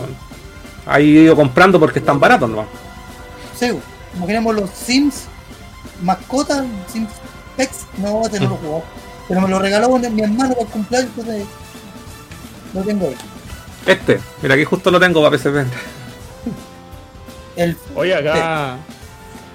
Ahí 0.87 1.17
he 1.17 1.23
ido 1.23 1.37
comprando 1.37 1.79
porque 1.79 2.01
están 2.01 2.19
baratos, 2.19 2.51
¿no? 2.51 2.65
Sí, 3.59 3.71
imaginemos 4.17 4.55
los 4.55 4.71
Sims, 4.71 5.27
mascotas, 6.03 6.65
Sims 6.89 7.11
Pex, 7.57 7.87
no, 7.99 8.23
este 8.23 8.41
no 8.41 8.51
lo 8.51 8.57
jugado. 8.57 8.83
Pero 9.29 9.41
me 9.41 9.49
lo 9.49 9.59
regaló 9.59 9.99
mi 9.99 10.23
hermano 10.23 10.55
para 10.55 10.63
el 10.63 10.69
cumpleaños, 10.69 11.11
entonces 11.17 11.47
lo 12.75 12.83
tengo 12.83 13.07
ahí. 13.07 13.17
Este, 13.87 14.21
mira 14.43 14.55
aquí 14.55 14.65
justo 14.65 14.91
lo 14.91 15.01
tengo 15.01 15.23
para 15.23 15.37
PSP. 15.39 15.67
El, 17.57 17.77
Oye, 17.95 18.15
acá, 18.15 18.79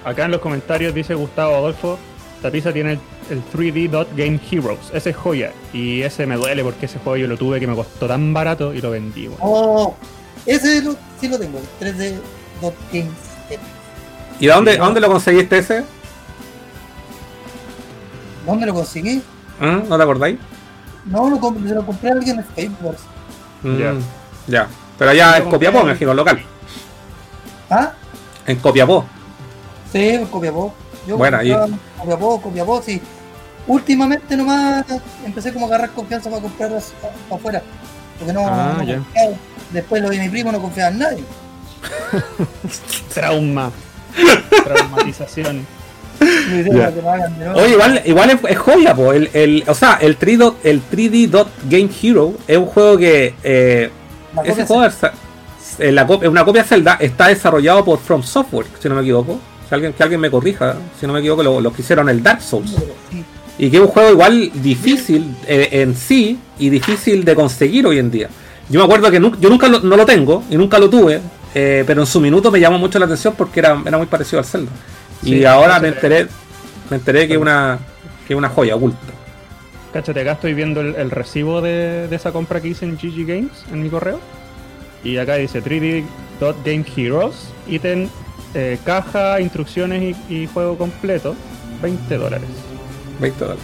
acá 0.06 0.26
en 0.26 0.32
los 0.32 0.42
comentarios 0.42 0.94
dice 0.94 1.16
Gustavo 1.16 1.56
Adolfo, 1.56 1.98
Tapiza 2.42 2.72
tiene 2.72 2.94
el, 2.94 3.00
el 3.30 3.44
3D 3.52 3.90
Dot 3.90 4.10
Game 4.16 4.40
Heroes, 4.50 4.92
ese 4.94 5.10
es 5.10 5.16
joya, 5.16 5.52
y 5.74 6.04
ese 6.04 6.28
me 6.28 6.36
duele 6.36 6.64
porque 6.64 6.86
ese 6.86 7.00
juego 7.00 7.18
yo 7.18 7.28
lo 7.28 7.38
tuve 7.38 7.60
que 7.60 7.68
me 7.68 7.76
costó 7.76 8.08
tan 8.08 8.34
barato 8.34 8.74
y 8.74 8.82
lo 8.82 8.92
vendí. 8.92 9.30
oh, 9.40 9.96
ese 10.48 10.82
lo, 10.82 10.96
sí 11.22 11.28
lo 11.28 11.38
tengo, 11.38 11.60
el 11.60 11.96
3D 11.96 12.16
Dot 12.62 12.74
Games. 12.92 13.12
¿Y 14.40 14.48
de 14.48 14.54
dónde, 14.54 14.78
dónde 14.78 15.00
lo 15.00 15.08
conseguiste 15.10 15.58
ese? 15.60 15.84
¿Dónde 18.46 18.66
lo 18.66 18.74
conseguí? 18.74 19.22
¿Mm? 19.60 19.90
¿No 19.90 19.98
te 19.98 20.04
acordáis? 20.04 20.40
No, 21.06 21.30
lo, 21.30 21.38
comp- 21.40 21.68
se 21.68 21.74
lo 21.76 21.86
compré 21.86 22.10
a 22.10 22.14
alguien 22.14 22.40
en 22.40 22.46
Facebook. 22.46 22.96
Mm, 23.64 23.78
Ya. 23.78 23.94
Ya. 24.48 24.68
Pero 24.98 25.12
allá 25.12 25.38
en 25.38 25.50
Copiapó, 25.50 25.80
me 25.84 25.92
imagino, 25.92 26.14
local. 26.14 26.42
¿Ah? 27.70 27.92
En 28.46 28.58
Copiapó. 28.58 29.06
Sí, 29.92 30.10
en 30.10 30.26
Copiapó. 30.28 30.74
Yo 31.08 31.18
Bueno, 31.18 31.40
en 31.42 31.80
Copiapó, 31.98 32.42
Copiapó, 32.42 32.82
sí. 32.82 33.02
Últimamente 33.68 34.36
nomás 34.38 34.86
empecé 35.26 35.52
como 35.54 35.66
a 35.66 35.70
agarrar 35.70 35.92
confianza 35.92 36.30
para 36.30 36.42
comprar 36.42 36.70
para 36.70 37.36
afuera. 37.40 37.62
Porque 38.18 38.34
no, 38.34 38.48
Ah, 38.48 38.76
no 38.78 38.84
ya. 38.84 39.02
Después 39.72 40.02
lo 40.02 40.10
de 40.10 40.20
mi 40.20 40.30
primo 40.30 40.52
no 40.52 40.62
confiaba 40.62 40.92
en 40.92 41.00
nadie. 41.00 41.24
Trauma. 43.14 43.72
Traumatización. 44.64 45.66
De. 46.20 46.92
Oye, 47.56 47.72
igual, 47.74 48.02
igual 48.06 48.30
es, 48.32 48.40
es 48.50 48.58
joya, 48.58 48.96
po. 48.96 49.14
El, 49.14 49.30
el, 49.34 49.64
o 49.68 49.76
sea, 49.76 50.00
el 50.02 50.18
3D, 50.18 50.38
Dot- 50.38 50.58
el 50.64 50.82
3D 50.82 51.28
Dot 51.30 51.50
Game 51.70 51.90
Hero 52.02 52.34
es 52.48 52.58
un 52.58 52.66
juego 52.66 52.98
que. 52.98 53.36
eh, 53.44 53.92
ese 54.44 54.66
juego 54.66 54.86
es, 54.86 54.96
eh, 55.80 55.92
la 55.92 56.04
es 56.04 56.28
una 56.28 56.44
copia 56.44 56.64
Zelda, 56.64 56.98
está 57.00 57.28
desarrollado 57.28 57.86
por 57.86 58.00
From 58.00 58.24
Software, 58.24 58.66
si 58.80 58.90
no 58.90 58.96
me 58.96 59.02
equivoco. 59.02 59.40
Si 59.70 59.76
alguien, 59.76 59.94
que 59.94 60.02
alguien 60.02 60.20
me 60.22 60.32
corrija, 60.32 60.76
si 61.00 61.06
no 61.06 61.14
me 61.14 61.20
equivoco, 61.20 61.44
lo, 61.44 61.60
lo 61.62 61.72
que 61.74 61.82
hicieron 61.84 62.08
el 62.10 62.24
Dark 62.24 62.42
Souls. 62.42 62.72
Y 63.60 63.70
que 63.70 63.78
es 63.78 63.82
un 63.84 63.90
juego 63.90 64.12
igual 64.12 64.50
difícil 64.56 65.36
eh, 65.48 65.70
en 65.72 65.96
sí 65.96 66.40
y 66.58 66.70
difícil 66.70 67.26
de 67.26 67.36
conseguir 67.36 67.86
hoy 67.86 68.00
en 68.00 68.10
día. 68.10 68.30
Yo 68.70 68.80
me 68.80 68.86
acuerdo 68.86 69.10
que 69.10 69.20
nu- 69.20 69.36
yo 69.40 69.50
nunca 69.50 69.68
lo, 69.68 69.80
no 69.80 69.96
lo 69.96 70.06
tengo 70.06 70.44
y 70.50 70.58
nunca 70.58 70.78
lo 70.80 70.90
tuve, 70.90 71.22
eh, 71.56 71.84
pero 71.88 72.02
en 72.02 72.08
su 72.08 72.20
minuto 72.20 72.52
me 72.52 72.60
llamó 72.60 72.78
mucho 72.78 73.00
la 73.00 73.06
atención 73.06 73.34
porque 73.38 73.60
era, 73.62 73.82
era 73.86 73.98
muy 73.98 74.08
parecido 74.08 74.40
al 74.40 74.46
Zelda. 74.46 74.72
y 75.24 75.46
ahora 75.46 75.80
me 75.80 75.90
enteré, 75.90 76.28
me 76.90 76.98
enteré 76.98 77.28
que 77.28 77.34
es 77.36 77.40
una, 77.40 77.80
que 78.28 78.36
una 78.36 78.50
joya 78.50 78.76
oculta. 78.76 78.98
Cáchate, 79.94 80.20
acá 80.22 80.34
estoy 80.34 80.54
viendo 80.54 80.82
el, 80.82 80.96
el 80.96 81.10
recibo 81.12 81.62
de, 81.62 82.08
de 82.10 82.16
esa 82.16 82.32
compra 82.32 82.60
que 82.62 82.68
hice 82.68 82.86
en 82.86 82.98
GG 82.98 83.26
Games 83.26 83.52
en 83.72 83.82
mi 83.82 83.90
correo. 83.90 84.20
Y 85.04 85.18
acá 85.18 85.36
dice 85.36 85.64
3D 85.64 86.04
Dot 86.40 86.58
Game 86.66 86.84
Heroes, 86.96 87.50
ítem, 87.68 88.10
eh, 88.54 88.78
caja, 88.84 89.40
instrucciones 89.40 90.16
y, 90.30 90.34
y 90.34 90.48
juego 90.48 90.78
completo, 90.78 91.36
20 91.82 92.18
dólares. 92.18 92.48
20 93.22 93.40
dólares. 93.40 93.64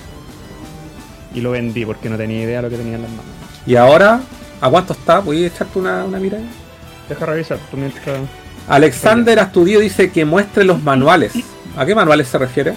Y 1.35 1.41
lo 1.41 1.51
vendí 1.51 1.85
porque 1.85 2.09
no 2.09 2.17
tenía 2.17 2.43
idea 2.43 2.57
de 2.57 2.61
lo 2.63 2.69
que 2.69 2.77
tenía 2.77 2.95
en 2.95 3.01
las 3.01 3.11
manos. 3.11 3.25
Y 3.65 3.75
ahora, 3.75 4.21
¿a 4.63 4.69
cuánto 4.69 4.93
está? 4.93 5.21
¿Puedes 5.21 5.51
echarte 5.53 5.77
una, 5.77 6.05
una 6.05 6.17
mirada? 6.19 6.43
Deja 7.09 7.25
revisar, 7.25 7.57
tú 7.69 7.77
mientras... 7.77 8.17
Alexander 8.67 9.37
Astudio 9.39 9.79
dice 9.81 10.09
que 10.09 10.23
muestre 10.23 10.63
los 10.63 10.81
manuales 10.81 11.33
¿A 11.75 11.85
qué 11.85 11.93
manuales 11.93 12.27
se 12.29 12.37
refiere? 12.37 12.73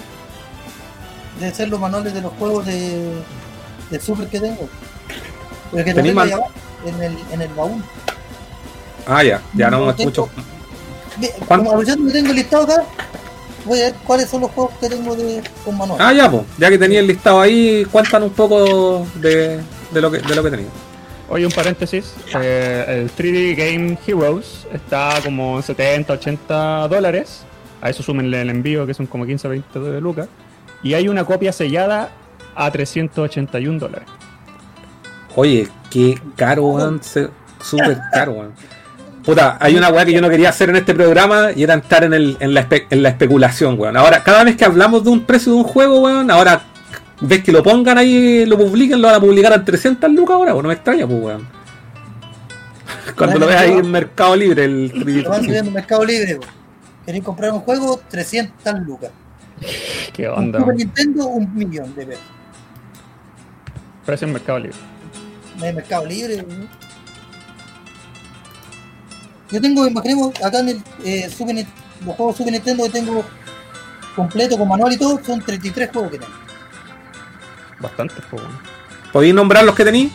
Debe 1.39 1.53
ser 1.53 1.69
los 1.69 1.79
manuales 1.79 2.13
de 2.13 2.21
los 2.21 2.33
juegos 2.33 2.65
de, 2.65 3.13
de 3.91 3.99
Super 3.99 4.27
que 4.27 4.39
tengo. 4.39 4.67
Pero 5.71 5.85
que 5.85 5.93
¿Tenís 5.93 5.95
también 5.95 6.15
man- 6.15 6.27
allá 6.27 6.35
abajo, 6.37 6.51
en 6.85 7.03
el, 7.03 7.17
en 7.31 7.41
el 7.41 7.53
baúl. 7.53 7.83
Ah, 9.05 9.23
ya, 9.23 9.39
ya 9.53 9.69
no, 9.69 9.85
No 9.85 9.91
es 9.91 9.99
mucho. 9.99 10.29
Como 11.47 11.69
aprovechando 11.69 12.07
que 12.07 12.13
tengo 12.13 12.29
el 12.31 12.35
listado 12.35 12.63
acá, 12.63 12.83
voy 13.65 13.79
a 13.81 13.83
ver 13.85 13.93
cuáles 14.05 14.29
son 14.29 14.41
los 14.41 14.51
juegos 14.51 14.73
que 14.79 14.89
tengo 14.89 15.15
de, 15.15 15.43
con 15.63 15.77
manual. 15.77 15.99
Ah, 16.01 16.11
ya, 16.11 16.29
pues, 16.29 16.43
ya 16.57 16.69
que 16.69 16.77
tenía 16.77 16.99
el 16.99 17.07
listado 17.07 17.39
ahí, 17.39 17.85
cuéntanos 17.91 18.29
un 18.29 18.35
poco 18.35 19.05
de, 19.15 19.61
de 19.91 20.01
lo 20.01 20.09
que 20.11 20.17
de 20.19 20.35
lo 20.35 20.43
que 20.43 20.49
tenía. 20.51 20.67
Oye, 21.29 21.45
un 21.45 21.51
paréntesis. 21.51 22.13
eh, 22.41 22.85
el 23.03 23.11
3D 23.11 23.55
Game 23.55 23.97
Heroes 24.07 24.65
está 24.73 25.15
como 25.23 25.57
en 25.57 25.63
70, 25.63 26.13
80 26.13 26.87
dólares. 26.87 27.43
A 27.81 27.89
eso 27.89 28.01
súmenle 28.01 28.41
el 28.41 28.49
envío, 28.49 28.87
que 28.87 28.93
son 28.93 29.05
como 29.07 29.25
15, 29.25 29.47
20 29.47 29.79
de 29.79 30.01
lucas. 30.01 30.27
Y 30.83 30.93
hay 30.93 31.09
una 31.09 31.25
copia 31.25 31.51
sellada 31.51 32.11
a 32.55 32.71
381 32.71 33.77
dólares. 33.79 34.07
Oye, 35.35 35.67
qué 35.91 36.19
caro, 36.35 36.63
weón. 36.67 37.01
Súper 37.61 37.99
caro, 38.11 38.31
weón. 38.33 38.53
Puta, 39.23 39.57
hay 39.59 39.75
una 39.75 39.89
weá 39.89 40.05
que 40.05 40.13
yo 40.13 40.21
no 40.21 40.29
quería 40.29 40.49
hacer 40.49 40.69
en 40.69 40.77
este 40.77 40.95
programa 40.95 41.49
y 41.53 41.61
era 41.63 41.73
entrar 41.73 42.05
en, 42.05 42.13
el, 42.13 42.37
en, 42.39 42.53
la, 42.53 42.67
espe- 42.67 42.85
en 42.89 43.03
la 43.03 43.09
especulación, 43.09 43.77
weón. 43.77 43.97
Ahora, 43.97 44.23
cada 44.23 44.43
vez 44.45 44.55
que 44.55 44.63
hablamos 44.63 45.03
de 45.03 45.09
un 45.09 45.25
precio 45.25 45.51
de 45.51 45.57
un 45.59 45.63
juego, 45.65 45.99
weón, 45.99 46.31
ahora 46.31 46.61
ves 47.21 47.43
que 47.43 47.51
lo 47.51 47.63
pongan 47.63 47.97
ahí, 47.97 48.45
lo 48.45 48.57
publiquen, 48.57 49.01
lo 49.01 49.07
van 49.07 49.15
a 49.15 49.19
publicar 49.19 49.53
a 49.53 49.63
300 49.63 50.09
lucas 50.11 50.35
ahora, 50.35 50.53
weón. 50.53 50.63
No 50.63 50.69
me 50.69 50.75
extraña, 50.75 51.07
pues, 51.07 51.21
weón. 51.21 51.47
Cuando 53.17 53.39
lo 53.39 53.47
ves 53.47 53.55
ahí 53.55 53.71
en 53.71 53.91
Mercado 53.91 54.35
Libre, 54.35 54.65
el 54.65 55.23
Lo 55.23 55.29
van 55.29 55.43
subiendo 55.43 55.69
en 55.69 55.73
Mercado 55.73 56.05
Libre. 56.05 56.35
po. 56.35 56.45
¿Queréis 57.05 57.23
comprar 57.23 57.51
un 57.53 57.61
juego? 57.61 57.99
300 58.09 58.79
lucas. 58.81 59.11
¿Qué 60.13 60.27
Un 60.27 60.35
onda? 60.39 60.59
Super 60.59 60.75
weón? 60.75 60.77
Nintendo, 60.77 61.27
un 61.27 61.55
millón 61.55 61.95
de 61.95 62.05
pesos. 62.05 62.23
Precio 64.05 64.27
en 64.27 64.33
Mercado 64.33 64.59
Libre. 64.59 64.77
No 65.57 65.65
hay 65.65 65.73
Mercado 65.73 66.05
Libre. 66.05 66.37
¿no? 66.37 66.67
Yo 69.51 69.61
tengo, 69.61 69.87
imaginemos, 69.87 70.41
acá 70.43 70.59
en 70.59 70.69
el 70.69 70.83
eh, 71.03 71.29
Super 71.29 71.65
los 72.05 72.15
juegos 72.15 72.37
Super 72.37 72.53
Nintendo 72.53 72.83
que 72.83 72.89
tengo 72.89 73.23
completo 74.15 74.57
con 74.57 74.67
manual 74.67 74.93
y 74.93 74.97
todo, 74.97 75.23
son 75.23 75.41
33 75.41 75.89
juegos 75.91 76.11
que 76.11 76.17
tengo. 76.19 76.46
Bastante, 77.79 78.15
pues. 78.29 78.43
¿Podéis 79.11 79.33
nombrar 79.33 79.63
los 79.63 79.75
que 79.75 79.85
tenéis? 79.85 80.11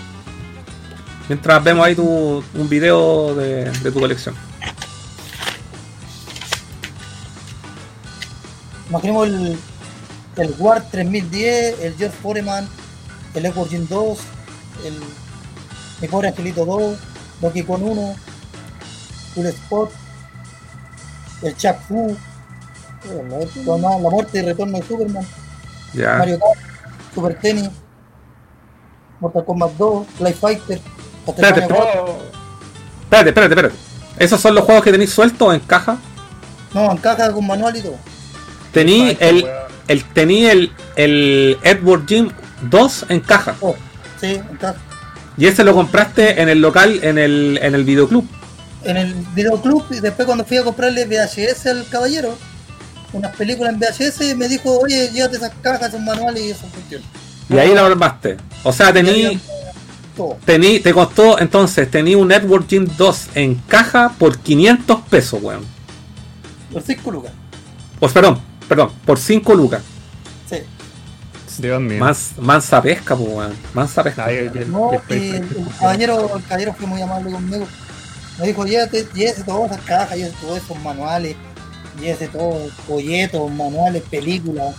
Mientras 1.29 1.63
vemos 1.63 1.87
ahí 1.87 1.95
tu, 1.95 2.43
un 2.55 2.69
video 2.69 3.35
de, 3.35 3.71
de 3.71 3.91
tu 3.91 4.01
colección. 4.01 4.35
Imaginemos 8.89 9.27
el, 9.27 9.59
el 10.37 10.55
War 10.59 10.83
3010, 10.91 11.81
el 11.81 11.97
George 11.97 12.17
Foreman, 12.23 12.69
el 13.35 13.47
Echo 13.47 13.67
Gym 13.67 13.87
2, 13.89 14.19
el 14.85 14.95
Mi 16.01 16.09
Pobre 16.09 16.29
Angelito 16.29 16.65
2, 16.65 16.99
Donkey 17.41 17.63
Kong 17.63 17.83
1, 17.83 18.15
Full 19.35 19.47
Spot, 19.47 19.91
el 21.43 21.57
Chuck 21.57 21.77
Fu, 21.89 22.17
eh, 23.05 23.47
la, 23.65 23.99
muerte 24.11 24.39
y 24.39 24.43
retorno 24.43 24.79
de 24.79 24.87
Superman, 24.87 25.27
Ya. 25.95 26.19
Mario 26.19 26.39
Kart, 26.39 26.72
Super 27.15 27.39
Tennis, 27.39 27.71
Mortal 29.21 29.45
Kombat 29.45 29.73
2, 29.77 30.07
Life 30.21 30.39
Fighter, 30.41 30.81
Espérate, 31.27 31.63
4. 31.63 32.19
Espérate, 33.05 33.29
espérate, 33.29 33.55
espérate. 33.55 33.75
¿Esos 34.19 34.41
son 34.41 34.55
los 34.55 34.65
juegos 34.65 34.83
que 34.85 34.91
tenéis 34.93 35.11
sueltos 35.11 35.55
en 35.55 35.61
caja? 35.61 35.99
No, 36.75 36.91
en 36.91 36.97
caja 36.99 37.31
con 37.33 37.47
manual 37.47 37.77
y 37.77 37.83
todo. 37.83 37.97
Tení 38.73 39.17
el, 39.21 39.45
weón. 39.45 39.57
el, 39.89 40.05
tení 40.05 40.47
el, 40.47 40.73
el 40.97 41.59
Edward 41.63 42.07
Jim 42.07 42.31
2 42.71 43.07
en 43.11 43.21
caja. 43.21 43.55
Oh, 43.61 43.77
sí, 44.21 44.35
en 44.35 44.57
caja. 44.57 44.79
Y 45.37 45.47
ese 45.47 45.65
lo 45.65 45.75
compraste 45.75 46.41
en 46.41 46.49
el 46.49 46.61
local, 46.61 47.01
en 47.03 47.19
el, 47.19 47.59
en 47.63 47.75
el 47.75 47.85
videoclub. 47.85 48.27
en 48.85 48.97
el 48.97 49.15
videoclub 49.35 49.85
y 49.91 50.01
después 50.01 50.27
cuando 50.27 50.45
fui 50.45 50.57
a 50.59 50.65
comprarle 50.65 51.07
VHS 51.07 51.67
al 51.67 51.87
caballero, 51.89 52.37
unas 53.13 53.35
películas 53.37 53.75
en 53.75 53.81
VHS, 53.81 54.37
me 54.37 54.49
dijo, 54.49 54.79
oye, 54.79 55.11
llévate 55.13 55.37
esas 55.37 55.53
cajas, 55.63 55.89
esos 55.89 56.01
manuales 56.01 56.43
y 56.43 56.51
eso 56.51 56.67
funciona. 56.73 57.05
Y 57.49 57.59
ahí 57.59 57.75
lo 57.75 57.85
armaste. 57.85 58.37
O 58.63 58.73
sea, 58.73 58.93
tení, 58.93 59.39
tení, 60.45 60.81
te 60.81 60.93
costó 60.95 61.39
entonces, 61.39 61.91
tení 61.91 62.15
un 62.15 62.31
Edward 62.33 62.67
Jim 62.69 62.87
2 62.97 63.29
en 63.35 63.55
caja 63.57 64.13
por 64.19 64.39
500 64.39 65.01
pesos, 65.03 65.43
weón. 65.43 65.65
Por 66.73 66.83
5 66.83 67.11
lucas. 67.11 67.33
Pues 68.01 68.13
perdón, 68.13 68.41
perdón, 68.69 68.91
por 69.05 69.19
5 69.19 69.55
lucas. 69.55 69.83
Sí. 70.49 70.57
Dios 71.59 71.81
mío. 71.81 71.99
Mans- 72.01 72.39
mansa 72.39 72.81
pesca, 72.81 73.15
pues, 73.17 73.29
weón. 73.29 73.55
Mansa 73.75 74.03
pesca. 74.03 74.25
Ay, 74.27 74.51
el- 74.55 74.71
No, 74.73 74.91
el- 75.09 75.23
y 75.23 75.29
el, 75.31 75.35
el 75.37 75.67
caballero, 75.79 76.37
el 76.37 76.43
caballero 76.45 76.75
fue 76.79 76.87
muy 76.87 77.03
amable 77.03 77.31
conmigo. 77.33 77.67
Me 78.39 78.47
dijo, 78.47 78.65
llévate, 78.65 79.07
llévese 79.15 79.45
todas 79.45 79.71
esas 79.73 79.85
cajas, 79.85 80.17
llévese 80.17 80.37
todos 80.41 80.57
esos 80.63 80.79
manuales, 80.81 81.37
llévese 82.01 82.29
todos 82.29 82.73
folletos, 82.87 83.51
manuales, 83.51 84.03
películas. 84.11 84.75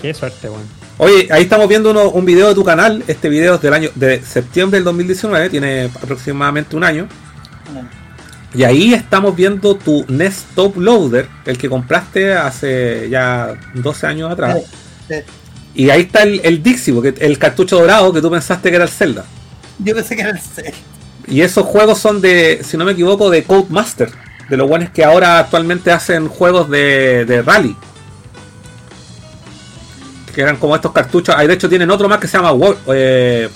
Qué 0.00 0.14
suerte, 0.14 0.48
weón. 0.48 0.62
Oye, 0.98 1.28
ahí 1.30 1.42
estamos 1.44 1.68
viendo 1.68 1.90
uno- 1.90 2.10
un 2.10 2.24
video 2.24 2.48
de 2.48 2.54
tu 2.54 2.64
canal. 2.64 3.02
Este 3.06 3.28
video 3.28 3.54
es 3.54 3.62
del 3.62 3.72
año 3.74 3.90
de 3.94 4.22
septiembre 4.22 4.78
del 4.78 4.84
2019, 4.84 5.48
tiene 5.50 5.84
aproximadamente 5.84 6.76
un 6.76 6.84
año. 6.84 7.08
Y 8.52 8.64
ahí 8.64 8.94
estamos 8.94 9.36
viendo 9.36 9.76
tu 9.76 10.04
NES 10.08 10.44
Top 10.56 10.76
Loader, 10.76 11.28
el 11.46 11.56
que 11.56 11.68
compraste 11.68 12.32
hace 12.34 13.08
ya 13.08 13.54
12 13.74 14.06
años 14.06 14.30
atrás. 14.32 14.58
sí, 15.08 15.14
sí. 15.14 15.20
Y 15.72 15.90
ahí 15.90 16.00
está 16.02 16.24
el, 16.24 16.40
el 16.42 16.62
Dixie, 16.62 16.92
porque 16.92 17.14
el 17.24 17.38
cartucho 17.38 17.78
dorado 17.78 18.12
que 18.12 18.20
tú 18.20 18.28
pensaste 18.28 18.70
que 18.70 18.74
era 18.76 18.84
el 18.84 18.90
Zelda. 18.90 19.24
Yo 19.78 19.94
pensé 19.94 20.16
que 20.16 20.22
era 20.22 20.32
el 20.32 20.40
6. 20.40 20.74
Y 21.28 21.42
esos 21.42 21.64
juegos 21.64 21.98
son 22.00 22.20
de, 22.20 22.60
si 22.64 22.76
no 22.76 22.84
me 22.84 22.92
equivoco, 22.92 23.30
de 23.30 23.44
Codemaster. 23.44 24.10
De 24.50 24.56
los 24.56 24.68
buenos 24.68 24.90
que 24.90 25.04
ahora 25.04 25.38
actualmente 25.38 25.90
hacen 25.92 26.28
juegos 26.28 26.68
de, 26.68 27.24
de 27.24 27.40
rally. 27.42 27.74
Que 30.34 30.42
eran 30.42 30.56
como 30.56 30.74
estos 30.76 30.92
cartuchos. 30.92 31.34
Ahí 31.36 31.46
de 31.46 31.54
hecho 31.54 31.68
tienen 31.68 31.90
otro 31.90 32.08
más 32.08 32.18
que 32.18 32.28
se 32.28 32.36
llama 32.36 32.52
eh, 32.92 33.48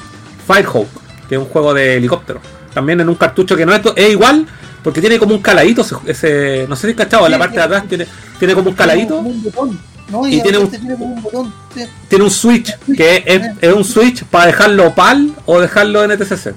Firehawk, 0.46 0.88
que 1.28 1.34
es 1.36 1.40
un 1.40 1.46
juego 1.46 1.74
de 1.74 1.96
helicóptero. 1.96 2.40
También 2.72 3.00
en 3.00 3.08
un 3.08 3.14
cartucho 3.14 3.56
que 3.56 3.64
no 3.66 3.74
es, 3.74 3.80
es 3.96 4.10
igual, 4.10 4.46
porque 4.82 5.00
tiene 5.00 5.18
como 5.18 5.34
un 5.34 5.42
caladito. 5.42 5.82
ese- 5.82 5.96
Ese, 6.06 6.66
no 6.68 6.74
sé 6.76 6.88
si 6.88 6.94
cachado, 6.94 7.26
en 7.26 7.32
la 7.32 7.38
parte 7.38 7.56
de 7.56 7.62
atrás 7.62 7.84
tiene, 7.88 8.06
tiene 8.38 8.54
como 8.54 8.70
un 8.70 8.76
caladito. 8.76 9.16
Como 9.16 9.30
un 9.30 9.42
botón, 9.44 9.80
¿no? 10.10 10.26
Y 10.26 10.36
Y, 10.36 10.42
tiene 10.42 10.58
un- 10.58 10.68
tiene, 10.68 10.84
tiene 10.86 10.98
como 10.98 11.14
un 11.14 11.22
botón. 11.22 11.54
sí. 11.74 11.84
Tiene 12.08 12.24
un 12.24 12.30
switch, 12.30 12.72
que 12.96 13.22
es, 13.26 13.42
es 13.60 13.72
un 13.72 13.84
switch 13.84 14.24
para 14.24 14.46
dejarlo 14.46 14.92
PAL 14.94 15.32
o 15.46 15.60
dejarlo 15.60 16.02
NTCC. 16.04 16.54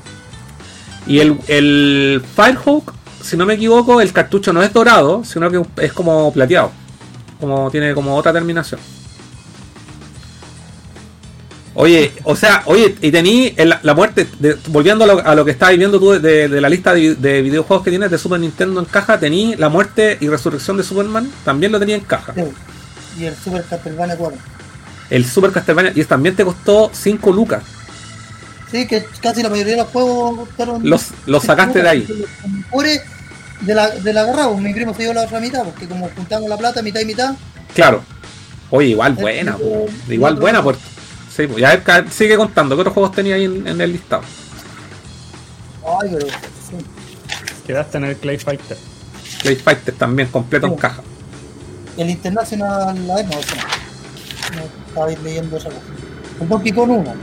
Y 1.06 1.20
el, 1.20 1.38
el 1.48 2.24
Firehawk, 2.36 2.92
si 3.28 3.38
no 3.38 3.46
me 3.46 3.56
equivoco, 3.56 4.02
el 4.02 4.12
cartucho 4.14 4.54
no 4.54 4.64
es 4.64 4.72
dorado, 4.74 5.24
sino 5.24 5.50
que 5.52 5.62
es 5.86 5.94
como 5.94 6.32
plateado. 6.34 6.72
Como 7.40 7.70
tiene 7.70 7.94
como 7.94 8.16
otra 8.16 8.34
terminación. 8.34 8.80
Oye, 11.80 12.12
o 12.24 12.36
sea, 12.36 12.64
oye, 12.66 12.96
y 13.02 13.12
tení 13.12 13.54
la 13.84 13.94
muerte, 13.94 14.28
de- 14.40 14.58
volviendo 14.70 15.04
a 15.04 15.08
lo, 15.08 15.24
a 15.24 15.36
lo 15.36 15.46
que 15.46 15.52
estabas 15.52 15.78
viendo 15.78 16.00
tú 16.00 16.10
de, 16.20 16.50
de 16.50 16.60
la 16.62 16.70
lista 16.70 16.92
de, 16.96 17.14
de 17.14 17.44
videojuegos 17.44 17.84
que 17.84 17.92
tienes 17.92 18.10
de 18.10 18.18
Super 18.18 18.40
Nintendo 18.40 18.80
en 18.80 18.88
caja, 18.88 19.20
tení 19.20 19.56
la 19.58 19.70
muerte 19.70 20.18
y 20.20 20.28
resurrección 20.28 20.78
de 20.78 20.84
Superman, 20.84 21.32
también 21.46 21.72
lo 21.72 21.78
tenía 21.80 21.96
en 21.96 22.02
caja. 22.02 22.34
Sí. 22.34 22.42
Y 23.20 23.26
el 23.26 23.36
Super 23.36 23.64
Castlevania 23.64 24.18
4. 24.18 24.38
El 25.12 25.26
Super 25.26 25.52
Castlevania, 25.52 25.92
y 25.94 26.04
también 26.06 26.36
te 26.36 26.44
costó 26.44 26.90
5 26.92 27.32
lucas. 27.32 27.62
Sí, 28.72 28.88
que 28.88 29.06
casi 29.22 29.44
la 29.44 29.50
mayoría 29.50 29.74
de 29.74 29.82
los 29.84 29.88
juegos 29.92 30.40
costaron. 30.48 30.82
Los, 30.90 31.06
los 31.28 31.44
sacaste 31.44 31.84
de 31.84 31.90
ahí. 31.90 32.08
Los 32.10 32.28
de 33.62 33.76
la, 33.76 33.90
de 33.90 34.14
la 34.14 34.22
agarrado, 34.22 34.56
mi 34.58 34.74
primo 34.74 34.94
se 34.94 35.04
dio 35.04 35.14
la 35.14 35.24
otra 35.24 35.40
mitad, 35.40 35.64
porque 35.64 35.88
como 35.88 36.10
juntamos 36.10 36.50
la 36.50 36.58
plata, 36.58 36.82
mitad 36.82 37.00
y 37.02 37.06
mitad. 37.06 37.36
Claro. 37.74 38.04
Oye, 38.70 38.90
igual 38.90 39.14
buena, 39.14 39.58
po. 39.58 39.88
igual 40.10 40.36
buena, 40.36 40.62
pues. 40.62 40.78
Sí, 41.36 41.48
pues. 41.48 41.60
Ya 41.60 42.06
sigue 42.10 42.36
contando. 42.36 42.76
¿Qué 42.76 42.82
otros 42.82 42.94
juegos 42.94 43.14
tenía 43.14 43.36
ahí 43.36 43.46
en, 43.46 43.68
en 43.68 43.80
el 43.80 43.92
listado? 43.92 44.24
Ay, 46.02 46.10
pero. 46.12 46.28
sí. 46.28 46.86
Quedaste 47.66 47.98
en 47.98 48.04
el 48.06 48.18
Clay 48.18 48.38
Fighter. 48.38 48.78
Play 49.42 49.56
Fighter 49.56 49.94
también 49.96 50.30
completo 50.30 50.68
en 50.68 50.76
caja. 50.76 51.02
El 51.98 52.10
International, 52.10 52.90
a 52.90 53.16
ver, 53.16 53.26
no, 53.26 53.40
eso 53.40 53.56
no. 53.56 54.58
No 54.58 54.64
estaba 54.88 55.08
leyendo 55.24 55.58
esa 55.58 55.70
cosa. 55.70 55.82
El 56.42 56.48
Donkey 56.50 56.72
Kong 56.72 56.90
1, 56.92 57.14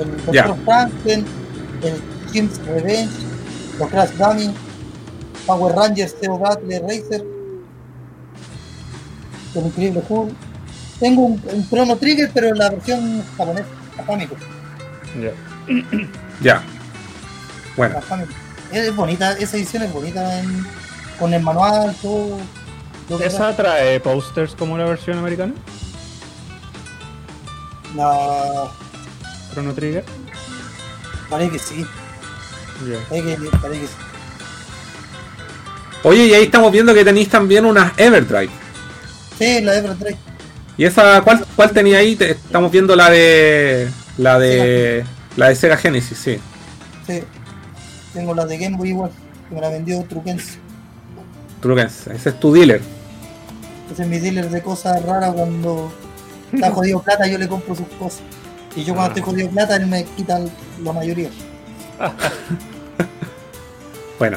el 0.00 0.32
Ya. 0.34 0.46
Dr. 0.46 0.64
Franklin, 0.64 1.24
el 1.82 2.02
Kim's 2.32 2.58
Revenge, 2.66 3.10
los 3.78 3.88
Crash 3.90 4.10
Dummy, 4.10 4.54
Power 5.48 5.74
Rangers, 5.74 6.14
Zero 6.20 6.38
Battle 6.38 6.78
Racer, 6.80 7.24
el 9.54 9.66
Increíble 9.66 10.02
Hulk. 10.08 10.32
Tengo 11.00 11.22
un, 11.22 11.42
un 11.52 11.68
Chrono 11.68 11.96
Trigger, 11.96 12.30
pero 12.34 12.48
en 12.48 12.58
la 12.58 12.70
versión 12.70 13.24
japonesa, 13.36 13.66
Famicom. 14.06 14.38
Ya. 15.20 15.32
Ya. 16.40 16.62
Bueno. 17.76 17.98
Es, 18.70 18.78
es 18.88 18.94
bonita, 18.94 19.32
esa 19.32 19.56
edición 19.56 19.82
es 19.82 19.92
bonita 19.92 20.38
en- 20.40 20.64
con 21.18 21.34
el 21.34 21.42
manual, 21.42 21.96
todo. 22.00 22.38
¿Esa 23.20 23.56
trae 23.56 23.98
posters 23.98 24.54
como 24.54 24.76
la 24.78 24.84
versión 24.84 25.18
americana? 25.18 25.52
No, 27.94 28.70
Chrono 29.52 29.72
Trigger. 29.74 30.04
parece 31.30 31.50
que 31.52 31.58
sí. 31.58 31.86
Ya. 32.88 32.98
Parece 33.08 33.36
que, 33.36 33.56
parece 33.56 33.80
que 33.80 33.86
sí. 33.86 33.92
Oye, 36.04 36.26
y 36.26 36.34
ahí 36.34 36.44
estamos 36.44 36.70
viendo 36.72 36.94
que 36.94 37.04
tenéis 37.04 37.28
también 37.28 37.64
unas 37.64 37.92
Everdrive. 37.98 38.50
Sí, 39.38 39.60
la 39.60 39.76
Ever 39.76 39.94
3. 39.98 40.16
¿Y 40.76 40.84
esa 40.84 41.20
cuál, 41.22 41.44
cuál 41.56 41.70
tenía 41.72 41.98
ahí? 41.98 42.16
Estamos 42.20 42.70
viendo 42.70 42.94
la 42.96 43.10
de. 43.10 43.88
La 44.16 44.38
de. 44.38 45.04
La 45.36 45.48
de 45.48 45.54
Sega 45.56 45.76
Genesis, 45.76 46.18
sí. 46.18 46.38
Sí. 47.06 47.22
Tengo 48.12 48.34
la 48.34 48.46
de 48.46 48.58
Game 48.58 48.76
Boy 48.76 48.90
igual, 48.90 49.10
que 49.48 49.54
me 49.54 49.60
la 49.60 49.68
vendió 49.70 50.02
Truquense. 50.04 50.58
Truquense. 51.60 52.14
Ese 52.14 52.30
es 52.30 52.40
tu 52.40 52.52
dealer. 52.52 52.80
Ese 53.92 54.02
es 54.02 54.08
mi 54.08 54.18
dealer 54.18 54.50
de 54.50 54.62
cosas 54.62 55.02
raras 55.04 55.32
cuando 55.34 55.92
está 56.52 56.70
jodido 56.74 57.02
plata, 57.02 57.26
yo 57.26 57.38
le 57.38 57.48
compro 57.48 57.74
sus 57.74 57.86
cosas. 57.98 58.20
Y 58.76 58.84
yo 58.84 58.94
cuando 58.94 59.12
Ah. 59.14 59.18
estoy 59.18 59.22
jodido 59.22 59.50
plata, 59.50 59.76
él 59.76 59.86
me 59.86 60.04
quita 60.04 60.40
la 60.82 60.92
mayoría. 60.92 61.30
Bueno. 64.18 64.36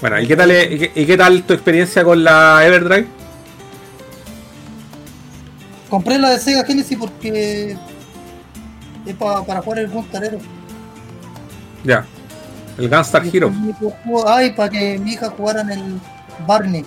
Bueno, 0.00 0.20
¿y 0.20 0.26
qué 0.28 0.36
tal, 0.36 0.50
y 0.50 0.78
qué, 0.78 0.92
y 0.94 1.06
qué 1.06 1.16
tal 1.16 1.42
tu 1.42 1.52
experiencia 1.54 2.04
con 2.04 2.22
la 2.22 2.64
Everdrive? 2.64 3.06
Compré 5.90 6.18
la 6.18 6.30
de 6.30 6.38
Sega 6.38 6.64
Genesis 6.64 6.96
porque 6.98 7.76
es 9.06 9.14
pa- 9.16 9.44
para 9.44 9.60
jugar 9.62 9.80
el 9.80 9.88
Guntarero. 9.88 10.38
Ya. 11.84 12.04
El 12.76 12.88
Gunstar 12.88 13.24
Hero. 13.32 13.50
Ay, 14.26 14.50
para 14.52 14.68
que 14.70 14.98
mi 14.98 15.12
hija 15.14 15.30
jugara 15.30 15.62
en 15.62 15.70
el 15.70 16.00
Barney. 16.46 16.84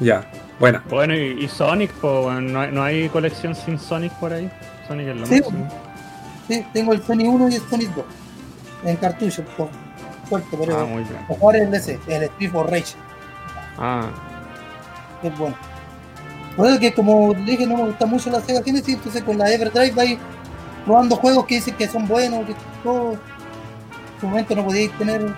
Ya. 0.00 0.30
Buena. 0.60 0.82
Bueno, 0.90 1.14
y, 1.14 1.44
y 1.44 1.48
Sonic, 1.48 1.92
po, 1.92 2.26
weón, 2.26 2.52
¿no, 2.52 2.60
hay, 2.60 2.72
no 2.72 2.82
hay 2.82 3.08
colección 3.08 3.54
sin 3.54 3.78
Sonic 3.78 4.12
por 4.14 4.32
ahí? 4.32 4.50
Sonic 4.88 5.08
es 5.08 5.16
lo 5.16 5.26
Sí, 5.26 5.34
máximo. 5.40 5.68
Sí, 6.48 6.66
tengo 6.72 6.92
el 6.92 7.02
Sony 7.02 7.28
1 7.28 7.48
y 7.48 7.54
el 7.54 7.60
Sony 7.62 7.88
2. 7.94 8.04
En 8.84 8.96
cartucho, 8.96 9.44
pero 10.28 10.78
Ah, 10.80 10.84
muy 10.84 11.02
bien. 11.04 11.16
para 11.26 11.38
jugar 11.40 11.56
el 11.56 11.70
DC, 11.70 11.98
el 12.08 12.22
Street 12.24 12.50
for 12.50 12.70
Rage. 12.70 12.94
Ah, 13.78 14.08
es 15.22 15.38
bueno. 15.38 15.56
Por 16.56 16.66
eso 16.68 16.80
que 16.80 16.92
como 16.92 17.32
dije 17.34 17.66
no 17.66 17.76
me 17.76 17.84
gusta 17.84 18.06
mucho 18.06 18.30
la 18.30 18.40
Sega 18.40 18.62
Genesis, 18.62 18.94
entonces 18.96 19.22
con 19.22 19.38
la 19.38 19.52
Everdrive 19.52 19.92
vais 19.92 20.18
probando 20.84 21.16
juegos 21.16 21.46
que 21.46 21.56
dicen 21.56 21.74
que 21.74 21.86
son 21.88 22.06
buenos, 22.08 22.46
que 22.46 22.54
todo. 22.82 23.12
En 23.12 24.20
su 24.20 24.26
momento 24.26 24.56
no 24.56 24.64
podíais 24.64 24.90
tener 24.98 25.32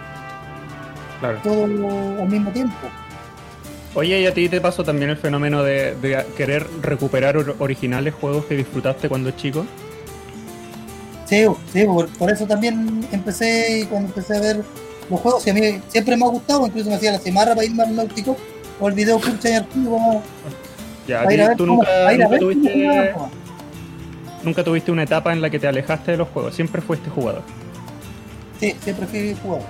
Claro. 1.21 1.39
todo 1.43 1.65
al 1.65 2.29
mismo 2.29 2.51
tiempo. 2.51 2.75
Oye, 3.95 4.21
¿y 4.21 4.27
a 4.27 4.33
ti 4.33 4.49
te 4.49 4.61
pasó 4.61 4.85
también 4.85 5.11
el 5.11 5.17
fenómeno 5.19 5.63
de, 5.63 5.95
de 5.97 6.25
querer 6.37 6.67
recuperar 6.81 7.37
or- 7.37 7.57
originales 7.59 8.15
juegos 8.15 8.47
que 8.47 8.57
disfrutaste 8.57 9.09
cuando 9.09 9.33
chico? 9.33 9.67
Sí, 11.31 11.47
sí, 11.73 11.85
por, 11.85 12.09
por 12.09 12.29
eso 12.31 12.45
también 12.45 13.07
empecé, 13.13 13.87
cuando 13.89 14.09
empecé 14.09 14.37
a 14.37 14.41
ver 14.41 14.65
los 15.09 15.21
juegos, 15.21 15.45
que 15.45 15.53
a 15.53 15.55
mí 15.55 15.81
siempre 15.89 16.17
me 16.17 16.25
ha 16.27 16.29
gustado, 16.29 16.67
incluso 16.67 16.91
me 16.91 16.97
hacía 16.97 17.13
la 17.13 17.21
semana 17.21 17.55
para 17.55 17.65
irme 17.65 17.85
al 17.85 17.95
náutico 17.97 18.37
o 18.81 18.89
el 18.89 18.95
video 18.95 19.17
Archivo 19.19 19.91
como 19.91 20.23
Ya, 21.07 21.21
a 21.21 21.33
ir 21.33 21.41
a 21.41 21.49
ver 21.49 21.57
tú 21.57 21.67
cómo- 21.67 21.77
nunca, 21.85 22.13
ir 22.13 22.21
a 22.23 22.25
nunca 22.25 22.29
ver 22.29 22.41
tuviste, 22.41 23.15
nunca 24.43 24.65
tuviste 24.65 24.91
una 24.91 25.05
etapa 25.05 25.33
en 25.33 25.41
la 25.41 25.49
que 25.51 25.59
te 25.61 25.69
alejaste 25.69 26.11
de 26.11 26.17
los 26.17 26.29
juegos, 26.29 26.53
siempre 26.55 26.83
fuiste 26.83 27.09
jugador. 27.11 27.43
Sí, 28.59 28.75
siempre 28.83 29.07
fui 29.07 29.37
jugador. 29.41 29.67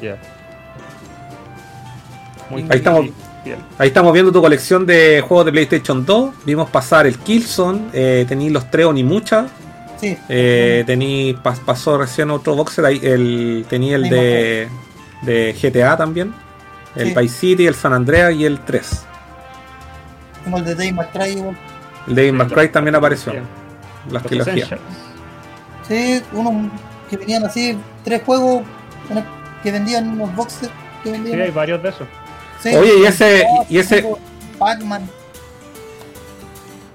Ya. 0.00 0.16
Muy 2.48 2.62
Ahí 2.70 2.78
estamos. 2.78 3.06
fiel. 3.42 3.56
Ahí 3.78 3.88
estamos 3.88 4.12
viendo 4.12 4.30
tu 4.32 4.40
colección 4.40 4.86
de 4.86 5.20
juegos 5.26 5.46
de 5.46 5.52
PlayStation 5.52 6.04
2. 6.06 6.30
Vimos 6.44 6.70
pasar 6.70 7.06
el 7.06 7.18
Killzone. 7.18 7.80
Eh, 7.92 8.24
tenéis 8.28 8.52
los 8.52 8.70
tres 8.70 8.86
Onimucha. 8.86 9.46
Sí, 10.00 10.16
Eh, 10.28 10.84
tení, 10.86 11.34
pas- 11.42 11.60
pasó 11.64 11.96
recién 11.98 12.30
otro 12.30 12.54
boxer. 12.54 12.84
Ahí, 12.84 13.00
el, 13.02 13.64
tenía 13.68 13.96
el 13.96 14.08
de, 14.10 14.68
de 15.22 15.54
GTA 15.60 15.96
también. 15.96 16.34
El 16.94 17.08
Sí. 17.08 17.14
Vice 17.18 17.34
City, 17.38 17.66
el 17.66 17.74
San 17.74 17.92
Andreas 17.92 18.32
y 18.34 18.44
el 18.44 18.60
3. 18.60 19.02
como 20.44 20.58
el 20.58 20.64
de 20.64 20.74
Dave 20.76 20.92
McCray 20.92 21.32
igual. 21.32 21.56
El 22.06 22.14
de 22.14 22.32
McCray 22.32 22.70
también 22.70 22.94
apareció. 22.94 23.32
Las 24.10 24.22
trilogías. 24.22 24.70
Sí, 25.88 26.22
unos 26.32 26.70
que 27.10 27.16
venían 27.16 27.44
así, 27.44 27.76
tres 28.04 28.22
juegos 28.24 28.62
que 29.62 29.72
vendían 29.72 30.08
unos 30.10 30.34
boxes 30.36 30.68
que 31.02 31.10
Sí, 31.10 31.12
vendían. 31.12 31.40
hay 31.40 31.50
varios 31.50 31.82
de 31.82 31.88
esos. 31.88 32.06
Sí, 32.62 32.74
Oye, 32.76 32.92
y 33.00 33.04
ese- 33.06 33.44
y 33.68 33.78
ese- 33.78 34.06
Pac-Man. 34.58 35.08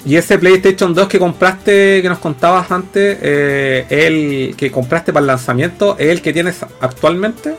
Y 0.04 0.16
ese 0.16 0.40
PlayStation 0.40 0.94
2 0.96 1.08
que 1.08 1.20
compraste, 1.20 2.02
que 2.02 2.10
nos 2.10 2.18
contabas 2.20 2.72
antes, 2.72 3.20
eh, 3.22 3.86
el 3.90 4.56
que 4.56 4.72
compraste 4.72 5.14
para 5.14 5.22
el 5.22 5.28
lanzamiento, 5.28 5.96
¿es 6.00 6.08
el 6.10 6.22
que 6.24 6.34
tienes 6.34 6.64
actualmente? 6.80 7.56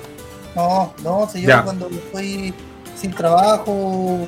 No, 0.57 0.93
no, 1.05 1.29
si 1.33 1.43
yo 1.43 1.49
Ya. 1.49 1.63
cuando 1.63 1.89
estoy 1.89 2.53
sin 2.97 3.13
trabajo. 3.13 4.27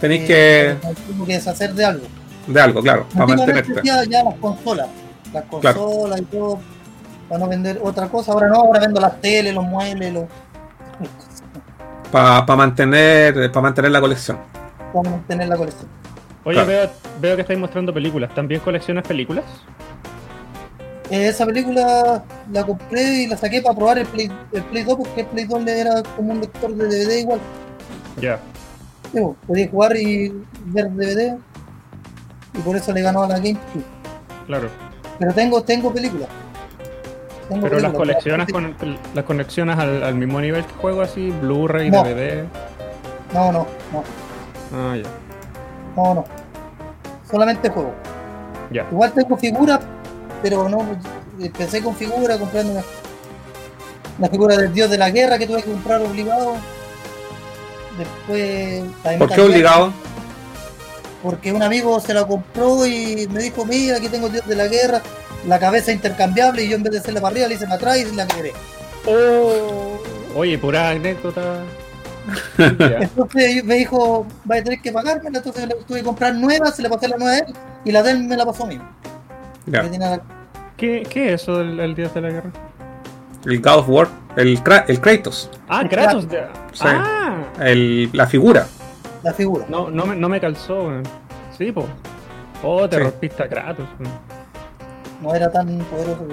Tenéis 0.00 0.22
eh, 0.28 0.78
que. 0.80 0.88
Tengo 1.08 1.26
que 1.26 1.32
deshacer 1.34 1.74
de 1.74 1.84
algo. 1.84 2.06
de 2.46 2.60
algo, 2.60 2.80
claro, 2.80 3.06
para 3.12 3.26
mantenerte. 3.26 3.78
hacía 3.80 4.04
ya 4.04 4.22
las 4.24 4.34
consolas. 4.36 4.86
Las 5.32 5.44
Claro. 5.60 5.80
consolas 5.84 6.20
y 6.20 6.24
todo. 6.24 6.58
Para 7.28 7.40
no 7.40 7.48
vender 7.48 7.80
otra 7.82 8.08
cosa. 8.08 8.32
Ahora 8.32 8.48
no, 8.48 8.54
ahora 8.54 8.80
vendo 8.80 9.00
las 9.00 9.20
teles, 9.20 9.52
los 9.54 9.64
muebles, 9.64 10.14
los. 10.14 10.24
Para 12.10 12.44
mantener, 12.56 13.50
para 13.52 13.62
mantener 13.62 13.90
la 13.90 14.00
colección. 14.00 14.38
Para 14.94 15.10
mantener 15.10 15.48
la 15.48 15.56
colección. 15.56 15.88
Oye, 16.48 16.54
Claro. 16.54 16.68
veo, 16.68 16.90
veo 17.20 17.36
que 17.36 17.42
estáis 17.42 17.58
mostrando 17.60 17.92
películas. 17.92 18.34
¿También 18.34 18.62
coleccionas 18.62 19.06
películas? 19.06 19.44
Eh, 21.10 21.28
esa 21.28 21.44
película 21.44 22.24
la 22.50 22.64
compré 22.64 23.02
y 23.22 23.26
la 23.26 23.36
saqué 23.36 23.60
para 23.60 23.74
probar 23.74 23.98
el 23.98 24.06
Play, 24.06 24.30
el 24.52 24.62
Play 24.62 24.82
2 24.84 24.96
porque 24.96 25.20
el 25.20 25.26
Play 25.26 25.44
2 25.44 25.62
le 25.62 25.78
era 25.80 26.02
como 26.16 26.32
un 26.32 26.40
lector 26.40 26.74
de 26.74 26.86
DVD 26.86 27.18
igual. 27.20 27.40
Ya. 28.18 28.38
Sí, 29.12 29.20
pues, 29.20 29.36
podía 29.46 29.68
jugar 29.68 29.96
y 29.98 30.32
ver 30.64 30.90
DVD 30.90 31.36
y 32.54 32.58
por 32.60 32.76
eso 32.76 32.92
le 32.94 33.02
ganó 33.02 33.24
a 33.24 33.28
la 33.28 33.34
GameCube. 33.36 33.84
Claro. 34.46 34.70
Pero 35.18 35.34
tengo, 35.34 35.62
tengo 35.62 35.92
películas. 35.92 36.28
Tengo 37.50 37.62
Pero 37.68 37.78
las 37.80 37.92
coleccionas 37.92 38.48
con, 38.50 38.74
las 39.14 39.24
conexionas 39.26 39.78
al, 39.78 40.02
al 40.02 40.14
mismo 40.14 40.40
nivel 40.40 40.64
que 40.64 40.72
juego 40.74 41.02
así, 41.02 41.30
Blu-ray, 41.42 41.90
No. 41.90 42.04
DVD. 42.04 42.44
No, 43.34 43.52
no, 43.52 43.66
no, 43.92 44.02
Ah, 44.74 44.96
ya. 44.96 45.04
no, 45.96 46.14
no. 46.14 46.24
Solamente 47.30 47.68
juego. 47.68 47.94
Ya. 48.70 48.86
Igual 48.90 49.12
tengo 49.12 49.36
figuras, 49.36 49.80
pero 50.42 50.68
no. 50.68 50.84
Empecé 51.40 51.82
con 51.82 51.94
figuras, 51.94 52.38
comprando 52.38 52.72
una, 52.72 52.82
una 54.18 54.28
figura 54.28 54.56
del 54.56 54.72
dios 54.72 54.90
de 54.90 54.98
la 54.98 55.10
guerra 55.10 55.38
que 55.38 55.46
tuve 55.46 55.62
que 55.62 55.70
comprar 55.70 56.00
obligado. 56.00 56.54
Después. 57.96 58.84
¿Por 59.18 59.30
qué 59.30 59.40
obligado? 59.40 59.92
Porque 61.22 61.52
un 61.52 61.62
amigo 61.62 61.98
se 62.00 62.14
la 62.14 62.26
compró 62.26 62.86
y 62.86 63.28
me 63.30 63.42
dijo: 63.42 63.64
Mira, 63.64 63.96
aquí 63.96 64.08
tengo 64.08 64.26
el 64.26 64.32
dios 64.32 64.46
de 64.46 64.56
la 64.56 64.68
guerra, 64.68 65.02
la 65.46 65.58
cabeza 65.58 65.92
intercambiable. 65.92 66.64
Y 66.64 66.68
yo 66.68 66.76
en 66.76 66.82
vez 66.82 66.92
de 66.92 66.98
hacerla 66.98 67.20
para 67.20 67.32
arriba, 67.32 67.48
le 67.48 67.54
hice 67.54 67.64
para 67.64 67.76
atrás 67.76 67.98
y 67.98 68.14
la 68.14 68.26
quebré. 68.26 68.52
Oh. 69.06 69.98
Oye, 70.34 70.58
pura 70.58 70.90
anécdota. 70.90 71.64
Entonces 72.58 73.64
me 73.64 73.74
dijo: 73.76 74.26
Va 74.50 74.56
a 74.56 74.62
tener 74.62 74.80
que 74.80 74.92
pagármela. 74.92 75.38
Entonces 75.38 75.66
le 75.68 75.74
tuve 75.76 75.98
que 75.98 76.04
comprar 76.04 76.34
nueva, 76.34 76.70
se 76.70 76.82
le 76.82 76.88
pasé 76.88 77.08
la 77.08 77.16
nueva 77.16 77.32
a 77.32 77.38
él 77.38 77.46
y 77.84 77.92
la 77.92 78.02
de 78.02 78.10
él 78.12 78.24
me 78.24 78.36
la 78.36 78.44
pasó 78.46 78.64
a 78.64 78.68
mí. 78.68 78.78
La- 79.66 80.20
¿Qué, 80.76 81.02
¿Qué 81.08 81.34
es 81.34 81.42
eso 81.42 81.58
del, 81.58 81.94
Dios 81.94 82.14
de 82.14 82.20
la 82.20 82.30
Guerra? 82.30 82.50
El 83.44 83.60
God 83.60 83.78
of 83.78 83.88
War, 83.88 84.08
el, 84.36 84.48
el 84.88 85.00
Kratos, 85.00 85.50
Ah, 85.68 85.82
Kratos. 85.88 86.26
Sí. 86.72 86.84
Ah, 86.86 87.38
el, 87.60 88.10
la 88.12 88.26
figura. 88.26 88.66
la 89.22 89.32
figura. 89.32 89.64
no, 89.68 89.90
no, 89.90 90.06
me, 90.06 90.16
no 90.16 90.28
me 90.28 90.40
calzó. 90.40 90.84
weón. 90.88 91.02
Sí, 91.56 91.72
po. 91.72 91.86
Oh, 92.62 92.88
te 92.88 92.96
Sí. 92.96 93.02
rompiste 93.02 93.42
a 93.42 93.48
Kratos. 93.48 93.86
weón. 93.98 94.12
No 95.20 95.34
era 95.34 95.50
tan 95.50 95.66
poderoso. 95.84 96.26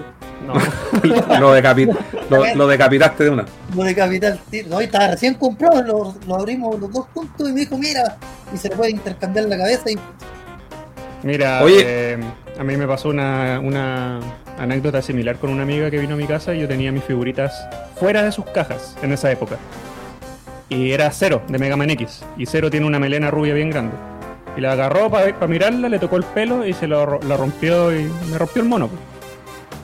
No. 0.46 0.54
lo, 1.40 1.58
decapi- 1.58 1.96
lo, 2.30 2.56
lo 2.56 2.68
decapitaste 2.68 3.24
de 3.24 3.30
una. 3.32 3.46
Lo 3.76 3.84
de 3.84 3.96
Capital 3.96 4.40
Tiro. 4.50 4.70
No, 4.70 4.82
y 4.82 4.86
estaba 4.86 5.08
recién 5.08 5.34
comprado, 5.36 5.82
lo, 5.82 6.16
lo 6.28 6.36
abrimos 6.36 6.80
los 6.80 6.92
dos 6.92 7.06
juntos 7.14 7.50
y 7.50 7.54
me 7.54 7.62
dijo, 7.62 7.78
mira, 7.78 8.18
y 8.54 8.58
se 8.58 8.70
le 8.70 8.76
puede 8.76 8.92
intercambiar 8.92 9.46
la 9.46 9.58
cabeza 9.58 9.90
y 9.92 9.98
Mira, 11.24 11.64
Oye. 11.64 11.82
eh, 12.14 12.20
a 12.60 12.64
mí 12.64 12.78
me 12.78 12.86
pasó 12.88 13.10
una, 13.10 13.60
una 13.60 14.20
anécdota 14.60 15.02
similar 15.02 15.38
con 15.38 15.50
una 15.50 15.64
amiga 15.64 15.90
que 15.90 15.98
vino 15.98 16.14
a 16.14 16.18
mi 16.18 16.28
casa 16.28 16.54
y 16.54 16.60
yo 16.60 16.68
tenía 16.68 16.92
mis 16.92 17.04
figuritas 17.04 17.68
fuera 18.00 18.22
de 18.22 18.32
sus 18.32 18.46
cajas 18.46 18.96
en 19.02 19.12
esa 19.12 19.32
época. 19.32 19.56
Y 20.70 20.92
era 20.92 21.10
Cero, 21.12 21.42
de 21.48 21.58
Mega 21.58 21.76
Man 21.76 21.90
X. 21.90 22.24
Y 22.38 22.46
Cero 22.46 22.70
tiene 22.70 22.86
una 22.86 23.00
melena 23.00 23.32
rubia 23.32 23.56
bien 23.56 23.72
grande. 23.72 23.96
Y 24.58 24.62
la 24.62 24.72
agarró 24.72 25.10
para 25.10 25.48
mirarla, 25.48 25.90
le 25.90 26.00
tocó 26.00 26.16
el 26.18 26.24
pelo 26.24 26.66
y 26.66 26.74
se 26.74 26.88
lo, 26.88 27.06
rompió 27.06 27.96
y 27.96 28.10
me 28.32 28.38
rompió 28.38 28.62
el 28.62 28.70
mono. 28.70 28.90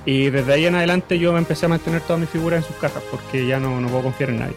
Y 0.06 0.30
desde 0.30 0.54
ahí 0.54 0.66
en 0.66 0.76
adelante 0.76 1.20
yo 1.20 1.34
me 1.34 1.40
empecé 1.40 1.66
a 1.66 1.70
mantener 1.70 2.02
todas 2.02 2.20
mis 2.20 2.30
figuras 2.30 2.64
en 2.64 2.68
sus 2.68 2.76
cajas 2.78 3.04
porque 3.12 3.46
ya 3.46 3.60
no, 3.60 3.80
no 3.82 3.88
puedo 3.88 4.04
confiar 4.04 4.30
en 4.32 4.40
nadie. 4.40 4.56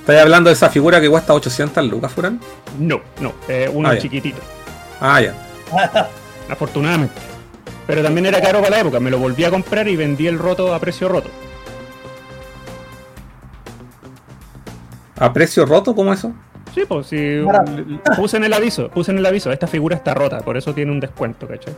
¿Estás 0.00 0.22
hablando 0.22 0.48
de 0.48 0.54
esa 0.54 0.70
figura 0.70 1.00
que 1.00 1.10
cuesta 1.10 1.34
800 1.34 1.84
lucas, 1.86 2.12
Furán? 2.12 2.40
No, 2.78 3.00
no, 3.20 3.34
eh, 3.48 3.70
uno 3.72 3.90
Ah, 3.90 3.98
chiquitito, 3.98 4.40
Ah, 5.00 5.20
ya. 5.20 5.34
afortunadamente. 6.48 7.14
Pero 7.86 8.02
también 8.02 8.26
era 8.26 8.40
caro 8.40 8.60
para 8.60 8.70
la 8.70 8.80
época, 8.80 9.00
me 9.00 9.10
lo 9.10 9.18
volví 9.18 9.44
a 9.44 9.50
comprar 9.50 9.86
y 9.88 9.96
vendí 9.96 10.26
el 10.26 10.38
roto 10.38 10.72
a 10.72 10.78
precio 10.78 11.08
roto. 11.08 11.28
¿A 15.18 15.32
precio 15.32 15.66
roto? 15.66 15.94
¿Cómo 15.94 16.12
eso? 16.12 16.32
Sí, 16.74 16.82
pues 16.88 17.06
sí, 17.08 17.40
puse 18.16 18.36
en 18.36 18.44
el 18.44 18.52
aviso, 18.52 18.88
puse 18.90 19.10
en 19.10 19.18
el 19.18 19.26
aviso, 19.26 19.50
esta 19.50 19.66
figura 19.66 19.96
está 19.96 20.14
rota, 20.14 20.38
por 20.40 20.56
eso 20.56 20.72
tiene 20.72 20.92
un 20.92 21.00
descuento, 21.00 21.48
¿cachai? 21.48 21.74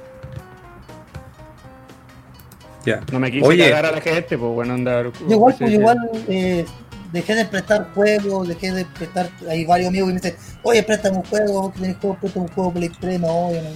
Ya. 2.85 3.01
No 3.11 3.19
me 3.21 3.31
quise 3.31 3.47
Oye, 3.47 3.71
cagar 3.71 3.87
a 3.87 3.93
la 3.93 4.01
gente, 4.01 4.37
pues 4.37 4.53
bueno, 4.53 4.75
andar... 4.75 5.13
Yo 5.29 5.35
igual, 5.37 5.55
pues 5.57 5.71
sí. 5.71 5.77
igual 5.77 5.99
eh, 6.29 6.67
dejé 7.13 7.35
de 7.37 7.45
prestar 7.45 7.89
juegos, 7.95 8.49
dejé 8.49 8.73
de 8.73 8.85
prestar. 8.85 9.31
Hay 9.49 9.65
varios 9.65 9.89
amigos 9.89 10.09
que 10.09 10.15
me 10.15 10.21
dicen, 10.21 10.37
oye, 10.63 10.83
préstame 10.83 11.19
un 11.19 11.25
juego, 11.25 11.73
que 11.73 11.81
tenés 11.81 11.97
juego, 11.99 12.17
préstame 12.17 12.47
un 12.47 12.53
juego 12.53 12.73
Play 12.73 12.89
3, 12.89 13.21
no, 13.21 13.53
yo 13.53 13.63
no. 13.63 13.71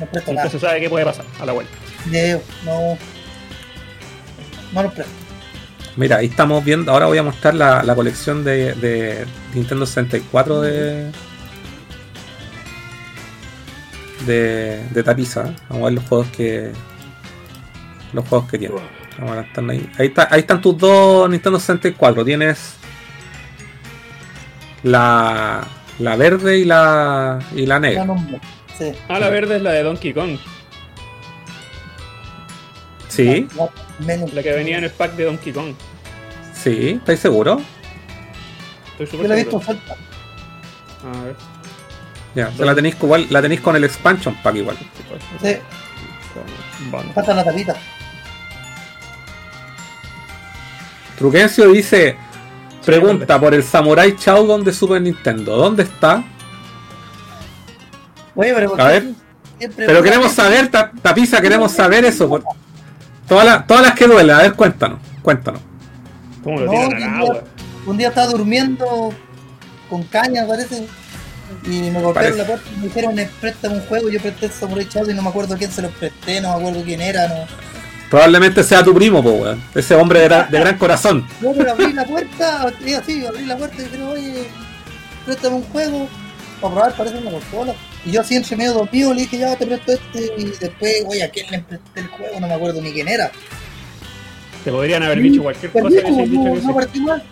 No 0.00 0.06
presto 0.06 0.30
Nunca 0.32 0.44
nada. 0.44 0.50
se 0.50 0.58
sabe 0.58 0.80
qué 0.80 0.90
puede 0.90 1.04
pasar 1.04 1.24
a 1.40 1.46
la 1.46 1.52
vuelta. 1.52 1.72
Video, 2.04 2.42
no. 2.64 2.98
No 4.72 4.82
lo 4.82 4.90
presto. 4.90 5.25
Mira, 5.96 6.18
ahí 6.18 6.26
estamos 6.26 6.62
viendo. 6.64 6.92
Ahora 6.92 7.06
voy 7.06 7.18
a 7.18 7.22
mostrar 7.22 7.54
la, 7.54 7.82
la 7.82 7.94
colección 7.94 8.44
de, 8.44 8.74
de 8.74 9.24
Nintendo 9.54 9.86
64 9.86 10.60
de. 10.60 11.10
De, 14.26 14.82
de 14.90 15.02
tapiza. 15.02 15.54
Vamos 15.68 15.82
a 15.82 15.84
ver 15.86 15.92
los 15.94 16.04
juegos 16.04 16.26
que. 16.28 16.72
Los 18.12 18.28
juegos 18.28 18.48
que 18.50 18.58
tiene. 18.58 18.74
Vamos 19.18 19.32
a 19.32 19.36
lanzarlo 19.36 19.72
ahí. 19.72 19.90
Ahí, 19.98 20.06
está- 20.08 20.28
ahí 20.30 20.40
están 20.40 20.60
tus 20.60 20.76
dos 20.76 21.28
Nintendo 21.30 21.58
64. 21.58 22.24
Tienes. 22.24 22.74
La. 24.82 25.66
La 25.98 26.16
verde 26.16 26.58
y 26.58 26.64
la. 26.64 27.38
Y 27.54 27.64
la 27.66 27.80
negra. 27.80 28.06
sí. 28.78 28.92
Ah, 29.08 29.18
la 29.18 29.30
verde 29.30 29.56
es 29.56 29.62
la 29.62 29.72
de 29.72 29.82
Donkey 29.82 30.12
Kong, 30.12 30.36
Sí, 33.08 33.48
Ya, 33.56 33.68
Menos. 34.00 34.32
la 34.34 34.42
que 34.42 34.52
venía 34.52 34.78
en 34.78 34.84
el 34.84 34.90
pack 34.90 35.12
de 35.16 35.24
Donkey 35.24 35.52
Kong. 35.52 35.74
sí, 36.54 36.90
¿estáis 36.98 37.20
seguros? 37.20 37.62
Estoy 38.98 39.20
Yo 39.22 39.28
la 39.28 39.34
he 39.34 39.44
visto 39.44 39.60
seguro. 39.60 39.64
suelta. 39.64 39.96
A 41.04 41.22
ver. 41.24 41.36
Ya, 42.34 42.48
o 42.48 42.56
sea, 42.56 42.66
la 42.66 42.74
tenéis 42.74 42.96
igual, 43.02 43.26
la 43.30 43.40
tenéis 43.42 43.60
con 43.60 43.76
el 43.76 43.84
expansion 43.84 44.34
pack 44.42 44.56
igual. 44.56 44.76
Sí, 45.42 45.56
Bueno. 46.90 47.10
falta 47.14 47.32
la 47.34 47.44
tapita. 47.44 47.74
Truquencio 51.18 51.70
dice, 51.72 52.16
pregunta 52.84 53.40
por 53.40 53.54
el 53.54 53.62
Samurai 53.62 54.14
Shodown 54.18 54.64
de 54.64 54.72
Super 54.72 55.00
Nintendo. 55.00 55.56
¿Dónde 55.56 55.84
está? 55.84 56.22
Oye, 58.34 58.52
pero 58.54 58.70
¿por 58.70 58.80
A 58.80 58.88
ver. 58.88 59.04
Pero 59.76 60.02
queremos 60.02 60.32
saber, 60.32 60.68
Ta- 60.70 60.92
Tapiza, 61.00 61.40
queremos 61.40 61.72
saber 61.72 62.04
eso. 62.04 62.28
por- 62.28 62.44
Todas, 63.28 63.44
las, 63.44 63.66
todas 63.66 63.82
las 63.82 63.94
que 63.94 64.06
duelen, 64.06 64.36
a 64.36 64.42
ver, 64.42 64.54
cuéntanos, 64.54 64.98
cuéntanos. 65.22 65.60
¿Cómo 66.44 66.60
lo 66.60 66.66
No, 66.66 66.88
tiran 66.88 67.02
al 67.02 67.20
agua? 67.22 67.42
Un 67.86 67.96
día 67.96 68.08
estaba 68.08 68.28
durmiendo 68.28 69.12
con 69.90 70.02
caña, 70.04 70.46
parece. 70.46 70.86
Y 71.64 71.90
me 71.90 72.00
golpearon 72.02 72.14
Parece. 72.14 72.38
la 72.38 72.44
puerta 72.46 72.64
y 72.72 72.76
me 72.78 72.82
dijeron, 72.86 73.18
"Eh, 73.18 73.30
préstame 73.40 73.74
un 73.76 73.80
juego. 73.86 74.08
Yo 74.08 74.20
presté 74.20 74.46
el 74.46 74.52
Samurai 74.52 74.84
Shodown 74.90 75.10
y 75.10 75.14
no 75.14 75.22
me 75.22 75.28
acuerdo 75.28 75.56
quién 75.56 75.70
se 75.70 75.82
lo 75.82 75.90
presté, 75.90 76.40
no 76.40 76.50
me 76.56 76.60
acuerdo 76.64 76.82
quién 76.84 77.00
era. 77.00 77.28
No. 77.28 77.34
Probablemente 78.10 78.62
sea 78.64 78.82
tu 78.84 78.94
primo, 78.94 79.22
po, 79.22 79.30
weón. 79.30 79.62
Ese 79.74 79.94
hombre 79.94 80.20
de, 80.20 80.28
de 80.28 80.60
gran 80.60 80.76
corazón. 80.78 81.26
Yo 81.42 81.52
pero 81.56 81.72
abrí 81.72 81.92
la 81.92 82.04
puerta, 82.04 82.72
y 82.84 82.94
así, 82.94 83.24
abrí 83.26 83.44
la 83.46 83.56
puerta 83.56 83.76
y 83.80 83.84
dijeron, 83.84 84.08
oye, 84.08 84.48
préstame 85.24 85.56
un 85.56 85.62
juego 85.64 86.08
para 86.60 86.74
probar, 86.74 86.92
parece 86.96 87.18
una 87.18 87.30
consola. 87.32 87.74
Y 88.06 88.12
yo 88.12 88.20
así 88.20 88.36
entre 88.36 88.56
medio 88.56 88.72
dormido 88.72 89.12
le 89.12 89.22
dije, 89.22 89.36
ya 89.36 89.56
te 89.56 89.66
presto 89.66 89.92
este. 89.92 90.32
Y 90.38 90.44
después, 90.44 91.04
oye, 91.08 91.24
¿a 91.24 91.28
quién 91.28 91.50
le 91.50 91.58
presté 91.58 92.00
el 92.00 92.06
juego? 92.06 92.40
No 92.40 92.46
me 92.46 92.54
acuerdo 92.54 92.80
ni 92.80 92.92
quién 92.92 93.08
era. 93.08 93.32
Te 94.64 94.70
podrían 94.70 95.02
haber 95.02 95.20
dicho 95.20 95.42
cualquier 95.42 95.72
cosa 95.72 95.88
que 95.88 96.00
se 96.00 96.22
dicho 96.22 96.42
no, 96.42 96.54
que 96.54 96.60
no 96.60 96.74
partí 96.74 97.00
mal. 97.00 97.22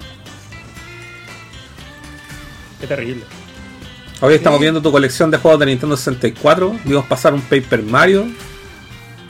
Qué 2.81 2.89
terrible. 2.89 3.23
Hoy 4.21 4.35
estamos 4.35 4.59
viendo 4.59 4.83
tu 4.83 4.91
colección 4.91 5.31
de 5.31 5.39
juegos 5.39 5.61
de 5.61 5.67
Nintendo 5.67 5.97
64. 5.97 6.77
Vimos 6.85 7.07
pasar 7.07 7.35
un 7.35 7.41
Paper 7.43 7.83
Mario. 7.85 8.27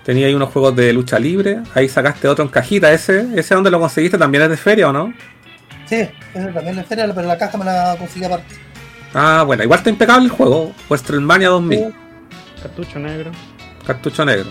Tenía 0.02 0.28
ahí 0.28 0.34
unos 0.34 0.50
juegos 0.50 0.74
de 0.74 0.94
lucha 0.94 1.18
libre. 1.18 1.58
Ahí 1.74 1.90
sacaste 1.90 2.26
otro 2.26 2.44
en 2.44 2.50
cajita. 2.50 2.90
¿Ese 2.90 3.26
ese 3.36 3.54
donde 3.54 3.70
lo 3.70 3.78
conseguiste 3.78 4.16
también 4.16 4.44
es 4.44 4.50
de 4.50 4.56
feria 4.56 4.88
o 4.88 4.92
no? 4.94 5.12
Sí, 5.86 6.08
eso 6.34 6.48
también 6.54 6.76
le 6.76 6.84
feria, 6.84 7.06
pero 7.14 7.26
la 7.26 7.36
caja 7.36 7.58
me 7.58 7.66
la 7.66 7.96
conseguí 7.98 8.24
aparte. 8.24 8.54
Ah, 9.14 9.44
bueno, 9.46 9.62
igual 9.62 9.78
está 9.78 9.90
impecable 9.90 10.26
el 10.26 10.30
juego. 10.30 10.72
WrestleMania 10.88 11.48
2000. 11.50 11.78
Sí. 11.78 11.84
Cartucho 12.62 12.98
negro. 12.98 13.30
Cartucho 13.86 14.24
negro. 14.24 14.50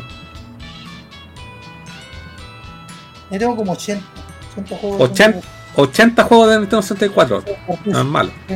Yo 3.30 3.40
tengo 3.40 3.56
como 3.56 3.74
80. 3.74 4.06
80 4.56 4.78
juegos. 4.78 5.10
80, 5.10 5.48
80 5.76 6.24
juegos 6.24 6.50
de 6.50 6.60
Nintendo 6.60 6.82
64. 6.82 7.44
No 7.86 8.00
es 8.00 8.06
malo. 8.06 8.32
Sí. 8.48 8.56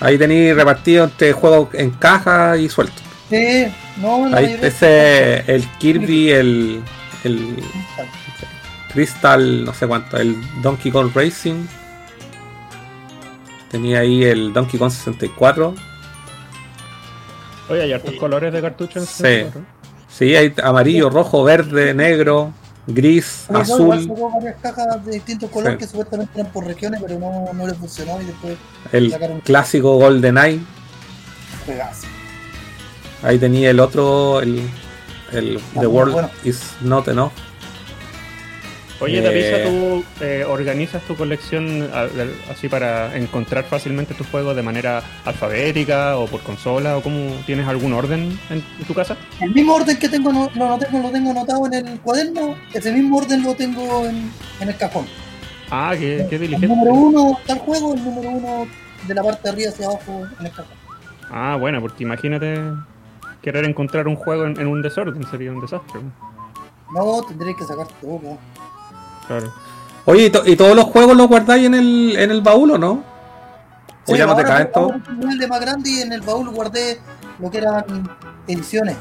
Ahí 0.00 0.18
tenéis 0.18 0.54
repartido 0.54 1.04
entre 1.04 1.32
juegos 1.32 1.68
en 1.74 1.90
caja 1.90 2.56
y 2.56 2.68
suelto. 2.68 3.00
Sí, 3.30 3.66
no, 3.98 4.28
la 4.28 4.38
Ahí 4.38 4.58
ese 4.60 5.38
el 5.46 5.66
Kirby, 5.78 6.30
el, 6.30 6.82
el 7.24 7.56
Crystal, 8.92 9.64
no 9.64 9.72
sé 9.72 9.86
cuánto, 9.86 10.18
el 10.18 10.36
Donkey 10.60 10.92
Kong 10.92 11.10
Racing. 11.14 11.66
Tenía 13.72 14.00
ahí 14.00 14.22
el 14.22 14.52
Donkey 14.52 14.78
Kong 14.78 14.90
64. 14.92 15.74
Oye, 17.70 17.82
hay 17.82 17.92
hartos 17.92 18.14
colores 18.14 18.52
de 18.52 18.60
cartucho 18.60 18.98
en 19.00 19.06
Sí. 19.06 19.12
64. 19.16 19.62
Sí, 20.08 20.36
hay 20.36 20.54
amarillo, 20.62 21.08
rojo, 21.08 21.42
verde, 21.42 21.94
negro, 21.94 22.52
gris, 22.86 23.46
Oye, 23.48 23.62
no, 23.66 23.78
igual 23.78 23.98
azul. 23.98 24.08
sacó 24.14 24.30
varias 24.34 24.56
cajas 24.60 25.04
de 25.06 25.12
distintos 25.12 25.50
colores 25.50 25.74
Sí. 25.74 25.78
que 25.78 25.86
supuestamente 25.90 26.40
eran 26.40 26.52
por 26.52 26.66
regiones, 26.66 27.00
pero 27.04 27.18
no, 27.18 27.50
no 27.54 27.66
le 27.66 27.72
funcionó 27.74 28.20
y 28.20 28.26
después 28.26 28.56
El 28.92 29.10
sacaron 29.10 29.40
clásico 29.40 29.96
GoldenEye. 29.96 30.60
juegazo. 31.64 32.06
Ahí 33.22 33.38
tenía 33.38 33.70
el 33.70 33.80
otro, 33.80 34.40
el, 34.42 34.68
el 35.32 35.58
The 35.80 35.86
World 35.86 36.12
bueno. 36.12 36.30
is 36.44 36.60
Not 36.82 37.08
Enough. 37.08 37.30
Oye, 39.02 39.18
Eh. 39.18 39.22
Tapisa, 39.22 39.68
¿tú 39.68 40.04
eh, 40.24 40.44
organizas 40.48 41.02
tu 41.02 41.16
colección 41.16 41.90
así 42.50 42.68
para 42.68 43.16
encontrar 43.16 43.64
fácilmente 43.64 44.14
tus 44.14 44.26
juegos 44.28 44.54
de 44.56 44.62
manera 44.62 45.02
alfabética 45.24 46.16
o 46.16 46.26
por 46.26 46.40
consola? 46.42 46.96
¿O 46.96 47.02
cómo 47.02 47.32
tienes 47.46 47.66
algún 47.66 47.92
orden 47.92 48.38
en, 48.50 48.62
tu 48.86 48.94
casa? 48.94 49.16
El 49.40 49.52
mismo 49.52 49.74
orden 49.74 49.98
que 49.98 50.08
tengo, 50.08 50.32
no, 50.32 50.50
no, 50.54 50.68
no 50.68 50.78
tengo, 50.78 50.98
lo 51.00 51.10
tengo 51.10 51.30
anotado 51.32 51.66
en 51.66 51.74
el 51.88 52.00
cuaderno, 52.00 52.56
ese 52.72 52.92
mismo 52.92 53.18
orden 53.18 53.42
lo 53.42 53.54
tengo 53.54 54.06
en, 54.06 54.30
en 54.60 54.68
el 54.68 54.76
cajón. 54.76 55.06
Ah, 55.70 55.92
qué, 55.94 56.26
qué 56.28 56.36
El 56.36 56.42
diligente. 56.42 56.68
número 56.68 56.92
uno 56.94 57.38
está 57.40 57.54
el 57.54 57.58
juego, 57.60 57.94
el 57.94 58.04
número 58.04 58.28
uno 58.30 58.66
de 59.08 59.14
la 59.14 59.22
parte 59.22 59.40
de 59.44 59.48
arriba 59.50 59.70
hacia 59.70 59.86
abajo 59.86 60.26
en 60.38 60.46
el 60.46 60.52
cajón. 60.52 60.76
Ah, 61.30 61.56
bueno, 61.58 61.80
porque 61.80 62.04
imagínate 62.04 62.60
querer 63.40 63.64
encontrar 63.64 64.06
un 64.06 64.16
juego 64.16 64.44
en, 64.44 64.60
en 64.60 64.66
un 64.68 64.82
desorden, 64.82 65.26
sería 65.30 65.50
un 65.50 65.60
desastre. 65.60 66.00
No, 66.94 67.22
tendré 67.22 67.56
que 67.56 67.64
sacar 67.64 67.86
todo. 68.02 68.38
Claro. 69.26 69.52
Oye, 70.04 70.26
¿y, 70.26 70.30
to- 70.30 70.42
y 70.46 70.56
todos 70.56 70.74
los 70.74 70.86
juegos 70.86 71.16
los 71.16 71.28
guardáis 71.28 71.66
en 71.66 71.74
el, 71.74 72.16
en 72.18 72.30
el 72.30 72.40
baúl 72.42 72.72
o 72.72 72.78
no? 72.78 73.04
¿O 74.06 74.12
Sí, 74.12 74.18
ya 74.18 74.26
no 74.26 74.34
te 74.34 74.42
caen 74.42 74.70
todos? 74.72 74.94
nivel 75.16 75.38
de 75.38 75.46
más 75.46 75.60
grande 75.60 75.88
y 75.90 76.00
en 76.00 76.12
el 76.12 76.22
baúl 76.22 76.48
guardé 76.50 76.98
lo 77.38 77.50
que 77.50 77.58
eran 77.58 77.84
ediciones. 78.48 78.96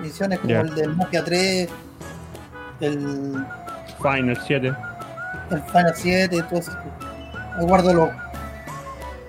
Ediciones 0.00 0.38
como 0.38 0.50
Ya. 0.54 0.60
el 0.60 0.74
del 0.74 0.96
Mafia 0.96 1.22
3, 1.24 1.68
el, 2.80 3.44
Final 4.00 4.38
7. 4.46 4.72
el 5.50 5.62
Final 5.64 5.92
7, 5.94 6.42
todo 6.48 6.60
eso. 6.60 6.72
Ahí 7.58 7.66
guardo 7.66 7.92
los, 7.92 8.08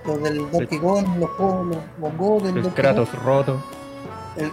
los 0.06 0.24
del 0.24 0.50
Donkey 0.52 0.80
Kong, 0.80 1.06
los 1.20 1.30
juegos, 1.32 1.68
los 2.00 2.18
bongos 2.18 2.44
del 2.44 2.58
El 2.58 2.64
Donkey 2.64 2.84
Kratos 2.84 3.10
Kong, 3.10 3.20
roto. 3.26 3.64
el, 4.38 4.52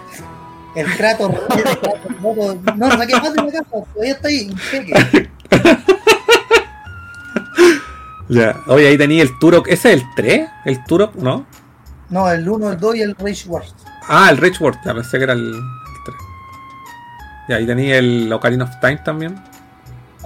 el 0.75 0.97
Kratos, 0.97 1.31
el 1.31 1.63
Kratos 1.63 2.23
roto. 2.23 2.59
No, 2.77 2.89
lo 2.89 2.97
saqué 2.97 3.15
más 3.21 3.33
de 3.35 3.43
la 3.43 3.53
casa, 3.53 3.65
todavía 3.93 4.13
está 4.13 4.29
ahí, 4.29 4.51
impeque. 4.51 5.31
Ya. 8.29 8.61
Oye, 8.67 8.89
ahí 8.89 8.99
tenía 8.99 9.23
el 9.23 9.39
Turok. 9.39 9.69
¿Ese 9.69 9.93
es 9.93 10.03
el 10.03 10.15
3? 10.17 10.49
¿El 10.65 10.85
Turok? 10.85 11.15
¿No? 11.15 11.47
No, 12.11 12.31
el 12.31 12.49
1, 12.49 12.73
el 12.73 12.81
2 12.81 12.97
y 12.97 13.03
el 13.03 13.15
Rage 13.15 13.49
Wars. 13.49 13.75
Ah, 14.09 14.29
el 14.31 14.39
Rage 14.39 14.63
World. 14.63 14.79
Ya 14.85 14.95
pensé 14.95 15.19
que 15.19 15.25
era 15.25 15.33
el, 15.33 15.53
3. 16.05 16.17
Ya, 17.49 17.57
ahí 17.57 17.67
tenía 17.67 17.99
el 17.99 18.33
Ocarina 18.33 18.65
of 18.65 18.71
Time 18.81 18.99
también. 18.99 19.41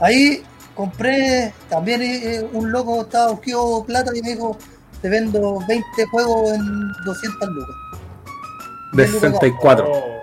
Ahí 0.00 0.42
compré, 0.74 1.52
también 1.68 2.00
eh, 2.02 2.48
un 2.52 2.72
loco 2.72 3.02
estaba 3.02 3.32
buscando 3.32 3.84
plata 3.86 4.12
y 4.14 4.22
me 4.22 4.30
dijo, 4.30 4.56
te 5.02 5.08
vendo 5.10 5.58
20 5.68 5.84
juegos 6.10 6.52
en 6.52 6.92
200 7.04 7.48
lucas. 7.50 7.76
De 8.92 9.04
Bien, 9.04 9.20
64. 9.20 9.86
Oh. 9.90 10.20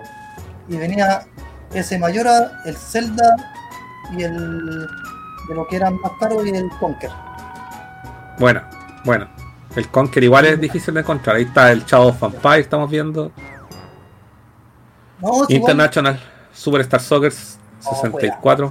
Y 0.68 0.76
venía 0.76 1.26
ese 1.72 1.98
Mayora, 1.98 2.60
el 2.64 2.76
Zelda 2.76 3.57
y 4.16 4.22
el 4.22 4.86
de 5.48 5.54
lo 5.54 5.66
que 5.66 5.76
eran 5.76 5.98
más 6.00 6.12
caros 6.20 6.46
y 6.46 6.50
el 6.50 6.68
Conker. 6.80 7.10
Bueno, 8.38 8.62
bueno. 9.04 9.26
El 9.76 9.88
Conquer 9.88 10.24
igual 10.24 10.46
es 10.46 10.60
difícil 10.60 10.94
de 10.94 11.00
encontrar. 11.00 11.36
Ahí 11.36 11.42
está 11.44 11.70
el 11.72 11.84
of 11.92 12.18
Vampire, 12.20 12.58
estamos 12.60 12.90
viendo. 12.90 13.30
No, 15.20 15.28
es 15.44 15.50
igual. 15.50 15.52
International 15.52 16.20
Superstar 16.52 17.00
Soccer 17.00 17.32
Oh, 17.84 17.94
64. 17.94 18.70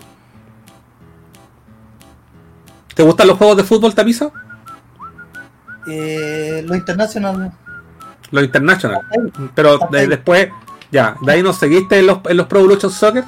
¿Te 2.94 3.04
gustan 3.04 3.28
los 3.28 3.38
juegos 3.38 3.58
de 3.58 3.64
fútbol, 3.64 3.94
Tapiza? 3.96 4.30
Eh, 5.88 6.64
lo 6.68 6.76
internacional. 6.76 7.52
Los 8.32 8.44
International. 8.44 9.02
ahí, 9.10 9.50
Pero 9.56 9.78
de- 9.90 10.08
después, 10.08 10.50
ya, 10.92 11.16
de 11.22 11.32
ahí 11.32 11.42
nos 11.44 11.58
seguiste 11.58 12.00
en 12.00 12.08
los, 12.08 12.20
en 12.26 12.36
los 12.38 12.48
Pro 12.48 12.60
Evolution 12.60 12.92
Soccer. 12.92 13.24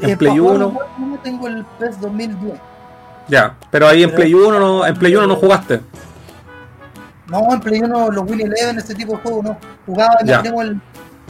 En 0.00 0.10
eh, 0.10 0.16
Play 0.16 0.32
pa' 0.32 0.38
jugar 0.38 0.56
1. 0.56 0.78
No 0.98 1.18
tengo 1.22 1.46
el 1.48 1.64
PES 1.78 2.00
2010. 2.00 2.54
Ya, 3.28 3.54
pero 3.70 3.88
ahí 3.88 4.02
en 4.02 4.14
Play 4.14 4.32
1 4.34 4.58
no, 4.58 4.86
en 4.86 4.94
Play 4.96 5.14
1 5.14 5.26
no 5.26 5.36
jugaste. 5.36 5.80
No, 7.28 7.52
en 7.52 7.60
Play 7.60 7.80
1 7.80 8.10
los 8.10 8.24
Win 8.30 8.40
Eleven, 8.40 8.78
este 8.78 8.94
tipo 8.94 9.12
de 9.12 9.18
juegos, 9.18 9.44
no. 9.44 9.58
Jugaba, 9.86 10.14
Ya. 10.24 10.34
imaginemos 10.34 10.64
el, 10.64 10.80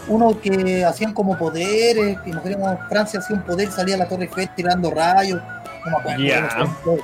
uno 0.07 0.40
que 0.40 0.85
hacían 0.85 1.12
como 1.12 1.36
poderes, 1.36 2.19
que 2.20 2.31
imaginemos 2.31 2.78
Francia 2.89 3.19
hacía 3.20 3.36
un 3.36 3.43
poder, 3.43 3.70
salía 3.70 3.97
a 3.97 3.99
la 3.99 4.09
Torre 4.09 4.24
Eiffel 4.24 4.49
tirando 4.55 4.90
rayos. 4.90 5.40
No 5.85 5.90
me 5.90 5.97
acuerdo. 5.99 6.23
Ya. 6.24 6.40
no 6.59 6.66
sé. 6.66 7.03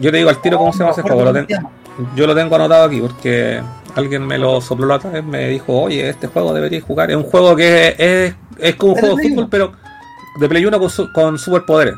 Yo 0.00 0.10
te 0.10 0.16
digo 0.18 0.30
al 0.30 0.40
tiro 0.40 0.58
cómo 0.58 0.72
se 0.72 0.80
llama 0.80 0.90
ese 0.92 1.02
juego. 1.02 1.24
Lo 1.24 1.32
ten- 1.32 1.46
yo 2.14 2.26
lo 2.26 2.34
tengo 2.34 2.54
anotado 2.54 2.84
aquí 2.84 3.00
porque 3.00 3.60
alguien 3.96 4.24
me 4.26 4.38
lo 4.38 4.60
sopló 4.60 4.86
la 4.86 4.96
otra 4.96 5.10
vez. 5.10 5.24
Me 5.24 5.48
dijo, 5.48 5.80
oye, 5.80 6.08
este 6.08 6.26
juego 6.28 6.52
deberías 6.54 6.82
jugar. 6.84 7.10
Es 7.10 7.16
un 7.16 7.24
juego 7.24 7.54
que 7.56 7.94
es, 7.98 8.34
es 8.58 8.74
como 8.76 8.92
un 8.92 8.98
¿Es 8.98 9.02
de 9.02 9.08
juego 9.08 9.16
de 9.16 9.28
fútbol, 9.28 9.38
1? 9.44 9.48
pero 9.50 9.72
de 10.38 10.48
Play 10.48 10.64
1 10.66 10.78
con, 10.78 10.90
su- 10.90 11.12
con 11.12 11.38
superpoderes. 11.38 11.94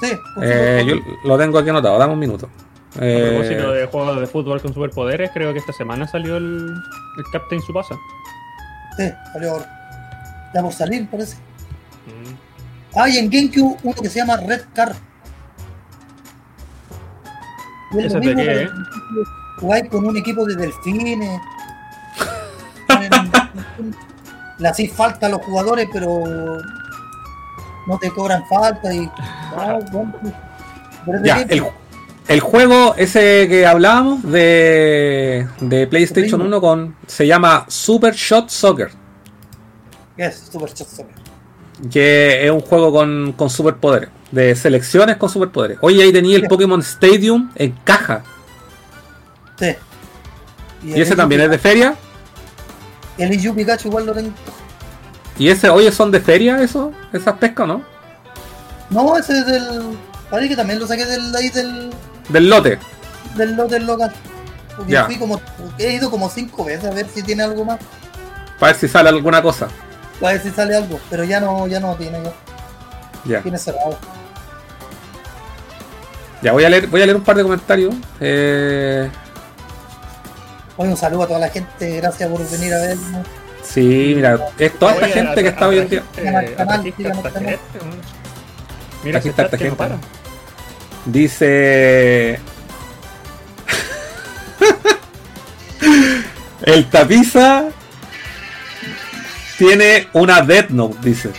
Sí, 0.00 0.10
con 0.34 0.44
Eh, 0.44 0.84
yo 0.86 0.94
lo 1.24 1.36
tengo 1.38 1.58
aquí 1.58 1.68
anotado, 1.70 1.98
dame 1.98 2.12
un 2.12 2.18
minuto. 2.18 2.48
A 2.94 2.98
propósito 3.00 3.74
Eh, 3.74 3.78
de 3.80 3.86
juegos 3.86 4.20
de 4.20 4.26
fútbol 4.26 4.60
con 4.62 4.72
superpoderes, 4.74 5.30
creo 5.32 5.52
que 5.52 5.58
esta 5.58 5.72
semana 5.72 6.06
salió 6.08 6.36
el, 6.36 6.68
el 7.16 7.24
Captain 7.32 7.60
Subasa. 7.62 7.94
Sí, 8.96 9.10
salió. 9.32 9.64
Ya 10.54 10.62
por 10.62 10.72
salir, 10.72 11.08
parece. 11.10 11.36
Ah, 12.96 13.08
y 13.08 13.18
en 13.18 13.28
GameCube 13.30 13.76
uno 13.82 13.94
que 14.00 14.08
se 14.08 14.18
llama 14.20 14.36
Red 14.38 14.62
Car. 14.74 14.94
Y 17.92 17.98
es 17.98 18.04
¿Ese 18.06 18.14
lo 18.14 18.20
es 18.20 18.26
de 18.26 18.34
mismo, 18.34 18.42
qué, 18.42 18.46
pero 18.46 18.60
eh? 18.60 18.70
Jugáis 19.60 19.88
con 19.90 20.06
un 20.06 20.16
equipo 20.16 20.46
de 20.46 20.56
delfines. 20.56 21.40
Le 24.58 24.68
hacéis 24.68 24.92
falta 24.92 25.26
a 25.26 25.28
los 25.28 25.42
jugadores, 25.42 25.88
pero 25.92 26.24
no 27.88 27.98
te 27.98 28.10
cobran 28.10 28.44
falta 28.46 28.94
y. 28.94 29.10
Ah, 29.56 29.78
bueno, 29.90 30.12
ya, 31.24 31.40
el, 31.40 31.64
el 32.28 32.40
juego 32.40 32.94
ese 32.96 33.46
que 33.48 33.66
hablábamos 33.66 34.22
de, 34.22 35.48
de 35.60 35.86
PlayStation 35.88 36.40
Ritmo. 36.40 36.58
1 36.58 36.60
con 36.60 36.96
se 37.06 37.26
llama 37.26 37.64
Super 37.66 38.14
Shot 38.14 38.50
Soccer. 38.50 38.90
Es 40.16 40.48
Super 40.52 40.68
Shot 40.68 40.86
Soccer. 40.88 41.14
Que 41.90 42.44
es 42.44 42.50
un 42.52 42.60
juego 42.60 42.92
con, 42.92 43.32
con 43.32 43.48
superpoderes. 43.50 44.10
De 44.30 44.54
selecciones 44.54 45.16
con 45.16 45.30
superpoderes. 45.30 45.78
Oye, 45.80 46.02
ahí 46.02 46.12
tenía 46.12 46.36
el 46.36 46.42
Sí. 46.42 46.48
Pokémon 46.48 46.80
Stadium 46.80 47.50
en 47.56 47.72
caja. 47.82 48.22
Sí. 49.58 49.74
Y 50.84 51.00
ese 51.00 51.16
también 51.16 51.40
es 51.40 51.50
de 51.50 51.58
feria. 51.58 51.94
El 53.16 53.32
Iyu 53.32 53.54
Pikachu 53.54 53.88
igual 53.88 54.06
lo 54.06 54.12
tengo. 54.12 54.30
Y 55.38 55.48
ese, 55.48 55.68
oye, 55.70 55.92
¿son 55.92 56.10
de 56.10 56.20
feria 56.20 56.60
eso? 56.62 56.92
¿Esas 57.12 57.36
pescas 57.38 57.66
no? 57.68 57.82
No, 58.90 59.16
ese 59.16 59.38
es 59.38 59.46
del. 59.46 59.96
Parece 60.30 60.50
que 60.50 60.56
también 60.56 60.78
lo 60.80 60.86
saqué 60.86 61.04
del, 61.06 61.34
ahí 61.34 61.48
del, 61.50 61.90
Del 62.28 62.48
lote. 62.48 62.78
del 63.36 63.54
lote 63.54 63.78
local. 63.80 64.12
Porque 64.76 64.92
Ya. 64.92 65.04
fui 65.04 65.16
como. 65.16 65.40
He 65.78 65.92
ido 65.92 66.10
como 66.10 66.28
cinco 66.28 66.64
veces 66.64 66.90
a 66.90 66.94
ver 66.94 67.06
si 67.08 67.22
tiene 67.22 67.42
algo 67.44 67.64
más. 67.64 67.78
Para 68.58 68.72
ver 68.72 68.80
si 68.80 68.88
sale 68.88 69.08
alguna 69.08 69.40
cosa. 69.42 69.68
A 70.22 70.26
ver 70.28 70.42
si 70.42 70.50
sale 70.50 70.74
algo. 70.76 70.98
Pero 71.10 71.22
ya 71.24 71.38
no, 71.40 71.66
ya 71.68 71.78
no 71.80 71.94
tiene, 71.94 72.20
ya 72.22 72.32
Ya. 73.24 73.42
tiene 73.42 73.58
cerrado. 73.58 73.96
Ya 76.42 76.52
voy 76.52 76.64
a 76.64 76.68
leer, 76.70 76.86
voy 76.86 77.02
a 77.02 77.06
leer 77.06 77.16
un 77.16 77.24
par 77.24 77.36
de 77.36 77.42
comentarios. 77.42 77.94
Eh, 78.20 79.10
Oye, 80.76 80.90
un 80.90 80.96
saludo 80.96 81.24
a 81.24 81.26
toda 81.26 81.40
la 81.40 81.48
gente, 81.48 81.96
gracias 81.96 82.30
por 82.30 82.48
venir 82.50 82.72
a 82.72 82.78
vernos. 82.78 83.26
Sí, 83.68 84.12
mira, 84.16 84.38
es 84.58 84.72
toda 84.78 84.94
esta 84.94 85.08
gente 85.08 85.42
que 85.42 85.48
está 85.48 85.68
hoy 85.68 85.78
en 85.78 85.88
día. 85.88 86.02
Mira, 89.04 89.18
Aquí 89.18 89.28
está 89.28 89.42
esta 89.42 89.56
no 89.56 89.62
gente. 89.62 89.76
para. 89.76 89.96
Dice. 91.04 92.40
El 96.62 96.90
tapiza 96.90 97.66
tiene 99.56 100.08
una 100.12 100.42
Death 100.42 100.70
Note, 100.70 100.96
dice. 101.02 101.30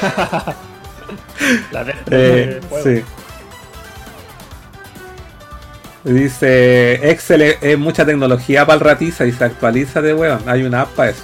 La 1.72 1.84
de, 1.84 1.94
Eh, 2.10 2.60
sí. 2.84 3.02
Dice, 6.04 7.10
Excel 7.10 7.42
es, 7.42 7.58
es 7.60 7.78
mucha 7.78 8.04
tecnología 8.04 8.66
para 8.66 8.74
el 8.74 8.80
ratiza 8.80 9.24
y 9.26 9.32
se 9.32 9.44
actualiza 9.44 10.02
de 10.02 10.14
weón. 10.14 10.42
Hay 10.46 10.64
una 10.64 10.82
app 10.82 10.90
para 10.90 11.10
eso. 11.10 11.22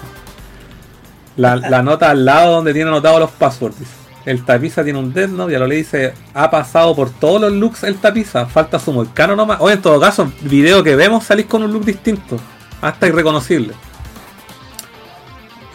La, 1.39 1.57
la 1.57 1.83
nota 1.83 2.11
al 2.11 2.27
lado 2.27 2.57
donde 2.57 2.75
tiene 2.75 2.91
anotados 2.91 3.21
los 3.21 3.31
passwords. 3.31 3.79
dice. 3.79 3.93
El 4.27 4.45
tapiza 4.45 4.85
tiene 4.85 4.99
un 4.99 5.15
Death 5.15 5.31
Note 5.31 5.53
y 5.53 5.55
a 5.55 5.59
lo 5.59 5.67
le 5.67 5.77
dice, 5.77 6.13
ha 6.35 6.51
pasado 6.51 6.95
por 6.95 7.09
todos 7.09 7.41
los 7.41 7.51
looks 7.51 7.83
el 7.85 7.97
tapiza. 7.97 8.45
Falta 8.45 8.79
su 8.79 8.93
moicano 8.93 9.35
nomás. 9.35 9.57
O 9.61 9.71
en 9.71 9.81
todo 9.81 9.99
caso, 9.99 10.31
video 10.43 10.85
que 10.85 10.97
vemos 10.97 11.25
salís 11.25 11.47
con 11.47 11.63
un 11.63 11.73
look 11.73 11.87
distinto. 11.87 12.37
Hasta 12.83 13.09
irreconocible. 13.09 13.73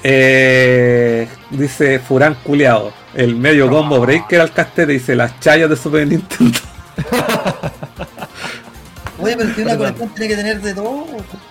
Eh, 0.04 1.28
dice 1.50 1.98
Furán 1.98 2.36
culeado. 2.44 2.94
El 3.16 3.36
medio 3.36 3.70
combo 3.70 4.00
breaker 4.00 4.42
al 4.42 4.52
castete 4.52 4.92
dice 4.92 5.16
las 5.16 5.40
chayas 5.40 5.70
de 5.70 5.76
Super 5.76 6.06
Nintendo. 6.06 6.60
Oye, 9.20 9.36
pero 9.36 9.56
si 9.56 9.62
una 9.62 9.78
colección 9.78 10.10
tiene 10.10 10.28
que 10.28 10.36
tener 10.36 10.62
de 10.62 10.74
todo. 10.74 11.08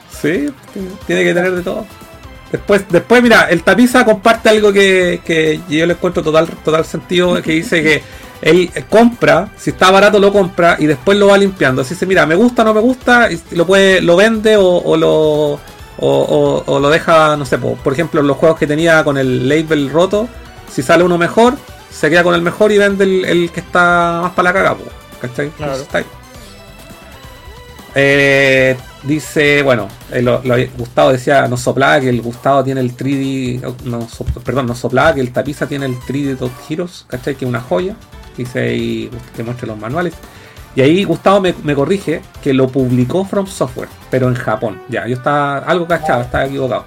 Sí, 0.08 0.52
tiene 1.06 1.24
que 1.24 1.34
tener 1.34 1.52
de 1.52 1.62
todo. 1.62 1.84
Después, 2.52 2.84
después 2.90 3.22
mira, 3.22 3.48
el 3.48 3.62
tapiza 3.62 4.04
comparte 4.04 4.50
algo 4.50 4.72
que, 4.72 5.20
que 5.24 5.60
yo 5.68 5.86
le 5.86 5.94
encuentro 5.94 6.22
total, 6.22 6.46
total 6.62 6.84
sentido, 6.84 7.40
que 7.42 7.52
dice 7.52 7.82
que 7.82 8.02
él 8.42 8.70
compra, 8.90 9.48
si 9.56 9.70
está 9.70 9.90
barato 9.90 10.18
lo 10.18 10.32
compra 10.32 10.76
y 10.78 10.84
después 10.86 11.16
lo 11.18 11.28
va 11.28 11.38
limpiando. 11.38 11.80
Así 11.82 11.94
dice, 11.94 12.04
mira, 12.06 12.26
me 12.26 12.34
gusta, 12.34 12.62
no 12.62 12.74
me 12.74 12.80
gusta, 12.80 13.32
y 13.32 13.40
lo 13.52 13.66
puede, 13.66 14.02
lo 14.02 14.16
vende 14.16 14.56
o, 14.58 14.66
o 14.66 14.96
lo 14.98 15.60
o, 15.98 16.08
o- 16.08 16.62
o 16.66 16.78
lo 16.80 16.90
deja, 16.90 17.36
no 17.36 17.44
sé, 17.46 17.56
po, 17.58 17.76
por 17.82 17.92
ejemplo, 17.94 18.20
los 18.22 18.36
juegos 18.36 18.58
que 18.58 18.66
tenía 18.66 19.02
con 19.04 19.16
el 19.16 19.48
label 19.48 19.90
roto, 19.90 20.28
si 20.70 20.82
sale 20.82 21.04
uno 21.04 21.16
mejor, 21.16 21.54
se 21.90 22.10
queda 22.10 22.22
con 22.22 22.34
el 22.34 22.42
mejor 22.42 22.70
y 22.72 22.78
vende 22.78 23.04
el, 23.04 23.24
el 23.24 23.50
que 23.50 23.60
está 23.60 24.20
más 24.22 24.32
para 24.32 24.48
la 24.48 24.52
caga, 24.52 24.74
po, 24.74 24.84
¿cachai? 25.20 25.48
Claro. 25.50 25.72
Entonces, 25.72 25.82
está 25.86 25.98
ahí. 25.98 26.04
Eh, 27.94 28.76
dice, 29.02 29.62
bueno, 29.62 29.88
eh, 30.10 30.70
Gustavo 30.76 31.12
decía, 31.12 31.48
nos 31.48 31.60
soplaba 31.60 32.00
que 32.00 32.08
el 32.08 32.22
Gustavo 32.22 32.62
tiene 32.64 32.80
el 32.80 32.96
3D, 32.96 33.74
no, 33.84 34.06
perdón, 34.44 34.66
nos 34.66 34.78
soplaba 34.78 35.14
que 35.14 35.20
el 35.20 35.32
tapiza 35.32 35.66
tiene 35.66 35.86
el 35.86 35.96
3D 35.96 36.36
Dot 36.36 36.52
Heroes, 36.68 37.04
¿cachai? 37.08 37.34
Que 37.34 37.44
es 37.44 37.48
una 37.48 37.60
joya. 37.60 37.96
Dice 38.36 38.74
y 38.74 39.10
te 39.36 39.42
muestre 39.42 39.66
los 39.66 39.78
manuales. 39.78 40.14
Y 40.74 40.80
ahí 40.80 41.04
Gustavo 41.04 41.40
me, 41.40 41.74
corrige 41.74 42.22
que 42.42 42.54
lo 42.54 42.68
publicó 42.68 43.24
From 43.26 43.46
Software, 43.46 43.88
pero 44.10 44.28
en 44.28 44.34
Japón. 44.34 44.80
Ya, 44.88 45.06
yo 45.06 45.16
estaba 45.16 45.58
algo 45.58 45.86
cachado, 45.86 46.22
estaba 46.22 46.46
equivocado. 46.46 46.86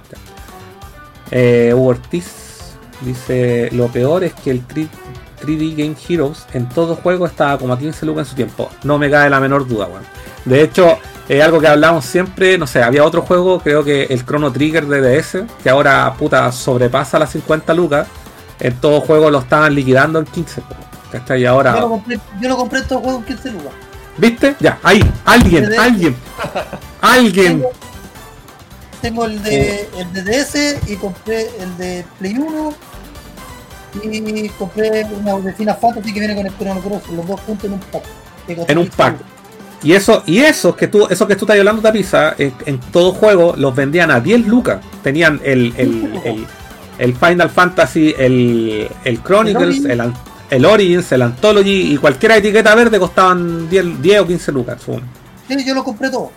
Eh, 1.30 1.72
Hugo 1.72 1.90
Ortiz 1.90 2.74
dice, 3.02 3.68
lo 3.72 3.86
peor 3.88 4.24
es 4.24 4.34
que 4.34 4.50
el 4.50 4.66
3, 4.66 4.88
3D 5.36 5.76
Game 5.76 5.96
Heroes 6.08 6.46
en 6.52 6.68
todo 6.68 6.96
juego 6.96 7.26
estaba 7.26 7.58
como 7.58 7.72
a 7.72 7.78
15 7.78 8.06
lucas 8.06 8.26
en 8.26 8.30
su 8.30 8.36
tiempo. 8.36 8.70
No 8.84 8.98
me 8.98 9.10
cae 9.10 9.30
la 9.30 9.40
menor 9.40 9.66
duda, 9.66 9.86
weón. 9.86 10.04
De 10.44 10.62
hecho, 10.62 10.98
es 11.28 11.42
algo 11.42 11.60
que 11.60 11.68
hablamos 11.68 12.04
siempre, 12.04 12.56
no 12.58 12.66
sé, 12.66 12.82
había 12.82 13.04
otro 13.04 13.22
juego, 13.22 13.60
creo 13.60 13.82
que 13.82 14.04
el 14.04 14.24
Chrono 14.24 14.52
Trigger 14.52 14.86
de 14.86 15.00
DS, 15.00 15.44
que 15.62 15.70
ahora 15.70 16.14
puta 16.18 16.50
sobrepasa 16.52 17.18
las 17.18 17.30
50 17.32 17.74
lucas. 17.74 18.06
En 18.58 18.74
todo 18.80 19.00
juego 19.00 19.30
lo 19.30 19.40
estaban 19.40 19.74
liquidando 19.74 20.18
en 20.18 20.24
15, 20.24 20.62
po, 20.62 20.74
¿cachai? 21.12 21.40
Y 21.40 21.42
Yo 21.42 21.48
lo 21.48 21.54
ahora, 21.54 21.80
compré, 21.82 22.18
yo 22.40 22.48
lo 22.48 22.56
compré 22.56 22.78
estos 22.80 23.02
juegos 23.02 23.20
en 23.20 23.26
15 23.26 23.50
lugar. 23.50 23.72
¿viste? 24.16 24.56
Ya, 24.60 24.78
ahí, 24.82 25.00
alguien, 25.24 25.78
alguien, 25.78 26.16
alguien. 27.00 27.58
Tengo, 27.58 27.70
tengo 29.02 29.24
el 29.26 29.42
de 29.42 29.88
el 29.98 30.12
de 30.12 30.22
DS 30.22 30.90
y 30.90 30.96
compré 30.96 31.48
el 31.60 31.76
de 31.76 32.04
Play 32.18 32.36
1 32.38 32.74
y 34.02 34.48
compré 34.50 35.04
una 35.04 35.52
Final 35.52 35.76
Fantasy 35.80 36.12
que 36.12 36.20
viene 36.20 36.34
con 36.34 36.46
el 36.46 36.56
Chrono 36.58 36.80
Cross, 36.80 37.02
los 37.14 37.26
dos 37.26 37.40
juntos 37.40 37.64
en 37.64 37.72
un 37.74 37.80
pack. 37.80 38.02
En 38.48 38.78
un 38.78 38.84
15 38.84 38.96
pack. 38.96 39.16
Y 39.82 39.92
eso, 39.92 40.22
y 40.26 40.38
esos 40.38 40.74
que 40.74 40.88
tú, 40.88 41.06
esos 41.08 41.28
que 41.28 41.36
tú 41.36 41.44
estás 41.44 41.58
hablando, 41.58 41.82
Tapiza, 41.82 42.34
en, 42.38 42.52
en 42.64 42.80
todo 42.80 43.12
juego 43.12 43.54
los 43.56 43.74
vendían 43.74 44.10
a 44.10 44.20
10 44.20 44.46
lucas. 44.46 44.80
Tenían 45.02 45.40
el, 45.44 45.72
el, 45.76 46.20
el, 46.24 46.46
el 46.98 47.14
Final 47.14 47.50
Fantasy, 47.50 48.14
el, 48.18 48.88
el 49.04 49.22
Chronicles, 49.22 49.84
El 49.84 49.90
el, 49.92 50.00
An- 50.00 50.14
el 50.50 50.64
Origins, 50.64 51.12
el 51.12 51.22
Anthology 51.22 51.92
y 51.92 51.96
cualquier 51.98 52.32
etiqueta 52.32 52.74
verde 52.74 52.98
costaban 52.98 53.68
10, 53.68 54.00
10 54.02 54.20
o 54.20 54.26
15 54.26 54.52
lucas. 54.52 54.82
Sí, 55.48 55.64
yo 55.64 55.74
lo 55.74 55.84
compré 55.84 56.08
todo. 56.10 56.30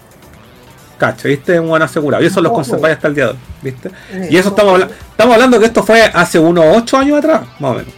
Cacho, 0.99 1.27
¿viste? 1.27 1.59
Un 1.59 1.69
buen 1.69 1.81
asegurado. 1.81 2.23
Y 2.23 2.27
eso 2.27 2.39
los 2.41 2.51
conserváis 2.51 2.95
hasta 2.97 3.07
el 3.07 3.15
día 3.15 3.25
de 3.25 3.31
hoy, 3.31 3.37
¿viste? 3.63 3.89
Eh, 4.11 4.27
Y 4.29 4.37
eso 4.37 4.49
estamos, 4.49 4.73
habla- 4.73 4.89
estamos 5.11 5.33
hablando 5.33 5.59
que 5.59 5.65
esto 5.65 5.81
fue 5.83 6.03
hace 6.03 6.37
unos 6.37 6.65
8 6.77 6.97
años 6.97 7.17
atrás, 7.17 7.41
más 7.59 7.71
o 7.71 7.73
menos. 7.75 7.93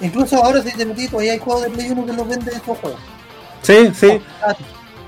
Incluso 0.00 0.42
ahora 0.44 0.60
si 0.62 0.72
te 0.72 0.84
metí, 0.84 1.06
todavía 1.06 1.32
hay 1.32 1.38
juegos 1.38 1.62
de 1.62 1.70
Play 1.70 1.90
1 1.92 2.04
que 2.06 2.12
los 2.12 2.28
venden 2.28 2.54
estos 2.56 2.76
juegos. 2.78 3.00
Sí, 3.62 3.92
sí. 3.94 4.20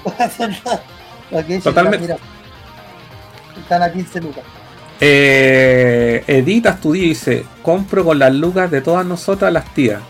Totalmente. 1.63 2.17
Están 3.59 3.83
a 3.83 3.93
15 3.93 4.21
lucas. 4.21 4.45
Eh, 5.01 6.25
día 6.27 6.95
y 6.95 7.09
dice, 7.09 7.45
compro 7.63 8.05
con 8.05 8.19
las 8.19 8.33
lucas 8.33 8.71
de 8.71 8.81
todas 8.81 9.05
nosotras 9.05 9.53
las 9.53 9.65
tías. 9.75 10.01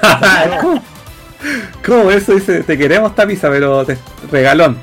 ¿Cómo? 0.60 0.82
¿Cómo 1.84 2.10
eso 2.10 2.32
dice? 2.34 2.62
Te 2.62 2.78
queremos 2.78 3.14
tapiza, 3.14 3.50
pero 3.50 3.84
te, 3.84 3.98
regalón. 4.30 4.78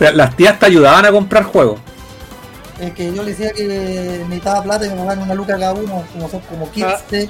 Las 0.00 0.34
tías 0.36 0.58
te 0.58 0.66
ayudaban 0.66 1.04
a 1.04 1.12
comprar 1.12 1.44
juegos. 1.44 1.78
Es 2.80 2.92
que 2.94 3.12
yo 3.14 3.22
le 3.22 3.30
decía 3.32 3.52
que 3.52 3.64
necesitaba 4.26 4.62
plata 4.62 4.86
y 4.86 4.88
me 4.90 4.96
pagaban 4.96 5.22
una 5.22 5.34
luca 5.34 5.58
cada 5.58 5.74
uno, 5.74 6.02
como 6.12 6.28
son 6.30 6.40
como 6.40 6.70
15. 6.70 7.28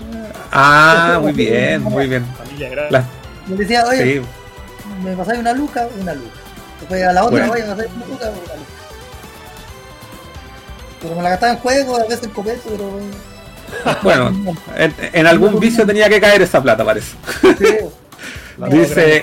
Ah, 0.53 1.19
muy 1.23 1.33
bien, 1.33 1.83
muy 1.83 2.07
bien. 2.07 2.25
Familia 2.39 2.69
grande. 2.69 2.91
Las- 2.93 3.05
Yo 3.49 3.55
le 3.57 3.63
decía, 3.63 3.85
oye, 3.89 4.15
sí, 4.15 4.21
me 5.03 5.17
pasáis 5.17 5.41
una 5.41 5.53
luca, 5.53 5.89
una 6.01 6.15
luca. 6.15 6.31
Después 6.79 7.03
a 7.05 7.13
la 7.13 7.25
otra, 7.25 7.39
Bueno. 7.47 7.53
oye, 7.53 7.63
me 7.65 7.69
pasáis 7.71 7.91
una 7.97 8.07
luca, 8.07 8.25
una 8.31 8.35
luca. 8.37 8.53
Pero 11.03 11.15
me 11.17 11.23
la 11.23 11.31
gastaba 11.31 11.53
en 11.53 11.59
juegos, 11.59 11.99
a 12.01 12.03
veces 12.05 12.23
en 12.25 12.31
copete, 12.31 12.61
pero. 12.71 13.01
bueno, 14.03 14.57
en, 14.77 14.95
en 15.13 15.27
algún 15.27 15.59
vicio 15.59 15.85
tenía 15.87 16.09
que 16.09 16.21
caer 16.21 16.43
esa 16.43 16.63
plata, 16.63 16.85
parece. 16.85 17.17
Sí, 17.59 17.77
dice-. 18.71 19.23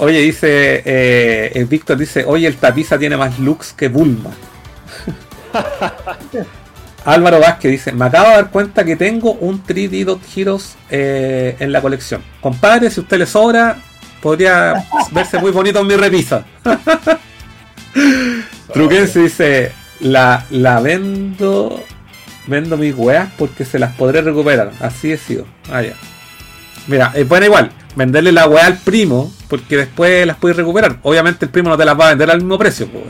Oye, 0.00 0.20
dice, 0.20 0.82
eh, 0.84 1.52
el 1.54 1.66
Víctor 1.66 1.98
dice, 1.98 2.24
oye, 2.24 2.46
el 2.46 2.56
tapiza 2.56 2.98
tiene 2.98 3.16
más 3.16 3.38
looks 3.38 3.72
que 3.72 3.88
Bulma. 3.88 4.30
Álvaro 7.04 7.40
Vázquez 7.40 7.72
dice, 7.72 7.92
me 7.92 8.04
acabo 8.04 8.28
de 8.28 8.34
dar 8.36 8.50
cuenta 8.50 8.84
que 8.84 8.94
tengo 8.94 9.32
un 9.32 9.64
3D 9.64 10.04
Dot 10.04 10.20
Heroes 10.36 10.76
eh, 10.90 11.56
en 11.58 11.72
la 11.72 11.80
colección. 11.80 12.22
Compadre, 12.40 12.90
si 12.90 13.00
usted 13.00 13.18
le 13.18 13.26
sobra, 13.26 13.76
podría 14.22 14.84
verse 15.10 15.38
muy 15.38 15.50
bonito 15.50 15.80
en 15.80 15.86
mi 15.86 15.96
repisa. 15.96 16.44
Truquense 18.72 19.20
dice, 19.20 19.72
la, 20.00 20.44
la 20.50 20.80
vendo, 20.80 21.82
vendo 22.46 22.76
mis 22.76 22.94
weas 22.94 23.30
porque 23.36 23.64
se 23.64 23.78
las 23.78 23.96
podré 23.96 24.20
recuperar. 24.20 24.72
Así 24.80 25.10
he 25.10 25.16
sido. 25.16 25.46
Ah, 25.70 25.82
ya. 25.82 25.94
Mira, 26.88 27.12
es 27.14 27.28
buena 27.28 27.46
igual, 27.46 27.70
venderle 27.96 28.32
la 28.32 28.48
weá 28.48 28.66
al 28.66 28.78
primo, 28.78 29.30
porque 29.48 29.76
después 29.76 30.26
las 30.26 30.36
puedes 30.38 30.56
recuperar. 30.56 30.98
Obviamente 31.02 31.44
el 31.44 31.50
primo 31.50 31.68
no 31.68 31.76
te 31.76 31.84
las 31.84 31.98
va 31.98 32.06
a 32.06 32.08
vender 32.10 32.30
al 32.30 32.38
mismo 32.38 32.58
precio, 32.58 32.90
pues. 32.90 33.04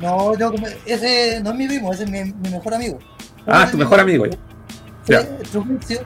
No, 0.00 0.36
yo, 0.36 0.52
ese 0.86 1.40
no 1.42 1.50
es 1.50 1.56
mi 1.56 1.68
primo, 1.68 1.92
ese 1.92 2.04
es 2.04 2.10
mi, 2.10 2.24
mi 2.24 2.48
mejor 2.48 2.74
amigo. 2.74 2.98
Ah, 3.46 3.68
tu 3.70 3.76
mejor 3.76 4.00
amigo, 4.00 4.26
ya. 4.26 4.32
Sí, 5.06 5.12
Ya. 5.12 5.28
Truquencio. 5.52 6.00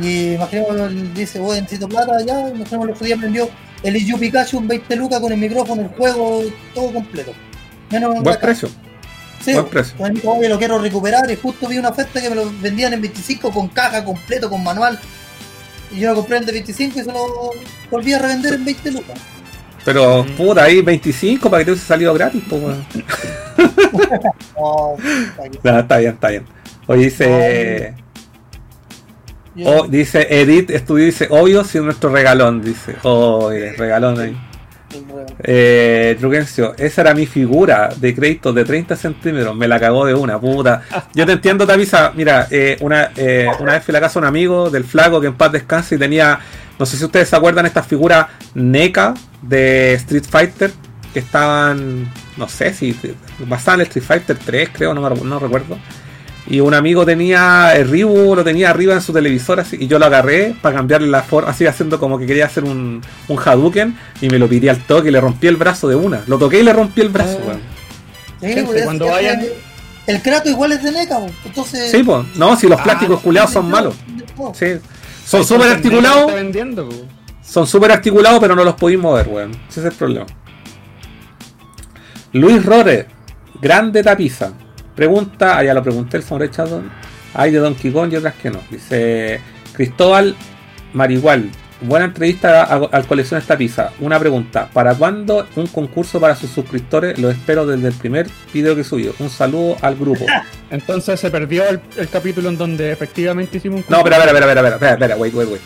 Y 0.00 0.34
imaginemos, 0.34 1.14
dice, 1.14 1.38
bueno, 1.38 1.62
necesito 1.62 1.88
plata, 1.88 2.20
ya, 2.26 2.48
imaginemos 2.50 2.88
el 2.88 2.94
otro 2.94 3.06
día 3.06 3.16
me 3.16 3.26
envió 3.28 3.48
el 3.82 3.96
Iyu 3.96 4.18
Pikachu 4.18 4.58
un 4.58 4.68
20 4.68 4.96
lucas 4.96 5.20
con 5.20 5.32
el 5.32 5.38
micrófono, 5.38 5.82
el 5.82 5.88
juego, 5.88 6.42
todo 6.74 6.92
completo. 6.92 7.32
Menos 7.90 8.20
Buen 8.22 8.40
precio. 8.40 8.68
Sí, 9.40 9.52
buen 9.52 9.66
precio. 9.66 9.94
oye, 9.98 10.48
lo 10.48 10.58
quiero 10.58 10.78
recuperar 10.78 11.30
y 11.30 11.36
justo 11.36 11.68
vi 11.68 11.78
una 11.78 11.90
oferta 11.90 12.20
que 12.20 12.28
me 12.28 12.34
lo 12.34 12.50
vendían 12.60 12.92
en 12.94 13.00
25 13.00 13.52
con 13.52 13.68
caja 13.68 14.04
completo, 14.04 14.50
con 14.50 14.62
manual. 14.64 14.98
Y 15.92 16.00
yo 16.00 16.10
lo 16.10 16.16
compré 16.16 16.38
en 16.38 16.46
de 16.46 16.52
25 16.52 17.00
y 17.00 17.04
se 17.04 17.12
lo 17.12 17.50
volví 17.90 18.12
a 18.12 18.18
revender 18.18 18.54
en 18.54 18.64
20 18.64 18.90
lucas. 18.92 19.18
Pero, 19.84 20.24
Mm. 20.24 20.30
puta, 20.36 20.64
ahí 20.64 20.82
25 20.82 21.48
para 21.48 21.60
que 21.60 21.66
te 21.66 21.70
hubiese 21.72 21.86
salido 21.86 22.12
gratis, 22.14 22.42
pues. 22.48 22.62
No, 24.56 25.78
está 25.78 25.98
bien, 25.98 26.14
está 26.14 26.28
bien. 26.28 26.44
Oye, 26.86 27.04
dice. 27.04 27.94
Oh, 29.64 29.86
dice 29.86 30.26
Edith 30.28 30.70
Estudio, 30.70 31.06
dice, 31.06 31.28
obvio, 31.30 31.64
si 31.64 31.78
es 31.78 31.84
nuestro 31.84 32.10
regalón, 32.10 32.62
dice. 32.62 32.94
Oh, 33.02 33.50
regalón 33.50 34.20
ahí. 34.20 34.36
Eh, 35.42 36.18
esa 36.78 37.00
era 37.00 37.14
mi 37.14 37.26
figura 37.26 37.90
de 37.96 38.14
crédito 38.14 38.52
de 38.52 38.64
30 38.64 38.96
centímetros, 38.96 39.56
me 39.56 39.68
la 39.68 39.78
cagó 39.78 40.06
de 40.06 40.14
una, 40.14 40.38
puta. 40.40 40.82
Yo 41.14 41.26
te 41.26 41.32
entiendo, 41.32 41.66
Tavisa, 41.66 42.12
mira, 42.14 42.46
eh, 42.50 42.76
una, 42.80 43.10
eh, 43.16 43.48
una 43.60 43.72
vez 43.72 43.84
fui 43.84 43.92
a 43.92 43.94
la 43.94 44.00
casa 44.00 44.20
de 44.20 44.24
un 44.24 44.28
amigo 44.28 44.70
del 44.70 44.84
flaco 44.84 45.20
que 45.20 45.28
en 45.28 45.34
paz 45.34 45.52
descanse 45.52 45.96
y 45.96 45.98
tenía, 45.98 46.38
no 46.78 46.86
sé 46.86 46.96
si 46.96 47.04
ustedes 47.04 47.28
se 47.28 47.36
acuerdan, 47.36 47.66
estas 47.66 47.86
figuras 47.86 48.26
NECA 48.54 49.14
de 49.42 49.94
Street 49.94 50.24
Fighter, 50.28 50.72
que 51.12 51.20
estaban, 51.20 52.12
no 52.36 52.48
sé 52.48 52.72
si 52.74 52.98
basadas 53.46 53.80
en 53.80 53.86
Street 53.86 54.04
Fighter 54.04 54.36
3, 54.44 54.70
creo, 54.72 54.94
no, 54.94 55.08
no 55.08 55.38
recuerdo. 55.38 55.78
Y 56.48 56.60
un 56.60 56.74
amigo 56.74 57.04
tenía 57.04 57.72
el 57.74 57.88
Ryu, 57.90 58.34
lo 58.36 58.44
tenía 58.44 58.70
arriba 58.70 58.94
en 58.94 59.00
su 59.02 59.12
televisor 59.12 59.58
así, 59.58 59.76
y 59.80 59.88
yo 59.88 59.98
lo 59.98 60.06
agarré 60.06 60.54
para 60.62 60.76
cambiarle 60.76 61.08
la 61.08 61.22
forma, 61.22 61.50
así 61.50 61.66
haciendo 61.66 61.98
como 61.98 62.18
que 62.20 62.26
quería 62.26 62.46
hacer 62.46 62.62
un, 62.62 63.02
un 63.26 63.38
Hadouken 63.38 63.96
y 64.20 64.28
me 64.30 64.38
lo 64.38 64.48
piré 64.48 64.70
al 64.70 64.78
toque 64.86 65.08
y 65.08 65.10
le 65.10 65.20
rompí 65.20 65.48
el 65.48 65.56
brazo 65.56 65.88
de 65.88 65.96
una. 65.96 66.22
Lo 66.28 66.38
toqué 66.38 66.60
y 66.60 66.62
le 66.62 66.72
rompí 66.72 67.00
el 67.00 67.08
brazo, 67.08 67.38
Ah. 67.42 67.46
weón. 67.48 67.60
Sí, 68.40 68.46
Gente, 68.48 68.62
pues, 68.64 68.84
cuando 68.84 69.06
vayan- 69.06 69.42
El 70.06 70.22
Kratos 70.22 70.52
igual 70.52 70.70
es 70.70 70.82
de 70.84 70.92
NECA, 70.92 71.18
pues, 71.18 71.32
entonces. 71.46 71.90
Sí, 71.90 72.02
pues, 72.04 72.24
no, 72.36 72.54
si 72.56 72.68
los 72.68 72.78
Ah, 72.78 72.84
plásticos 72.84 73.20
culiados 73.22 73.50
son 73.50 73.68
malos. 73.68 73.94
Sí. 74.54 74.66
Son 75.24 75.44
súper 75.44 75.68
articulados, 75.70 76.30
po. 76.30 76.88
son 77.42 77.66
súper 77.66 77.90
articulados, 77.90 78.38
pero 78.38 78.54
no 78.54 78.62
los 78.62 78.74
podéis 78.74 79.00
mover, 79.00 79.26
weón. 79.26 79.50
Ese 79.68 79.80
es 79.80 79.86
el 79.86 79.92
problema. 79.92 80.26
Luis 82.32 82.64
Rore, 82.64 83.06
grande 83.60 84.02
tapiza. 84.02 84.52
Pregunta, 84.96 85.58
ah, 85.58 85.62
ya 85.62 85.74
lo 85.74 85.82
pregunté 85.82 86.16
el 86.16 86.22
señor 86.22 86.50
Chadon. 86.50 86.90
Hay 87.34 87.52
de 87.52 87.58
Donkey 87.58 87.92
Kong 87.92 88.12
y 88.12 88.16
otras 88.16 88.34
que 88.34 88.50
no. 88.50 88.60
Dice 88.70 89.40
Cristóbal 89.74 90.34
Marigual. 90.94 91.50
Buena 91.82 92.06
entrevista 92.06 92.62
al 92.62 93.06
coleccionista 93.06 93.58
Pizza. 93.58 93.92
Una 94.00 94.18
pregunta. 94.18 94.70
¿Para 94.72 94.94
cuándo 94.94 95.46
un 95.56 95.66
concurso 95.66 96.18
para 96.18 96.34
sus 96.34 96.50
suscriptores? 96.50 97.18
Lo 97.18 97.30
espero 97.30 97.66
desde 97.66 97.88
el 97.88 97.94
primer 97.94 98.26
video 98.54 98.74
que 98.74 98.82
subió. 98.82 99.14
Un 99.18 99.28
saludo 99.28 99.76
al 99.82 99.96
grupo. 99.96 100.24
Entonces 100.70 101.20
se 101.20 101.30
perdió 101.30 101.68
el, 101.68 101.80
el 101.98 102.08
capítulo 102.08 102.48
en 102.48 102.56
donde 102.56 102.90
efectivamente 102.90 103.58
hicimos 103.58 103.80
un 103.80 103.84
No, 103.90 103.98
espera, 103.98 104.16
espera, 104.16 104.38
espera, 104.38 104.50
espera, 104.52 104.74
espera, 104.76 104.92
espera, 104.92 105.16
wait, 105.16 105.34
wait, 105.34 105.48
wait. 105.50 105.60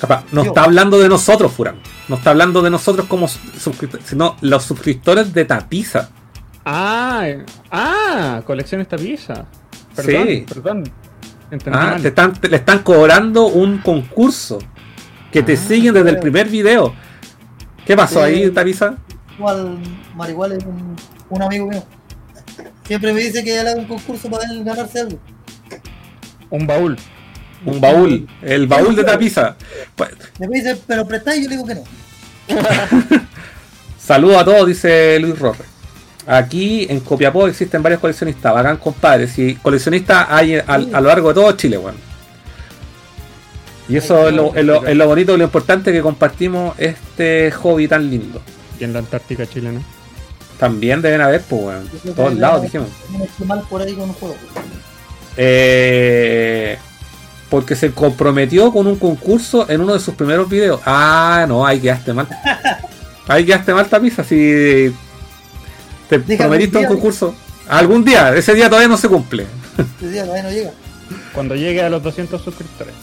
Capaz, 0.00 0.22
no 0.30 0.44
Yo. 0.44 0.50
está 0.50 0.62
hablando 0.62 1.00
de 1.00 1.08
nosotros, 1.08 1.52
Furan. 1.52 1.74
No 2.06 2.14
está 2.14 2.30
hablando 2.30 2.62
de 2.62 2.70
nosotros 2.70 3.06
como 3.08 3.26
suscriptores, 3.26 4.06
sino 4.06 4.36
los 4.40 4.62
suscriptores 4.62 5.34
de 5.34 5.44
Tapiza. 5.44 6.10
Ah, 6.70 7.22
eh, 7.26 7.46
ah, 7.70 8.42
colección 8.44 8.80
esta 8.82 8.96
pieza. 8.98 9.46
Perdón, 9.96 10.26
Sí. 10.28 10.44
perdón. 10.46 10.84
Entendí 11.50 11.78
Ah, 11.80 11.86
mal. 11.92 12.02
te 12.02 12.08
están, 12.08 12.32
te- 12.34 12.48
le 12.48 12.56
están 12.56 12.80
cobrando 12.82 13.46
un 13.46 13.78
concurso 13.78 14.58
que 15.32 15.42
te 15.42 15.54
Ah, 15.54 15.56
siguen 15.56 15.94
desde 15.94 16.10
el 16.10 16.18
primer 16.18 16.46
video. 16.48 16.94
¿Qué 17.86 17.96
pasó 17.96 18.18
Sí. 18.26 18.26
ahí, 18.42 18.50
Tapiza? 18.50 18.96
Igual, 19.38 19.78
Marigual 20.14 20.52
es 20.52 20.64
un, 20.64 20.94
un 21.30 21.42
amigo 21.42 21.66
mío. 21.68 21.82
Siempre 22.84 23.14
me 23.14 23.20
dice 23.22 23.42
que 23.42 23.58
él 23.58 23.66
haga 23.66 23.78
un 23.80 23.86
concurso 23.86 24.28
para 24.28 24.44
él 24.50 24.62
ganarse 24.62 25.00
algo. 25.00 25.18
Un 26.50 26.66
baúl. 26.66 26.98
Un 27.64 27.80
baúl, 27.80 28.28
el 28.42 28.66
baúl 28.66 28.94
de 28.94 29.04
Tapiza. 29.04 29.56
Pues, 29.96 30.10
Me 30.38 30.46
dice, 30.48 30.78
pero 30.86 31.06
prestáis, 31.06 31.42
yo 31.44 31.48
le 31.48 31.56
digo 31.56 31.66
que 31.66 31.74
no. 31.76 31.82
Saludos 33.98 34.36
a 34.36 34.44
todos, 34.44 34.66
dice 34.66 35.18
Luis 35.18 35.38
Rorre. 35.38 35.64
Aquí 36.30 36.86
en 36.90 37.00
Copiapó 37.00 37.48
existen 37.48 37.82
varios 37.82 38.00
coleccionistas, 38.02 38.52
bacán 38.52 38.76
compadres. 38.76 39.38
Y 39.38 39.54
coleccionistas 39.56 40.26
hay 40.28 40.56
a, 40.56 40.64
a 40.66 40.78
lo 41.00 41.08
largo 41.08 41.28
de 41.28 41.34
todo 41.34 41.52
Chile, 41.52 41.78
weón. 41.78 41.96
Y 43.88 43.96
eso 43.96 44.28
es 44.28 44.34
lo, 44.34 44.54
es 44.54 44.62
lo- 44.64 44.86
es 44.86 44.94
lo 44.94 45.06
bonito 45.06 45.34
y 45.34 45.38
lo 45.38 45.44
importante 45.44 45.90
que 45.90 46.02
compartimos 46.02 46.78
este 46.78 47.50
hobby 47.52 47.88
tan 47.88 48.10
lindo. 48.10 48.42
Y 48.78 48.84
en 48.84 48.92
la 48.92 48.98
Antártica 48.98 49.46
chilena. 49.46 49.80
También 50.58 51.00
deben 51.00 51.22
haber, 51.22 51.40
pues, 51.42 51.62
weón. 51.62 51.88
Todos 52.14 52.34
lados, 52.34 52.62
dijimos. 52.62 52.88
No 53.10 53.18
me 53.20 53.24
estoy 53.24 53.46
mal 53.46 53.62
por 53.70 53.80
ahí 53.80 53.94
con 53.94 54.04
un 54.10 54.12
juego. 54.12 54.36
Eh, 55.38 56.76
porque 57.48 57.74
se 57.76 57.92
comprometió 57.92 58.70
con 58.72 58.86
un 58.86 58.96
concurso 58.96 59.64
en 59.70 59.80
uno 59.80 59.94
de 59.94 60.00
sus 60.00 60.14
primeros 60.14 60.48
videos. 60.50 60.80
Ah, 60.84 61.46
no, 61.48 61.64
ahí 61.66 61.80
quedaste 61.80 62.12
mal. 62.12 62.28
Ahí 63.30 63.44
quedaste 63.44 63.74
mal, 63.74 63.86
Tapiza. 63.86 64.24
Si 64.24 64.90
te 66.08 66.18
prometiste 66.18 66.76
un 66.78 66.82
día, 66.82 66.88
concurso. 66.88 67.34
Algún 67.68 68.04
día, 68.04 68.34
ese 68.34 68.54
día 68.54 68.68
todavía 68.68 68.88
no 68.88 68.96
se 68.96 69.08
cumple. 69.08 69.46
Ese 69.98 70.10
día 70.10 70.22
todavía 70.24 70.44
no 70.44 70.50
llega. 70.50 70.70
Cuando 71.34 71.54
llegue 71.54 71.82
a 71.82 71.90
los 71.90 72.02
200 72.02 72.42
suscriptores. 72.42 72.94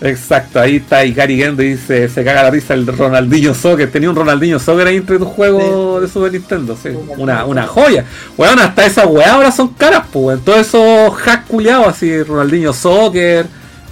Exacto, 0.00 0.58
ahí 0.58 0.76
está 0.76 1.04
Ikari 1.04 1.36
Gendo 1.36 1.62
y 1.62 1.74
dice, 1.74 2.08
se 2.08 2.24
caga 2.24 2.42
la 2.42 2.50
risa 2.50 2.74
el 2.74 2.84
Ronaldinho 2.86 3.54
Soccer. 3.54 3.88
Tenía 3.90 4.10
un 4.10 4.16
Ronaldinho 4.16 4.58
Soccer 4.58 4.86
ahí 4.88 4.96
entre 4.96 5.16
tus 5.18 5.28
juegos 5.28 6.00
Sí. 6.00 6.06
de 6.06 6.12
Super 6.12 6.32
Nintendo, 6.32 6.76
sí. 6.82 6.88
Una, 7.18 7.44
una 7.44 7.66
joya. 7.68 8.04
Weón, 8.36 8.58
hasta 8.58 8.84
esas 8.84 9.06
weas 9.06 9.30
ahora 9.30 9.52
son 9.52 9.68
caras, 9.74 10.02
pues, 10.12 10.24
weón. 10.24 10.40
Todos 10.40 10.60
esos 10.66 11.12
hacks 11.24 11.46
culiados 11.48 11.86
así, 11.86 12.20
Ronaldinho 12.24 12.72
Soccer, 12.72 13.46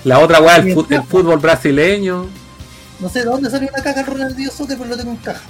la 0.05 0.19
otra 0.19 0.41
wea, 0.41 0.57
el, 0.57 0.69
Y 0.69 0.95
el 0.95 1.03
fútbol 1.05 1.39
brasileño. 1.39 2.27
No 2.99 3.09
sé 3.09 3.21
de 3.21 3.27
dónde 3.27 3.49
salió 3.49 3.69
una 3.73 3.83
caja 3.83 4.03
Ronaldinho 4.03 4.51
Soccer, 4.51 4.77
pero 4.79 4.91
lo 4.91 4.97
tengo 4.97 5.13
en 5.13 5.17
caja. 5.19 5.41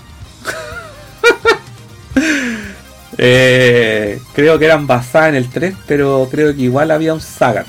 Eh, 3.19 4.21
creo 4.35 4.59
que 4.59 4.65
eran 4.65 4.87
basadas 4.87 5.31
en 5.31 5.35
el 5.37 5.49
3, 5.49 5.75
pero 5.87 6.29
creo 6.31 6.55
que 6.55 6.63
igual 6.63 6.91
había 6.91 7.15
un 7.15 7.21
Saga. 7.21 7.65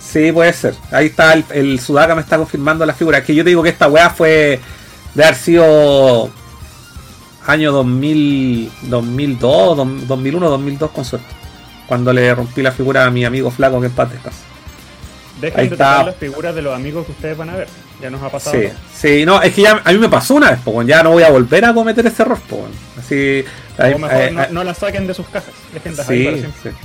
Sí, 0.00 0.32
puede 0.32 0.52
ser. 0.52 0.74
Ahí 0.90 1.06
está 1.06 1.32
el, 1.34 1.44
el 1.50 1.80
Sudaka 1.80 2.14
me 2.14 2.22
está 2.22 2.36
confirmando 2.36 2.84
la 2.84 2.94
figura. 2.94 3.22
Que 3.22 3.34
yo 3.34 3.44
te 3.44 3.50
digo 3.50 3.62
que 3.62 3.68
esta 3.68 3.88
weá 3.88 4.10
fue 4.10 4.60
de 5.14 5.24
haber 5.24 5.36
sido 5.36 6.30
año 7.46 7.72
2000, 7.72 8.72
2002, 8.82 10.06
2001, 10.08 10.50
2002 10.50 10.90
con 10.90 11.04
suerte. 11.04 11.28
Cuando 11.86 12.12
le 12.12 12.34
rompí 12.34 12.62
la 12.62 12.72
figura 12.72 13.04
a 13.04 13.10
mi 13.10 13.24
amigo 13.24 13.50
flaco 13.50 13.80
que 13.80 13.86
en 13.86 13.92
paz. 13.92 14.10
Dejen 15.40 15.60
Ahí 15.60 15.68
de 15.68 15.74
está. 15.74 15.90
tocar 15.92 16.06
las 16.06 16.16
figuras 16.16 16.54
de 16.54 16.62
los 16.62 16.74
amigos 16.74 17.06
que 17.06 17.12
ustedes 17.12 17.36
van 17.36 17.50
a 17.50 17.56
ver. 17.56 17.68
Ya 18.00 18.10
nos 18.10 18.22
ha 18.22 18.28
pasado. 18.30 18.56
Sí, 18.58 18.66
¿no? 18.66 18.74
sí, 18.94 19.26
no, 19.26 19.42
es 19.42 19.54
que 19.54 19.62
ya 19.62 19.80
a 19.84 19.92
mí 19.92 19.98
me 19.98 20.08
pasó 20.08 20.34
una 20.34 20.50
vez, 20.50 20.60
weón, 20.64 20.86
ya 20.86 21.02
no 21.02 21.12
voy 21.12 21.22
a 21.22 21.30
volver 21.30 21.64
a 21.64 21.74
cometer 21.74 22.06
ese 22.06 22.22
error, 22.22 22.38
weón. 22.50 22.70
Así, 22.98 23.44
mejor 23.78 24.12
eh, 24.12 24.30
no, 24.32 24.42
eh, 24.42 24.48
no 24.50 24.64
las 24.64 24.78
saquen 24.78 25.06
de 25.06 25.14
sus 25.14 25.26
cajas. 25.28 25.52
Déjenlas 25.72 26.08
ahí 26.08 26.24
para 26.24 26.36
sí, 26.36 26.40
siempre. 26.42 26.70
sí. 26.72 26.76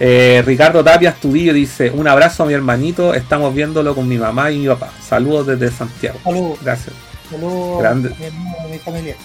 Eh, 0.00 0.42
Ricardo 0.46 0.84
Tapia 0.84 1.10
Astudillo 1.10 1.52
dice, 1.52 1.90
un 1.90 2.06
abrazo 2.06 2.44
a 2.44 2.46
mi 2.46 2.54
hermanito, 2.54 3.14
estamos 3.14 3.52
viéndolo 3.54 3.94
con 3.94 4.06
mi 4.06 4.16
mamá 4.16 4.50
y 4.50 4.58
mi 4.58 4.68
papá. 4.68 4.90
Saludos 5.06 5.46
desde 5.48 5.70
Santiago. 5.76 6.18
Saludos, 6.22 6.58
Gracias. 6.62 6.94
saludos 7.30 7.80
Grande. 7.80 8.10
a 8.10 8.68
mi 8.68 8.78
familia. 8.78 9.16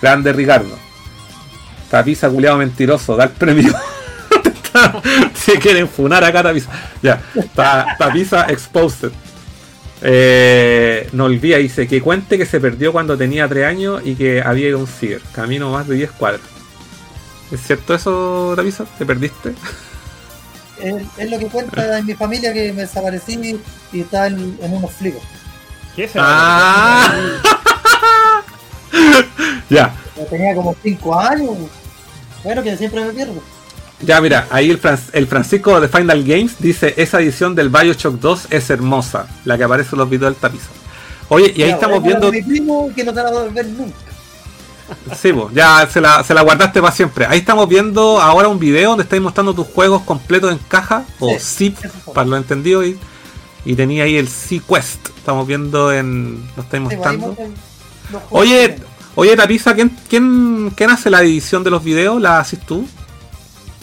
Grande 0.00 0.32
Ricardo. 0.32 0.76
Tapiza 1.90 2.28
culiado 2.30 2.56
mentiroso, 2.56 3.14
da 3.16 3.24
el 3.24 3.30
premio. 3.30 3.72
si 5.34 5.52
quieren 5.58 5.88
funar 5.88 6.24
acá, 6.24 6.42
Tapiza. 6.42 6.70
Ya, 7.02 7.20
Ta- 7.54 7.96
Tapiza 7.98 8.46
Exposed. 8.50 9.10
Eh, 10.02 11.08
no 11.12 11.24
olvida, 11.24 11.56
dice 11.56 11.88
que 11.88 12.02
cuente 12.02 12.36
que 12.36 12.44
se 12.46 12.60
perdió 12.60 12.92
cuando 12.92 13.16
tenía 13.16 13.48
3 13.48 13.66
años 13.66 14.02
y 14.04 14.14
que 14.14 14.42
había 14.42 14.68
ido 14.68 14.78
a 14.78 14.82
un 14.82 14.86
ciber. 14.86 15.22
Camino 15.32 15.70
más 15.70 15.88
de 15.88 15.94
10 15.96 16.10
cuadras. 16.12 16.42
¿Es 17.50 17.60
cierto 17.62 17.94
eso, 17.94 18.52
Tapiza? 18.56 18.84
¿Te 18.98 19.06
perdiste? 19.06 19.54
Es, 20.82 20.94
es 21.16 21.30
lo 21.30 21.38
que 21.38 21.46
cuenta 21.46 21.98
en 21.98 22.06
mi 22.06 22.14
familia 22.14 22.52
que 22.52 22.72
me 22.72 22.82
desaparecí 22.82 23.58
y 23.92 24.00
estaba 24.00 24.26
en, 24.26 24.58
en 24.60 24.72
unos 24.74 24.92
flicos. 24.92 25.22
¿Qué 25.94 26.06
se 26.06 26.18
Ah. 26.20 27.10
ya, 29.70 29.94
tenía 30.28 30.54
como 30.54 30.76
5 30.82 31.18
años. 31.18 31.56
Bueno, 32.44 32.62
que 32.62 32.76
siempre 32.76 33.02
me 33.04 33.12
pierdo. 33.12 33.42
Ya 34.00 34.20
mira, 34.20 34.46
ahí 34.50 34.70
el, 34.70 34.80
Fran- 34.80 34.98
el 35.12 35.26
Francisco 35.26 35.80
de 35.80 35.88
Final 35.88 36.22
Games 36.24 36.56
dice, 36.58 36.94
esa 36.96 37.20
edición 37.20 37.54
del 37.54 37.68
Bioshock 37.70 38.18
2 38.20 38.48
es 38.50 38.70
hermosa, 38.70 39.26
la 39.44 39.56
que 39.56 39.64
aparece 39.64 39.90
en 39.92 39.98
los 39.98 40.10
videos 40.10 40.32
del 40.32 40.40
Tapiza. 40.40 40.68
Oye, 41.28 41.52
y 41.56 41.62
ahí 41.62 41.68
Ya, 41.70 41.74
estamos 41.74 42.02
viendo... 42.02 42.30
Mi 42.30 42.42
primo 42.42 42.90
que 42.94 43.02
no 43.04 43.12
te 43.12 43.22
la 43.22 43.30
va 43.30 43.40
a 43.40 43.44
ver 43.44 43.66
nunca. 43.66 43.96
Sí, 45.20 45.32
pues, 45.32 45.52
ya 45.52 45.88
se 45.90 46.00
la, 46.00 46.22
se 46.22 46.32
la 46.32 46.42
guardaste 46.42 46.80
para 46.80 46.94
siempre. 46.94 47.26
Ahí 47.26 47.40
estamos 47.40 47.68
viendo 47.68 48.20
ahora 48.20 48.46
un 48.46 48.58
video 48.60 48.90
donde 48.90 49.02
estáis 49.02 49.20
mostrando 49.20 49.52
tus 49.52 49.66
juegos 49.66 50.02
completos 50.02 50.52
en 50.52 50.58
caja 50.68 51.04
o 51.18 51.30
Sí, 51.40 51.74
zip, 51.74 51.78
para 52.14 52.28
lo 52.28 52.36
entendido. 52.36 52.84
Y, 52.86 52.96
y 53.64 53.74
tenía 53.74 54.04
ahí 54.04 54.16
el 54.16 54.28
Sea 54.28 54.60
Quest. 54.68 55.08
Estamos 55.16 55.44
viendo 55.44 55.92
en. 55.92 56.46
Lo 56.56 56.62
estáis 56.62 56.82
Sí, 56.88 56.96
pues, 56.96 57.18
mostrando. 57.18 57.36
Oye, 58.30 58.76
oye 59.16 59.34
Tapiza, 59.36 59.74
¿quién, 59.74 59.90
quién, 60.08 60.70
¿quién 60.76 60.90
hace 60.90 61.10
la 61.10 61.20
edición 61.22 61.64
de 61.64 61.70
los 61.70 61.82
videos? 61.82 62.20
¿La 62.22 62.38
haces 62.38 62.60
tú? 62.64 62.86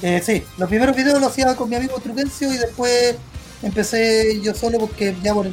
Eh, 0.05 0.21
sí, 0.23 0.43
los 0.57 0.67
primeros 0.69 0.95
videos 0.95 1.19
los 1.19 1.31
hacía 1.31 1.55
con 1.55 1.69
mi 1.69 1.75
amigo 1.77 1.97
Truquencio 1.99 2.53
y 2.53 2.57
después 2.57 3.15
empecé 3.61 4.39
yo 4.41 4.53
solo 4.53 4.77
porque 4.77 5.15
ya 5.23 5.33
por, 5.33 5.47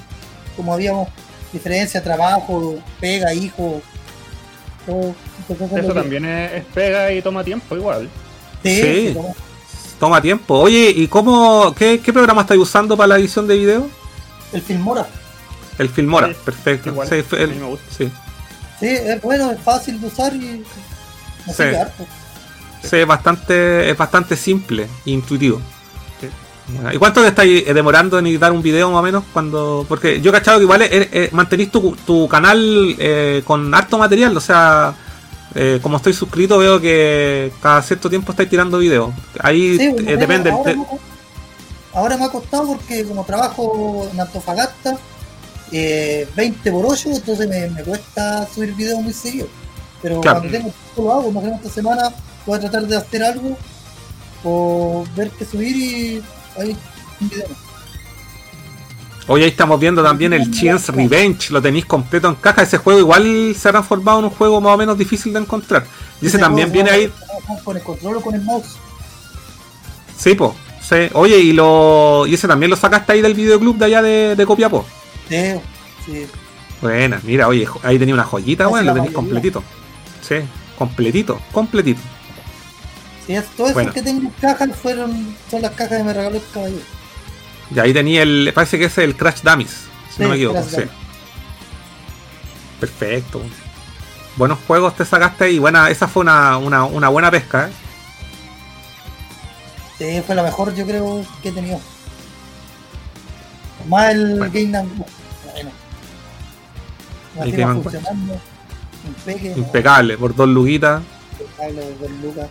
como 0.57 0.75
habíamos 0.75 1.09
diferencia, 1.53 2.03
trabajo, 2.03 2.79
pega, 3.01 3.33
hijo, 3.33 3.81
todo. 4.87 5.15
Eso 5.79 5.95
también 5.95 6.25
es, 6.25 6.53
es 6.53 6.65
pega 6.75 7.13
y 7.13 7.23
toma 7.23 7.43
tiempo 7.45 7.77
igual. 7.77 8.09
Sí, 8.63 9.13
como- 9.15 9.35
Toma 9.99 10.21
tiempo. 10.23 10.55
Oye, 10.59 10.93
¿y 10.97 11.07
cómo, 11.09 11.75
qué, 11.77 12.01
qué 12.01 12.13
programa 12.13 12.41
estáis 12.43 12.61
usando 12.61 12.97
para 12.97 13.07
la 13.09 13.19
edición 13.19 13.47
de 13.47 13.57
video? 13.57 13.91
el 14.53 14.63
Filmora. 14.63 15.07
El 15.79 15.89
Filmora, 15.89 16.29
Sí, 16.29 16.35
perfecto. 16.45 16.89
igual, 16.91 17.09
Sí, 17.09 17.15
el- 17.37 17.45
a 17.45 17.47
mí 17.55 17.59
me 17.61 17.67
gusta. 17.67 17.87
sí. 17.97 18.11
Sí, 18.81 18.87
es 18.89 19.21
bueno, 19.23 19.51
es 19.53 19.61
fácil 19.61 20.01
de 20.01 20.07
usar 20.09 20.35
y 20.35 20.65
me 21.47 21.53
Sí. 21.55 21.63
harto. 21.63 22.05
Sí, 22.83 22.97
es 22.97 23.07
bastante, 23.07 23.91
es 23.91 23.97
bastante 23.97 24.37
simple 24.37 24.87
e 25.07 25.11
intuitivo. 25.11 25.61
Sí. 26.21 26.29
¿Y 26.95 26.99
cuánto 26.99 27.21
te 27.23 27.29
estáis 27.29 27.65
eh, 27.67 27.75
demorando 27.75 28.19
en 28.19 28.27
editar 28.27 28.53
un 28.53 28.63
video 28.63 28.91
más 28.91 29.01
o 29.01 29.03
menos? 29.03 29.25
cuando 29.33 29.85
Porque 29.89 30.21
yo 30.21 30.31
he 30.31 30.33
cachado 30.33 30.59
que 30.59 30.65
igual 30.65 30.83
eh, 30.83 30.89
eh, 31.13 31.29
mantenís 31.33 31.71
tu, 31.71 31.97
tu 32.07 32.29
canal 32.29 32.95
eh, 32.99 33.43
con 33.45 33.75
harto 33.75 33.99
material, 33.99 34.37
o 34.37 34.41
sea, 34.41 34.95
eh, 35.55 35.81
como 35.83 35.97
estoy 35.97 36.13
suscrito 36.13 36.59
veo 36.59 36.81
que 36.81 37.53
cada 37.61 37.83
cierto 37.83 38.09
tiempo 38.09 38.31
estáis 38.33 38.49
tirando 38.49 38.79
videos. 38.79 39.11
Ahí 39.41 39.77
Sí, 39.79 39.95
eh, 40.07 40.17
depende. 40.17 40.51
Ahora, 40.51 40.73
te- 40.73 40.79
ahora 41.93 42.17
me 42.17 42.25
ha 42.25 42.29
costado 42.29 42.69
porque 42.69 43.05
como 43.05 43.25
trabajo 43.25 44.09
en 44.13 44.21
Antofagasta, 44.21 44.97
eh, 45.73 46.29
20 46.37 46.71
por 46.71 46.87
8, 46.87 47.11
entonces 47.11 47.49
me, 47.49 47.69
me 47.69 47.83
cuesta 47.83 48.47
subir 48.53 48.75
videos 48.75 49.01
muy 49.03 49.13
seguido. 49.13 49.49
Pero 50.03 50.21
Claro. 50.21 50.41
cuando 50.41 50.57
tengo 50.59 50.71
tiempo 50.71 51.03
lo 51.03 51.13
hago, 51.13 51.31
imagino 51.31 51.55
esta 51.57 51.69
semana 51.71 52.11
voy 52.47 52.57
a 52.57 52.61
tratar 52.61 52.87
de 52.87 52.97
hacer 52.97 53.23
algo 53.23 53.57
o 54.45 55.05
ver 55.15 55.31
qué 55.31 55.45
subir 55.45 55.77
y 55.77 56.23
ahí 56.59 56.77
un 57.21 57.29
video. 57.29 57.47
Hoy 59.27 59.43
ahí 59.43 59.51
estamos 59.51 59.79
viendo 59.79 60.03
también 60.03 60.33
el 60.33 60.51
Chance 60.51 60.91
Revenge, 60.91 61.51
lo 61.53 61.63
tenéis 61.63 61.85
completo 61.85 62.29
en 62.29 62.35
caja. 62.37 62.63
Ese 62.63 62.79
juego 62.79 62.99
igual 62.99 63.55
se 63.57 63.69
ha 63.69 63.73
transformado 63.73 64.19
en 64.21 64.25
un 64.25 64.31
juego 64.31 64.61
más 64.61 64.75
o 64.75 64.77
menos 64.77 64.99
difícil 64.99 65.33
de 65.33 65.39
encontrar. 65.41 65.85
Y 66.21 66.27
ese 66.27 66.39
también 66.39 66.73
viene 66.73 66.91
ahí 66.91 67.13
Con 67.63 67.77
el 67.77 67.83
control 67.83 68.17
o 68.17 68.21
con 68.23 68.35
el 68.35 68.43
mouse. 68.43 68.77
Sí, 70.19 70.35
po. 70.35 70.57
Sí. 70.83 71.09
Oye, 71.13 71.39
y 71.39 71.53
lo 71.53 72.27
y 72.27 72.35
ese 72.35 72.49
también 72.49 72.71
lo 72.71 72.77
sacaste 72.77 73.13
ahí 73.13 73.23
del 73.23 73.35
videoclub 73.35 73.77
de 73.77 73.85
allá 73.85 74.03
de, 74.03 74.35
de 74.35 74.47
Copiapó. 74.47 74.85
Sí, 75.29 75.37
sí. 76.05 76.27
Buena, 76.83 77.21
mira, 77.23 77.47
oye, 77.47 77.69
ahí 77.85 77.99
tenía 77.99 78.15
una 78.15 78.25
joyita, 78.25 78.67
bueno, 78.67 78.87
lo 78.89 78.95
tenéis 78.95 79.13
completito. 79.15 79.63
Sí, 80.23 80.37
completito, 80.79 81.41
completito. 81.53 82.01
sí 83.27 83.35
es, 83.35 83.45
todo 83.57 83.67
eso 83.69 83.75
Bueno. 83.75 83.93
que 83.93 84.03
tengo 84.03 84.21
en 84.23 84.31
cajas 84.41 84.71
fueron, 84.77 85.37
son 85.51 85.63
las 85.63 85.73
cajas 85.73 85.99
que 85.99 86.05
me 86.05 86.13
regaló 86.13 86.37
el 86.37 86.43
caballero. 86.53 86.83
Y 87.75 87.79
ahí 87.79 87.93
tenía 87.93 88.23
el, 88.23 88.51
parece 88.55 88.79
que 88.79 88.87
ese 88.87 89.03
es 89.03 89.09
el 89.09 89.17
Crash 89.17 89.43
Dummies, 89.43 89.71
si 90.11 90.17
Sí, 90.17 90.23
no 90.23 90.29
me 90.31 90.35
equivoco. 90.37 90.63
Sí. 90.63 90.83
Perfecto. 92.81 93.43
Buenos 94.37 94.59
juegos 94.67 94.97
te 94.97 95.05
sacaste 95.05 95.45
ahí, 95.45 95.59
buena, 95.59 95.91
esa 95.91 96.09
fue 96.09 96.23
una, 96.23 96.57
una, 96.59 96.85
una 96.85 97.09
buena 97.09 97.31
pesca, 97.31 97.69
¿eh? 97.69 97.73
Sí, 99.99 100.23
fue 100.27 100.35
la 100.35 100.43
mejor 100.43 100.75
yo 100.75 100.87
creo 100.87 101.25
que 101.43 101.51
he 101.51 101.53
tenido. 101.53 101.79
Más 103.89 104.13
el 104.15 104.39
Bueno. 104.39 104.53
Game 104.53 104.89
Go. 104.97 105.07
Bueno. 105.53 105.71
El 107.43 107.53
Game 107.53 107.83
funcionando. 107.83 108.41
Impeque, 109.07 109.53
Impecable, 109.57 110.19
por 110.19 110.35
dos 110.35 110.49
luguitas. 110.49 111.03
impecable 111.41 111.81
de 111.85 111.95
dos 111.97 112.11
lucas. 112.23 112.49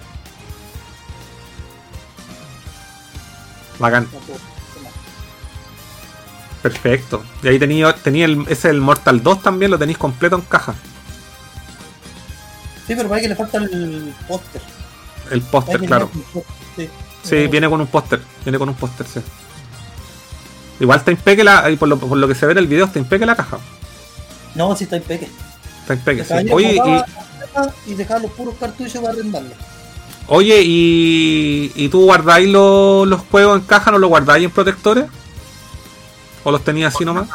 Bacán, 3.78 4.08
perfecto. 6.62 7.24
Y 7.42 7.48
ahí 7.48 7.60
tenía, 7.60 7.94
tenía 7.94 8.26
el, 8.26 8.46
ese 8.50 8.70
el 8.70 8.82
Mortal 8.82 9.24
2 9.24 9.42
también, 9.42 9.72
lo 9.72 9.80
tenéis 9.80 9.98
completo 9.98 10.36
en 10.36 10.42
caja. 10.42 10.74
Sí, 12.86 12.96
pero 12.96 13.08
parece 13.08 13.26
que 13.26 13.30
le 13.30 13.36
falta 13.36 13.58
el 13.60 14.14
póster. 14.28 14.62
El 15.32 15.42
póster, 15.44 15.80
claro. 15.86 16.10
Sí, 17.24 17.48
viene 17.48 17.70
con 17.70 17.80
un 17.80 17.88
póster. 17.88 18.22
Viene 18.44 18.58
con 18.58 18.68
un 18.70 18.76
póster, 18.76 19.06
sí. 19.06 19.22
Igual 20.80 21.00
está 21.00 21.12
impeque 21.12 21.44
la. 21.44 21.70
Por 21.78 21.88
lo, 21.88 21.98
por 21.98 22.18
lo 22.18 22.28
que 22.28 22.36
se 22.36 22.46
ve 22.46 22.54
en 22.54 22.58
el 22.58 22.68
video, 22.68 22.86
está 22.86 23.00
impeque 23.00 23.26
la 23.26 23.36
caja. 23.36 23.60
No, 24.56 24.76
sí 24.76 24.86
está 24.86 24.98
impeque. 24.98 25.30
Oye, 26.52 26.74
y, 27.88 27.92
y 27.92 27.94
dejaba 27.96 28.20
los 28.22 28.32
puros 28.32 28.56
cartuchos 28.60 29.02
para 29.02 29.16
oye, 30.28 30.62
y, 30.64 31.72
y 31.76 31.90
tú 31.90 32.04
guardáis 32.06 32.48
lo- 32.50 33.06
los 33.06 33.22
juegos 33.32 33.60
en 33.60 33.66
caja, 33.66 33.92
¿no 33.92 33.98
los 33.98 34.10
guardáis 34.10 34.46
en 34.46 34.52
protectores? 34.52 35.06
¿O 36.44 36.52
los 36.52 36.64
tenías 36.64 36.94
así 36.96 37.04
nomás? 37.04 37.28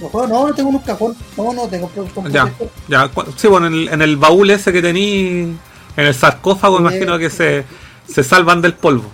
Los 0.00 0.10
juegos 0.10 0.30
no, 0.30 0.48
no 0.48 0.54
tengo 0.54 0.70
en 0.70 0.76
un 0.76 0.82
cajón. 0.82 1.16
No, 1.36 1.52
no 1.52 1.68
tengo 1.68 1.88
pro- 1.88 2.06
con 2.14 2.30
Ya. 2.32 2.52
Ya, 2.88 3.10
sí, 3.36 3.46
bueno, 3.46 3.66
en 3.68 3.74
el, 3.74 3.88
en 3.88 4.02
el 4.02 4.16
baúl 4.16 4.50
ese 4.50 4.72
que 4.72 4.82
tení, 4.82 5.56
en 5.96 6.06
el 6.06 6.14
sarcófago, 6.14 6.78
Sí. 6.78 6.82
imagino 6.82 7.18
que 7.18 7.30
se, 7.30 7.64
se 8.08 8.24
salvan 8.24 8.60
del 8.62 8.74
polvo. 8.74 9.04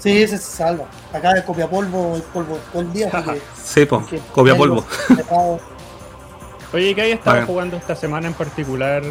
Sí, 0.00 0.22
ese 0.22 0.38
se 0.38 0.56
salva. 0.56 0.86
Acá 1.12 1.44
copia 1.44 1.68
polvo, 1.70 2.16
el 2.16 2.22
polvo 2.22 2.58
todo 2.72 2.82
el 2.82 2.92
día. 2.92 3.10
Porque, 3.10 3.40
Sí, 3.62 3.84
porque 3.86 4.20
copia 4.32 4.56
polvo. 4.56 4.84
Oye, 6.74 6.92
¿qué 6.94 7.02
hay 7.02 7.12
estado 7.12 7.46
jugando 7.46 7.76
esta 7.76 7.94
semana 7.94 8.26
en 8.26 8.34
particular? 8.34 9.02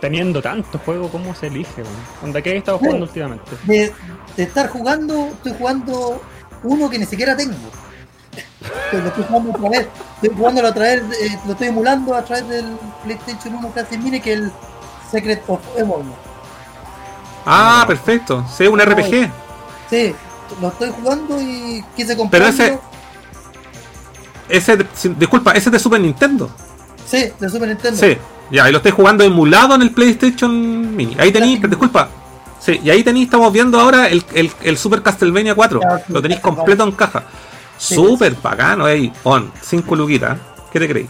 Teniendo 0.00 0.40
tantos 0.40 0.80
juegos, 0.82 1.10
¿cómo 1.10 1.34
se 1.34 1.48
elige? 1.48 1.82
¿Onda 2.22 2.40
qué 2.40 2.50
hay 2.52 2.56
estado 2.58 2.78
jugando 2.78 3.04
últimamente? 3.04 3.50
de, 3.64 3.92
de 4.36 4.42
estar 4.42 4.68
jugando, 4.70 5.26
estoy 5.28 5.52
jugando 5.58 6.22
uno 6.62 6.88
que 6.88 6.98
ni 6.98 7.04
siquiera 7.04 7.36
tengo. 7.36 7.54
Lo 8.92 9.06
estoy 9.08 9.24
jugando 9.24 9.50
otra 9.50 9.68
vez. 9.68 9.88
Estoy 10.22 10.36
jugándolo 10.38 10.68
a 10.68 10.72
través, 10.74 11.08
de- 11.10 11.26
eh, 11.26 11.38
lo 11.44 11.52
estoy 11.52 11.68
emulando 11.68 12.14
a 12.14 12.24
través 12.24 12.48
del 12.48 12.64
PlayStation 13.04 13.54
1 13.56 13.68
Classic 13.72 14.00
Mini, 14.00 14.20
que 14.20 14.32
es 14.32 14.38
el 14.40 14.52
Secret 15.10 15.42
of 15.48 15.60
Evolve. 15.76 16.12
Ah, 17.44 17.84
perfecto. 17.86 18.42
Sí, 18.56 18.66
un 18.68 18.80
RPG. 18.80 19.30
Sí, 19.90 20.14
lo 20.62 20.68
estoy 20.68 20.90
jugando 20.90 21.38
y 21.42 21.84
quise 21.94 22.08
Pero 22.16 22.18
comprarlo. 22.20 22.48
ese. 22.48 22.78
Ese, 24.48 24.76
de- 24.78 24.86
si- 24.94 25.08
disculpa, 25.10 25.52
ese 25.52 25.68
es 25.68 25.72
de 25.72 25.78
Super 25.78 26.00
Nintendo. 26.00 26.50
Sí, 27.06 27.24
de 27.38 27.48
Super 27.48 27.68
Nintendo. 27.68 27.98
Sí, 28.00 28.16
ya, 28.50 28.68
y 28.68 28.72
lo 28.72 28.78
estoy 28.78 28.92
jugando 28.92 29.24
emulado 29.24 29.74
en 29.74 29.82
el 29.82 29.90
PlayStation 29.90 30.94
Mini. 30.96 31.16
Ahí 31.18 31.32
tenéis, 31.32 31.60
disculpa. 31.62 32.08
Sí, 32.60 32.80
y 32.84 32.90
ahí 32.90 33.02
tenéis, 33.02 33.26
estamos 33.26 33.52
viendo 33.52 33.80
ahora 33.80 34.08
el, 34.08 34.24
el, 34.34 34.50
el 34.62 34.78
Super 34.78 35.02
Castlevania 35.02 35.54
4. 35.54 35.80
Claro, 35.80 35.98
sí, 36.06 36.12
Lo 36.12 36.22
tenéis 36.22 36.40
completo 36.40 36.84
en 36.84 36.92
caja. 36.92 37.24
Sí, 37.76 37.94
Súper 37.96 38.36
bacano, 38.40 38.84
ahí, 38.84 39.12
on, 39.24 39.50
5 39.60 39.96
luquitas. 39.96 40.38
¿Qué 40.72 40.78
te 40.78 40.88
creéis? 40.88 41.08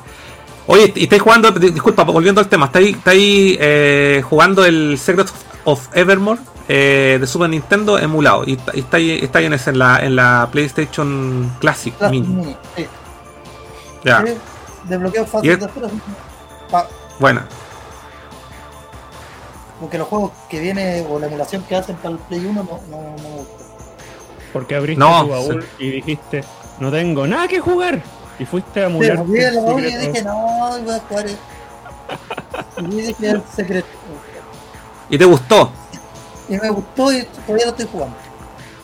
Oye, 0.66 0.92
y 0.96 1.02
estáis 1.04 1.20
jugando, 1.20 1.50
di- 1.50 1.70
disculpa, 1.70 2.04
volviendo 2.04 2.40
al 2.40 2.48
tema, 2.48 2.66
estáis, 2.66 2.96
estáis 2.96 3.56
eh, 3.60 4.22
jugando 4.28 4.64
el 4.64 4.96
Secret 4.98 5.28
of 5.64 5.88
Evermore 5.92 6.40
eh, 6.68 7.18
de 7.20 7.26
Super 7.26 7.50
Nintendo 7.50 7.98
emulado. 7.98 8.44
Y, 8.46 8.58
y 8.72 8.78
estáis, 8.80 9.22
estáis 9.22 9.46
en, 9.48 9.52
ese, 9.52 9.70
en, 9.70 9.78
la, 9.78 9.98
en 9.98 10.16
la 10.16 10.48
PlayStation 10.50 11.52
Classic 11.60 11.94
Classic 11.98 12.10
Mini. 12.22 12.28
Mini, 12.34 12.56
sí. 12.76 12.86
Ya, 14.04 14.24
Sí, 14.26 14.32
Desbloqueo 14.84 15.26
fácil 15.26 15.58
de 15.58 15.68
buena. 17.18 17.46
porque 19.80 19.98
los 19.98 20.08
juegos 20.08 20.30
que 20.48 20.60
viene 20.60 21.04
o 21.08 21.18
la 21.18 21.26
emulación 21.26 21.62
que 21.64 21.76
hacen 21.76 21.96
para 21.96 22.10
el 22.14 22.18
Play 22.20 22.46
1 22.46 22.52
no, 22.62 22.80
no, 22.90 23.02
no 23.02 23.22
me 23.22 23.36
gusta. 23.36 23.64
Porque 24.52 24.76
abriste 24.76 24.98
No, 25.00 25.22
tu 25.24 25.28
baúl 25.30 25.66
y 25.78 25.90
dijiste, 25.90 26.44
no 26.78 26.90
tengo 26.90 27.26
nada 27.26 27.48
que 27.48 27.58
jugar. 27.60 28.00
Y 28.38 28.44
fuiste 28.44 28.80
a 28.84 28.88
Sí, 28.88 28.92
emular. 28.92 29.10
el 29.10 29.56
baúl 29.56 29.84
y 29.84 29.96
dije, 29.96 30.22
no, 30.22 30.78
voy 30.84 30.94
a 30.94 31.00
jugar. 31.00 31.26
Y 32.78 32.84
dije 32.96 33.30
el 33.30 33.42
secreto. 33.54 33.88
¿Y 35.08 35.18
te 35.18 35.24
gustó? 35.24 35.70
Y 36.48 36.56
me 36.58 36.70
gustó 36.70 37.12
y 37.12 37.22
todavía 37.24 37.66
lo 37.66 37.70
estoy 37.72 37.88
jugando. 37.90 38.16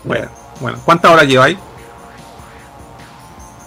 Bueno, 0.05 0.29
bueno. 0.61 0.79
¿Cuántas 0.85 1.11
horas 1.13 1.27
lleváis? 1.27 1.59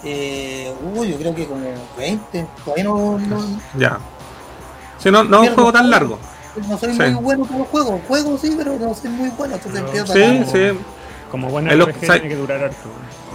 Eh, 0.04 0.72
uy, 0.94 1.10
yo 1.10 1.16
creo 1.18 1.34
que 1.34 1.46
como 1.46 1.64
20. 1.96 2.46
Todavía 2.64 2.84
no, 2.84 3.18
no, 3.18 3.60
Ya. 3.78 3.98
Si 4.98 5.10
no, 5.10 5.24
no 5.24 5.42
es 5.42 5.48
un 5.50 5.54
juego 5.54 5.72
tan 5.72 5.90
largo. 5.90 6.18
no 6.68 6.78
soy 6.78 6.92
Sí. 6.92 6.98
muy 6.98 7.22
bueno 7.22 7.44
con 7.46 7.58
los 7.58 7.68
juegos. 7.68 8.00
Juego 8.06 8.38
sí, 8.38 8.54
pero 8.56 8.76
no 8.78 8.94
soy 8.94 9.10
muy 9.10 9.28
bueno. 9.30 9.54
Entonces 9.54 9.82
No. 9.82 10.06
Sí, 10.06 10.22
a 10.22 10.44
sí, 10.46 10.78
Como 11.30 11.50
sa- 11.50 12.14
tiene 12.14 12.28
que 12.28 12.36
durar 12.36 12.62
harto. 12.64 12.88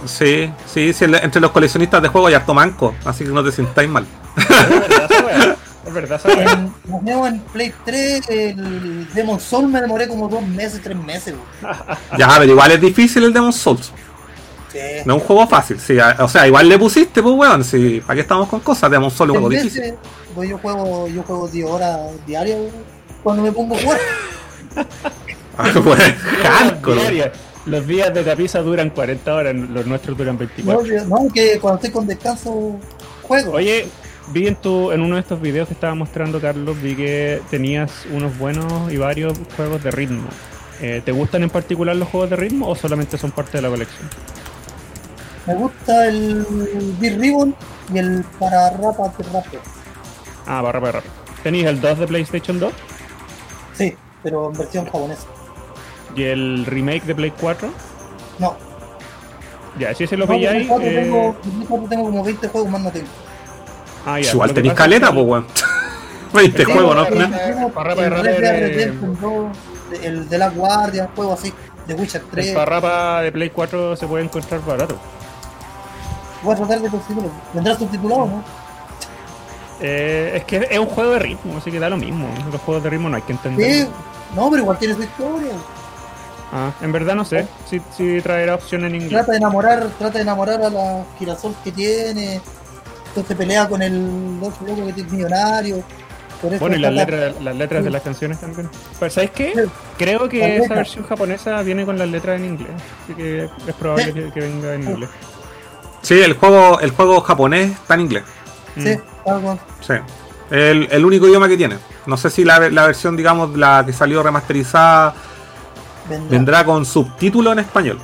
sí, 0.06 0.50
sí, 0.72 0.92
sí, 0.92 1.04
entre 1.04 1.40
los 1.40 1.50
coleccionistas 1.50 2.00
de 2.02 2.08
juegos 2.08 2.28
hay 2.28 2.34
harto 2.34 2.54
manco, 2.54 2.94
así 3.04 3.24
que 3.24 3.30
no 3.30 3.42
te 3.42 3.50
sintáis 3.52 3.88
mal. 3.88 4.06
Es 4.36 4.48
verdad 4.70 5.10
esa 5.10 5.24
weá. 5.26 5.56
Es 5.86 5.92
verdad 5.94 6.20
esa 6.24 6.28
weá. 6.28 6.68
En, 7.08 7.08
en 7.08 7.40
Play 7.40 7.72
3, 7.84 8.28
el 8.28 9.08
Demon 9.14 9.40
Soul 9.40 9.68
me 9.68 9.80
demoré 9.80 10.06
como 10.06 10.28
dos 10.28 10.42
meses, 10.42 10.80
tres 10.82 10.96
meses. 10.96 11.34
Ya, 12.16 12.28
pero 12.38 12.52
igual 12.52 12.70
es 12.72 12.80
difícil 12.80 13.24
el 13.24 13.32
Demon 13.32 13.52
Souls. 13.52 13.92
Sí. 14.72 14.78
No 15.04 15.16
es 15.16 15.22
un 15.22 15.26
juego 15.26 15.46
fácil, 15.46 15.78
sí. 15.80 15.96
O 16.18 16.28
sea, 16.28 16.46
igual 16.46 16.68
le 16.68 16.78
pusiste, 16.78 17.22
pues 17.22 17.34
weón, 17.34 17.64
sí. 17.64 18.00
¿Para 18.06 18.16
qué 18.16 18.20
estamos 18.20 18.48
con 18.48 18.60
cosas? 18.60 18.90
Souls 18.90 19.12
es 19.12 19.20
un 19.20 19.26
juego 19.28 19.48
difícil. 19.48 19.94
pues 20.34 20.50
yo 20.50 20.58
juego, 20.58 21.08
yo 21.08 21.22
juego 21.22 21.48
10 21.48 21.66
horas 21.66 21.98
diarias 22.26 22.58
cuando 23.22 23.42
me 23.42 23.52
pongo 23.52 23.74
a 23.76 23.78
jugar. 23.80 23.98
Ah, 25.60 25.72
pues, 25.82 25.98
hardcore. 26.44 27.32
Los 27.66 27.84
días 27.86 28.14
de 28.14 28.22
tapiza 28.22 28.60
duran 28.60 28.90
40 28.90 29.34
horas, 29.34 29.54
los 29.56 29.86
nuestros 29.86 30.16
duran 30.16 30.34
No, 30.34 30.38
24. 30.38 30.86
yo- 30.86 31.04
no, 31.06 31.32
que 31.32 31.58
cuando 31.58 31.76
estoy 31.76 31.90
con 31.90 32.06
descanso 32.06 32.78
juego. 33.22 33.52
Oye, 33.52 33.88
vi 34.28 34.46
en, 34.46 34.54
tu, 34.56 34.92
en 34.92 35.00
uno 35.02 35.16
de 35.16 35.20
estos 35.22 35.40
videos 35.40 35.66
que 35.68 35.74
estaba 35.74 35.94
mostrando 35.94 36.40
Carlos, 36.40 36.80
vi 36.80 36.94
que 36.94 37.42
tenías 37.50 37.90
unos 38.12 38.38
buenos 38.38 38.90
y 38.92 38.96
varios 38.96 39.34
juegos 39.56 39.82
de 39.82 39.90
ritmo. 39.90 40.28
Eh, 40.80 41.02
¿Te 41.04 41.10
gustan 41.10 41.42
en 41.42 41.50
particular 41.50 41.96
los 41.96 42.08
juegos 42.08 42.30
de 42.30 42.36
ritmo 42.36 42.68
o 42.68 42.76
solamente 42.76 43.18
son 43.18 43.32
parte 43.32 43.58
de 43.58 43.62
la 43.62 43.68
colección? 43.68 44.08
Me 45.48 45.54
gusta 45.54 46.06
el 46.08 46.44
Beat 47.00 47.18
Ribbon 47.18 47.54
y 47.92 47.98
el 47.98 48.24
para 48.38 48.70
rapa 48.70 49.12
de 49.16 49.24
rap. 49.32 49.44
Ah, 50.46 50.60
para 50.62 50.78
rápido. 50.80 51.12
¿Tenéis 51.42 51.66
el 51.66 51.80
2 51.80 51.98
de 52.00 52.06
PlayStation 52.06 52.60
2? 52.60 52.72
Sí, 53.74 53.96
pero 54.22 54.50
en 54.50 54.58
versión 54.58 54.84
japonesa. 54.84 55.22
¿Y 56.14 56.22
el 56.24 56.66
remake 56.66 57.04
de 57.04 57.14
Play 57.14 57.32
4? 57.40 57.68
No. 58.38 58.56
Ya, 59.78 59.94
si 59.94 60.04
ese 60.04 60.16
lo 60.16 60.26
No, 60.26 60.32
en 60.34 60.38
pilláis. 60.40 60.62
el 60.62 60.68
4 60.68 60.86
eh, 60.88 60.94
tengo, 60.94 61.36
en 61.44 61.60
el 61.62 61.66
4 61.68 61.88
tengo 61.88 62.04
como 62.04 62.24
20 62.24 62.48
juegos 62.48 62.70
más 62.70 62.80
no 62.82 62.90
tengo. 62.90 63.06
ah, 64.06 64.20
ya. 64.20 64.32
Igual 64.32 64.52
tenéis 64.54 64.74
caleta, 64.74 65.12
pues 65.12 65.26
weón. 65.26 65.46
20 66.34 66.58
Sí, 66.64 66.72
juegos, 66.72 66.94
¿no? 66.94 67.06
el 67.06 67.32
reparar, 67.64 67.96
Red 67.96 68.22
Dead 68.40 68.60
Redemption 68.60 69.18
2, 69.20 69.56
el 70.02 70.28
de 70.28 70.38
la 70.38 70.50
Guardia, 70.50 71.08
juego 71.16 71.32
así, 71.32 71.52
de 71.86 71.94
Witcher 71.94 72.20
El 72.22 72.28
3. 72.30 72.50
parrapa 72.54 73.22
de 73.22 73.32
Play 73.32 73.48
4 73.50 73.96
se 73.96 74.06
puede 74.06 74.24
encontrar 74.24 74.62
barato. 74.66 74.98
Voy 76.42 76.54
a 76.54 76.56
tratar 76.56 76.80
de 76.80 76.88
conseguirlo. 76.88 77.30
¿Vendrá 77.52 77.76
subtitulado 77.76 78.26
no? 78.26 78.44
Eh, 79.80 80.32
es 80.36 80.44
que 80.44 80.66
es 80.70 80.78
un 80.78 80.86
juego 80.86 81.12
de 81.12 81.18
ritmo, 81.20 81.56
así 81.58 81.70
que 81.70 81.78
da 81.78 81.88
lo 81.88 81.96
mismo. 81.96 82.28
Los 82.50 82.60
juegos 82.62 82.82
de 82.82 82.90
ritmo 82.90 83.08
no 83.08 83.16
hay 83.16 83.22
que 83.22 83.32
Sí, 83.34 83.38
entender. 83.44 83.88
no, 84.34 84.50
pero 84.50 84.62
igual 84.62 84.78
tiene 84.78 84.94
su 84.94 85.02
historia. 85.02 85.52
Ah, 86.52 86.72
en 86.80 86.92
verdad 86.92 87.14
no 87.14 87.24
sé 87.24 87.46
si, 87.68 87.80
si 87.96 88.20
traerá 88.22 88.54
opción 88.54 88.84
en 88.84 88.94
inglés. 88.94 89.10
Trata 89.10 89.32
de 89.32 89.38
enamorar, 89.38 89.86
trata 89.98 90.14
de 90.18 90.22
enamorar 90.22 90.62
a 90.62 90.70
la 90.70 91.04
girasol 91.18 91.54
que 91.62 91.70
tiene. 91.72 92.40
Entonces 93.08 93.36
pelea 93.36 93.68
con 93.68 93.82
el 93.82 94.38
otro 94.42 94.66
loco 94.66 94.94
que 94.94 95.00
es 95.02 95.10
millonario. 95.12 95.82
Bueno, 96.60 96.76
y 96.76 96.78
las 96.78 96.92
letras, 96.92 97.34
las 97.42 97.56
letras 97.56 97.82
de 97.84 97.90
las 97.90 98.00
canciones 98.02 98.38
también. 98.40 98.70
Pero 98.98 99.10
¿sabes 99.10 99.30
qué? 99.32 99.52
Sí. 99.56 99.60
Creo 99.98 100.28
que 100.28 100.58
esa 100.58 100.74
versión 100.74 101.04
japonesa 101.04 101.60
viene 101.62 101.84
con 101.84 101.98
las 101.98 102.08
letras 102.08 102.38
en 102.40 102.46
inglés. 102.46 102.70
Así 103.04 103.14
que 103.14 103.44
es 103.44 103.74
probable 103.78 104.04
Sí. 104.06 104.12
que, 104.12 104.30
que 104.32 104.40
venga 104.40 104.74
en 104.74 104.82
Sí. 104.84 104.90
inglés. 104.90 105.10
Sí, 106.02 106.20
el 106.20 106.34
juego, 106.34 106.80
el 106.80 106.90
juego 106.92 107.20
japonés 107.20 107.72
está 107.72 107.94
en 107.94 108.00
inglés. 108.02 108.24
Sí, 108.76 108.96
Mm. 108.96 109.28
algo. 109.30 109.58
Sí. 109.80 109.94
El, 110.50 110.88
el 110.90 111.04
único 111.04 111.26
idioma 111.28 111.48
que 111.48 111.56
tiene. 111.56 111.76
No 112.06 112.16
sé 112.16 112.30
si 112.30 112.44
la, 112.44 112.70
la 112.70 112.86
versión, 112.86 113.16
digamos, 113.16 113.54
la 113.56 113.82
que 113.84 113.92
salió 113.92 114.22
remasterizada 114.22 115.14
Vendrá. 116.08 116.30
vendrá 116.30 116.64
con 116.64 116.86
subtítulo 116.86 117.52
en 117.52 117.58
español. 117.58 117.98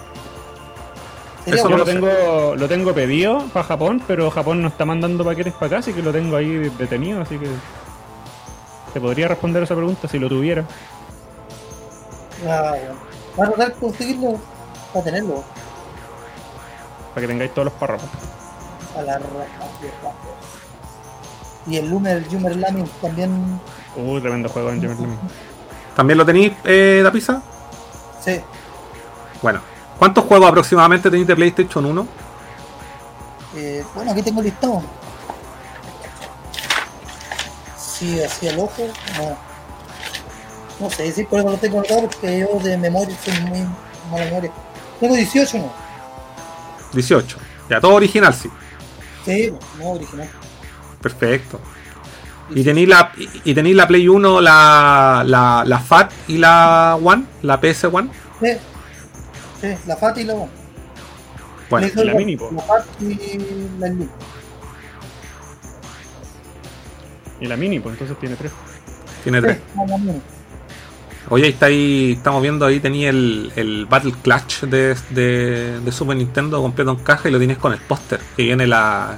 Eso 1.46 1.68
Yo 1.70 1.76
lo 1.76 1.84
sé. 1.86 1.92
tengo, 1.92 2.54
lo 2.56 2.68
tengo 2.68 2.92
pedido 2.92 3.44
para 3.52 3.64
Japón, 3.66 4.02
pero 4.06 4.30
Japón 4.30 4.60
no 4.62 4.68
está 4.68 4.84
mandando 4.84 5.24
paquetes 5.24 5.52
para 5.54 5.66
acá, 5.66 5.76
así 5.78 5.92
que 5.92 6.02
lo 6.02 6.10
tengo 6.12 6.36
ahí 6.36 6.70
detenido, 6.78 7.20
así 7.22 7.38
que 7.38 7.46
te 8.92 9.00
podría 9.00 9.28
responder 9.28 9.62
esa 9.62 9.74
pregunta 9.74 10.08
si 10.08 10.18
lo 10.18 10.28
tuviera. 10.28 10.64
Ah. 12.48 12.74
Va 13.38 13.44
a 13.44 13.48
tratar 13.48 13.68
de 13.74 13.80
conseguirlo 13.80 14.38
para 14.92 15.04
tenerlo. 15.04 15.44
Para 17.14 17.20
que 17.20 17.28
tengáis 17.28 17.54
todos 17.54 17.66
los 17.66 17.74
párrafos. 17.74 18.08
A 18.98 19.02
la 19.02 19.18
raja. 19.18 19.70
Y 21.66 21.76
el 21.76 21.88
Lumer, 21.88 22.18
el 22.18 22.28
Jumer 22.28 22.56
Lamin 22.56 22.88
también. 23.00 23.60
Uh, 23.96 24.20
tremendo 24.20 24.48
juego 24.48 24.70
en 24.70 24.80
Jammer 24.82 24.98
Lemming. 24.98 25.18
¿También 25.96 26.18
lo 26.18 26.26
tenéis, 26.26 26.52
eh, 26.64 27.00
la 27.02 27.12
pizza? 27.12 27.40
Sí. 28.22 28.40
Bueno. 29.40 29.60
¿Cuántos 29.98 30.24
juegos 30.24 30.48
aproximadamente 30.48 31.08
tenéis 31.08 31.28
de 31.28 31.36
PlayStation 31.36 31.86
1? 31.86 32.06
Eh, 33.56 33.84
bueno, 33.94 34.10
aquí 34.10 34.22
tengo 34.22 34.40
el 34.40 34.46
listado. 34.46 34.82
Sí, 37.78 38.20
así 38.20 38.48
al 38.48 38.58
ojo, 38.58 38.82
no. 39.16 39.36
No 40.80 40.90
sé, 40.90 41.12
sí, 41.12 41.22
por 41.24 41.38
eso 41.38 41.48
lo 41.48 41.56
tengo 41.56 41.78
anotado 41.78 42.02
porque 42.02 42.40
yo 42.40 42.58
de 42.58 42.76
memoria 42.76 43.16
soy 43.24 43.40
muy 43.42 43.60
mala 44.10 44.24
memoria. 44.24 44.50
Tengo 44.98 45.14
18, 45.14 45.58
¿no? 45.58 45.83
18. 46.94 47.36
Ya, 47.70 47.80
todo 47.80 47.94
original, 47.94 48.32
sí. 48.34 48.48
Sí, 49.24 49.52
no, 49.78 49.90
original. 49.90 50.28
Perfecto. 51.00 51.60
Y 52.50 52.62
tenéis 52.62 52.88
la, 52.88 53.10
y, 53.44 53.54
tenéis 53.54 53.74
la 53.74 53.88
Play 53.88 54.06
1, 54.06 54.40
la, 54.42 55.22
la, 55.26 55.64
la 55.66 55.78
FAT 55.78 56.12
y 56.28 56.36
la 56.36 56.98
One, 57.02 57.24
la 57.42 57.58
PS 57.60 57.84
One. 57.84 58.10
Sí, 58.40 58.48
sí, 59.62 59.68
la 59.86 59.96
FAT 59.96 60.18
y 60.18 60.24
la 60.24 60.34
ONE. 60.34 60.50
Bueno, 61.70 61.88
la 61.94 62.02
el- 62.02 62.14
mini. 62.16 62.36
La 62.36 62.62
FAT 62.62 62.84
y 63.00 63.38
la 63.78 63.86
Elite. 63.86 64.10
Y 67.40 67.46
la 67.46 67.56
mini, 67.56 67.80
pues 67.80 67.94
entonces 67.94 68.18
tiene 68.18 68.36
tres. 68.36 68.52
tiene 69.22 69.40
tres. 69.40 69.56
Sí, 69.56 69.78
la- 69.78 69.86
la 69.86 69.98
mini. 69.98 70.20
Oye, 71.30 71.44
ahí 71.46 71.50
está 71.52 71.66
ahí, 71.66 72.12
estamos 72.12 72.42
viendo 72.42 72.66
ahí, 72.66 72.80
tenía 72.80 73.08
el, 73.10 73.50
el 73.56 73.86
Battle 73.86 74.12
Clash 74.22 74.62
de, 74.64 74.94
de, 75.10 75.80
de 75.80 75.92
Super 75.92 76.16
Nintendo 76.16 76.60
completo 76.60 76.90
en 76.90 76.96
caja 76.96 77.28
y 77.28 77.32
lo 77.32 77.38
tienes 77.38 77.56
con 77.58 77.72
el 77.72 77.78
póster, 77.80 78.20
que 78.36 78.42
viene 78.42 78.66
la. 78.66 79.16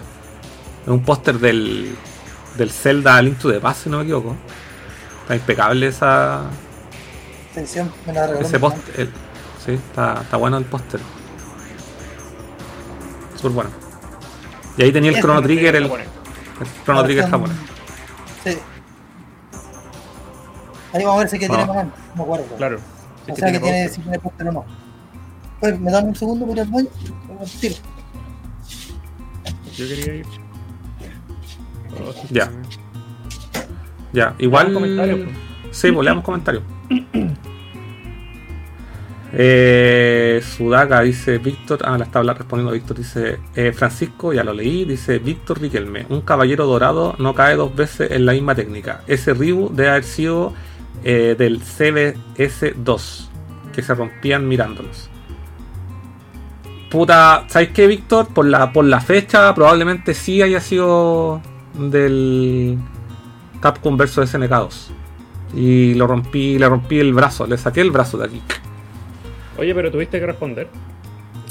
Es 0.84 0.88
un 0.88 1.02
póster 1.02 1.38
del, 1.40 1.96
del 2.56 2.70
Zelda 2.70 3.20
Link 3.22 3.38
to 3.38 3.50
the 3.50 3.58
Past, 3.58 3.84
si 3.84 3.90
no 3.90 3.98
me 3.98 4.04
equivoco. 4.04 4.36
Está 5.22 5.34
impecable 5.34 5.88
esa, 5.88 6.42
Edición, 7.56 7.90
me 8.06 8.12
la 8.12 8.26
regaló 8.28 8.46
ese 8.46 8.58
póster. 8.60 9.00
el- 9.00 9.10
Sí, 9.64 9.72
está, 9.72 10.20
está 10.22 10.36
bueno 10.36 10.58
el 10.58 10.64
póster. 10.64 11.00
Súper 13.34 13.50
bueno. 13.50 13.70
Y 14.78 14.82
ahí 14.84 14.92
tenía 14.92 15.10
el 15.10 15.16
Ese 15.16 15.22
Chrono 15.22 15.40
Este 15.40 15.52
Trigger, 15.54 15.74
el, 15.76 15.84
el. 15.86 15.90
Chrono 16.84 17.02
Trigger 17.02 17.28
japonés. 17.28 17.56
Sí. 18.44 18.58
Ahí 20.96 21.04
vamos 21.04 21.16
a 21.16 21.18
ver 21.20 21.28
si 21.28 21.38
que 21.38 21.46
Ah. 21.46 21.48
tiene 21.48 21.66
más, 21.66 21.84
no 21.86 21.92
me 22.16 22.22
acuerdo. 22.22 22.44
Claro. 22.56 22.78
Si 23.26 23.32
O 23.32 23.36
sea 23.36 23.52
que 23.52 23.60
tiene 23.60 23.88
si 23.88 24.00
tiene 24.00 24.18
póster 24.18 24.48
o 24.48 24.52
no. 24.52 24.64
Pues, 25.60 25.80
¿me 25.80 25.90
dan 25.90 26.06
un 26.08 26.14
segundo 26.14 26.46
por 26.46 26.58
al 26.60 26.66
baño? 26.68 26.88
Tiro. 27.60 27.74
Yo 29.76 29.88
quería 29.88 30.14
ir. 30.16 30.26
Oh, 32.06 32.12
sí, 32.12 32.28
Ya. 32.30 32.46
sí. 32.46 32.52
Ya, 34.12 34.34
igual. 34.38 34.72
Pues. 34.72 35.28
Sí, 35.72 35.92
pues 35.92 36.04
leamos 36.04 36.24
comentarios. 36.24 36.62
Eh, 39.38 40.40
Sudaka 40.42 41.00
dice 41.02 41.38
Víctor, 41.38 41.80
ah, 41.84 41.98
la 41.98 42.04
está 42.04 42.22
respondiendo 42.22 42.72
Víctor, 42.72 42.96
dice 42.96 43.38
eh, 43.54 43.72
Francisco, 43.72 44.32
ya 44.32 44.42
lo 44.44 44.54
leí, 44.54 44.84
dice 44.84 45.18
Víctor 45.18 45.60
Riquelme, 45.60 46.06
un 46.08 46.20
caballero 46.22 46.64
dorado 46.64 47.14
no 47.18 47.34
cae 47.34 47.56
dos 47.56 47.74
veces 47.74 48.12
en 48.12 48.24
la 48.24 48.32
misma 48.32 48.54
técnica. 48.54 49.02
Ese 49.06 49.34
Ryu 49.34 49.68
debe 49.74 49.90
haber 49.90 50.04
sido 50.04 50.54
eh, 51.04 51.34
del 51.38 51.60
CBS2, 51.62 53.28
que 53.74 53.82
se 53.82 53.94
rompían 53.94 54.46
mirándolos. 54.48 55.10
Puta, 56.90 57.44
¿sabes 57.48 57.70
qué, 57.70 57.86
Víctor? 57.86 58.28
Por 58.28 58.46
la, 58.46 58.72
por 58.72 58.84
la 58.84 59.00
fecha, 59.00 59.54
probablemente 59.54 60.14
sí 60.14 60.40
haya 60.40 60.60
sido 60.60 61.40
del 61.74 62.78
Capcom 63.60 63.96
vs 63.96 64.30
SNK 64.30 64.48
2. 64.50 64.90
Y 65.54 65.94
lo 65.94 66.06
rompí, 66.06 66.58
le 66.58 66.68
rompí 66.68 66.98
el 66.98 67.12
brazo, 67.12 67.46
le 67.46 67.58
saqué 67.58 67.80
el 67.80 67.90
brazo 67.90 68.18
de 68.18 68.26
aquí. 68.26 68.42
Oye, 69.58 69.74
pero 69.74 69.90
tuviste 69.90 70.20
que 70.20 70.26
responder. 70.26 70.68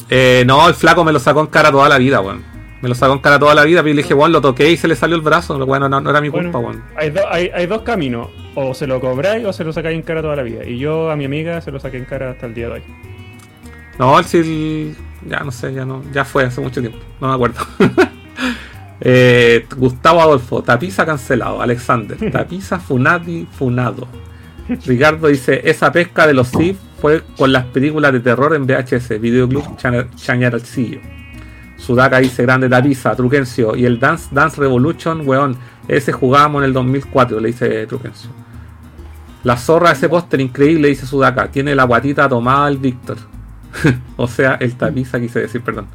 Eh, 0.10 0.44
no, 0.46 0.68
el 0.68 0.74
flaco 0.76 1.04
me 1.04 1.12
lo 1.12 1.20
sacó 1.20 1.42
en 1.42 1.48
cara 1.48 1.72
toda 1.72 1.90
la 1.90 1.98
vida, 1.98 2.22
weón. 2.22 2.44
Me 2.82 2.90
lo 2.90 2.96
sacó 2.96 3.14
en 3.14 3.20
cara 3.20 3.40
toda 3.40 3.56
la 3.56 3.64
vida, 3.64 3.82
pero 3.82 3.96
le 3.96 4.04
dije, 4.04 4.14
weón, 4.14 4.32
lo 4.32 4.42
toqué 4.42 4.70
y 4.72 4.78
se 4.78 4.88
le 4.88 4.96
salió 4.96 5.16
el 5.16 5.22
brazo. 5.22 5.64
Bueno, 5.66 5.90
no, 5.90 6.00
no 6.02 6.10
era 6.10 6.22
mi 6.22 6.30
Bueno, 6.30 6.52
culpa, 6.52 6.60
weón. 6.68 6.84
Hay, 6.96 7.10
do- 7.10 7.28
hay, 7.30 7.50
hay 7.54 7.66
dos 7.68 7.82
caminos. 7.82 8.30
O 8.56 8.74
se 8.74 8.88
lo 8.88 9.00
cobráis 9.02 9.46
o 9.46 9.52
se 9.54 9.64
lo 9.64 9.74
sacáis 9.74 9.96
en 9.96 10.02
cara 10.02 10.22
toda 10.22 10.36
la 10.36 10.44
vida. 10.44 10.64
Y 10.66 10.78
yo 10.78 11.12
a 11.12 11.16
mi 11.16 11.26
amiga 11.26 11.60
se 11.62 11.72
lo 11.72 11.80
saqué 11.80 11.98
en 11.98 12.06
cara 12.06 12.32
hasta 12.32 12.46
el 12.46 12.54
día 12.54 12.68
de 12.68 12.74
hoy. 12.76 12.82
No, 14.00 14.18
él 14.18 14.26
sí. 14.26 14.96
Ya 15.28 15.40
no 15.42 15.52
sé, 15.52 15.74
ya 15.74 15.86
no. 15.86 16.02
Ya 16.14 16.24
fue 16.26 16.46
hace 16.46 16.62
mucho 16.62 16.80
tiempo. 16.82 17.00
No 17.20 17.28
me 17.30 17.34
acuerdo. 17.36 17.60
Eh, 19.02 19.66
Gustavo 19.76 20.22
Adolfo, 20.22 20.64
Tapiza 20.64 21.06
cancelado. 21.06 21.62
Alexander, 21.62 22.18
Tapiza 22.32 22.80
Funadi 22.80 23.46
Funado. 23.46 24.08
Ricardo 24.86 25.28
dice: 25.28 25.62
Esa 25.70 25.92
pesca 25.92 26.26
de 26.26 26.34
los 26.34 26.48
Sith 26.48 26.78
fue 27.02 27.22
con 27.38 27.52
las 27.52 27.66
películas 27.66 28.14
de 28.14 28.22
terror 28.22 28.56
en 28.56 28.66
VHS, 28.66 29.20
Videoclub 29.20 29.76
Chana- 29.78 30.08
Chañarcillo. 30.16 31.00
Sudaka 31.78 32.20
dice: 32.20 32.44
Grande 32.44 32.70
Tapiza, 32.70 33.16
Truquencio. 33.16 33.76
Y 33.76 33.86
el 33.86 34.00
Dance 34.00 34.30
Dance 34.32 34.60
Revolution, 34.62 35.28
weón. 35.28 35.58
Ese 35.90 36.14
jugábamos 36.14 36.62
en 36.62 36.68
el 36.68 36.74
2004, 36.74 37.40
le 37.42 37.48
dice 37.50 37.86
Truquencio. 37.88 38.30
La 39.46 39.56
zorra 39.58 39.90
de 39.90 39.94
ese 39.96 40.10
póster 40.10 40.42
increíble, 40.42 40.90
dice 40.90 41.06
Sudaka. 41.06 41.50
Tiene 41.50 41.74
la 41.76 41.84
guatita 41.86 42.28
tomada 42.28 42.68
el 42.68 42.78
Víctor. 42.78 43.18
o 44.18 44.28
sea, 44.28 44.56
el 44.56 44.76
tapiza 44.76 45.20
quise 45.20 45.40
decir, 45.40 45.62
perdón. 45.62 45.88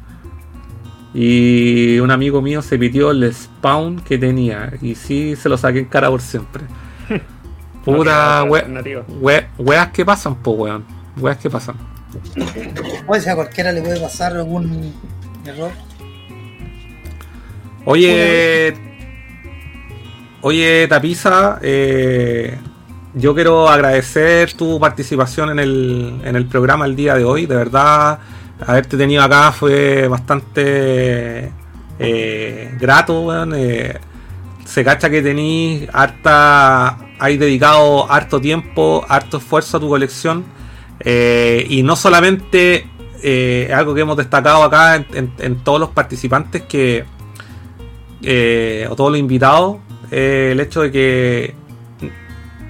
Y 1.13 1.99
un 1.99 2.09
amigo 2.09 2.41
mío 2.41 2.61
se 2.61 2.79
pidió 2.79 3.11
el 3.11 3.31
spawn 3.33 3.97
que 3.99 4.17
tenía. 4.17 4.71
Y 4.81 4.95
sí 4.95 5.35
se 5.35 5.49
lo 5.49 5.57
saqué 5.57 5.79
en 5.79 5.85
cara 5.85 6.09
por 6.09 6.21
siempre. 6.21 6.63
Pura 7.85 8.43
we- 8.45 8.63
we- 9.19 9.47
weas 9.57 9.89
que 9.91 10.05
pasan, 10.05 10.35
po 10.35 10.51
weón. 10.51 10.85
Weas 11.17 11.37
que 11.37 11.49
pasan. 11.49 11.75
Puede 13.05 13.21
ser 13.21 13.33
a 13.33 13.35
cualquiera 13.35 13.71
le 13.71 13.81
puede 13.81 13.99
pasar 13.99 14.33
algún 14.37 14.93
error. 15.45 15.71
Oye, 17.83 18.73
oye 20.41 20.87
Tapiza, 20.87 21.57
eh, 21.63 22.57
yo 23.13 23.35
quiero 23.35 23.67
agradecer 23.69 24.53
tu 24.53 24.79
participación 24.79 25.49
en 25.51 25.59
el, 25.59 26.21
en 26.23 26.35
el 26.35 26.45
programa 26.45 26.85
el 26.85 26.95
día 26.95 27.15
de 27.15 27.25
hoy. 27.25 27.45
De 27.45 27.55
verdad, 27.55 28.19
haberte 28.65 28.97
tenido 28.97 29.21
acá 29.23 29.51
fue 29.51 30.07
bastante 30.07 31.51
eh, 31.99 32.75
grato. 32.79 33.53
Eh, 33.55 33.97
se 34.65 34.83
cacha 34.83 35.09
que 35.09 35.21
tenéis 35.21 35.89
harta, 35.91 36.97
hay 37.19 37.37
dedicado 37.37 38.09
harto 38.09 38.39
tiempo, 38.39 39.05
harto 39.09 39.37
esfuerzo 39.37 39.77
a 39.77 39.79
tu 39.79 39.89
colección. 39.89 40.45
Eh, 40.99 41.65
y 41.69 41.83
no 41.83 41.95
solamente 41.95 42.87
algo 43.73 43.93
que 43.93 44.01
hemos 44.01 44.17
destacado 44.17 44.63
acá 44.63 44.95
en, 44.95 45.05
en- 45.13 45.33
en 45.39 45.55
todos 45.63 45.79
los 45.79 45.89
participantes 45.89 46.63
que 46.63 47.03
o 48.89 48.95
todos 48.95 49.11
los 49.11 49.19
invitados, 49.19 49.77
el 50.11 50.59
hecho 50.59 50.81
de 50.81 50.91
que 50.91 51.55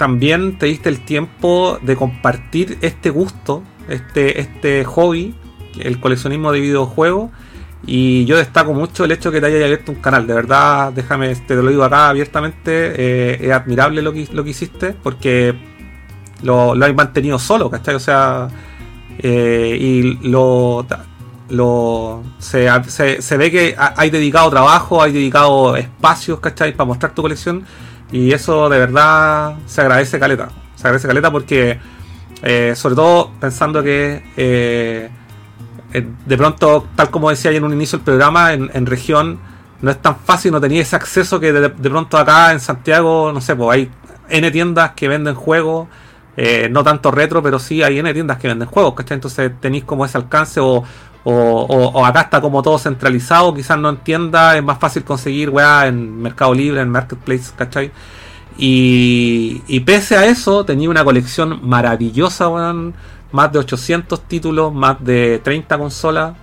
también 0.01 0.57
te 0.57 0.65
diste 0.65 0.89
el 0.89 1.01
tiempo 1.05 1.77
de 1.83 1.95
compartir 1.95 2.79
este 2.81 3.11
gusto, 3.11 3.61
este, 3.87 4.41
este 4.41 4.83
hobby, 4.83 5.35
el 5.79 5.99
coleccionismo 5.99 6.51
de 6.51 6.59
videojuegos. 6.59 7.29
Y 7.85 8.25
yo 8.25 8.35
destaco 8.37 8.73
mucho 8.73 9.05
el 9.05 9.11
hecho 9.11 9.31
que 9.31 9.39
te 9.39 9.45
hayas 9.45 9.63
abierto 9.63 9.91
un 9.91 9.99
canal. 10.01 10.25
De 10.25 10.33
verdad, 10.33 10.91
déjame, 10.91 11.35
te 11.35 11.53
lo 11.53 11.69
digo 11.69 11.83
acá 11.83 12.09
abiertamente, 12.09 12.61
eh, 12.97 13.37
es 13.41 13.51
admirable 13.51 14.01
lo 14.01 14.11
que, 14.11 14.27
lo 14.31 14.43
que 14.43 14.49
hiciste 14.49 14.93
porque 15.03 15.53
lo, 16.41 16.73
lo 16.73 16.83
has 16.83 16.95
mantenido 16.95 17.37
solo, 17.37 17.69
¿cachai? 17.69 17.93
O 17.93 17.99
sea, 17.99 18.47
eh, 19.19 19.77
y 19.79 20.27
lo, 20.29 20.83
lo 21.49 22.23
se, 22.39 22.67
se- 22.87 23.21
se 23.21 23.37
ve 23.37 23.51
que 23.51 23.75
ha- 23.77 23.93
hay 23.97 24.09
dedicado 24.09 24.49
trabajo, 24.49 25.01
hay 25.03 25.11
dedicado 25.11 25.75
espacios, 25.75 26.39
¿cachai? 26.39 26.71
Para 26.75 26.85
mostrar 26.87 27.13
tu 27.13 27.21
colección. 27.21 27.63
Y 28.11 28.33
eso 28.33 28.69
de 28.69 28.79
verdad 28.79 29.55
se 29.65 29.81
agradece 29.81 30.19
caleta. 30.19 30.49
Se 30.75 30.87
agradece 30.87 31.07
caleta 31.07 31.31
porque, 31.31 31.79
eh, 32.43 32.73
sobre 32.75 32.95
todo 32.95 33.31
pensando 33.39 33.81
que 33.81 34.23
eh, 34.35 35.09
eh, 35.93 36.07
de 36.25 36.37
pronto, 36.37 36.87
tal 36.95 37.09
como 37.09 37.29
decía 37.29 37.51
en 37.51 37.63
un 37.63 37.73
inicio 37.73 37.99
del 37.99 38.05
programa, 38.05 38.53
en, 38.53 38.85
región 38.85 39.39
no 39.81 39.91
es 39.91 40.01
tan 40.01 40.17
fácil, 40.17 40.51
no 40.51 40.61
tenía 40.61 40.81
ese 40.81 40.95
acceso 40.95 41.39
que 41.39 41.53
de, 41.53 41.69
de 41.69 41.89
pronto 41.89 42.17
acá 42.17 42.51
en 42.51 42.59
Santiago, 42.59 43.31
no 43.33 43.41
sé, 43.41 43.55
pues 43.55 43.77
hay 43.77 43.91
N 44.29 44.51
tiendas 44.51 44.91
que 44.91 45.07
venden 45.07 45.35
juegos, 45.35 45.87
no 46.69 46.83
tanto 46.83 47.11
retro, 47.11 47.43
pero 47.43 47.59
sí 47.59 47.83
hay 47.83 47.99
N 47.99 48.13
tiendas 48.13 48.37
que 48.37 48.47
venden 48.47 48.67
juegos, 48.67 48.93
¿cachai? 48.95 49.15
Entonces 49.15 49.51
tenéis 49.59 49.83
como 49.83 50.05
ese 50.05 50.17
alcance 50.17 50.59
o, 50.59 50.83
o, 51.23 51.33
o- 51.33 51.89
o 51.99 52.05
acá 52.05 52.21
está 52.21 52.41
como 52.41 52.61
todo 52.63 52.77
centralizado, 52.79 53.53
quizás 53.53 53.77
no 53.77 53.89
en 53.89 53.97
tienda, 53.97 54.57
es 54.57 54.63
más 54.63 54.79
fácil 54.79 55.03
conseguir 55.03 55.49
weá 55.49 55.87
en 55.87 56.21
Mercado 56.21 56.53
Libre, 56.53 56.81
en 56.81 56.89
Marketplace, 56.89 57.51
¿cachai? 57.55 57.91
Y, 58.57 59.79
pese 59.85 60.15
a 60.17 60.25
eso, 60.25 60.65
tenía 60.65 60.89
una 60.89 61.03
colección 61.03 61.59
maravillosa, 61.67 62.47
weón. 62.49 62.93
Más 63.31 63.51
de 63.51 63.59
800 63.59 64.21
títulos, 64.27 64.73
más 64.73 64.97
de 65.03 65.39
30 65.43 65.77
consolas. 65.77 66.33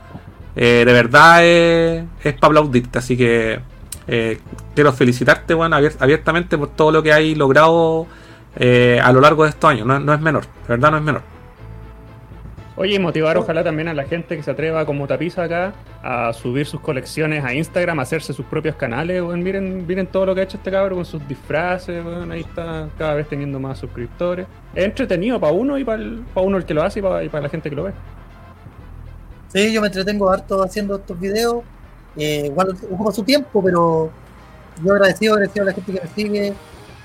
Eh, 0.57 0.83
de 0.87 0.93
verdad 0.93 1.45
es, 1.45 2.05
es 2.25 2.33
para 2.35 2.49
aplaudirte. 2.49 2.99
Así 2.99 3.17
que 3.17 3.61
eh, 4.07 4.41
quiero 4.75 4.93
felicitarte, 4.93 5.55
weón, 5.55 5.73
abier- 5.73 5.97
abiertamente 6.01 6.57
por 6.59 6.69
todo 6.71 6.91
lo 6.91 7.03
que 7.03 7.13
hay 7.13 7.35
logrado 7.35 8.07
eh, 8.57 8.99
a 9.03 9.13
lo 9.13 9.21
largo 9.21 9.45
de 9.45 9.51
estos 9.51 9.71
años. 9.71 9.87
No 9.87 10.13
es 10.15 10.21
menor, 10.21 10.43
de 10.45 10.69
verdad 10.69 10.91
no 10.91 10.97
es 10.97 11.03
menor. 11.05 11.23
Oye, 12.81 12.95
y 12.95 12.99
motivar 13.01 13.37
ojalá 13.37 13.65
también 13.65 13.89
a 13.89 13.95
la 13.95 14.05
gente 14.05 14.37
que 14.37 14.43
se 14.45 14.53
atreva 14.53 14.87
como 14.87 15.09
tapiza 15.09 15.43
acá 15.43 15.75
a 16.01 16.33
subir 16.33 16.65
sus 16.65 16.81
colecciones 16.81 17.45
a 17.45 17.53
Instagram, 17.53 17.99
a 17.99 18.03
hacerse 18.03 18.33
sus 18.33 18.47
propios 18.47 18.77
canales, 18.77 19.21
weón. 19.21 19.43
Miren, 19.43 19.85
miren 19.85 20.07
todo 20.07 20.27
lo 20.27 20.35
que 20.35 20.43
ha 20.43 20.45
hecho 20.45 20.59
este 20.59 20.71
cabrón 20.71 20.99
con 20.99 21.05
sus 21.05 21.27
disfraces, 21.27 22.05
weón. 22.05 22.31
Ahí 22.31 22.43
está 22.43 22.89
cada 22.97 23.15
vez 23.15 23.29
teniendo 23.29 23.59
más 23.59 23.79
suscriptores. 23.79 24.47
Es 24.77 24.85
entretenido 24.85 25.41
para 25.41 25.53
uno 25.53 25.77
y 25.77 25.83
para 25.83 26.01
uno 26.37 26.57
el 26.57 26.65
que 26.65 26.73
lo 26.73 26.85
hace 26.85 27.01
y 27.01 27.03
para 27.03 27.41
la 27.41 27.49
gente 27.49 27.69
que 27.69 27.75
lo 27.75 27.83
ve. 27.83 27.93
Sí, 29.49 29.73
yo 29.73 29.81
me 29.81 29.89
entretengo 29.89 30.31
harto 30.31 30.63
haciendo 30.63 30.99
estos 30.99 31.19
videos. 31.19 31.65
Eh, 32.17 32.45
igual 32.47 32.77
ocupa 32.93 33.11
su 33.11 33.25
tiempo, 33.25 33.61
pero 33.61 34.09
yo 34.85 34.93
agradecido, 34.93 35.35
agradecido 35.35 35.65
a 35.65 35.67
la 35.67 35.73
gente 35.73 35.93
que 35.93 36.01
me 36.01 36.09
sigue, 36.15 36.55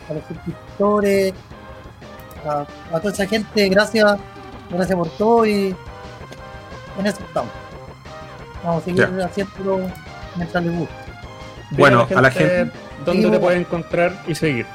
a 0.08 0.14
los 0.14 0.24
suscriptores, 0.26 1.34
a, 2.46 2.68
a 2.96 3.00
toda 3.00 3.12
esa 3.12 3.26
gente, 3.26 3.70
gracias, 3.70 4.20
gracias 4.70 4.98
por 4.98 5.10
todo 5.18 5.46
y 5.46 5.76
en 7.00 7.06
eso 7.06 7.20
estamos. 7.26 7.52
Vamos 8.64 8.82
a 8.82 8.86
seguir 8.86 9.04
haciéndolo 9.24 9.80
mientras 10.36 10.64
les 10.64 10.78
guste. 10.78 10.96
Bueno, 11.72 12.08
a 12.16 12.22
la 12.22 12.32
gente- 12.32 12.72
¿Dónde 13.06 13.24
Sí, 13.24 13.32
te 13.32 13.40
pueden 13.40 13.60
encontrar 13.62 14.24
y 14.28 14.36
seguir? 14.36 14.66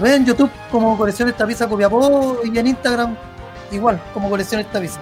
Ve 0.00 0.16
en 0.16 0.26
YouTube 0.26 0.50
como 0.72 0.98
Colecciones 0.98 1.36
Tapiza 1.36 1.68
Copiapó 1.68 2.40
y 2.42 2.58
en 2.58 2.66
Instagram 2.66 3.16
igual 3.70 4.00
como 4.12 4.28
Colecciones 4.28 4.66
Tapiza. 4.72 4.98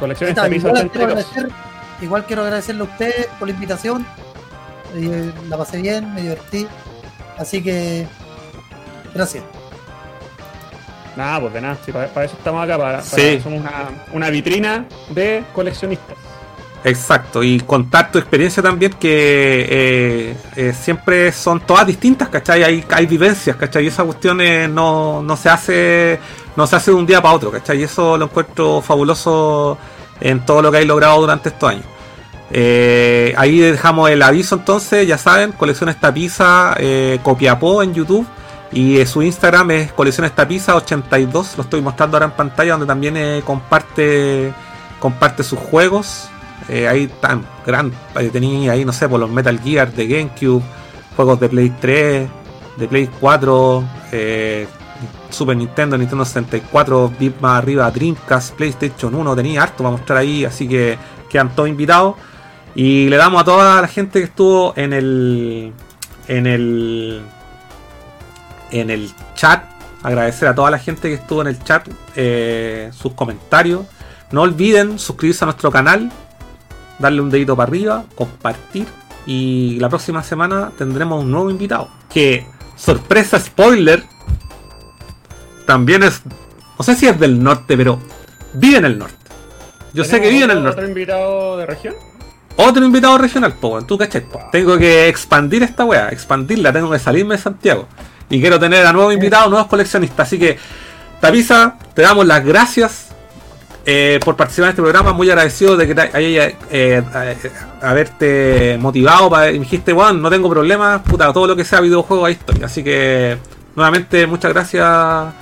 Colecciones 0.00 0.30
Está, 0.30 0.44
Tapiza 0.44 0.68
igual, 0.68 0.90
quiero 0.90 1.06
82. 1.06 1.26
agradecer, 1.34 1.48
igual 2.00 2.24
quiero 2.24 2.42
agradecerle 2.42 2.80
a 2.80 2.84
ustedes 2.84 3.26
por 3.38 3.48
la 3.48 3.54
invitación. 3.54 4.06
Eh, 4.94 5.32
la 5.48 5.58
pasé 5.58 5.82
bien, 5.82 6.14
me 6.14 6.22
divertí. 6.22 6.66
Así 7.36 7.62
que 7.62 8.06
gracias. 9.14 9.44
Nada, 11.16 11.40
pues 11.40 11.52
de 11.52 11.60
nada. 11.60 11.76
Sí, 11.84 11.92
para, 11.92 12.08
para 12.08 12.26
eso 12.26 12.36
estamos 12.38 12.62
acá. 12.64 12.78
Para, 12.78 12.98
para- 12.98 13.02
Sí. 13.02 13.40
somos 13.42 13.60
una, 13.60 13.72
una 14.12 14.30
vitrina 14.30 14.84
de 15.10 15.44
coleccionistas. 15.52 16.16
Exacto, 16.84 17.44
y 17.44 17.60
contar 17.60 18.10
tu 18.10 18.18
experiencia 18.18 18.60
también, 18.60 18.92
que 18.94 19.66
eh, 19.70 20.36
eh, 20.56 20.72
siempre 20.72 21.30
son 21.30 21.60
todas 21.60 21.86
distintas, 21.86 22.28
¿cachai? 22.28 22.64
Hay, 22.64 22.84
hay 22.90 23.06
vivencias, 23.06 23.54
¿cachai? 23.54 23.84
Y 23.84 23.86
esa 23.86 24.02
cuestión 24.02 24.40
eh, 24.40 24.66
no, 24.66 25.22
no 25.22 25.36
se 25.36 25.48
hace 25.48 26.18
no 26.56 26.66
se 26.66 26.74
hace 26.76 26.90
de 26.90 26.96
un 26.96 27.06
día 27.06 27.22
para 27.22 27.34
otro, 27.34 27.52
¿cachai? 27.52 27.78
Y 27.78 27.84
eso 27.84 28.18
lo 28.18 28.24
encuentro 28.24 28.82
fabuloso 28.82 29.78
en 30.20 30.44
todo 30.44 30.60
lo 30.60 30.72
que 30.72 30.78
hay 30.78 30.84
logrado 30.84 31.20
durante 31.20 31.50
estos 31.50 31.70
años. 31.70 31.84
Eh, 32.50 33.32
ahí 33.36 33.58
dejamos 33.60 34.10
el 34.10 34.20
aviso 34.20 34.56
entonces, 34.56 35.06
ya 35.06 35.18
saben, 35.18 35.52
Colecciones 35.52 36.00
Tapiza 36.00 36.74
eh, 36.78 37.18
Copiapó 37.22 37.82
en 37.84 37.94
YouTube. 37.94 38.26
Y 38.72 39.04
su 39.04 39.22
Instagram 39.22 39.70
es 39.72 39.92
Colecciones 39.92 40.34
Tapiza 40.34 40.74
82, 40.76 41.56
lo 41.56 41.62
estoy 41.62 41.82
mostrando 41.82 42.16
ahora 42.16 42.26
en 42.26 42.32
pantalla, 42.32 42.72
donde 42.72 42.86
también 42.86 43.16
eh, 43.16 43.42
comparte, 43.44 44.52
comparte 44.98 45.42
sus 45.42 45.58
juegos. 45.58 46.28
Eh, 46.68 46.88
ahí 46.88 47.08
tan 47.20 47.44
gran, 47.66 47.92
tenía 48.32 48.72
ahí, 48.72 48.84
no 48.84 48.92
sé, 48.92 49.08
por 49.08 49.20
los 49.20 49.28
Metal 49.28 49.58
Gear 49.60 49.92
de 49.92 50.06
GameCube, 50.06 50.62
juegos 51.16 51.40
de 51.40 51.48
Play 51.48 51.72
3, 51.80 52.28
de 52.76 52.88
Play 52.88 53.10
4, 53.20 53.84
eh, 54.12 54.66
Super 55.28 55.56
Nintendo, 55.56 55.98
Nintendo 55.98 56.24
64, 56.24 57.12
bit 57.18 57.40
más 57.40 57.58
arriba, 57.58 57.90
Dreamcast, 57.90 58.54
PlayStation 58.54 59.14
1, 59.14 59.36
tenía 59.36 59.62
harto 59.62 59.78
para 59.78 59.90
mostrar 59.90 60.18
ahí, 60.18 60.44
así 60.44 60.68
que 60.68 60.96
quedan 61.28 61.54
todos 61.54 61.68
invitados. 61.68 62.14
Y 62.74 63.08
le 63.08 63.16
damos 63.16 63.42
a 63.42 63.44
toda 63.44 63.80
la 63.82 63.88
gente 63.88 64.20
que 64.20 64.26
estuvo 64.26 64.72
en 64.76 64.92
el. 64.92 65.72
en 66.28 66.46
el. 66.46 67.22
En 68.72 68.90
el 68.90 69.10
chat. 69.34 69.64
Agradecer 70.02 70.48
a 70.48 70.54
toda 70.54 70.70
la 70.70 70.78
gente 70.78 71.08
que 71.08 71.14
estuvo 71.14 71.42
en 71.42 71.48
el 71.48 71.62
chat 71.62 71.88
eh, 72.16 72.90
sus 72.92 73.12
comentarios. 73.14 73.86
No 74.32 74.42
olviden 74.42 74.98
suscribirse 74.98 75.44
a 75.44 75.46
nuestro 75.46 75.70
canal, 75.70 76.10
darle 76.98 77.20
un 77.20 77.30
dedito 77.30 77.54
para 77.54 77.68
arriba, 77.68 78.04
compartir. 78.14 78.86
Y 79.26 79.78
la 79.78 79.88
próxima 79.88 80.22
semana 80.24 80.72
tendremos 80.76 81.22
un 81.22 81.30
nuevo 81.30 81.50
invitado. 81.50 81.88
Que, 82.12 82.46
sorpresa 82.74 83.38
spoiler, 83.38 84.02
también 85.66 86.02
es. 86.02 86.22
No 86.78 86.84
sé 86.84 86.96
si 86.96 87.06
es 87.06 87.20
del 87.20 87.40
norte, 87.42 87.76
pero 87.76 88.00
vive 88.54 88.78
en 88.78 88.86
el 88.86 88.98
norte. 88.98 89.16
Yo 89.94 90.04
sé 90.04 90.20
que 90.20 90.30
vive 90.30 90.44
en 90.44 90.50
el 90.50 90.62
norte. 90.62 90.80
¿Otro 90.80 90.88
invitado 90.88 91.56
de 91.58 91.66
región? 91.66 91.94
Otro 92.56 92.84
invitado 92.84 93.18
regional, 93.18 93.54
po, 93.54 93.82
tú 93.82 93.96
cachai, 93.96 94.22
po. 94.22 94.40
Tengo 94.50 94.76
que 94.76 95.08
expandir 95.08 95.62
esta 95.62 95.84
weá, 95.84 96.08
expandirla, 96.08 96.72
tengo 96.72 96.90
que 96.90 96.98
salirme 96.98 97.36
de 97.36 97.42
Santiago. 97.42 97.86
Y 98.32 98.40
quiero 98.40 98.58
tener 98.58 98.86
a 98.86 98.94
nuevos 98.94 99.12
invitados, 99.12 99.50
nuevos 99.50 99.68
coleccionistas. 99.68 100.26
Así 100.26 100.38
que, 100.38 100.58
Tapisa, 101.20 101.76
te 101.92 102.00
damos 102.00 102.26
las 102.26 102.42
gracias 102.42 103.08
eh, 103.84 104.18
por 104.24 104.36
participar 104.36 104.68
en 104.68 104.70
este 104.70 104.80
programa. 104.80 105.12
Muy 105.12 105.28
agradecido 105.28 105.76
de 105.76 105.86
que 105.86 105.94
te 105.94 106.00
haya 106.00 106.46
eh, 106.48 106.56
eh, 106.70 107.02
haberte 107.82 108.78
motivado. 108.80 109.28
Para, 109.28 109.50
y 109.50 109.58
me 109.58 109.64
dijiste, 109.66 109.92
weón, 109.92 110.22
no 110.22 110.30
tengo 110.30 110.48
problemas, 110.48 111.02
puta, 111.02 111.30
todo 111.30 111.46
lo 111.46 111.54
que 111.54 111.66
sea 111.66 111.82
videojuego, 111.82 112.24
ahí 112.24 112.32
estoy. 112.32 112.64
Así 112.64 112.82
que, 112.82 113.36
nuevamente, 113.76 114.26
muchas 114.26 114.50
gracias. 114.54 115.34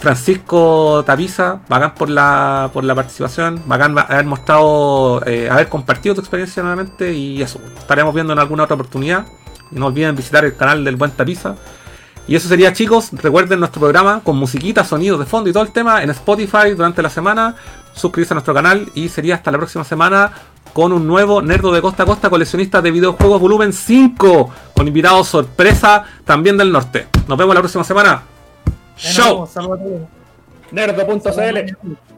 Francisco 0.00 1.02
Tapiza, 1.04 1.58
bacán 1.68 1.94
por 1.94 2.08
la, 2.08 2.70
por 2.72 2.84
la 2.84 2.94
participación, 2.94 3.60
bacán 3.66 3.98
haber 3.98 4.26
mostrado, 4.26 5.20
eh, 5.26 5.48
haber 5.50 5.68
compartido 5.68 6.14
tu 6.14 6.20
experiencia 6.20 6.62
nuevamente 6.62 7.12
y 7.12 7.42
eso, 7.42 7.60
estaremos 7.76 8.14
viendo 8.14 8.32
en 8.32 8.38
alguna 8.38 8.62
otra 8.62 8.74
oportunidad. 8.74 9.26
Y 9.70 9.78
no 9.78 9.86
olviden 9.86 10.14
visitar 10.16 10.44
el 10.44 10.56
canal 10.56 10.84
del 10.84 10.96
Buen 10.96 11.10
Tapiza. 11.10 11.56
Y 12.28 12.36
eso 12.36 12.46
sería 12.46 12.74
chicos, 12.74 13.08
recuerden 13.12 13.58
nuestro 13.58 13.80
programa 13.80 14.20
con 14.22 14.36
musiquita, 14.36 14.84
sonidos 14.84 15.18
de 15.18 15.24
fondo 15.24 15.48
y 15.48 15.52
todo 15.54 15.62
el 15.62 15.72
tema 15.72 16.02
en 16.02 16.10
Spotify 16.10 16.72
durante 16.76 17.02
la 17.02 17.08
semana. 17.08 17.56
Suscribirse 17.94 18.34
a 18.34 18.36
nuestro 18.36 18.52
canal 18.52 18.86
y 18.94 19.08
sería 19.08 19.36
hasta 19.36 19.50
la 19.50 19.56
próxima 19.56 19.82
semana 19.82 20.30
con 20.74 20.92
un 20.92 21.06
nuevo 21.06 21.40
Nerdo 21.40 21.72
de 21.72 21.80
Costa 21.80 22.02
a 22.02 22.06
Costa, 22.06 22.28
coleccionista 22.28 22.82
de 22.82 22.90
videojuegos 22.90 23.40
volumen 23.40 23.72
5, 23.72 24.50
con 24.74 24.86
invitados 24.86 25.26
sorpresa 25.28 26.04
también 26.26 26.58
del 26.58 26.70
norte. 26.70 27.08
Nos 27.26 27.38
vemos 27.38 27.54
la 27.54 27.62
próxima 27.62 27.82
semana. 27.82 28.22
Todos. 29.16 29.50
Nerdo.cl. 30.70 32.17